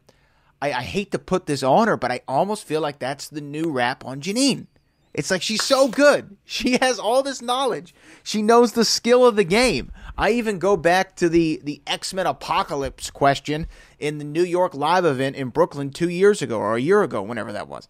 I, 0.61 0.73
I 0.73 0.83
hate 0.83 1.11
to 1.13 1.19
put 1.19 1.47
this 1.47 1.63
on 1.63 1.89
her, 1.89 1.97
but 1.97 2.13
I 2.13 2.21
almost 2.29 2.67
feel 2.67 2.83
like 2.83 2.99
that's 2.99 3.29
the 3.29 3.41
new 3.41 3.73
rap 3.73 4.05
on 4.05 4.21
Janine. 4.21 4.67
It's 5.15 5.31
like 5.31 5.43
she's 5.43 5.63
so 5.63 5.89
good. 5.89 6.37
She 6.47 6.79
has 6.83 6.99
all 6.99 7.23
this 7.23 7.41
knowledge. 7.43 7.95
She 8.23 8.43
knows 8.43 8.73
the 8.73 8.85
skill 8.85 9.27
of 9.27 9.37
the 9.37 9.45
game. 9.45 9.91
I 10.19 10.33
even 10.33 10.59
go 10.59 10.77
back 10.77 11.17
to 11.17 11.29
the 11.29 11.61
the 11.65 11.81
X 11.87 12.13
Men 12.13 12.27
Apocalypse 12.27 13.11
question 13.11 13.67
in 13.99 14.19
the 14.19 14.25
New 14.25 14.43
York 14.45 14.75
live 14.75 15.05
event 15.07 15.37
in 15.37 15.49
Brooklyn 15.49 15.91
two 15.91 16.09
years 16.11 16.43
ago 16.43 16.59
or 16.59 16.77
a 16.77 16.81
year 16.81 17.03
ago, 17.03 17.23
whenever 17.23 17.53
that 17.53 17.69
was. 17.69 17.89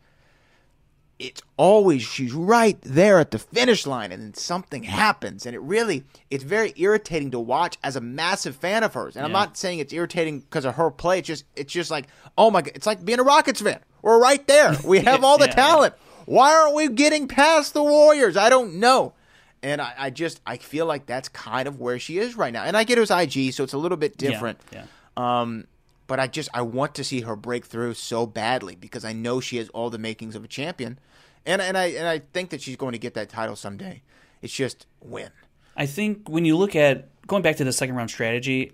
It's 1.19 1.43
always 1.57 2.03
she's 2.03 2.33
right 2.33 2.79
there 2.83 3.21
at 3.21 3.31
the 3.31 3.39
finish 3.39 3.87
line, 3.87 4.11
and 4.11 4.21
then 4.23 4.35
something 4.35 4.83
happens, 4.83 5.47
and 5.47 5.55
it 5.55 5.61
really 5.61 6.03
it's 6.31 6.43
very 6.43 6.73
irritating 6.77 7.31
to 7.33 7.39
watch 7.39 7.79
as 7.85 7.95
a 7.95 8.01
massive 8.01 8.57
fan 8.57 8.83
of 8.83 8.95
hers. 8.95 9.15
And 9.17 9.25
I'm 9.25 9.31
not 9.33 9.57
saying 9.57 9.79
it's 9.79 9.93
irritating 9.93 10.41
because 10.41 10.65
of 10.65 10.75
her 10.77 10.91
play. 10.91 11.19
It's 11.21 11.29
just 11.29 11.45
it's 11.55 11.73
just 11.73 11.91
like 11.93 12.07
oh 12.37 12.51
my 12.51 12.63
god, 12.63 12.73
it's 12.75 12.87
like 12.87 13.05
being 13.05 13.21
a 13.21 13.25
Rockets 13.25 13.61
fan. 13.61 13.79
We're 14.03 14.21
right 14.21 14.45
there. 14.49 14.77
We 14.85 14.99
have 15.11 15.23
all 15.23 15.39
the 15.39 15.47
Yeah. 15.47 15.55
talent. 15.55 15.95
Why 16.27 16.55
aren't 16.55 16.75
we 16.75 16.89
getting 16.89 17.29
past 17.29 17.75
the 17.75 17.83
Warriors? 17.83 18.37
I 18.37 18.49
don't 18.51 18.75
know. 18.75 19.15
And 19.63 19.81
I, 19.81 19.93
I 19.97 20.11
just 20.11 20.41
I 20.47 20.57
feel 20.57 20.87
like 20.87 21.07
that's 21.07 21.29
kind 21.29 21.69
of 21.69 21.79
where 21.79 21.99
she 21.99 22.19
is 22.19 22.37
right 22.37 22.53
now. 22.53 22.65
And 22.65 22.77
I 22.77 22.85
get 22.85 22.99
it 22.99 23.01
was 23.01 23.11
IG, 23.11 23.53
so 23.53 23.63
it's 23.65 23.73
a 23.73 23.79
little 23.79 23.97
bit 23.99 24.17
different. 24.17 24.61
Yeah, 24.73 24.87
Um, 25.17 25.67
but 26.07 26.19
I 26.19 26.27
just 26.27 26.49
I 26.53 26.63
want 26.63 26.95
to 26.97 27.05
see 27.05 27.21
her 27.21 27.37
break 27.37 27.65
through 27.67 27.95
so 27.95 28.27
badly 28.27 28.75
because 28.75 29.05
I 29.05 29.13
know 29.13 29.41
she 29.41 29.59
has 29.59 29.69
all 29.69 29.89
the 29.89 29.99
makings 29.99 30.35
of 30.35 30.43
a 30.45 30.49
champion, 30.49 30.99
and 31.47 31.63
and 31.63 31.79
I 31.79 31.87
and 31.87 32.09
I 32.09 32.19
think 32.33 32.51
that 32.51 32.61
she's 32.61 32.77
going 32.77 32.93
to 32.93 32.99
get 32.99 33.15
that 33.15 33.29
title 33.29 33.57
someday. 33.57 34.03
It's 34.43 34.53
just 34.53 34.87
when. 35.01 35.31
I 35.77 35.87
think 35.87 36.29
when 36.29 36.45
you 36.45 36.57
look 36.57 36.75
at 36.77 37.09
going 37.27 37.43
back 37.43 37.57
to 37.57 37.65
the 37.65 37.73
second 37.73 37.95
round 37.95 38.11
strategy, 38.11 38.73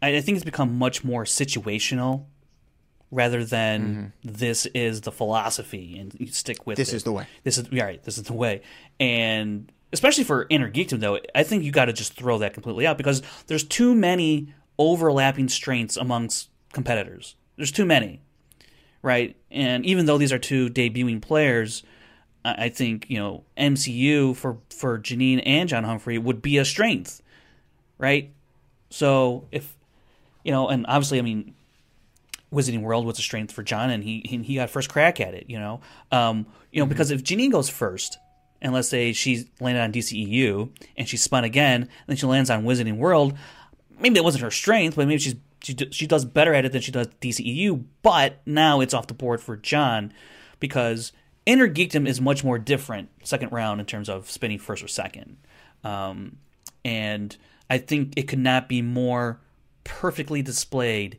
I, 0.00 0.16
I 0.16 0.20
think 0.20 0.36
it's 0.36 0.44
become 0.44 0.78
much 0.78 1.04
more 1.04 1.24
situational 1.24 2.24
rather 3.10 3.44
than 3.44 4.12
this 4.22 4.66
is 4.66 5.00
the 5.00 5.10
philosophy 5.12 5.98
and 5.98 6.14
you 6.18 6.26
stick 6.28 6.66
with 6.66 6.76
Mm-hmm. 6.76 6.80
This 6.82 6.92
it. 6.92 6.96
is 6.96 7.04
the 7.04 7.12
way. 7.12 7.26
This 7.44 7.58
is 7.58 7.68
yeah, 7.72 7.84
right. 7.84 8.02
This 8.04 8.18
is 8.18 8.24
the 8.24 8.32
way, 8.32 8.62
and 8.98 9.70
especially 9.92 10.24
for 10.24 10.46
inner 10.50 10.70
geekdom 10.70 11.00
though, 11.00 11.18
I 11.34 11.42
think 11.42 11.64
you 11.64 11.72
got 11.72 11.86
to 11.86 11.92
just 11.92 12.14
throw 12.14 12.38
that 12.38 12.54
completely 12.54 12.86
out 12.86 12.96
because 12.96 13.22
there's 13.48 13.64
too 13.64 13.94
many 13.94 14.54
overlapping 14.78 15.48
strengths 15.48 15.96
amongst 15.96 16.48
competitors. 16.72 17.34
There's 17.56 17.72
too 17.72 17.84
many, 17.84 18.22
right? 19.02 19.36
And 19.50 19.84
even 19.84 20.06
though 20.06 20.16
these 20.18 20.32
are 20.32 20.38
two 20.38 20.70
debuting 20.70 21.20
players, 21.20 21.82
I 22.44 22.66
I 22.66 22.68
think 22.68 23.10
you 23.10 23.18
know 23.18 23.44
MCU 23.58 24.36
for 24.36 24.58
for 24.70 24.98
Janine 24.98 25.42
and 25.44 25.68
John 25.68 25.84
Humphrey 25.84 26.16
would 26.18 26.40
be 26.40 26.56
a 26.58 26.64
strength, 26.64 27.20
right? 27.98 28.32
So 28.90 29.48
if 29.52 29.76
you 30.44 30.52
know, 30.52 30.68
and 30.68 30.86
obviously, 30.88 31.18
I 31.18 31.22
mean, 31.22 31.54
Wizarding 32.52 32.82
World 32.82 33.06
was 33.06 33.18
a 33.18 33.22
strength 33.22 33.52
for 33.52 33.62
John, 33.62 33.90
and 33.90 34.02
he 34.02 34.22
he, 34.24 34.38
he 34.38 34.54
got 34.56 34.70
first 34.70 34.88
crack 34.88 35.20
at 35.20 35.34
it. 35.34 35.46
You 35.48 35.58
know, 35.58 35.80
um, 36.10 36.46
you 36.72 36.80
know, 36.80 36.86
because 36.86 37.10
if 37.10 37.22
Janine 37.22 37.52
goes 37.52 37.68
first, 37.68 38.18
and 38.60 38.72
let's 38.72 38.88
say 38.88 39.12
she 39.12 39.48
landed 39.60 39.80
on 39.80 39.92
DCEU 39.92 40.70
and 40.96 41.08
she 41.08 41.16
spun 41.16 41.44
again, 41.44 41.82
and 41.82 41.90
then 42.06 42.16
she 42.16 42.26
lands 42.26 42.50
on 42.50 42.64
Wizarding 42.64 42.96
World, 42.96 43.36
maybe 43.98 44.14
that 44.14 44.24
wasn't 44.24 44.42
her 44.42 44.50
strength, 44.50 44.96
but 44.96 45.06
maybe 45.06 45.20
she's 45.20 45.36
she, 45.62 45.76
she 45.90 46.06
does 46.06 46.24
better 46.24 46.54
at 46.54 46.64
it 46.64 46.72
than 46.72 46.80
she 46.80 46.92
does 46.92 47.06
DCEU. 47.20 47.84
But 48.02 48.40
now 48.46 48.80
it's 48.80 48.94
off 48.94 49.06
the 49.06 49.14
board 49.14 49.40
for 49.40 49.56
John 49.56 50.12
because 50.58 51.12
Inner 51.46 51.68
Geekdom 51.68 52.08
is 52.08 52.20
much 52.20 52.42
more 52.42 52.58
different 52.58 53.10
second 53.22 53.52
round 53.52 53.80
in 53.80 53.86
terms 53.86 54.08
of 54.08 54.30
spinning 54.30 54.58
first 54.58 54.82
or 54.82 54.88
second, 54.88 55.36
um, 55.84 56.36
and 56.84 57.36
I 57.68 57.78
think 57.78 58.14
it 58.16 58.26
could 58.26 58.38
not 58.38 58.68
be 58.68 58.82
more 58.82 59.40
perfectly 59.84 60.42
displayed 60.42 61.18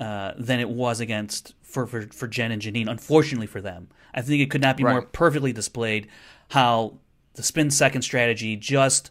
uh, 0.00 0.32
than 0.36 0.58
it 0.58 0.68
was 0.68 0.98
against 0.98 1.54
for, 1.62 1.86
for 1.86 2.08
for 2.08 2.26
Jen 2.26 2.50
and 2.50 2.60
Janine. 2.60 2.88
Unfortunately 2.88 3.46
for 3.46 3.60
them, 3.60 3.88
I 4.14 4.22
think 4.22 4.42
it 4.42 4.50
could 4.50 4.62
not 4.62 4.76
be 4.76 4.82
more 4.82 5.02
perfectly 5.02 5.52
displayed 5.52 6.08
how 6.48 6.98
the 7.34 7.42
spin 7.42 7.70
second 7.70 8.02
strategy 8.02 8.56
just 8.56 9.10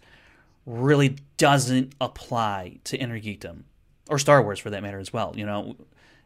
really 0.66 1.16
doesn't 1.38 1.94
apply 2.02 2.80
to 2.84 2.98
Inner 2.98 3.20
Geekdom 3.20 3.64
or 4.10 4.20
Star 4.20 4.42
Wars 4.42 4.60
for 4.60 4.70
that 4.72 4.84
matter 4.84 5.00
as 5.00 5.14
well. 5.14 5.34
You 5.36 5.46
know, 5.46 5.76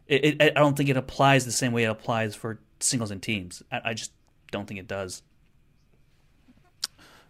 it, 0.08 0.26
it, 0.26 0.42
I 0.42 0.60
don't 0.60 0.76
think 0.76 0.90
it 0.90 0.98
applies 0.98 1.46
the 1.46 1.52
same 1.52 1.72
way 1.72 1.84
it 1.84 1.90
applies 1.90 2.34
for 2.36 2.60
singles 2.80 3.12
and 3.12 3.22
teams. 3.22 3.62
I, 3.72 3.82
I 3.86 3.94
just 3.94 4.12
don't 4.52 4.66
think 4.66 4.80
it 4.80 4.88
does. 4.88 5.22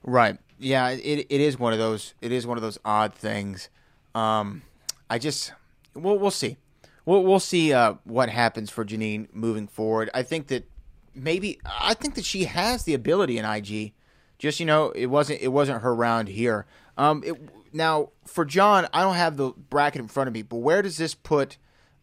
Right. 0.03 0.37
Yeah, 0.59 0.89
it 0.89 1.27
it 1.29 1.41
is 1.41 1.57
one 1.57 1.73
of 1.73 1.79
those 1.79 2.13
it 2.21 2.31
is 2.31 2.45
one 2.45 2.57
of 2.57 2.61
those 2.61 2.77
odd 2.85 3.13
things. 3.13 3.69
Um 4.13 4.61
I 5.09 5.17
just 5.17 5.53
we'll 5.93 6.17
we'll 6.17 6.31
see. 6.31 6.57
We'll 7.05 7.23
we'll 7.23 7.39
see 7.39 7.73
uh 7.73 7.95
what 8.03 8.29
happens 8.29 8.69
for 8.69 8.85
Janine 8.85 9.27
moving 9.33 9.67
forward. 9.67 10.09
I 10.13 10.23
think 10.23 10.47
that 10.47 10.69
maybe 11.13 11.59
I 11.65 11.93
think 11.93 12.15
that 12.15 12.25
she 12.25 12.45
has 12.45 12.83
the 12.83 12.93
ability 12.93 13.37
in 13.37 13.45
IG. 13.45 13.93
Just 14.37 14.59
you 14.59 14.65
know, 14.65 14.91
it 14.91 15.07
wasn't 15.07 15.41
it 15.41 15.49
wasn't 15.49 15.81
her 15.81 15.93
round 15.93 16.27
here. 16.29 16.65
Um 16.97 17.23
it, 17.25 17.35
now 17.73 18.09
for 18.25 18.45
John, 18.45 18.87
I 18.93 19.01
don't 19.01 19.15
have 19.15 19.37
the 19.37 19.51
bracket 19.51 20.01
in 20.01 20.07
front 20.07 20.27
of 20.27 20.33
me, 20.33 20.41
but 20.43 20.57
where 20.57 20.81
does 20.81 20.97
this 20.97 21.13
put 21.13 21.57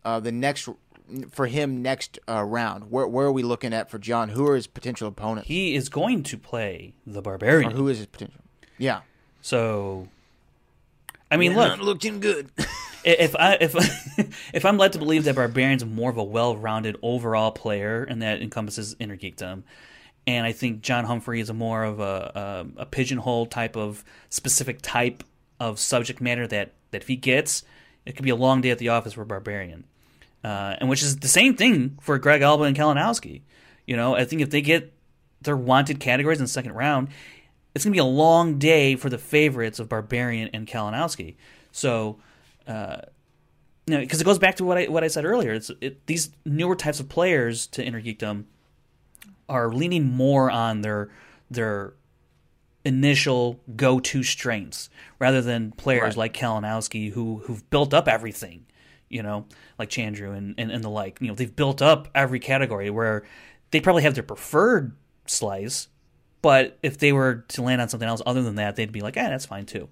uh 0.05 0.20
the 0.20 0.32
next 0.32 0.68
for 1.31 1.47
him 1.47 1.82
next 1.82 2.18
uh, 2.28 2.43
round? 2.43 2.90
Where 2.90 3.06
where 3.06 3.27
are 3.27 3.32
we 3.32 3.43
looking 3.43 3.72
at 3.72 3.90
for 3.90 3.98
John? 3.98 4.28
Who 4.31 4.47
are 4.47 4.55
his 4.55 4.66
potential 4.66 5.09
opponents? 5.09 5.48
He 5.48 5.74
is 5.74 5.89
going 5.89 6.22
to 6.24 6.39
play 6.39 6.94
the 7.06 7.22
Barbarian. 7.22 7.72
or 7.72 7.74
who 7.74 7.89
is 7.89 7.98
his 7.98 8.06
potential? 8.06 8.40
Yeah. 8.78 9.01
So, 9.43 10.09
I 11.31 11.36
mean, 11.36 11.55
look, 11.55 11.81
looking 11.81 12.20
good. 12.20 12.51
if 13.05 13.36
I 13.36 13.59
if 13.60 13.74
if 14.55 14.64
I'm 14.64 14.78
led 14.78 14.93
to 14.93 14.98
believe 14.98 15.24
that 15.24 15.35
Barbarian's 15.35 15.85
more 15.85 16.10
of 16.10 16.16
a 16.16 16.24
well-rounded 16.24 16.97
overall 17.02 17.51
player, 17.51 18.05
and 18.05 18.22
that 18.22 18.43
encompasses 18.43 18.97
inner 18.98 19.16
geekdom, 19.16 19.62
and 20.27 20.47
I 20.47 20.52
think 20.52 20.82
John 20.82 21.05
Humphrey 21.05 21.40
is 21.40 21.51
a 21.51 21.55
more 21.55 21.85
of 21.85 22.01
a 22.01 22.66
a, 22.77 22.82
a 22.82 22.86
pigeonhole 22.86 23.47
type 23.47 23.77
of 23.77 24.05
specific 24.28 24.81
type 24.82 25.24
of 25.59 25.78
subject 25.78 26.20
matter 26.20 26.47
that 26.47 26.72
that 26.90 27.02
if 27.02 27.09
he 27.09 27.16
gets, 27.16 27.62
it 28.06 28.16
could 28.16 28.24
be 28.24 28.31
a 28.31 28.36
long 28.36 28.60
day 28.60 28.70
at 28.70 28.78
the 28.78 28.89
office 28.89 29.12
for 29.12 29.24
Barbarian, 29.24 29.85
uh, 30.44 30.77
and 30.78 30.89
which 30.89 31.02
is 31.02 31.16
the 31.18 31.28
same 31.28 31.56
thing 31.56 31.98
for 32.01 32.18
Greg 32.18 32.43
Alba 32.43 32.64
and 32.64 32.77
Kalinowski. 32.77 33.43
You 33.86 33.97
know, 33.97 34.14
I 34.14 34.24
think 34.24 34.43
if 34.43 34.51
they 34.51 34.62
get 34.62 34.93
their 35.43 35.56
wanted 35.56 36.01
categories 36.01 36.39
in 36.39 36.44
the 36.44 36.48
second 36.48 36.72
round, 36.72 37.09
it's 37.74 37.85
to 37.85 37.90
be 37.90 37.98
a 37.98 38.05
long 38.05 38.59
day 38.59 38.97
for 38.97 39.09
the 39.09 39.18
favorites 39.18 39.78
of 39.78 39.89
Barbarian 39.89 40.51
and 40.52 40.66
Kalinowski. 40.66 41.36
So, 41.72 42.18
uh, 42.70 43.01
you 43.86 43.94
know, 43.94 44.01
because 44.01 44.20
it 44.20 44.24
goes 44.24 44.38
back 44.38 44.56
to 44.56 44.64
what 44.64 44.78
I 44.78 44.84
what 44.86 45.02
I 45.05 45.09
said 45.09 45.24
earlier. 45.24 45.52
It's 45.52 45.70
it, 45.80 46.06
these 46.06 46.30
newer 46.44 46.76
types 46.76 47.01
of 47.01 47.09
players 47.09 47.66
to 47.68 47.84
Inner 47.84 48.01
Geekdom 48.01 48.44
are 49.48 49.72
leaning 49.72 50.05
more 50.06 50.51
on 50.51 50.82
their 50.82 51.10
their 51.51 51.94
initial 52.84 53.60
go-to 53.76 54.22
strengths 54.22 54.88
rather 55.18 55.42
than 55.42 55.72
players 55.72 56.16
Right. 56.16 56.16
like 56.16 56.34
Kalinowski 56.34 57.10
who 57.12 57.38
who've 57.44 57.68
built 57.70 57.92
up 57.92 58.09
everything, 58.09 58.66
you 59.09 59.22
know, 59.22 59.47
like 59.78 59.90
Jandreau 59.90 60.36
and, 60.36 60.55
and, 60.56 60.70
and 60.70 60.82
the 60.84 60.88
like. 60.88 61.18
You 61.20 61.28
know, 61.28 61.34
they've 61.34 61.55
built 61.55 61.82
up 61.82 62.09
every 62.14 62.38
category 62.40 62.88
where 62.90 63.24
they 63.70 63.80
probably 63.80 64.02
have 64.05 64.14
their 64.14 64.22
preferred 64.22 64.92
slice, 65.26 65.88
but 66.42 66.78
if 66.82 66.97
they 66.98 67.12
were 67.12 67.44
to 67.48 67.62
land 67.62 67.82
on 67.82 67.88
something 67.88 68.09
else 68.09 68.22
other 68.24 68.42
than 68.42 68.55
that, 68.55 68.76
they'd 68.76 68.92
be 68.92 69.01
like, 69.02 69.16
eh, 69.16 69.28
that's 69.28 69.47
fine 69.47 69.66
too. 69.66 69.88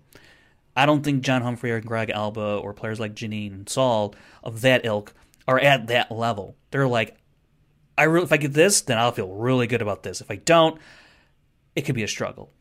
I 0.79 0.87
don't 0.87 1.03
think 1.03 1.23
John 1.23 1.43
Humphrey 1.43 1.73
or 1.73 1.81
Greg 1.81 2.11
Alba 2.11 2.57
or 2.57 2.73
players 2.73 3.01
like 3.01 3.15
Janine 3.15 3.53
and 3.53 3.69
Saul 3.69 4.15
of 4.45 4.61
that 4.61 4.85
ilk 4.85 5.13
are 5.49 5.59
at 5.59 5.89
that 5.89 6.13
level. 6.13 6.57
They're 6.71 6.87
like, 6.87 7.17
I 7.97 8.07
if 8.07 8.33
I 8.33 8.37
get 8.37 8.53
this, 8.53 8.83
then 8.83 8.97
I'll 8.97 9.11
feel 9.11 9.29
really 9.29 9.67
good 9.67 9.83
about 9.83 10.05
this. 10.05 10.21
If 10.21 10.31
I 10.31 10.37
don't, 10.37 10.81
it 11.75 11.83
could 11.83 11.97
be 11.97 12.05
a 12.05 12.09
struggle. 12.09 12.53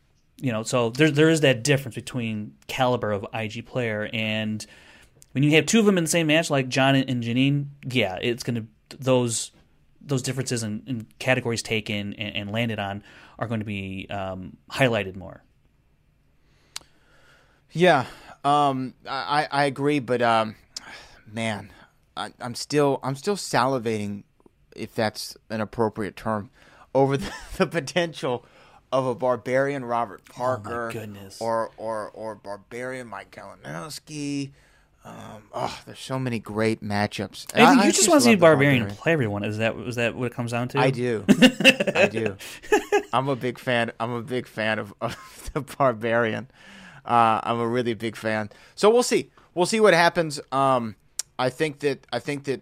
You 0.41 0.51
know, 0.51 0.63
so 0.63 0.89
there 0.89 1.11
there 1.11 1.29
is 1.29 1.41
that 1.41 1.63
difference 1.63 1.93
between 1.93 2.55
caliber 2.65 3.11
of 3.11 3.25
IG 3.33 3.67
player 3.67 4.09
and 4.11 4.65
when 5.33 5.43
you 5.43 5.51
have 5.51 5.67
two 5.67 5.79
of 5.79 5.85
them 5.85 5.99
in 5.99 6.05
the 6.05 6.09
same 6.09 6.27
match, 6.27 6.49
like 6.49 6.69
John 6.69 6.95
and 6.95 7.23
Janine, 7.23 7.67
yeah, 7.87 8.17
it's 8.19 8.41
gonna 8.41 8.65
those 8.97 9.51
those 10.01 10.23
differences 10.23 10.63
in, 10.63 10.81
in 10.87 11.07
categories 11.19 11.61
taken 11.61 12.13
and, 12.13 12.35
and 12.35 12.51
landed 12.51 12.79
on 12.79 13.03
are 13.37 13.47
going 13.47 13.59
to 13.59 13.65
be 13.65 14.07
um, 14.09 14.57
highlighted 14.71 15.15
more. 15.15 15.43
Yeah, 17.71 18.05
um, 18.43 18.93
I 19.07 19.47
I 19.51 19.65
agree, 19.65 19.99
but 19.99 20.21
um, 20.21 20.55
man, 21.31 21.71
I, 22.15 22.31
I'm 22.39 22.55
still 22.55 22.99
I'm 23.03 23.15
still 23.15 23.35
salivating, 23.35 24.23
if 24.75 24.93
that's 24.95 25.37
an 25.49 25.61
appropriate 25.61 26.15
term, 26.15 26.49
over 26.93 27.17
the, 27.17 27.31
the 27.57 27.67
potential 27.67 28.45
of 28.91 29.05
a 29.05 29.15
barbarian 29.15 29.85
Robert 29.85 30.25
Parker, 30.25 30.89
goodness. 30.91 31.41
or 31.41 31.71
or 31.77 32.09
or 32.13 32.35
barbarian 32.35 33.07
Mike 33.07 33.31
Kalinowski. 33.31 34.51
Um, 35.05 35.43
oh, 35.53 35.79
there's 35.85 35.99
so 35.99 36.19
many 36.19 36.37
great 36.37 36.83
matchups. 36.83 37.45
I 37.55 37.85
you 37.85 37.93
just 37.93 38.09
want 38.09 38.21
to 38.21 38.25
see 38.25 38.35
the 38.35 38.41
Barbarian 38.41 38.87
play 38.87 39.13
everyone. 39.13 39.45
Is 39.45 39.57
that 39.59 39.77
is 39.77 39.95
that 39.95 40.15
what 40.15 40.25
it 40.25 40.33
comes 40.33 40.51
down 40.51 40.67
to? 40.69 40.79
I 40.79 40.89
do. 40.89 41.23
I 41.95 42.09
do. 42.11 42.35
I'm 43.13 43.29
a 43.29 43.35
big 43.37 43.57
fan. 43.57 43.93
I'm 44.01 44.11
a 44.11 44.21
big 44.21 44.47
fan 44.47 44.79
of, 44.79 44.93
of 44.99 45.49
the 45.53 45.61
Barbarian. 45.61 46.49
Uh, 47.07 47.39
I'm 47.43 47.59
a 47.59 47.67
really 47.67 47.93
big 47.93 48.15
fan. 48.15 48.49
So 48.75 48.89
we'll 48.89 49.03
see. 49.03 49.31
We'll 49.53 49.65
see 49.65 49.79
what 49.79 49.93
happens. 49.93 50.39
Um, 50.51 50.95
I 51.39 51.49
think 51.49 51.79
that 51.79 52.05
I 52.11 52.19
think 52.19 52.43
that 52.43 52.61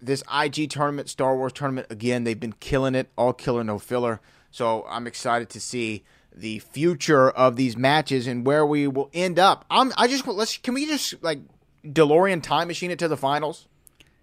this 0.00 0.22
IG 0.32 0.70
tournament, 0.70 1.08
Star 1.08 1.36
Wars 1.36 1.52
tournament, 1.52 1.88
again, 1.90 2.24
they've 2.24 2.38
been 2.38 2.52
killing 2.54 2.94
it, 2.94 3.08
all 3.18 3.32
killer, 3.32 3.64
no 3.64 3.78
filler. 3.78 4.20
So 4.50 4.86
I'm 4.88 5.06
excited 5.06 5.50
to 5.50 5.60
see 5.60 6.04
the 6.34 6.60
future 6.60 7.30
of 7.30 7.56
these 7.56 7.76
matches 7.76 8.26
and 8.26 8.46
where 8.46 8.64
we 8.64 8.86
will 8.86 9.10
end 9.12 9.38
up. 9.38 9.64
I'm. 9.70 9.92
I 9.96 10.06
just 10.06 10.26
let's. 10.26 10.56
Can 10.58 10.74
we 10.74 10.86
just 10.86 11.22
like 11.22 11.40
DeLorean 11.84 12.42
time 12.42 12.68
machine 12.68 12.90
it 12.90 12.98
to 13.00 13.08
the 13.08 13.16
finals? 13.16 13.66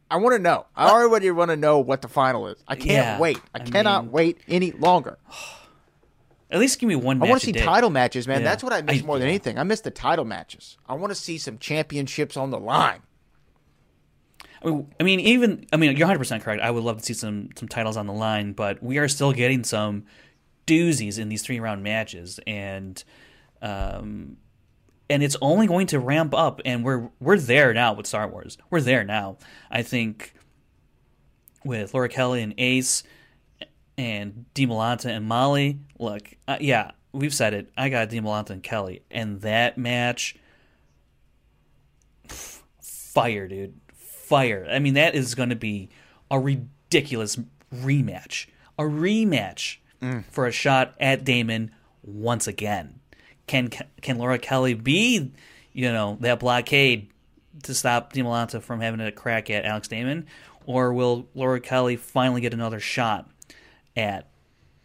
I 0.10 0.18
want 0.18 0.36
to 0.36 0.40
know. 0.40 0.68
I 0.76 0.90
already 0.90 1.32
want 1.32 1.50
to 1.50 1.58
know 1.58 1.80
what 1.80 2.02
the 2.02 2.08
final 2.08 2.48
is. 2.48 2.64
I 2.68 2.76
can't 2.76 2.88
Yeah, 2.92 3.20
wait. 3.20 3.40
I, 3.54 3.60
I 3.60 3.64
cannot 3.64 4.06
mean- 4.06 4.12
wait 4.12 4.38
any 4.48 4.72
longer. 4.72 5.18
At 6.54 6.60
least 6.60 6.80
give 6.80 6.88
me 6.88 6.96
one. 6.96 7.22
I 7.22 7.26
want 7.26 7.42
to 7.42 7.46
see 7.48 7.52
title 7.52 7.90
matches, 7.90 8.28
man. 8.28 8.42
Yeah. 8.42 8.44
That's 8.46 8.64
what 8.64 8.72
I 8.72 8.84
miss 8.84 9.02
I- 9.02 9.06
more 9.06 9.18
than 9.18 9.28
anything. 9.28 9.58
I 9.58 9.64
miss 9.64 9.82
the 9.82 9.90
title 9.90 10.24
matches. 10.24 10.78
I 10.88 10.94
want 10.94 11.10
to 11.10 11.16
see 11.16 11.40
some 11.40 11.58
championships 11.58 12.38
on 12.38 12.52
the 12.52 12.60
line. 12.60 13.02
I 14.62 14.68
mean, 14.68 14.88
I 15.00 15.04
mean, 15.04 15.20
even 15.20 15.66
I 15.74 15.78
mean, 15.78 15.98
you're 15.98 16.06
100 16.06 16.20
percent 16.20 16.44
correct. 16.44 16.62
I 16.62 16.70
would 16.70 16.84
love 16.84 17.00
to 17.00 17.04
see 17.04 17.16
some 17.16 17.50
some 17.58 17.68
titles 17.68 17.98
on 17.98 18.06
the 18.06 18.14
line, 18.14 18.54
but 18.54 18.84
we 18.84 19.00
are 19.00 19.08
still 19.08 19.34
getting 19.34 19.64
some 19.64 20.06
doozies 20.68 21.18
in 21.18 21.28
these 21.28 21.42
three 21.42 21.60
round 21.60 21.82
matches, 21.82 22.40
and 22.46 23.04
um, 23.64 24.38
and 25.10 25.24
it's 25.24 25.36
only 25.42 25.66
going 25.66 25.88
to 25.88 26.00
ramp 26.00 26.36
up. 26.36 26.62
And 26.66 26.86
we're 26.86 27.10
we're 27.20 27.40
there 27.40 27.74
now 27.74 27.94
with 27.94 28.06
Star 28.06 28.28
Wars. 28.28 28.60
We're 28.70 28.82
there 28.82 29.04
now. 29.04 29.38
I 29.72 29.82
think 29.82 30.36
with 31.66 31.96
Laura 31.96 32.10
Kelly 32.10 32.44
and 32.44 32.54
Ace 32.60 33.02
and 33.98 34.46
Demolanta 34.56 35.06
and 35.06 35.26
Molly. 35.26 35.80
Look, 36.00 36.36
uh, 36.48 36.58
yeah, 36.60 36.92
we've 37.12 37.34
said 37.34 37.54
it. 37.54 37.72
I 37.78 37.90
got 37.90 38.10
Demolanta 38.10 38.52
and 38.52 38.64
Kelly, 38.64 39.04
and 39.12 39.42
that 39.42 39.78
match, 39.78 40.36
fire, 42.82 43.48
dude, 43.48 43.80
fire. 43.94 44.68
I 44.70 44.80
mean, 44.80 44.96
that 44.96 45.16
is 45.16 45.36
going 45.36 45.50
to 45.50 45.56
be 45.56 45.90
a 46.30 46.40
ridiculous 46.40 47.38
rematch, 47.74 48.48
a 48.78 48.84
rematch 48.84 49.78
for 50.30 50.48
a 50.48 50.52
shot 50.52 50.96
at 51.00 51.24
Damon 51.24 51.72
once 52.02 52.48
again. 52.48 53.00
Can 53.48 53.70
can 54.02 54.18
Laura 54.18 54.38
Kelly 54.38 54.74
be, 54.74 55.32
you 55.72 55.92
know, 55.92 56.18
that 56.22 56.40
blockade 56.40 57.10
to 57.64 57.74
stop 57.74 58.14
Demolanta 58.14 58.62
from 58.62 58.82
having 58.82 59.00
a 59.00 59.12
crack 59.12 59.50
at 59.50 59.66
Alex 59.66 59.88
Damon, 59.88 60.28
or 60.66 60.94
will 60.94 61.28
Laura 61.34 61.60
Kelly 61.60 61.96
finally 61.96 62.42
get 62.42 62.54
another 62.54 62.80
shot 62.80 63.30
at, 63.96 64.28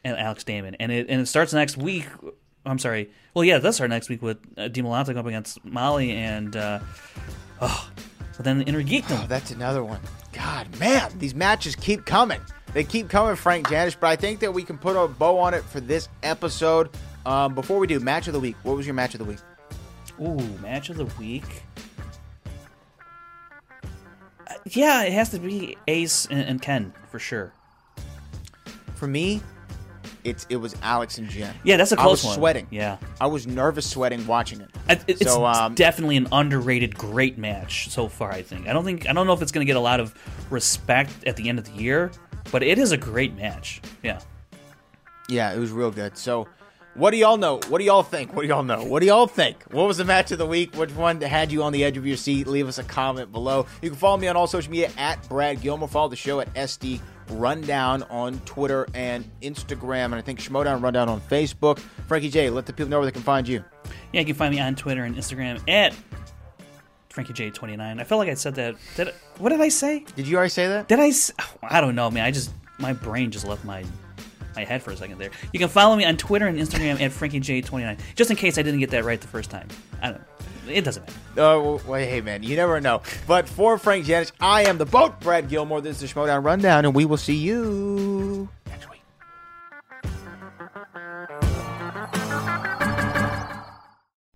at 0.05 0.19
Alex 0.19 0.45
Damon? 0.45 0.77
And 0.81 0.93
it 0.93 1.07
and 1.09 1.21
it 1.21 1.27
starts 1.27 1.53
next 1.53 1.77
week. 1.77 2.07
I'm 2.67 2.79
sorry. 2.79 3.11
Well, 3.35 3.45
yeah, 3.45 3.57
it 3.57 3.61
does 3.61 3.77
start 3.77 3.91
next 3.91 4.09
week 4.09 4.21
with 4.23 4.39
uh, 4.57 4.63
Demolanta 4.69 5.07
going 5.07 5.19
up 5.19 5.27
against 5.27 5.65
Molly 5.65 6.13
and. 6.13 6.55
Uh, 6.57 6.81
oh, 7.61 7.91
but 8.37 8.45
then 8.45 8.59
the 8.59 8.65
Inner 8.65 8.83
Geekdom. 8.83 9.25
Oh, 9.25 9.27
that's 9.27 9.51
another 9.51 9.83
one. 9.83 10.01
God, 10.33 10.79
man, 10.79 11.11
these 11.19 11.35
matches 11.35 11.75
keep 11.75 12.05
coming. 12.05 12.41
They 12.73 12.85
keep 12.85 13.09
coming, 13.09 13.35
Frank 13.35 13.67
Janish. 13.67 13.97
But 13.99 14.09
I 14.09 14.17
think 14.17 14.41
that 14.41 14.53
we 14.53 14.63
can 14.63 14.79
put 14.79 14.95
a 14.97 15.09
bow 15.09 15.39
on 15.39 15.55
it 15.55 15.65
for 15.65 15.81
this 15.81 16.09
episode. 16.23 16.91
Um, 17.27 17.55
before 17.55 17.79
we 17.79 17.87
do, 17.87 17.99
match 18.01 18.27
of 18.29 18.33
the 18.35 18.41
week. 18.41 18.57
What 18.63 18.77
was 18.77 18.87
your 18.87 18.95
match 18.95 19.15
of 19.15 19.19
the 19.19 19.25
week? 19.25 19.39
Ooh, 20.21 20.37
match 20.61 20.89
of 20.91 20.97
the 20.97 21.07
week. 21.21 21.63
Uh, 24.47 24.55
Yeah, 24.67 25.03
it 25.05 25.13
has 25.13 25.31
to 25.31 25.39
be 25.39 25.77
Ace 25.89 26.27
and, 26.31 26.41
and 26.41 26.63
Ken 26.63 26.93
for 27.11 27.19
sure. 27.19 27.53
For 28.99 29.07
me, 29.07 29.41
it's 30.25 30.47
it 30.49 30.57
was 30.57 30.75
Alex 30.83 31.19
and 31.19 31.29
Jen. 31.29 31.55
Yeah, 31.65 31.77
that's 31.77 31.93
a 31.93 31.97
close 31.97 32.05
one. 32.05 32.09
I 32.09 32.11
was 32.11 32.25
one. 32.25 32.35
sweating. 32.37 32.67
Yeah. 32.71 32.97
I 33.21 33.27
was 33.27 33.47
nervous 33.47 33.89
sweating 33.89 34.27
watching 34.27 34.61
it. 34.61 34.71
I- 34.89 35.01
It's 35.07 35.23
so 35.23 35.45
um, 35.47 35.75
definitely 35.75 36.17
an 36.17 36.29
underrated 36.33 36.97
great 36.97 37.39
match 37.39 37.89
so 37.91 38.09
far. 38.09 38.33
I 38.33 38.43
think. 38.43 38.69
I 38.69 38.73
don't 38.73 38.85
think. 38.85 39.09
I 39.09 39.13
don't 39.13 39.27
know 39.27 39.33
if 39.33 39.43
it's 39.43 39.53
going 39.53 39.65
to 39.67 39.71
get 39.71 39.77
a 39.77 39.81
lot 39.81 40.01
of 40.01 40.15
respect 40.51 41.13
at 41.27 41.37
the 41.37 41.49
end 41.49 41.59
of 41.59 41.65
the 41.65 41.73
year, 41.81 42.11
but 42.51 42.63
it 42.63 42.79
is 42.79 42.93
a 42.93 42.97
great 42.97 43.37
match. 43.37 43.81
Yeah. 44.03 44.21
yeah, 45.29 45.53
it 45.53 45.59
was 45.59 45.71
real 45.71 45.91
good. 45.91 46.17
So. 46.17 46.49
What 46.95 47.13
do 47.13 47.17
y'all 47.17 47.37
know? 47.37 47.61
What 47.69 47.79
do 47.79 47.85
y'all 47.85 48.03
think? 48.03 48.35
What 48.35 48.43
do 48.43 48.49
y'all 48.49 48.65
know? 48.65 48.83
What 48.83 49.01
do 49.01 49.07
y'all 49.07 49.29
think? 49.29 49.63
What 49.71 49.87
was 49.87 49.99
the 49.99 50.05
match 50.05 50.33
of 50.33 50.39
the 50.39 50.47
week? 50.47 50.75
Which 50.75 50.91
one 50.91 51.21
had 51.21 51.53
you 51.53 51.63
on 51.63 51.73
the 51.73 51.85
edge 51.85 51.97
of 51.97 52.05
your 52.05 52.17
seat? 52.17 52.49
Leave 52.49 52.67
us 52.67 52.79
a 52.79 52.83
comment 52.83 53.31
below. 53.31 53.67
You 53.83 53.91
can 53.91 53.97
follow 53.99 54.17
me 54.17 54.27
on 54.27 54.35
all 54.37 54.49
social 54.49 54.73
media 54.73 54.91
at 54.99 55.29
Brad 55.29 55.61
Gilmore. 55.61 55.87
Follow 55.87 56.09
the 56.09 56.17
show 56.17 56.41
at 56.41 56.53
SD 56.55 57.01
Rundown 57.31 58.03
on 58.05 58.39
Twitter 58.41 58.87
and 58.95 59.29
Instagram, 59.43 60.07
and 60.07 60.17
I 60.17 60.21
think 60.21 60.41
Schmoedown 60.41 60.83
Rundown 60.83 61.09
on 61.09 61.21
Facebook. 61.21 61.79
Frankie 62.07 62.31
J, 62.31 62.51
let 62.51 62.67
the 62.67 62.73
people 62.73 62.89
know 62.89 62.99
where 62.99 63.07
they 63.07 63.13
can 63.13 63.23
find 63.23 63.47
you. 63.47 63.65
Yeah, 64.13 64.21
you 64.21 64.27
can 64.27 64.35
find 64.35 64.55
me 64.55 64.61
on 64.61 64.75
Twitter 64.75 65.05
and 65.05 65.17
Instagram 65.17 65.61
at 65.69 65.95
Frankie 67.11 67.33
J29. 67.33 68.01
I 68.01 68.05
felt 68.05 68.19
like 68.19 68.29
I 68.29 68.35
said 68.35 68.55
that. 68.57 68.77
Did 68.97 69.09
I, 69.09 69.13
what 69.39 69.51
did 69.51 69.61
I 69.61 69.69
say? 69.69 70.05
Did 70.17 70.27
you 70.27 70.37
already 70.37 70.51
say 70.51 70.69
that? 70.69 70.89
Did 70.89 71.01
I? 71.01 71.13
I 71.63 71.81
don't 71.81 71.95
know, 71.95 72.11
man. 72.11 72.25
I 72.25 72.31
just 72.31 72.53
my 72.79 72.93
brain 72.93 73.31
just 73.31 73.47
left 73.47 73.65
my 73.65 73.85
my 74.57 74.65
head 74.65 74.83
for 74.83 74.91
a 74.91 74.97
second 74.97 75.19
there. 75.19 75.31
You 75.53 75.59
can 75.59 75.69
follow 75.69 75.97
me 75.97 76.05
on 76.05 76.17
Twitter 76.17 76.47
and 76.47 76.59
Instagram 76.59 77.01
at 77.01 77.13
Frankie 77.13 77.41
J29. 77.41 77.99
Just 78.15 78.31
in 78.31 78.37
case 78.37 78.59
I 78.59 78.63
didn't 78.63 78.81
get 78.81 78.91
that 78.91 79.05
right 79.05 79.21
the 79.21 79.29
first 79.29 79.51
time. 79.51 79.69
I 80.03 80.13
don't. 80.13 80.23
It 80.71 80.85
doesn't 80.85 81.03
matter. 81.07 81.19
Oh, 81.37 81.81
well, 81.87 82.01
hey, 82.01 82.21
man, 82.21 82.43
you 82.43 82.57
never 82.57 82.81
know. 82.81 83.03
But 83.27 83.49
for 83.49 83.79
Frank 83.79 84.07
Janich, 84.07 84.33
I 84.41 84.65
am 84.65 84.79
the 84.79 84.87
boat, 84.87 85.19
Brad 85.21 85.49
Gilmore. 85.49 85.81
This 85.81 86.03
is 86.03 86.13
the 86.13 86.21
Schmoedown 86.21 86.45
Rundown, 86.45 86.85
and 86.85 86.95
we 86.95 87.05
will 87.05 87.17
see 87.17 87.37
you 87.37 88.49
next 88.67 88.89
week. 88.91 89.01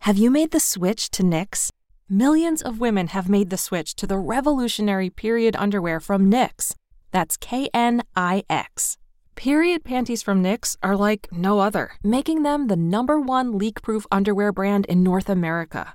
Have 0.01 0.17
you 0.17 0.31
made 0.31 0.51
the 0.51 0.61
switch 0.61 1.11
to 1.13 1.23
Knix? 1.23 1.71
Millions 2.09 2.61
of 2.61 2.81
women 2.81 3.07
have 3.09 3.29
made 3.29 3.51
the 3.51 3.57
switch 3.57 3.95
to 3.95 4.07
the 4.07 4.19
revolutionary 4.19 5.11
period 5.11 5.57
underwear 5.59 6.01
from 6.01 6.31
Knix. 6.31 6.75
That's 7.11 7.37
K 7.37 7.69
N 7.73 8.03
I 8.17 8.43
X. 8.51 8.99
Period 9.35 9.83
panties 9.83 10.23
from 10.23 10.43
Knix 10.43 10.77
are 10.83 10.97
like 10.97 11.29
no 11.33 11.61
other, 11.61 11.93
making 12.03 12.43
them 12.43 12.67
the 12.67 12.77
number 12.77 13.19
one 13.19 13.57
leak 13.57 13.81
proof 13.81 14.07
underwear 14.11 14.53
brand 14.53 14.85
in 14.87 15.03
North 15.03 15.31
America. 15.31 15.95